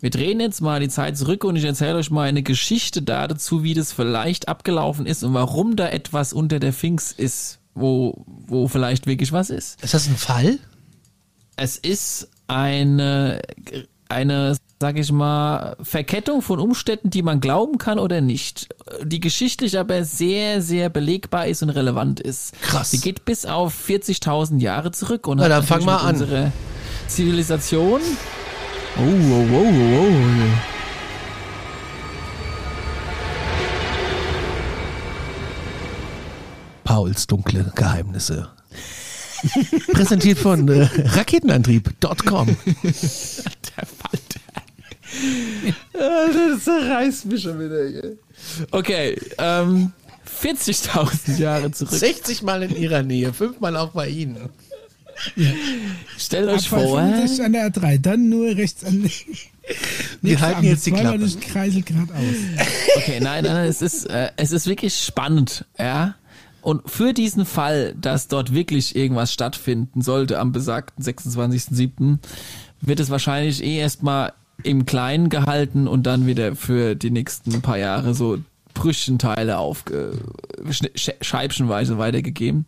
Wir 0.00 0.10
drehen 0.10 0.40
jetzt 0.40 0.60
mal 0.60 0.80
die 0.80 0.88
Zeit 0.88 1.16
zurück 1.16 1.44
und 1.44 1.54
ich 1.54 1.64
erzähle 1.64 1.96
euch 1.96 2.10
mal 2.10 2.28
eine 2.28 2.42
Geschichte 2.42 3.02
dazu, 3.02 3.62
wie 3.62 3.72
das 3.72 3.92
vielleicht 3.92 4.48
abgelaufen 4.48 5.06
ist 5.06 5.22
und 5.22 5.32
warum 5.32 5.76
da 5.76 5.88
etwas 5.88 6.32
unter 6.32 6.58
der 6.58 6.72
Finks 6.72 7.12
ist, 7.12 7.60
wo, 7.74 8.24
wo 8.26 8.66
vielleicht 8.66 9.06
wirklich 9.06 9.30
was 9.30 9.48
ist. 9.48 9.80
Ist 9.82 9.94
das 9.94 10.08
ein 10.08 10.16
Fall? 10.16 10.58
Es 11.54 11.76
ist 11.76 12.28
eine, 12.48 13.42
eine, 14.08 14.56
sag 14.82 14.98
ich 14.98 15.12
mal, 15.12 15.76
Verkettung 15.80 16.42
von 16.42 16.58
Umständen, 16.58 17.08
die 17.08 17.22
man 17.22 17.38
glauben 17.38 17.78
kann 17.78 18.00
oder 18.00 18.20
nicht, 18.20 18.74
die 19.04 19.20
geschichtlich 19.20 19.78
aber 19.78 20.02
sehr, 20.02 20.60
sehr 20.60 20.88
belegbar 20.88 21.46
ist 21.46 21.62
und 21.62 21.70
relevant 21.70 22.18
ist. 22.18 22.60
Krass. 22.62 22.90
Sie 22.90 22.98
geht 22.98 23.24
bis 23.24 23.46
auf 23.46 23.72
40.000 23.88 24.58
Jahre 24.58 24.90
zurück 24.90 25.28
und 25.28 25.38
Na, 25.38 25.48
dann 25.48 25.62
fang 25.62 25.84
mal 25.84 25.98
an. 25.98 26.14
unsere 26.14 26.50
Zivilisation. 27.06 28.00
Oh, 28.98 29.02
oh, 29.02 29.46
oh, 29.52 29.56
oh, 29.56 30.00
oh. 30.00 30.08
Pauls 36.82 37.28
dunkle 37.28 37.70
Geheimnisse. 37.76 38.50
Präsentiert 39.92 40.38
von 40.38 40.68
äh, 40.68 40.88
Raketenantrieb.com. 41.04 42.56
Der 42.82 43.86
Falter. 43.86 44.21
Das 45.92 46.64
zerreißt 46.64 47.26
mich 47.26 47.42
schon 47.42 47.58
wieder. 47.58 47.88
Hier. 47.88 48.16
Okay, 48.70 49.16
ähm, 49.38 49.92
40.000 50.42 51.38
Jahre 51.38 51.70
zurück. 51.70 51.92
60 51.92 52.42
Mal 52.42 52.62
in 52.64 52.76
ihrer 52.76 53.02
Nähe, 53.02 53.32
fünfmal 53.32 53.76
auch 53.76 53.90
bei 53.90 54.08
Ihnen. 54.08 54.48
Ja. 55.36 55.50
Stellt 56.18 56.48
euch 56.48 56.68
vor. 56.68 56.98
an 56.98 57.52
der 57.52 57.70
A3, 57.70 57.98
dann 57.98 58.28
nur 58.28 58.56
rechts 58.56 58.84
an. 58.84 59.08
Wir 60.22 60.40
halten 60.40 60.64
jetzt 60.64 60.86
die 60.86 60.92
Klappe. 60.92 61.22
Ich 61.22 61.40
kreisel 61.40 61.82
gerade 61.82 62.12
aus. 62.12 62.66
Okay, 62.96 63.20
nein, 63.20 63.44
nein, 63.44 63.68
es 63.68 63.82
ist, 63.82 64.06
äh, 64.06 64.30
es 64.36 64.52
ist 64.52 64.66
wirklich 64.66 64.94
spannend, 64.96 65.64
ja. 65.78 66.14
Und 66.62 66.88
für 66.88 67.12
diesen 67.12 67.44
Fall, 67.44 67.94
dass 68.00 68.28
dort 68.28 68.54
wirklich 68.54 68.94
irgendwas 68.94 69.32
stattfinden 69.32 70.00
sollte 70.00 70.38
am 70.38 70.52
besagten 70.52 71.04
26.07., 71.04 72.18
wird 72.80 73.00
es 73.00 73.10
wahrscheinlich 73.10 73.62
eh 73.62 73.78
erstmal 73.78 74.32
im 74.64 74.86
Kleinen 74.86 75.28
gehalten 75.28 75.88
und 75.88 76.04
dann 76.04 76.26
wieder 76.26 76.56
für 76.56 76.94
die 76.94 77.10
nächsten 77.10 77.62
paar 77.62 77.78
Jahre 77.78 78.14
so 78.14 78.38
Brüchenteile 78.74 79.58
auf 79.58 79.84
scheibchenweise 81.20 81.98
weitergegeben. 81.98 82.66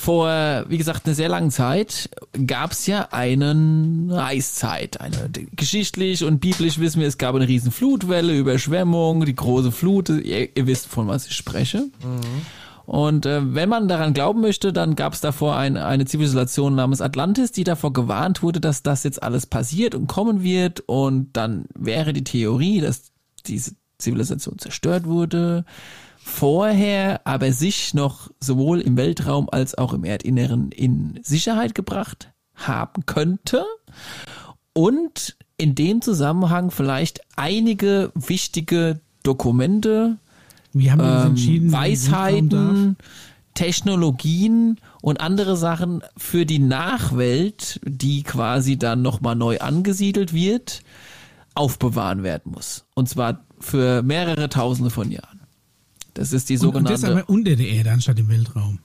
Vor, 0.00 0.64
wie 0.68 0.78
gesagt, 0.78 1.06
einer 1.06 1.14
sehr 1.16 1.28
langen 1.28 1.50
Zeit 1.50 2.08
gab 2.46 2.70
es 2.70 2.86
ja 2.86 3.08
eine 3.10 4.16
Eiszeit. 4.16 5.00
Eine, 5.00 5.28
geschichtlich 5.56 6.22
und 6.22 6.38
biblisch 6.38 6.78
wissen 6.78 7.00
wir, 7.00 7.08
es 7.08 7.18
gab 7.18 7.34
eine 7.34 7.48
riesen 7.48 7.72
Flutwelle, 7.72 8.32
Überschwemmung, 8.32 9.24
die 9.24 9.34
große 9.34 9.72
Flut. 9.72 10.08
Ihr, 10.08 10.56
ihr 10.56 10.66
wisst, 10.68 10.86
von 10.86 11.08
was 11.08 11.26
ich 11.26 11.34
spreche. 11.34 11.78
Mhm. 11.78 12.46
Und 12.88 13.26
äh, 13.26 13.54
wenn 13.54 13.68
man 13.68 13.86
daran 13.86 14.14
glauben 14.14 14.40
möchte, 14.40 14.72
dann 14.72 14.96
gab 14.96 15.12
es 15.12 15.20
davor 15.20 15.56
ein, 15.58 15.76
eine 15.76 16.06
Zivilisation 16.06 16.74
namens 16.74 17.02
Atlantis, 17.02 17.52
die 17.52 17.62
davor 17.62 17.92
gewarnt 17.92 18.42
wurde, 18.42 18.62
dass 18.62 18.82
das 18.82 19.04
jetzt 19.04 19.22
alles 19.22 19.44
passiert 19.44 19.94
und 19.94 20.06
kommen 20.06 20.42
wird. 20.42 20.80
Und 20.86 21.28
dann 21.34 21.66
wäre 21.74 22.14
die 22.14 22.24
Theorie, 22.24 22.80
dass 22.80 23.12
diese 23.44 23.72
Zivilisation 23.98 24.58
zerstört 24.58 25.04
wurde, 25.04 25.66
vorher 26.16 27.26
aber 27.26 27.52
sich 27.52 27.92
noch 27.92 28.30
sowohl 28.40 28.80
im 28.80 28.96
Weltraum 28.96 29.50
als 29.52 29.76
auch 29.76 29.92
im 29.92 30.04
Erdinneren 30.04 30.72
in 30.72 31.20
Sicherheit 31.22 31.74
gebracht 31.74 32.32
haben 32.54 33.04
könnte. 33.04 33.66
Und 34.72 35.36
in 35.58 35.74
dem 35.74 36.00
Zusammenhang 36.00 36.70
vielleicht 36.70 37.20
einige 37.36 38.12
wichtige 38.14 39.00
Dokumente 39.24 40.16
wie 40.72 40.90
haben 40.90 41.00
wir 41.00 41.22
ähm, 41.22 41.26
entschieden? 41.28 41.72
Weisheiten, 41.72 42.96
Technologien 43.54 44.78
und 45.02 45.20
andere 45.20 45.56
Sachen 45.56 46.02
für 46.16 46.46
die 46.46 46.58
Nachwelt, 46.58 47.80
die 47.84 48.22
quasi 48.22 48.78
dann 48.78 49.02
nochmal 49.02 49.34
neu 49.34 49.58
angesiedelt 49.58 50.32
wird, 50.32 50.82
aufbewahren 51.54 52.22
werden 52.22 52.52
muss. 52.52 52.84
Und 52.94 53.08
zwar 53.08 53.44
für 53.58 54.02
mehrere 54.02 54.48
Tausende 54.48 54.90
von 54.90 55.10
Jahren. 55.10 55.40
Das 56.14 56.32
ist 56.32 56.48
die 56.48 56.56
sogenannte. 56.56 56.94
Und, 56.94 57.02
das 57.02 57.10
aber 57.10 57.28
unter 57.28 57.56
der 57.56 57.68
Erde 57.68 57.90
anstatt 57.90 58.18
im 58.18 58.28
Weltraum. 58.28 58.78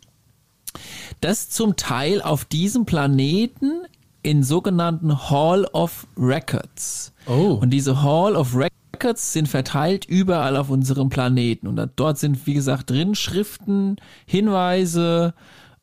Das 1.22 1.50
zum 1.50 1.76
Teil 1.76 2.22
auf 2.22 2.46
diesem 2.46 2.86
Planeten 2.86 3.84
in 4.24 4.44
sogenannten 4.44 5.30
Hall 5.30 5.66
of 5.66 6.08
Records. 6.18 7.14
Oh. 7.28 7.60
Und 7.62 7.70
diese 7.70 8.02
Hall 8.02 8.36
of 8.36 8.56
Records 8.56 8.74
Records 9.04 9.34
sind 9.34 9.48
verteilt 9.48 10.06
überall 10.06 10.56
auf 10.56 10.70
unserem 10.70 11.10
Planeten. 11.10 11.68
Und 11.68 11.82
dort 11.96 12.18
sind, 12.18 12.48
wie 12.48 12.54
gesagt, 12.54 12.90
drin 12.90 13.16
Schriften, 13.16 13.98
Hinweise, 14.26 15.34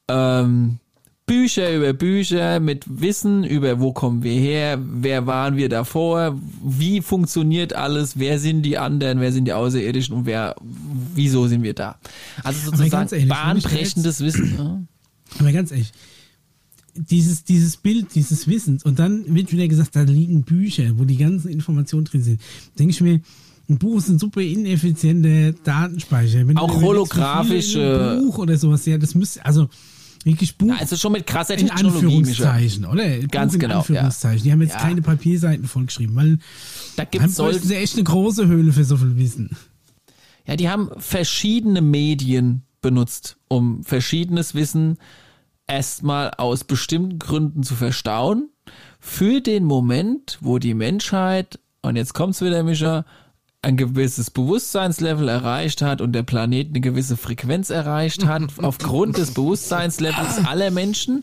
ähm, 0.08 0.78
Bücher 1.26 1.72
über 1.76 1.92
Bücher 1.92 2.58
mit 2.58 2.84
Wissen 2.88 3.44
über 3.44 3.78
wo 3.78 3.92
kommen 3.92 4.24
wir 4.24 4.32
her, 4.32 4.78
wer 4.82 5.28
waren 5.28 5.56
wir 5.56 5.68
davor, 5.68 6.36
wie 6.64 7.00
funktioniert 7.00 7.72
alles, 7.72 8.18
wer 8.18 8.40
sind 8.40 8.62
die 8.62 8.78
anderen, 8.78 9.20
wer 9.20 9.30
sind 9.30 9.44
die 9.44 9.52
Außerirdischen 9.52 10.16
und 10.16 10.26
wer, 10.26 10.56
wieso 11.14 11.46
sind 11.46 11.62
wir 11.62 11.74
da. 11.74 11.98
Also 12.42 12.70
sozusagen 12.70 13.08
ehrlich, 13.12 13.28
bahnbrechendes 13.28 14.20
Wissen. 14.22 14.88
Aber 15.38 15.52
ganz 15.52 15.70
ehrlich, 15.70 15.92
dieses, 16.94 17.44
dieses 17.44 17.76
Bild, 17.76 18.14
dieses 18.14 18.48
Wissens 18.48 18.84
und 18.84 18.98
dann 18.98 19.34
wird 19.34 19.52
wieder 19.52 19.68
gesagt, 19.68 19.96
da 19.96 20.02
liegen 20.02 20.42
Bücher, 20.42 20.98
wo 20.98 21.04
die 21.04 21.16
ganzen 21.16 21.48
Informationen 21.48 22.04
drin 22.04 22.22
sind. 22.22 22.40
Denke 22.78 22.92
ich 22.92 23.00
mir, 23.00 23.20
ein 23.68 23.78
Buch 23.78 23.98
ist 23.98 24.08
ein 24.08 24.18
super 24.18 24.40
ineffizienter 24.40 25.52
Datenspeicher. 25.52 26.46
Wenn 26.46 26.56
auch 26.56 26.82
holographische 26.82 28.18
Buch 28.20 28.38
oder 28.38 28.56
sowas, 28.58 28.84
ja, 28.86 28.98
das 28.98 29.14
müsste, 29.14 29.44
also 29.44 29.68
wirklich 30.24 30.56
Buch. 30.56 30.74
Also 30.78 30.96
schon 30.96 31.12
mit 31.12 31.26
krasser 31.26 31.56
in 31.56 31.70
Anführungszeichen, 31.70 32.84
oder? 32.84 33.18
Ganz 33.28 33.52
Buch 33.52 33.60
genau. 33.60 33.78
Anführungszeichen. 33.78 34.38
Ja. 34.38 34.44
Die 34.44 34.52
haben 34.52 34.62
jetzt 34.62 34.74
ja. 34.74 34.80
keine 34.80 35.02
Papierseiten 35.02 35.66
vollgeschrieben, 35.66 36.16
weil 36.16 36.38
da 36.96 37.04
gibt's 37.04 37.36
dann 37.36 37.54
sie 37.54 37.76
echt 37.76 37.94
eine 37.94 38.04
große 38.04 38.46
Höhle 38.48 38.72
für 38.72 38.84
so 38.84 38.96
viel 38.96 39.16
Wissen. 39.16 39.56
Ja, 40.46 40.56
die 40.56 40.68
haben 40.68 40.90
verschiedene 40.98 41.80
Medien 41.80 42.62
benutzt, 42.82 43.36
um 43.48 43.84
verschiedenes 43.84 44.54
Wissen 44.54 44.98
erstmal 45.70 46.32
aus 46.32 46.64
bestimmten 46.64 47.18
Gründen 47.18 47.62
zu 47.62 47.74
verstauen, 47.74 48.50
für 48.98 49.40
den 49.40 49.64
Moment, 49.64 50.38
wo 50.40 50.58
die 50.58 50.74
Menschheit, 50.74 51.58
und 51.82 51.96
jetzt 51.96 52.12
kommt's 52.12 52.42
wieder, 52.42 52.62
Mischa, 52.62 53.04
ein 53.62 53.76
gewisses 53.76 54.30
Bewusstseinslevel 54.30 55.28
erreicht 55.28 55.82
hat 55.82 56.00
und 56.00 56.12
der 56.12 56.22
Planet 56.22 56.68
eine 56.68 56.80
gewisse 56.80 57.16
Frequenz 57.18 57.68
erreicht 57.68 58.24
hat, 58.24 58.42
aufgrund 58.62 59.18
des 59.18 59.32
Bewusstseinslevels 59.32 60.46
aller 60.46 60.70
Menschen, 60.70 61.22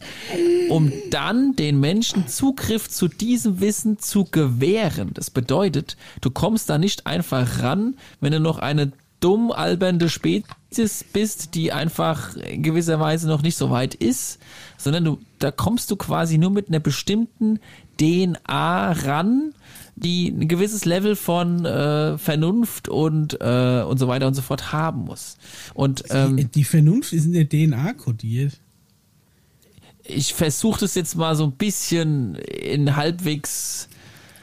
um 0.70 0.92
dann 1.10 1.56
den 1.56 1.80
Menschen 1.80 2.28
Zugriff 2.28 2.90
zu 2.90 3.08
diesem 3.08 3.60
Wissen 3.60 3.98
zu 3.98 4.26
gewähren. 4.26 5.12
Das 5.16 5.32
bedeutet, 5.32 5.98
du 6.22 6.30
kommst 6.30 6.70
da 6.70 6.78
nicht 6.78 7.08
einfach 7.08 7.64
ran, 7.64 7.96
wenn 8.22 8.34
du 8.34 8.40
noch 8.40 8.60
eine 8.60 8.92
dumm 9.20 9.52
albernde 9.52 10.10
Spezies 10.10 11.04
bist, 11.12 11.56
die 11.56 11.72
einfach 11.72 12.36
in 12.36 12.64
gewisser 12.64 13.00
Weise 13.00 13.28
noch 13.28 13.42
nicht 13.42 13.58
so 13.58 13.72
weit 13.72 13.96
ist, 13.96 14.40
sondern 14.78 15.04
du, 15.04 15.20
da 15.40 15.52
kommst 15.52 15.90
du 15.92 15.96
quasi 15.96 16.38
nur 16.38 16.52
mit 16.52 16.70
einer 16.70 16.80
bestimmten 16.80 17.60
DNA 18.00 18.92
ran, 18.92 19.54
die 19.96 20.30
ein 20.30 20.48
gewisses 20.48 20.86
Level 20.86 21.16
von 21.16 21.66
äh, 21.66 22.18
Vernunft 22.20 22.88
und 22.88 23.40
äh, 23.42 23.82
und 23.82 23.98
so 23.98 24.08
weiter 24.08 24.28
und 24.28 24.36
so 24.36 24.44
fort 24.44 24.72
haben 24.72 25.06
muss. 25.06 25.38
Und 25.74 26.04
ähm, 26.12 26.38
die, 26.38 26.46
die 26.46 26.64
Vernunft 26.64 27.14
ist 27.14 27.26
in 27.26 27.34
der 27.34 27.50
DNA 27.50 27.94
kodiert. 27.94 28.60
ich 30.04 30.34
versuche 30.34 30.82
das 30.82 30.94
jetzt 30.94 31.16
mal 31.16 31.36
so 31.36 31.46
ein 31.46 31.54
bisschen 31.54 32.36
in 32.36 32.96
halbwegs 32.96 33.90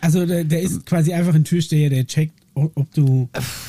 Also 0.00 0.26
der, 0.26 0.42
der 0.42 0.62
ist 0.62 0.84
quasi 0.86 1.12
einfach 1.12 1.34
ein 1.34 1.44
Türsteher, 1.44 1.88
der 1.90 2.06
checkt, 2.06 2.43
ob, 2.54 2.72
ob 2.76 2.92
du, 2.94 3.28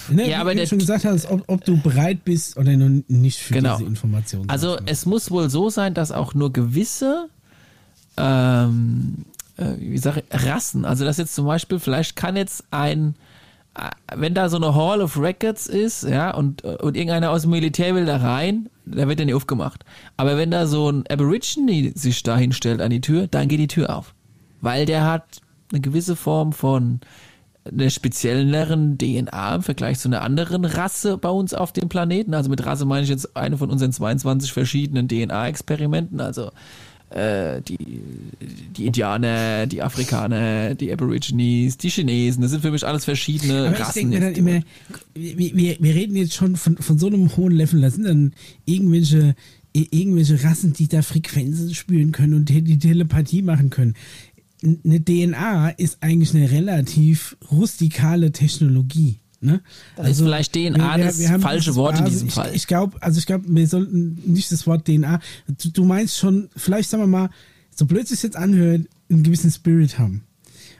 ne, 0.09 0.29
Ja, 0.29 0.41
aber 0.41 0.51
wie 0.51 0.55
du 0.55 0.59
der- 0.61 0.67
schon 0.67 0.79
gesagt 0.79 1.05
hast, 1.05 1.29
ob, 1.29 1.43
ob 1.47 1.63
du 1.65 1.77
bereit 1.81 2.23
bist 2.23 2.57
oder 2.57 2.71
nicht 3.07 3.39
für 3.39 3.53
Genau. 3.55 3.77
diese 3.77 3.87
Information. 3.89 4.49
Also 4.49 4.77
es 4.85 5.05
muss 5.05 5.31
wohl 5.31 5.49
so 5.49 5.69
sein, 5.69 5.93
dass 5.93 6.11
auch 6.11 6.33
nur 6.33 6.51
gewisse, 6.53 7.27
ähm, 8.17 9.25
äh, 9.57 9.73
wie 9.79 9.97
sage 9.97 10.23
Rassen, 10.31 10.85
also 10.85 11.05
dass 11.05 11.17
jetzt 11.17 11.35
zum 11.35 11.45
Beispiel, 11.45 11.79
vielleicht 11.79 12.15
kann 12.15 12.35
jetzt 12.35 12.63
ein, 12.71 13.15
äh, 13.75 13.89
wenn 14.15 14.33
da 14.33 14.49
so 14.49 14.57
eine 14.57 14.73
Hall 14.75 15.01
of 15.01 15.19
Records 15.19 15.67
ist, 15.67 16.03
ja, 16.03 16.31
und, 16.33 16.63
äh, 16.63 16.77
und 16.81 16.95
irgendeiner 16.95 17.31
aus 17.31 17.41
dem 17.43 17.51
Militär 17.51 17.95
will 17.95 18.05
da 18.05 18.17
rein, 18.17 18.69
da 18.85 19.07
wird 19.07 19.19
der 19.19 19.25
nicht 19.25 19.35
aufgemacht. 19.35 19.83
Aber 20.17 20.37
wenn 20.37 20.51
da 20.51 20.67
so 20.67 20.89
ein 20.89 21.05
Aborigine 21.09 21.91
sich 21.95 22.23
da 22.23 22.37
hinstellt 22.37 22.81
an 22.81 22.91
die 22.91 23.01
Tür, 23.01 23.27
dann 23.27 23.47
geht 23.47 23.59
die 23.59 23.67
Tür 23.67 23.95
auf. 23.95 24.13
Weil 24.61 24.85
der 24.85 25.03
hat 25.05 25.23
eine 25.71 25.81
gewisse 25.81 26.15
Form 26.15 26.53
von 26.53 26.99
einer 27.65 27.89
spezielleren 27.89 28.97
DNA 28.97 29.55
im 29.55 29.63
Vergleich 29.63 29.99
zu 29.99 30.07
einer 30.07 30.21
anderen 30.21 30.65
Rasse 30.65 31.17
bei 31.17 31.29
uns 31.29 31.53
auf 31.53 31.73
dem 31.73 31.89
Planeten. 31.89 32.33
Also 32.33 32.49
mit 32.49 32.65
Rasse 32.65 32.85
meine 32.85 33.03
ich 33.03 33.09
jetzt 33.09 33.35
eine 33.35 33.57
von 33.57 33.71
unseren 33.71 33.91
22 33.91 34.53
verschiedenen 34.53 35.07
DNA-Experimenten. 35.07 36.19
Also 36.21 36.51
äh, 37.09 37.61
die, 37.61 38.01
die 38.77 38.85
Indianer, 38.85 39.65
die 39.67 39.81
Afrikaner, 39.81 40.75
die 40.75 40.91
Aborigines, 40.91 41.77
die 41.77 41.89
Chinesen. 41.89 42.41
Das 42.41 42.51
sind 42.51 42.61
für 42.61 42.71
mich 42.71 42.85
alles 42.85 43.05
verschiedene 43.05 43.67
Aber 43.67 43.73
ich 43.73 43.79
Rassen. 43.79 44.11
denke 44.11 44.41
mir 44.41 44.63
wir, 45.13 45.55
wir, 45.55 45.77
wir 45.79 45.95
reden 45.95 46.15
jetzt 46.15 46.33
schon 46.33 46.55
von, 46.55 46.77
von 46.77 46.99
so 46.99 47.07
einem 47.07 47.35
hohen 47.35 47.53
Level, 47.53 47.81
da 47.81 47.89
sind 47.89 48.05
dann 48.05 48.33
irgendwelche, 48.65 49.35
irgendwelche 49.73 50.43
Rassen, 50.43 50.73
die 50.73 50.87
da 50.87 51.01
Frequenzen 51.01 51.73
spüren 51.73 52.11
können 52.11 52.33
und 52.33 52.49
die 52.49 52.79
Telepathie 52.79 53.41
machen 53.41 53.69
können. 53.69 53.95
Eine 54.65 55.03
DNA 55.03 55.69
ist 55.71 55.97
eigentlich 56.01 56.33
eine 56.33 56.49
relativ 56.49 57.37
rustikale 57.51 58.31
Technologie. 58.31 59.19
Ne? 59.41 59.61
Das 59.95 60.09
ist 60.09 60.21
vielleicht 60.21 60.53
DNA 60.53 60.97
das 60.97 61.21
falsche 61.39 61.75
Wort 61.75 61.99
in 61.99 62.05
diesem 62.05 62.29
ich, 62.29 62.33
Fall. 62.33 62.51
Ich 62.55 62.65
glaube, 62.65 63.01
also 63.01 63.19
ich 63.19 63.25
glaube, 63.25 63.45
wir 63.47 63.67
sollten 63.67 64.19
nicht 64.25 64.51
das 64.51 64.65
Wort 64.65 64.85
DNA. 64.85 65.19
Du, 65.47 65.69
du 65.69 65.85
meinst 65.85 66.17
schon, 66.17 66.49
vielleicht 66.55 66.89
sagen 66.89 67.03
wir 67.03 67.07
mal, 67.07 67.29
so 67.69 67.85
blöd 67.85 68.09
es 68.09 68.23
jetzt 68.23 68.35
anhört, 68.35 68.87
einen 69.09 69.23
gewissen 69.23 69.51
Spirit 69.51 69.99
haben. 69.99 70.23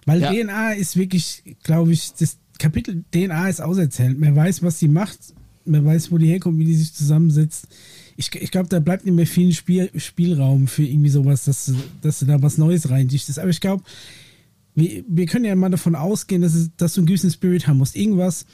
Weil 0.06 0.22
Ja. 0.22 0.34
DNA 0.34 0.74
ist 0.74 0.98
wirklich, 0.98 1.44
glaube 1.64 1.94
ich, 1.94 2.14
das 2.14 2.38
Kapitel 2.58 3.04
DNA 3.12 3.50
ist 3.50 3.62
auserzählt. 3.62 4.20
Man 4.20 4.36
weiß, 4.36 4.64
was 4.64 4.80
sie 4.80 4.88
macht, 4.88 5.20
man 5.66 5.86
weiß, 5.86 6.12
wo 6.12 6.18
die 6.18 6.28
herkommt, 6.28 6.58
wie 6.60 6.66
die 6.66 6.76
sich 6.76 6.94
zusammensetzt. 6.94 7.68
Ich, 8.18 8.34
ich 8.36 8.52
glaube, 8.52 8.70
da 8.70 8.80
bleibt 8.80 9.06
nicht 9.06 9.14
mehr 9.16 9.28
viel 9.28 9.52
Spiel, 9.54 9.90
Spielraum 9.98 10.68
für 10.68 10.84
irgendwie 10.84 11.10
sowas, 11.10 11.46
dass, 11.46 11.66
du- 11.66 11.76
dass 12.02 12.20
du 12.20 12.26
da 12.26 12.42
was 12.42 12.58
Neues 12.58 12.90
reindichtest. 12.90 13.40
Aber 13.40 13.50
ich 13.50 13.60
glaube, 13.60 13.84
wir, 14.74 15.04
wir 15.08 15.26
können 15.26 15.46
ja 15.46 15.56
mal 15.56 15.70
davon 15.70 15.96
ausgehen, 15.96 16.42
dass, 16.42 16.54
es, 16.54 16.70
dass 16.78 16.94
du 16.94 17.02
einen 17.02 17.08
gewissen 17.08 17.32
Spirit 17.32 17.68
haben 17.68 17.78
musst. 17.78 17.96
Irgendwas, 17.96 18.46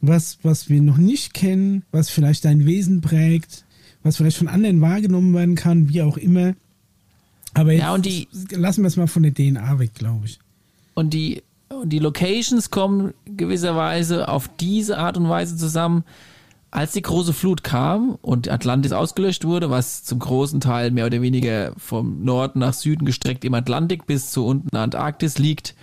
was, 0.00 0.38
was 0.42 0.68
wir 0.68 0.80
noch 0.82 0.96
nicht 0.96 1.34
kennen, 1.34 1.82
was 1.92 2.08
vielleicht 2.10 2.44
dein 2.44 2.64
Wesen 2.66 3.00
prägt, 3.02 3.64
was 4.02 4.16
vielleicht 4.16 4.36
von 4.38 4.48
anderen 4.48 4.80
wahrgenommen 4.80 5.34
werden 5.34 5.54
kann, 5.54 5.88
wie 5.90 6.02
auch 6.02 6.16
immer. 6.16 6.54
Aber 7.54 7.72
jetzt 7.72 7.82
Ja, 7.82 7.94
und 7.94 8.06
die- 8.06 8.28
lassen 8.50 8.82
wir 8.82 8.88
es 8.88 8.96
mal 8.96 9.06
von 9.08 9.22
der 9.22 9.34
DNA 9.34 9.78
weg, 9.78 9.94
glaube 9.94 10.24
ich. 10.26 10.38
und 10.94 11.12
die 11.14 11.42
und 11.68 11.88
die 11.88 11.98
Locations 12.00 12.68
kommen 12.70 13.14
gewisserweise 13.24 14.28
auf 14.28 14.48
diese 14.60 14.98
Art 14.98 15.16
und 15.16 15.28
Weise 15.28 15.56
zusammen, 15.56 16.04
als 16.72 16.92
die 16.92 17.02
große 17.02 17.34
Flut 17.34 17.62
kam 17.62 18.18
und 18.22 18.50
Atlantis 18.50 18.92
ausgelöscht 18.92 19.44
wurde, 19.44 19.68
was 19.68 20.04
zum 20.04 20.18
großen 20.18 20.58
Teil 20.60 20.90
mehr 20.90 21.06
oder 21.06 21.20
weniger 21.20 21.74
vom 21.76 22.24
Norden 22.24 22.60
nach 22.60 22.72
Süden 22.72 23.04
gestreckt 23.04 23.44
im 23.44 23.52
Atlantik 23.52 24.06
bis 24.06 24.30
zu 24.30 24.46
unten 24.46 24.74
Antarktis 24.74 25.36
liegt, 25.36 25.74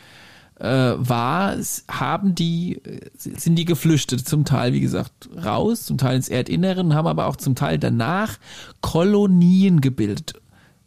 äh, 0.59 0.65
war, 0.97 1.55
haben 1.87 2.33
die, 2.33 2.81
äh, 2.83 3.01
sind 3.15 3.55
die 3.55 3.65
geflüchtet, 3.65 4.27
zum 4.27 4.45
Teil, 4.45 4.73
wie 4.73 4.79
gesagt, 4.79 5.29
raus, 5.45 5.85
zum 5.85 5.99
Teil 5.99 6.15
ins 6.15 6.27
Erdinneren, 6.27 6.95
haben 6.95 7.07
aber 7.07 7.27
auch 7.27 7.35
zum 7.35 7.53
Teil 7.53 7.77
danach 7.77 8.39
Kolonien 8.81 9.81
gebildet. 9.81 10.33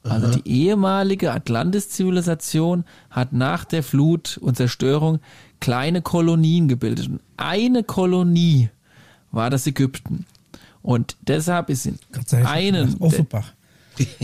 Also 0.02 0.32
die 0.32 0.48
ehemalige 0.48 1.32
Atlantis-Zivilisation 1.32 2.84
hat 3.08 3.32
nach 3.32 3.64
der 3.64 3.84
Flut 3.84 4.36
und 4.38 4.56
Zerstörung 4.56 5.20
kleine 5.60 6.02
Kolonien 6.02 6.66
gebildet. 6.66 7.06
Und 7.06 7.20
eine 7.36 7.84
Kolonie 7.84 8.70
war 9.32 9.50
das 9.50 9.66
Ägypten. 9.66 10.26
Und 10.82 11.16
deshalb 11.22 11.70
ist 11.70 11.86
in 11.86 11.98
einen 12.44 12.98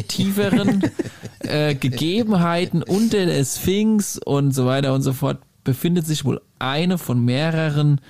tieferen 0.09 0.83
äh, 1.41 1.75
Gegebenheiten 1.75 2.83
unter 2.83 3.27
der 3.27 3.45
Sphinx 3.45 4.19
und 4.19 4.53
so 4.53 4.67
weiter 4.67 4.95
und 4.95 5.03
so 5.03 5.13
fort 5.13 5.39
befindet 5.65 6.07
sich 6.07 6.25
wohl 6.25 6.41
eine 6.59 6.99
von 6.99 7.25
mehreren 7.25 8.01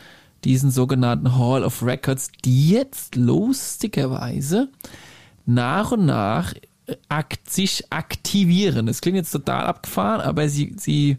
diesen 0.45 0.71
sogenannten 0.71 1.37
Hall 1.37 1.65
of 1.65 1.83
Records, 1.83 2.31
die 2.45 2.71
jetzt 2.71 3.17
lustigerweise 3.17 4.69
nach 5.47 5.93
und 5.93 6.07
nach 6.07 6.55
äh, 6.87 6.97
akt 7.09 7.51
sich 7.51 7.85
aktivieren. 7.91 8.87
Das 8.87 9.01
klingt 9.01 9.17
jetzt 9.17 9.33
total 9.33 9.67
abgefahren, 9.67 10.21
aber 10.21 10.49
sie, 10.49 10.75
sie, 10.79 11.17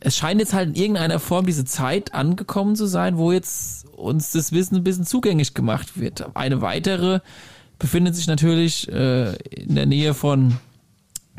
es 0.00 0.16
scheint 0.16 0.40
jetzt 0.40 0.54
halt 0.54 0.70
in 0.70 0.74
irgendeiner 0.74 1.18
Form 1.18 1.46
diese 1.46 1.64
Zeit 1.64 2.14
angekommen 2.14 2.74
zu 2.74 2.86
sein, 2.86 3.18
wo 3.18 3.32
jetzt 3.32 3.86
uns 3.96 4.32
das 4.32 4.52
Wissen 4.52 4.76
ein 4.76 4.84
bisschen 4.84 5.04
zugänglich 5.04 5.54
gemacht 5.54 6.00
wird. 6.00 6.34
Eine 6.34 6.62
weitere 6.62 7.20
befindet 7.78 8.16
sich 8.16 8.26
natürlich 8.26 8.90
äh, 8.90 9.34
in 9.36 9.74
der 9.74 9.86
Nähe 9.86 10.14
von 10.14 10.56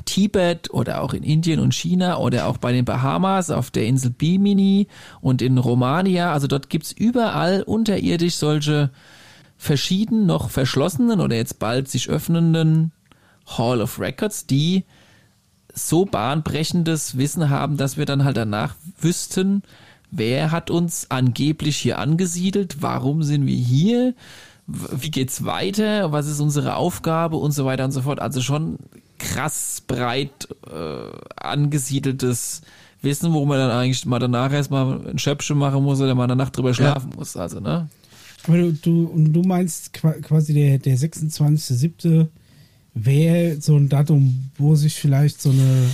Tibet 0.06 0.72
oder 0.72 1.02
auch 1.02 1.14
in 1.14 1.24
Indien 1.24 1.60
und 1.60 1.74
China 1.74 2.18
oder 2.18 2.48
auch 2.48 2.58
bei 2.58 2.72
den 2.72 2.86
Bahamas 2.86 3.50
auf 3.50 3.72
der 3.72 3.86
Insel 3.86 4.12
Bimini 4.12 4.88
und 5.22 5.42
in 5.42 5.58
Romania. 5.58 6.32
Also 6.32 6.48
dort 6.48 6.70
gibt's 6.70 6.92
überall 6.92 7.64
unterirdisch 7.64 8.36
solche 8.36 8.92
verschieden 9.58 10.26
noch 10.26 10.50
verschlossenen 10.50 11.20
oder 11.20 11.36
jetzt 11.36 11.60
bald 11.60 11.88
sich 11.88 12.10
öffnenden 12.10 12.92
Hall 13.46 13.82
of 13.82 14.00
Records, 14.00 14.48
die 14.48 14.86
so 15.74 16.06
bahnbrechendes 16.06 17.18
Wissen 17.18 17.50
haben, 17.50 17.78
dass 17.78 17.98
wir 17.98 18.06
dann 18.06 18.24
halt 18.24 18.38
danach 18.38 18.76
wüssten, 19.00 19.64
wer 20.12 20.52
hat 20.52 20.70
uns 20.70 21.08
angeblich 21.10 21.78
hier 21.78 21.98
angesiedelt, 22.00 22.78
warum 22.82 23.24
sind 23.24 23.46
wir 23.46 23.56
hier, 23.56 24.14
wie 24.68 25.12
geht's 25.12 25.44
weiter, 25.46 26.12
was 26.12 26.28
ist 26.28 26.40
unsere 26.40 26.76
Aufgabe 26.76 27.38
und 27.38 27.52
so 27.52 27.66
weiter 27.66 27.86
und 27.86 27.92
so 27.92 28.02
fort. 28.02 28.20
Also 28.20 28.42
schon 28.42 28.78
krass 29.18 29.82
breit 29.88 30.48
äh, 30.72 31.18
angesiedeltes 31.36 32.62
Wissen, 33.02 33.34
wo 33.34 33.46
man 33.46 33.58
dann 33.58 33.72
eigentlich 33.72 34.06
mal 34.06 34.20
danach 34.20 34.52
erstmal 34.52 35.08
ein 35.08 35.18
Schöpfchen 35.20 35.58
machen 35.58 35.84
muss 35.84 36.00
oder 36.02 36.14
mal 36.16 36.26
eine 36.26 36.36
Nacht 36.36 36.56
drüber 36.58 36.74
schlafen 36.74 37.12
muss. 37.16 37.36
Also, 37.36 37.60
ne? 37.60 37.88
Du, 38.46 38.72
du, 38.74 39.06
und 39.06 39.34
du 39.34 39.42
meinst 39.44 39.94
qua- 39.94 40.20
quasi 40.22 40.54
der, 40.54 40.78
der 40.80 40.98
26.07. 40.98 42.28
wäre 42.94 43.62
so 43.62 43.78
ein 43.78 43.88
Datum, 43.88 44.50
wo 44.58 44.76
sich 44.76 44.96
vielleicht 44.96 45.42
so 45.42 45.50
eine 45.52 45.86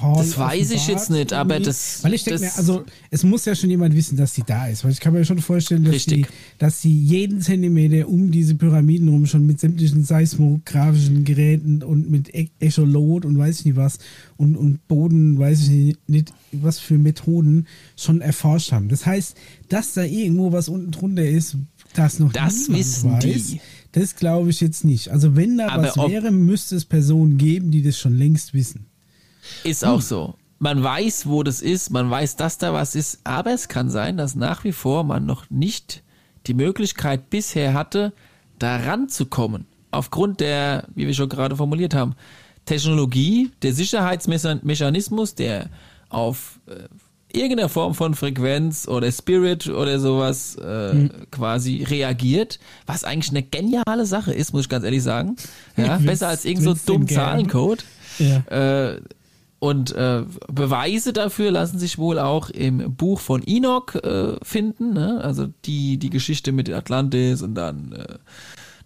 Hall 0.00 0.14
Das 0.18 0.38
weiß 0.38 0.70
ich 0.70 0.86
jetzt 0.86 1.10
nicht, 1.10 1.32
aber 1.32 1.58
das- 1.58 2.04
Weil 2.04 2.14
ich 2.14 2.22
denke 2.22 2.40
mir, 2.42 2.56
also 2.56 2.84
es 3.10 3.24
muss 3.24 3.44
ja 3.46 3.54
schon 3.56 3.68
jemand 3.70 3.96
wissen, 3.96 4.16
dass 4.16 4.34
sie 4.34 4.44
da 4.46 4.68
ist. 4.68 4.84
Weil 4.84 4.92
ich 4.92 5.00
kann 5.00 5.12
mir 5.12 5.24
schon 5.24 5.40
vorstellen, 5.40 5.82
dass 5.84 5.94
Richtig. 5.94 6.28
dass 6.58 6.80
sie 6.82 6.92
jeden 6.92 7.40
Zentimeter 7.40 8.08
um 8.08 8.30
diese 8.30 8.54
Pyramiden 8.54 9.08
rum 9.08 9.26
schon 9.26 9.44
mit 9.44 9.58
sämtlichen 9.58 10.04
seismografischen 10.04 11.24
Geräten 11.24 11.82
und 11.82 12.10
mit 12.10 12.32
E- 12.34 12.48
Echolot 12.60 13.24
und 13.24 13.36
weiß 13.36 13.60
ich 13.60 13.64
nicht 13.66 13.76
was 13.76 13.98
und, 14.36 14.56
und 14.56 14.86
Boden, 14.86 15.38
weiß 15.38 15.62
ich 15.62 15.68
nicht, 15.70 16.08
nicht 16.08 16.32
was 16.52 16.78
für 16.78 16.96
Methoden 16.96 17.66
schon 17.96 18.20
erforscht 18.20 18.70
haben. 18.70 18.88
Das 18.88 19.04
heißt, 19.04 19.36
dass 19.68 19.94
da 19.94 20.04
irgendwo 20.04 20.52
was 20.52 20.68
unten 20.68 20.92
drunter 20.92 21.26
ist, 21.26 21.56
das 21.94 22.18
noch 22.20 22.32
Das 22.32 22.68
wissen 22.68 23.12
weiß, 23.12 23.22
die. 23.24 23.60
Das 23.96 24.14
glaube 24.14 24.50
ich 24.50 24.60
jetzt 24.60 24.84
nicht. 24.84 25.08
Also 25.08 25.36
wenn 25.36 25.56
da 25.56 25.68
Aber 25.68 25.84
was 25.84 25.96
wäre, 25.96 26.30
müsste 26.30 26.76
es 26.76 26.84
Personen 26.84 27.38
geben, 27.38 27.70
die 27.70 27.82
das 27.82 27.98
schon 27.98 28.14
längst 28.14 28.52
wissen. 28.52 28.84
Ist 29.64 29.86
auch 29.86 30.02
so. 30.02 30.34
man 30.58 30.82
weiß, 30.82 31.26
wo 31.26 31.42
das 31.42 31.62
ist, 31.62 31.88
man 31.88 32.10
weiß, 32.10 32.36
dass 32.36 32.58
da 32.58 32.74
was 32.74 32.94
ist, 32.94 33.20
aber 33.24 33.54
es 33.54 33.68
kann 33.68 33.88
sein, 33.88 34.18
dass 34.18 34.34
nach 34.34 34.64
wie 34.64 34.72
vor 34.72 35.02
man 35.02 35.24
noch 35.24 35.48
nicht 35.48 36.02
die 36.46 36.52
Möglichkeit 36.52 37.30
bisher 37.30 37.72
hatte, 37.72 38.12
da 38.58 38.76
ranzukommen. 38.76 39.64
Aufgrund 39.92 40.40
der, 40.40 40.88
wie 40.94 41.06
wir 41.06 41.14
schon 41.14 41.30
gerade 41.30 41.56
formuliert 41.56 41.94
haben, 41.94 42.16
Technologie, 42.66 43.50
der 43.62 43.72
Sicherheitsmechanismus, 43.72 45.36
der 45.36 45.70
auf 46.10 46.60
äh, 46.66 46.88
irgendeiner 47.36 47.68
Form 47.68 47.94
von 47.94 48.14
Frequenz 48.14 48.88
oder 48.88 49.10
Spirit 49.12 49.68
oder 49.68 50.00
sowas 50.00 50.56
äh, 50.56 50.92
hm. 50.92 51.10
quasi 51.30 51.84
reagiert, 51.84 52.58
was 52.86 53.04
eigentlich 53.04 53.30
eine 53.30 53.42
geniale 53.42 54.06
Sache 54.06 54.32
ist, 54.32 54.52
muss 54.52 54.62
ich 54.62 54.68
ganz 54.68 54.84
ehrlich 54.84 55.02
sagen. 55.02 55.36
Ja, 55.76 55.98
besser 55.98 56.28
als 56.28 56.44
irgend 56.44 56.64
so 56.64 56.74
dumm 56.74 57.06
Zahlencode. 57.06 57.84
Ja. 58.18 58.90
Äh, 58.90 59.00
und 59.58 59.92
äh, 59.92 60.22
Beweise 60.52 61.12
dafür 61.12 61.50
lassen 61.50 61.78
sich 61.78 61.96
wohl 61.98 62.18
auch 62.18 62.50
im 62.50 62.94
Buch 62.94 63.20
von 63.20 63.42
Enoch 63.46 63.94
äh, 63.94 64.36
finden. 64.42 64.92
Ne? 64.92 65.20
Also 65.22 65.48
die, 65.64 65.98
die 65.98 66.10
Geschichte 66.10 66.52
mit 66.52 66.70
Atlantis 66.70 67.42
und 67.42 67.54
dann, 67.54 67.92
äh, 67.92 68.18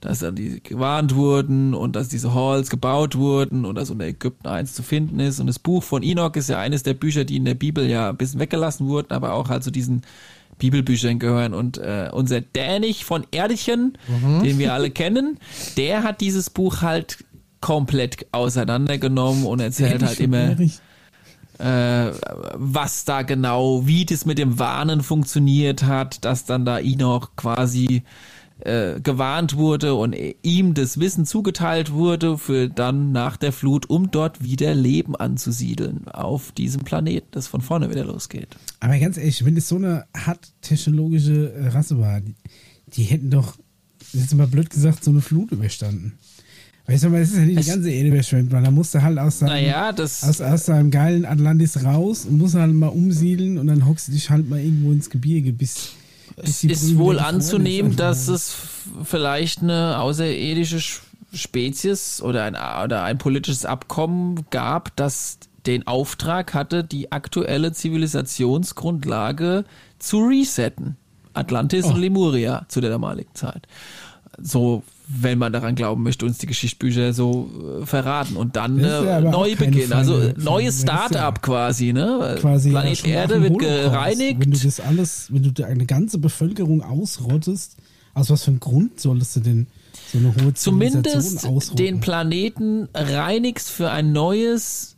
dass 0.01 0.21
dann 0.21 0.35
die 0.35 0.63
gewarnt 0.63 1.15
wurden 1.15 1.75
und 1.75 1.95
dass 1.95 2.09
diese 2.09 2.35
Halls 2.35 2.71
gebaut 2.71 3.17
wurden 3.17 3.65
und 3.65 3.75
dass 3.75 3.91
unter 3.91 4.07
Ägypten 4.07 4.49
eins 4.49 4.73
zu 4.73 4.83
finden 4.83 5.21
ist. 5.21 5.41
Und 5.41 5.47
das 5.47 5.59
Buch 5.59 5.83
von 5.83 6.03
Enoch 6.03 6.35
ist 6.37 6.49
ja 6.49 6.59
eines 6.59 6.83
der 6.83 6.95
Bücher, 6.95 7.25
die 7.25 7.37
in 7.37 7.45
der 7.45 7.55
Bibel 7.55 7.87
ja 7.87 8.09
ein 8.09 8.17
bisschen 8.17 8.41
weggelassen 8.41 8.89
wurden, 8.89 9.13
aber 9.13 9.35
auch 9.35 9.51
halt 9.51 9.63
zu 9.63 9.71
diesen 9.71 10.03
Bibelbüchern 10.59 11.19
gehören. 11.19 11.53
Und 11.53 11.79
äh, 11.79 12.09
unser 12.13 12.41
Dänich 12.41 13.05
von 13.05 13.27
Erdchen, 13.31 13.99
mhm. 14.09 14.43
den 14.43 14.59
wir 14.59 14.73
alle 14.73 14.91
kennen, 14.91 15.39
der 15.77 16.03
hat 16.03 16.21
dieses 16.21 16.49
Buch 16.49 16.83
halt 16.83 17.25
komplett 17.61 18.27
auseinandergenommen 18.33 19.45
und 19.45 19.61
erzählt 19.61 20.03
halt 20.03 20.19
immer, 20.21 20.57
äh, 21.59 22.13
was 22.55 23.05
da 23.05 23.21
genau, 23.21 23.87
wie 23.87 24.07
das 24.07 24.25
mit 24.25 24.39
dem 24.39 24.59
Warnen 24.59 25.03
funktioniert 25.03 25.83
hat, 25.83 26.25
dass 26.25 26.47
dann 26.47 26.65
da 26.65 26.79
Enoch 26.79 27.37
quasi 27.37 28.03
äh, 28.65 29.01
gewarnt 29.01 29.57
wurde 29.57 29.95
und 29.95 30.17
ihm 30.43 30.75
das 30.75 31.01
Wissen 31.01 31.27
zugeteilt 31.27 31.93
wurde 31.93 32.39
für 32.39 32.69
dann 32.69 33.13
nach 33.13 33.37
der 33.37 33.53
Flut, 33.53 33.89
um 33.89 34.11
dort 34.11 34.43
wieder 34.43 34.75
Leben 34.75 35.17
anzusiedeln 35.17 36.09
auf 36.09 36.53
diesem 36.53 36.83
Planeten, 36.83 37.29
das 37.33 37.47
von 37.47 37.61
vorne 37.61 37.91
wieder 37.91 38.05
losgeht. 38.05 38.49
Aber 38.81 38.99
ganz 38.99 39.17
ehrlich, 39.17 39.45
wenn 39.45 39.57
es 39.57 39.69
so 39.69 39.77
eine 39.77 40.07
hart 40.17 40.53
technologische 40.63 41.53
Rasse 41.73 41.99
war, 41.99 42.21
die, 42.21 42.35
die 42.95 43.05
hätten 43.05 43.31
doch, 43.31 43.57
jetzt 44.13 44.35
mal 44.35 44.47
blöd 44.47 44.71
gesagt, 44.71 45.05
so 45.05 45.11
eine 45.11 45.21
Flut 45.21 45.53
überstanden. 45.53 46.15
Weißt 46.91 47.05
du, 47.05 47.09
aber 47.09 47.21
es 47.21 47.31
ist 47.31 47.37
ja 47.37 47.45
nicht 47.45 47.63
die 47.63 47.71
ganze 47.71 47.91
Erde 47.91 48.11
verschwemmt, 48.11 48.51
weil 48.51 48.65
da 48.65 48.71
musste 48.73 49.01
halt 49.03 49.17
aus 49.17 49.39
seinem, 49.39 49.51
naja, 49.51 49.95
aus, 49.97 50.41
aus 50.41 50.67
seinem 50.67 50.91
geilen 50.91 51.25
Atlantis 51.25 51.85
raus 51.85 52.25
und 52.25 52.39
muss 52.39 52.55
halt 52.55 52.75
mal 52.75 52.89
umsiedeln 52.89 53.59
und 53.59 53.69
dann 53.69 53.87
hockst 53.87 54.09
du 54.09 54.13
dich 54.13 54.29
halt 54.29 54.49
mal 54.49 54.59
irgendwo 54.59 54.91
ins 54.91 55.09
Gebirge 55.09 55.53
bis. 55.53 55.93
Es 56.37 56.65
ist 56.65 56.99
wohl 56.99 57.19
anzunehmen, 57.19 57.97
dass 57.97 58.29
es 58.29 58.55
vielleicht 59.05 59.63
eine 59.63 59.99
außerirdische 59.99 60.81
Spezies 61.33 62.23
oder 62.23 62.45
ein, 62.45 62.55
oder 62.55 63.03
ein 63.03 63.19
politisches 63.19 63.65
Abkommen 63.65 64.47
gab, 64.51 64.95
das 64.97 65.39
den 65.67 65.87
Auftrag 65.87 66.55
hatte, 66.55 66.85
die 66.85 67.13
aktuelle 67.13 67.73
Zivilisationsgrundlage 67.73 69.65
zu 69.99 70.27
resetten. 70.27 70.97
Atlantis 71.35 71.85
oh. 71.85 71.91
und 71.91 72.01
Lemuria 72.01 72.65
zu 72.69 72.81
der 72.81 72.91
damaligen 72.91 73.35
Zeit. 73.35 73.67
So 74.39 74.83
wenn 75.13 75.39
man 75.39 75.53
daran 75.53 75.75
glauben 75.75 76.03
möchte, 76.03 76.25
uns 76.25 76.39
die 76.39 76.47
Geschichtsbücher 76.47 77.13
so 77.13 77.81
äh, 77.83 77.87
verraten 77.87 78.37
und 78.37 78.57
dann 78.57 78.79
äh, 78.79 79.21
neu 79.21 79.57
beginnen. 79.57 79.93
Also 79.93 80.33
neues 80.37 80.83
Start-up 80.83 81.39
ja 81.39 81.43
quasi, 81.43 81.93
ne? 81.93 82.37
Quasi 82.41 82.71
Planet 82.71 83.05
Erde 83.05 83.43
wird 83.43 83.59
gereinigt. 83.59 84.41
Wenn 84.41 84.53
du 84.53 84.59
das 84.59 84.79
alles, 84.79 85.27
wenn 85.33 85.43
du 85.43 85.67
eine 85.67 85.87
ganze 85.87 86.19
Bevölkerung 86.19 86.83
ausrottest, 86.83 87.77
aus 88.15 88.31
was 88.31 88.45
für 88.45 88.53
einem 88.53 88.61
Grund 88.61 89.01
solltest 89.01 89.35
du 89.37 89.41
denn 89.41 89.67
so 90.13 90.19
eine 90.19 90.35
hohe 90.35 90.55
Zumindest 90.55 91.45
ausrotten? 91.45 91.77
den 91.77 92.01
Planeten 92.01 92.89
reinigst 92.95 93.69
für 93.71 93.91
ein 93.91 94.13
neues 94.13 94.97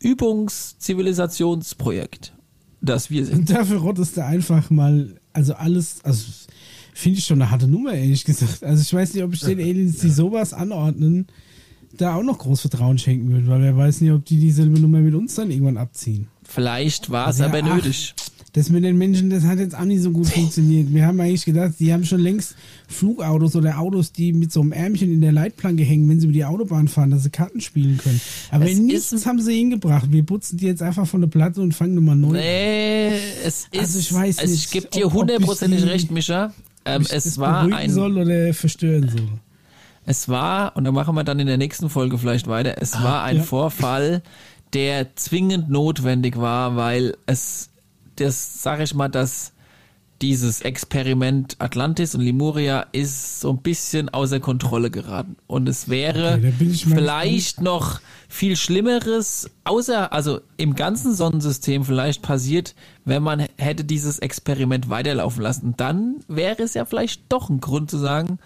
Übungszivilisationsprojekt, 0.00 2.32
das 2.80 3.10
wir 3.10 3.26
sind. 3.26 3.40
Und 3.40 3.50
dafür 3.50 3.78
rottest 3.78 4.16
du 4.16 4.24
einfach 4.24 4.70
mal, 4.70 5.16
also 5.32 5.54
alles, 5.54 6.04
also 6.04 6.24
finde 6.92 7.18
ich 7.18 7.24
schon 7.24 7.40
eine 7.40 7.50
harte 7.50 7.68
Nummer, 7.68 7.94
ehrlich 7.94 8.24
gesagt. 8.24 8.62
Also 8.62 8.82
ich 8.82 8.92
weiß 8.92 9.14
nicht, 9.14 9.24
ob 9.24 9.32
ich 9.32 9.40
den 9.40 9.58
Aliens, 9.60 9.98
die 9.98 10.10
sowas 10.10 10.52
anordnen, 10.52 11.26
da 11.92 12.14
auch 12.14 12.22
noch 12.22 12.38
groß 12.38 12.60
Vertrauen 12.60 12.98
schenken 12.98 13.30
würde, 13.30 13.48
weil 13.48 13.62
wer 13.62 13.76
weiß 13.76 14.00
nicht, 14.00 14.12
ob 14.12 14.24
die 14.24 14.38
dieselbe 14.38 14.78
Nummer 14.78 14.98
mit 14.98 15.14
uns 15.14 15.34
dann 15.34 15.50
irgendwann 15.50 15.76
abziehen. 15.76 16.28
Vielleicht 16.44 17.10
war 17.10 17.28
es 17.28 17.40
also, 17.40 17.56
aber 17.56 17.62
nötig. 17.62 18.14
Das 18.52 18.68
mit 18.68 18.82
den 18.82 18.98
Menschen, 18.98 19.30
das 19.30 19.44
hat 19.44 19.60
jetzt 19.60 19.76
auch 19.76 19.84
nicht 19.84 20.02
so 20.02 20.10
gut 20.10 20.26
funktioniert. 20.26 20.92
Wir 20.92 21.06
haben 21.06 21.20
eigentlich 21.20 21.44
gedacht, 21.44 21.74
die 21.78 21.92
haben 21.92 22.04
schon 22.04 22.20
längst 22.20 22.56
Flugautos 22.88 23.54
oder 23.54 23.78
Autos, 23.78 24.10
die 24.10 24.32
mit 24.32 24.50
so 24.50 24.60
einem 24.60 24.72
Ärmchen 24.72 25.12
in 25.12 25.20
der 25.20 25.30
Leitplanke 25.30 25.84
hängen, 25.84 26.08
wenn 26.08 26.18
sie 26.18 26.26
über 26.26 26.32
die 26.32 26.44
Autobahn 26.44 26.88
fahren, 26.88 27.10
dass 27.10 27.22
sie 27.22 27.30
Karten 27.30 27.60
spielen 27.60 27.98
können. 27.98 28.20
Aber 28.50 28.68
es 28.68 28.76
nichts 28.76 29.24
haben 29.24 29.40
sie 29.40 29.54
hingebracht. 29.56 30.10
Wir 30.10 30.24
putzen 30.24 30.56
die 30.56 30.66
jetzt 30.66 30.82
einfach 30.82 31.06
von 31.06 31.20
der 31.20 31.28
Platte 31.28 31.60
und 31.60 31.74
fangen 31.74 31.94
nochmal 31.94 32.16
neu 32.16 32.32
nee, 32.32 33.08
an. 33.08 33.14
es 33.44 33.68
ist, 33.70 33.78
also 33.78 33.98
ich 34.00 34.12
weiß 34.12 34.38
also 34.40 34.52
nicht. 34.52 34.64
Ich 34.64 34.70
gebe 34.72 34.88
dir 34.88 35.12
hundertprozentig 35.12 35.84
recht, 35.84 36.10
Mischa. 36.10 36.52
Ähm, 36.84 37.06
es 37.10 37.38
war 37.38 37.72
ein. 37.72 37.90
soll 37.90 38.18
oder 38.18 38.54
verstören 38.54 39.08
soll. 39.08 39.40
Es 40.06 40.28
war, 40.28 40.76
und 40.76 40.84
da 40.84 40.92
machen 40.92 41.14
wir 41.14 41.24
dann 41.24 41.38
in 41.38 41.46
der 41.46 41.58
nächsten 41.58 41.90
Folge 41.90 42.18
vielleicht 42.18 42.46
weiter, 42.46 42.76
es 42.80 42.94
ah, 42.94 43.04
war 43.04 43.22
ein 43.22 43.36
ja. 43.36 43.42
Vorfall, 43.42 44.22
der 44.72 45.14
zwingend 45.16 45.68
notwendig 45.68 46.36
war, 46.36 46.76
weil 46.76 47.16
es, 47.26 47.70
das 48.16 48.62
sage 48.62 48.84
ich 48.84 48.94
mal, 48.94 49.08
dass 49.08 49.52
dieses 50.22 50.60
Experiment 50.60 51.56
Atlantis 51.58 52.14
und 52.14 52.20
Lemuria 52.20 52.86
ist 52.92 53.40
so 53.40 53.50
ein 53.50 53.58
bisschen 53.58 54.08
außer 54.08 54.38
Kontrolle 54.40 54.90
geraten. 54.90 55.36
Und 55.46 55.68
es 55.68 55.88
wäre 55.88 56.34
okay, 56.34 56.74
vielleicht 56.74 57.60
noch 57.60 58.00
viel 58.30 58.56
Schlimmeres, 58.56 59.50
außer, 59.64 60.12
also 60.12 60.40
im 60.56 60.76
ganzen 60.76 61.14
Sonnensystem 61.14 61.84
vielleicht 61.84 62.22
passiert, 62.22 62.76
wenn 63.04 63.24
man 63.24 63.46
hätte 63.58 63.84
dieses 63.84 64.20
Experiment 64.20 64.88
weiterlaufen 64.88 65.42
lassen. 65.42 65.74
Dann 65.76 66.20
wäre 66.28 66.62
es 66.62 66.74
ja 66.74 66.84
vielleicht 66.84 67.22
doch 67.28 67.50
ein 67.50 67.60
Grund 67.60 67.90
zu 67.90 67.98
sagen, 67.98 68.38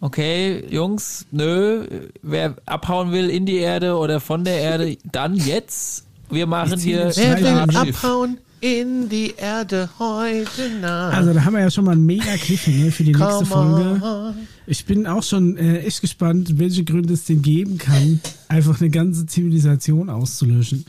okay, 0.00 0.64
Jungs, 0.70 1.26
nö, 1.32 1.86
wer 2.22 2.54
abhauen 2.66 3.10
will 3.10 3.28
in 3.28 3.46
die 3.46 3.56
Erde 3.56 3.96
oder 3.96 4.20
von 4.20 4.44
der 4.44 4.60
Erde, 4.60 4.96
dann 5.10 5.34
jetzt. 5.34 6.06
Wir 6.30 6.46
machen 6.46 6.78
hier. 6.78 7.10
Wer 7.14 7.40
will 7.40 7.76
abhauen? 7.76 8.38
In 8.60 9.08
die 9.08 9.34
Erde 9.36 9.88
heute 9.98 10.70
Nacht. 10.80 11.14
Also 11.14 11.32
da 11.32 11.44
haben 11.44 11.54
wir 11.54 11.60
ja 11.60 11.70
schon 11.70 11.84
mal 11.84 11.92
einen 11.92 12.06
mega 12.06 12.36
Cliffhanger 12.36 12.90
für 12.90 13.04
die 13.04 13.12
Come 13.12 13.26
nächste 13.26 13.46
Folge. 13.46 14.02
On. 14.02 14.34
Ich 14.66 14.84
bin 14.84 15.06
auch 15.06 15.22
schon 15.22 15.56
äh, 15.56 15.80
echt 15.80 16.00
gespannt, 16.00 16.58
welche 16.58 16.84
Gründe 16.84 17.14
es 17.14 17.24
denn 17.24 17.42
geben 17.42 17.78
kann, 17.78 18.20
einfach 18.48 18.80
eine 18.80 18.90
ganze 18.90 19.26
Zivilisation 19.26 20.10
auszulöschen. 20.10 20.84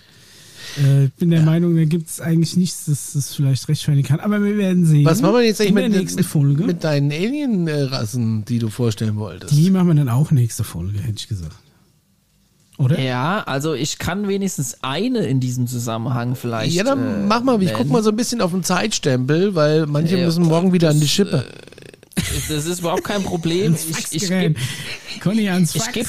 Äh, 0.78 1.06
ich 1.06 1.14
bin 1.14 1.30
der 1.30 1.40
ja. 1.40 1.46
Meinung, 1.46 1.76
da 1.76 1.86
gibt 1.86 2.10
es 2.10 2.22
eigentlich 2.22 2.56
nichts, 2.56 2.86
das 2.86 3.14
das 3.14 3.34
vielleicht 3.34 3.68
rechtfertigen 3.68 4.08
kann. 4.08 4.20
Aber 4.20 4.44
wir 4.44 4.58
werden 4.58 4.86
sehen. 4.86 5.06
Was 5.06 5.22
machen 5.22 5.36
wir 5.36 5.44
jetzt 5.44 5.62
eigentlich 5.62 5.74
mit, 5.74 5.94
der 5.94 6.02
nächsten 6.02 6.24
Folge? 6.24 6.64
mit 6.64 6.84
deinen 6.84 7.12
Alien-Rassen, 7.12 8.46
die 8.46 8.60
du 8.60 8.70
vorstellen 8.70 9.16
wolltest? 9.18 9.54
Die 9.54 9.70
machen 9.70 9.88
wir 9.88 9.96
dann 9.96 10.10
auch 10.10 10.32
nächste 10.32 10.64
Folge, 10.64 11.00
hätte 11.00 11.18
ich 11.18 11.28
gesagt. 11.28 11.56
Oder? 12.78 13.00
Ja, 13.00 13.44
also 13.44 13.74
ich 13.74 13.98
kann 13.98 14.28
wenigstens 14.28 14.78
eine 14.84 15.26
in 15.26 15.40
diesem 15.40 15.66
Zusammenhang 15.66 16.36
vielleicht. 16.36 16.74
Ja, 16.74 16.84
dann 16.84 17.24
äh, 17.24 17.28
mach 17.28 17.42
mal, 17.42 17.62
ich 17.64 17.74
guck 17.74 17.90
mal 17.90 18.04
so 18.04 18.12
ein 18.12 18.16
bisschen 18.16 18.40
auf 18.40 18.52
den 18.52 18.64
Zeitstempel, 18.64 19.56
weil 19.56 19.88
manche 19.88 20.18
äh, 20.18 20.26
müssen 20.26 20.44
morgen 20.46 20.74
wieder 20.74 20.90
an 20.90 21.00
die 21.00 21.08
Schippe. 21.08 21.46
Äh, 22.16 22.22
das 22.50 22.66
ist 22.66 22.80
überhaupt 22.80 23.04
kein 23.04 23.24
Problem. 23.24 23.74
ich, 23.74 24.14
ich 24.14 24.30
gebe 24.30 24.56
ich 24.60 25.92
geb, 25.92 26.08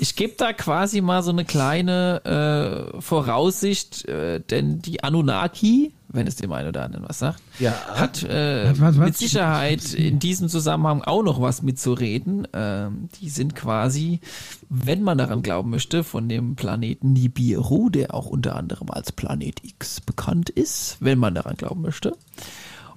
ich 0.00 0.16
geb 0.16 0.38
da 0.38 0.52
quasi 0.52 1.00
mal 1.00 1.22
so 1.22 1.30
eine 1.30 1.44
kleine 1.44 2.92
äh, 2.96 3.00
Voraussicht, 3.00 4.04
äh, 4.08 4.40
denn 4.40 4.82
die 4.82 5.04
Anunnaki, 5.04 5.94
wenn 6.16 6.26
es 6.26 6.36
dem 6.36 6.50
einen 6.52 6.68
oder 6.68 6.82
anderen 6.82 7.08
was 7.08 7.18
sagt, 7.18 7.40
ja. 7.58 7.72
hat 7.94 8.22
äh, 8.24 8.70
was, 8.70 8.96
was, 8.96 8.96
mit 8.96 9.16
Sicherheit 9.16 9.94
in 9.94 10.18
diesem 10.18 10.48
Zusammenhang 10.48 11.02
auch 11.02 11.22
noch 11.22 11.40
was 11.40 11.62
mitzureden. 11.62 12.48
Ähm, 12.52 13.08
die 13.20 13.30
sind 13.30 13.54
quasi, 13.54 14.20
wenn 14.68 15.02
man 15.02 15.18
daran 15.18 15.42
glauben 15.42 15.70
möchte, 15.70 16.02
von 16.02 16.28
dem 16.28 16.56
Planeten 16.56 17.12
Nibiru, 17.12 17.90
der 17.90 18.14
auch 18.14 18.26
unter 18.26 18.56
anderem 18.56 18.90
als 18.90 19.12
Planet 19.12 19.62
X 19.62 20.00
bekannt 20.00 20.50
ist, 20.50 20.96
wenn 21.00 21.18
man 21.18 21.34
daran 21.34 21.56
glauben 21.56 21.82
möchte. 21.82 22.16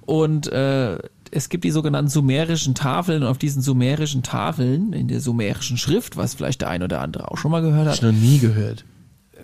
Und 0.00 0.48
äh, 0.48 0.98
es 1.30 1.48
gibt 1.48 1.62
die 1.62 1.70
sogenannten 1.70 2.10
sumerischen 2.10 2.74
Tafeln 2.74 3.22
und 3.22 3.28
auf 3.28 3.38
diesen 3.38 3.62
sumerischen 3.62 4.22
Tafeln, 4.22 4.92
in 4.92 5.06
der 5.06 5.20
sumerischen 5.20 5.76
Schrift, 5.76 6.16
was 6.16 6.34
vielleicht 6.34 6.62
der 6.62 6.70
ein 6.70 6.82
oder 6.82 7.00
andere 7.00 7.30
auch 7.30 7.36
schon 7.36 7.52
mal 7.52 7.62
gehört 7.62 7.86
hat. 7.86 7.94
Ich 7.94 8.02
noch 8.02 8.10
nie 8.10 8.38
gehört 8.38 8.84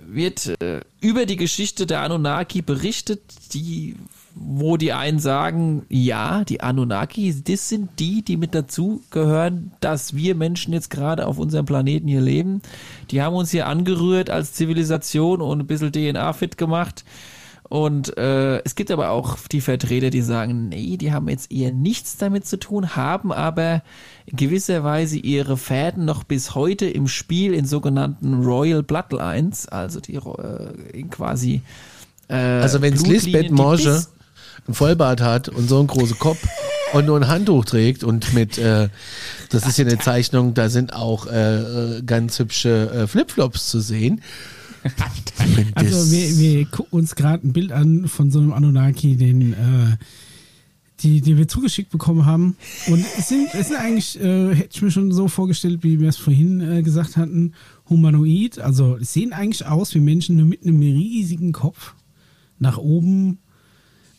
wird 0.07 0.61
äh, 0.63 0.81
über 1.01 1.27
die 1.27 1.37
Geschichte 1.37 1.87
der 1.87 2.03
Anunnaki 2.03 2.63
berichtet, 2.63 3.21
die 3.53 3.97
wo 4.39 4.77
die 4.77 4.93
einen 4.93 5.19
sagen, 5.19 5.87
ja, 5.89 6.45
die 6.45 6.61
Anunnaki, 6.61 7.35
das 7.43 7.71
sind 7.71 7.99
die, 7.99 8.23
die 8.23 8.37
mit 8.37 8.55
dazu 8.55 9.03
gehören, 9.11 9.73
dass 9.81 10.15
wir 10.15 10.35
Menschen 10.35 10.75
jetzt 10.75 10.91
gerade 10.91 11.27
auf 11.27 11.39
unserem 11.39 11.65
Planeten 11.65 12.07
hier 12.07 12.21
leben. 12.21 12.61
Die 13.11 13.23
haben 13.23 13.35
uns 13.35 13.51
hier 13.51 13.67
angerührt 13.67 14.29
als 14.29 14.53
Zivilisation 14.53 15.41
und 15.41 15.61
ein 15.61 15.67
bisschen 15.67 15.91
DNA 15.91 16.35
fit 16.35 16.59
gemacht. 16.59 17.05
Und 17.69 18.17
äh, 18.17 18.63
es 18.63 18.77
gibt 18.77 18.91
aber 18.93 19.11
auch 19.11 19.39
die 19.51 19.61
Vertreter, 19.61 20.11
die 20.11 20.23
sagen, 20.23 20.69
nee, 20.69 20.97
die 20.97 21.13
haben 21.13 21.29
jetzt 21.29 21.51
eher 21.51 21.73
nichts 21.73 22.17
damit 22.17 22.47
zu 22.47 22.59
tun, 22.59 22.95
haben 22.95 23.33
aber 23.33 23.83
in 24.27 24.37
gewisser 24.37 24.85
Weise 24.85 25.19
ihre 25.19 25.57
Fäden 25.57 26.05
noch 26.05 26.23
bis 26.23 26.55
heute 26.55 26.87
im 26.87 27.09
Spiel 27.09 27.55
in 27.55 27.67
sogenannten 27.67 28.45
Royal 28.45 28.85
Bloodlines, 28.85 29.67
also 29.67 29.99
die 29.99 30.15
äh, 30.15 31.03
quasi 31.11 31.63
äh, 32.29 32.35
Also 32.35 32.81
wenn 32.83 32.95
Lisbeth 32.95 33.51
Morge 33.51 34.05
ein 34.69 34.75
Vollbart 34.75 35.21
hat 35.21 35.49
und 35.49 35.69
so 35.69 35.79
einen 35.79 35.89
großen 35.89 36.19
Kopf 36.19 36.47
und 36.93 37.07
nur 37.07 37.19
ein 37.19 37.29
Handtuch 37.29 37.65
trägt 37.65 38.05
und 38.05 38.33
mit, 38.33 38.59
äh, 38.59 38.89
das 39.51 39.67
ist 39.67 39.79
ja 39.79 39.85
eine 39.85 39.99
Zeichnung, 39.99 40.55
da 40.55 40.69
sind 40.69 40.93
auch 40.93 41.27
äh, 41.27 42.03
ganz 42.05 42.39
hübsche 42.39 42.91
äh, 42.91 43.07
Flipflops 43.07 43.69
zu 43.69 43.81
sehen. 43.81 44.23
Also 45.75 46.11
wir, 46.11 46.39
wir 46.39 46.67
gucken 46.67 46.99
uns 46.99 47.15
gerade 47.15 47.47
ein 47.47 47.53
Bild 47.53 47.73
an 47.73 48.09
von 48.09 48.31
so 48.31 48.39
einem 48.39 48.53
Anunnaki, 48.53 49.17
den 49.17 49.53
äh, 49.53 49.97
die, 51.01 51.21
die 51.21 51.37
wir 51.37 51.49
zugeschickt 51.49 51.91
bekommen 51.91 52.25
haben. 52.25 52.57
Und 52.87 53.05
es 53.19 53.29
sind, 53.29 53.49
es 53.55 53.69
sind 53.69 53.77
eigentlich, 53.77 54.19
äh, 54.21 54.55
hätte 54.55 54.71
ich 54.73 54.83
mir 54.83 54.91
schon 54.91 55.13
so 55.13 55.29
vorgestellt, 55.29 55.83
wie 55.83 56.01
wir 56.01 56.09
es 56.09 56.17
vorhin 56.17 56.61
äh, 56.61 56.83
gesagt 56.83 57.17
hatten, 57.17 57.53
humanoid. 57.89 58.59
Also 58.59 58.97
es 58.97 59.13
sehen 59.13 59.33
eigentlich 59.33 59.67
aus 59.67 59.95
wie 59.95 60.01
Menschen 60.01 60.37
nur 60.37 60.47
mit 60.47 60.63
einem 60.63 60.81
riesigen 60.81 61.53
Kopf 61.53 61.95
nach 62.59 62.79
oben 62.79 63.39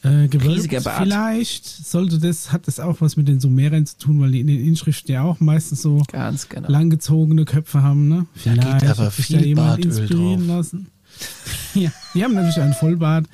äh, 0.07 0.27
gewölbt. 0.27 0.67
Vielleicht 0.69 1.65
sollte 1.65 2.19
das, 2.19 2.51
hat 2.51 2.67
das 2.67 2.79
auch 2.79 3.01
was 3.01 3.17
mit 3.17 3.27
den 3.27 3.39
Sumerern 3.39 3.85
zu 3.85 3.97
tun, 3.97 4.19
weil 4.19 4.31
die 4.31 4.41
in 4.41 4.47
den 4.47 4.65
Inschriften 4.65 5.11
ja 5.11 5.23
auch 5.23 5.39
meistens 5.39 5.81
so 5.81 6.03
Ganz 6.11 6.49
genau. 6.49 6.69
langgezogene 6.69 7.45
Köpfe 7.45 7.84
haben. 7.84 8.07
Ne? 8.07 8.25
Vielleicht 8.35 8.63
da 8.63 8.77
geht 8.77 8.89
aber 8.89 9.11
viel 9.11 9.55
Bartöl 9.55 10.07
drauf. 10.07 10.39
lassen. 10.47 10.88
ja, 11.73 11.91
die 12.13 12.23
haben 12.23 12.34
natürlich 12.34 12.59
einen 12.59 12.73
Vollbart 12.73 13.25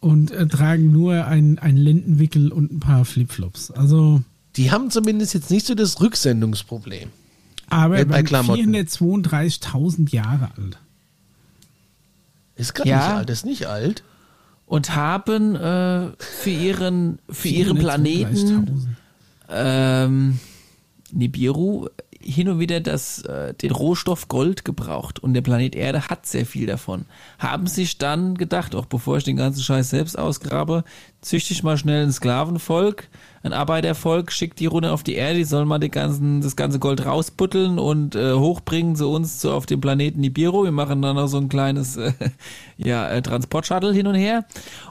und 0.00 0.30
äh, 0.30 0.46
tragen 0.46 0.92
nur 0.92 1.26
einen, 1.26 1.58
einen 1.58 1.78
Lendenwickel 1.78 2.52
und 2.52 2.72
ein 2.72 2.80
paar 2.80 3.04
Flipflops. 3.04 3.70
Also 3.70 4.22
die 4.56 4.70
haben 4.70 4.90
zumindest 4.90 5.34
jetzt 5.34 5.50
nicht 5.50 5.66
so 5.66 5.74
das 5.74 6.00
Rücksendungsproblem. 6.00 7.10
Aber 7.70 8.04
bei 8.04 8.20
432.000 8.20 10.10
Jahre 10.10 10.50
alt. 10.56 10.78
Ist 12.56 12.74
gar 12.74 12.86
ja. 12.86 12.96
nicht 12.96 13.06
alt, 13.16 13.30
ist 13.30 13.44
nicht 13.44 13.66
alt. 13.66 14.02
Und 14.68 14.94
haben 14.94 15.56
äh, 15.56 16.08
für 16.18 16.50
ihren 16.50 17.18
für 17.30 17.48
ihren 17.48 17.78
Planeten 17.78 18.96
ähm, 19.48 20.38
Nibiru 21.10 21.88
hin 22.20 22.48
und 22.48 22.58
wieder 22.58 22.80
das, 22.80 23.22
äh, 23.22 23.54
den 23.54 23.70
Rohstoff 23.70 24.28
Gold 24.28 24.64
gebraucht 24.64 25.18
und 25.18 25.34
der 25.34 25.40
Planet 25.40 25.74
Erde 25.74 26.08
hat 26.08 26.26
sehr 26.26 26.44
viel 26.44 26.66
davon. 26.66 27.06
Haben 27.38 27.66
sich 27.66 27.96
dann 27.98 28.36
gedacht, 28.36 28.74
auch 28.74 28.86
bevor 28.86 29.16
ich 29.16 29.24
den 29.24 29.36
ganzen 29.36 29.62
Scheiß 29.62 29.88
selbst 29.88 30.18
ausgrabe, 30.18 30.84
züchte 31.20 31.52
ich 31.52 31.62
mal 31.62 31.76
schnell 31.76 32.04
ein 32.04 32.12
Sklavenvolk, 32.12 33.08
ein 33.42 33.52
Arbeitervolk, 33.52 34.30
schickt 34.30 34.60
die 34.60 34.66
runter 34.66 34.92
auf 34.92 35.02
die 35.02 35.14
Erde, 35.14 35.38
die 35.38 35.44
sollen 35.44 35.66
mal 35.66 35.78
die 35.78 35.90
ganzen, 35.90 36.40
das 36.40 36.54
ganze 36.54 36.78
Gold 36.78 37.04
rausbutteln 37.04 37.78
und 37.78 38.14
äh, 38.14 38.34
hochbringen 38.34 38.94
zu 38.94 39.08
uns 39.10 39.38
zu 39.38 39.52
auf 39.52 39.66
dem 39.66 39.80
Planeten 39.80 40.20
Nibiru. 40.20 40.64
Wir 40.64 40.72
machen 40.72 41.02
dann 41.02 41.16
noch 41.16 41.26
so 41.26 41.38
ein 41.38 41.48
kleines 41.48 41.96
äh, 41.96 42.12
ja, 42.76 43.08
äh, 43.08 43.22
Transportshuttle 43.22 43.92
hin 43.92 44.06
und 44.06 44.14
her. 44.14 44.44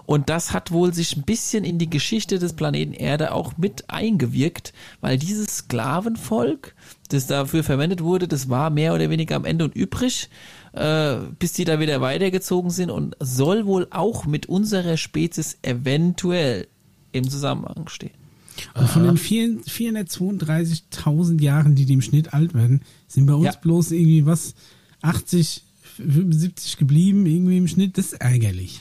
Und 0.06 0.30
das 0.30 0.54
hat 0.54 0.72
wohl 0.72 0.94
sich 0.94 1.16
ein 1.16 1.24
bisschen 1.24 1.64
in 1.64 1.78
die 1.78 1.90
Geschichte 1.90 2.40
des 2.40 2.54
Planeten 2.54 2.94
Erde 2.94 3.34
auch 3.34 3.58
mit 3.58 3.90
eingewirkt, 3.90 4.74
weil 5.02 5.18
dieses 5.18 5.58
Sklavenvolk, 5.58 6.76
das 7.10 7.28
dafür 7.28 7.64
verwendet 7.64 8.04
wurde, 8.04 8.28
das 8.28 8.50
war 8.50 8.70
mehr 8.70 8.94
oder 8.94 9.10
weniger 9.10 9.38
am 9.38 9.46
Ende 9.46 9.66
und 9.66 9.76
übrig, 9.76 10.30
äh, 10.78 11.18
bis 11.40 11.54
die 11.54 11.64
da 11.66 11.80
wieder 11.80 12.02
weitergezogen 12.02 12.70
sind 12.72 12.92
und 12.92 13.16
soll 13.20 13.66
wohl 13.66 13.88
auch 13.90 14.26
mit 14.26 14.48
unserer 14.48 14.98
Spezies 14.98 15.58
eventuell 15.62 16.68
im 17.12 17.30
Zusammenhang 17.30 17.88
stehen. 17.88 18.12
Und 18.74 18.90
von 18.90 19.04
den 19.04 19.18
432.000 19.18 21.40
Jahren, 21.42 21.76
die, 21.76 21.92
im 21.92 22.02
Schnitt 22.02 22.34
alt 22.34 22.56
werden, 22.56 22.82
sind 23.08 23.28
bei 23.28 23.34
uns 23.34 23.46
ja. 23.46 23.52
bloß 23.52 23.92
irgendwie 23.92 24.26
was 24.26 24.56
80, 25.02 25.64
75 25.98 26.78
geblieben, 26.78 27.26
irgendwie 27.26 27.58
im 27.58 27.68
Schnitt. 27.68 27.98
Das 27.98 28.14
ist 28.14 28.14
ärgerlich. 28.14 28.80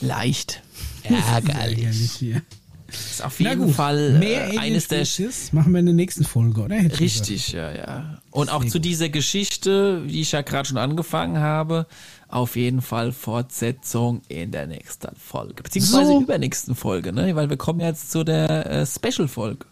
Leicht. 0.00 0.62
Ärgerlich. 1.02 1.84
ärgerlich 1.84 2.42
ist 2.88 3.22
auf 3.22 3.38
jeden 3.38 3.66
gut, 3.66 3.74
Fall 3.74 4.18
mehr 4.18 4.54
äh, 4.54 4.58
eines 4.58 4.88
der 4.88 5.06
machen 5.52 5.72
wir 5.72 5.80
in 5.80 5.86
der 5.86 5.94
nächsten 5.94 6.24
Folge, 6.24 6.62
oder? 6.62 6.76
Richtig, 6.98 7.52
ja, 7.52 7.70
ja. 7.70 8.22
Und 8.30 8.50
auch 8.50 8.64
zu 8.64 8.78
dieser 8.78 9.10
Geschichte, 9.10 10.02
die 10.06 10.22
ich 10.22 10.32
ja 10.32 10.40
gerade 10.40 10.68
schon 10.68 10.78
angefangen 10.78 11.38
habe, 11.38 11.86
auf 12.28 12.56
jeden 12.56 12.80
Fall 12.80 13.12
Fortsetzung 13.12 14.22
in 14.28 14.52
der 14.52 14.66
nächsten 14.66 15.14
Folge, 15.16 15.62
beziehungsweise 15.62 16.12
so. 16.12 16.22
übernächsten 16.22 16.74
Folge, 16.74 17.12
ne? 17.12 17.36
Weil 17.36 17.50
wir 17.50 17.58
kommen 17.58 17.80
jetzt 17.80 18.10
zu 18.10 18.24
der 18.24 18.66
äh, 18.66 18.86
Special-Folge. 18.86 19.66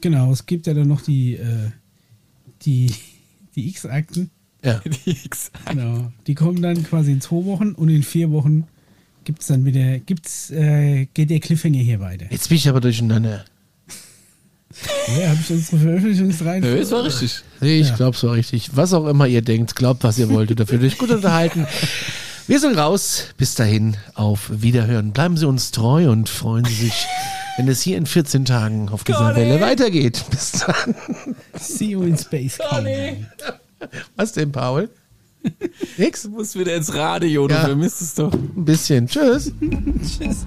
Genau, 0.00 0.30
es 0.32 0.46
gibt 0.46 0.66
ja 0.66 0.74
dann 0.74 0.88
noch 0.88 1.00
die 1.00 1.34
äh, 1.34 1.70
die 2.62 2.94
die 3.56 3.68
X-Akten. 3.70 4.30
Ja. 4.64 4.80
Die 5.04 5.10
X-Akten. 5.24 5.78
Genau, 5.78 6.12
die 6.28 6.34
kommen 6.34 6.62
dann 6.62 6.84
quasi 6.84 7.10
in 7.10 7.20
zwei 7.20 7.44
Wochen 7.44 7.72
und 7.72 7.88
in 7.88 8.04
vier 8.04 8.30
Wochen 8.30 8.68
gibt's 9.24 9.46
dann 9.46 9.64
wieder, 9.64 9.98
gibt's, 9.98 10.50
äh, 10.50 11.06
geht 11.14 11.30
der 11.30 11.40
Cliffhanger 11.40 11.78
hier 11.78 12.00
weiter. 12.00 12.26
Jetzt 12.30 12.48
bin 12.48 12.56
ich 12.58 12.68
aber 12.68 12.80
durcheinander. 12.80 13.44
Ja, 15.18 15.28
habe 15.28 15.38
ich 15.40 15.50
unsere 15.50 15.78
Veröffentlichungsreihenfolge? 15.78 16.76
Ja, 16.76 16.82
es 16.82 16.90
war 16.90 17.04
richtig. 17.04 17.42
Nee, 17.60 17.80
ich 17.80 17.88
ja. 17.88 17.96
glaube, 17.96 18.16
es 18.16 18.22
war 18.22 18.32
richtig. 18.32 18.70
Was 18.74 18.94
auch 18.94 19.06
immer 19.06 19.26
ihr 19.26 19.42
denkt, 19.42 19.76
glaubt, 19.76 20.02
was 20.04 20.18
ihr 20.18 20.30
wollt. 20.30 20.58
Dafür 20.58 20.80
euch 20.80 20.98
gut 20.98 21.10
unterhalten. 21.10 21.66
Wir 22.46 22.58
sind 22.58 22.76
raus. 22.76 23.28
Bis 23.36 23.54
dahin, 23.54 23.96
auf 24.14 24.50
Wiederhören. 24.50 25.12
Bleiben 25.12 25.36
Sie 25.36 25.46
uns 25.46 25.70
treu 25.70 26.10
und 26.10 26.28
freuen 26.28 26.64
Sie 26.64 26.74
sich, 26.74 27.06
wenn 27.56 27.68
es 27.68 27.82
hier 27.82 27.98
in 27.98 28.06
14 28.06 28.44
Tagen 28.44 28.88
auf 28.88 29.04
dieser 29.04 29.36
Welle 29.36 29.60
weitergeht. 29.60 30.24
Bis 30.30 30.52
dann. 30.52 30.94
See 31.58 31.90
you 31.90 32.02
in 32.02 32.16
space. 32.16 32.58
Was 34.16 34.32
denn, 34.32 34.52
Paul? 34.52 34.88
Nix? 35.96 36.22
Du 36.22 36.30
musst 36.30 36.58
wieder 36.58 36.74
ins 36.74 36.94
Radio, 36.94 37.46
du 37.46 37.54
ja. 37.54 37.60
vermisst 37.62 38.00
es 38.00 38.14
doch. 38.14 38.32
Ein 38.32 38.64
bisschen. 38.64 39.06
Tschüss. 39.06 39.52
Tschüss. 40.18 40.46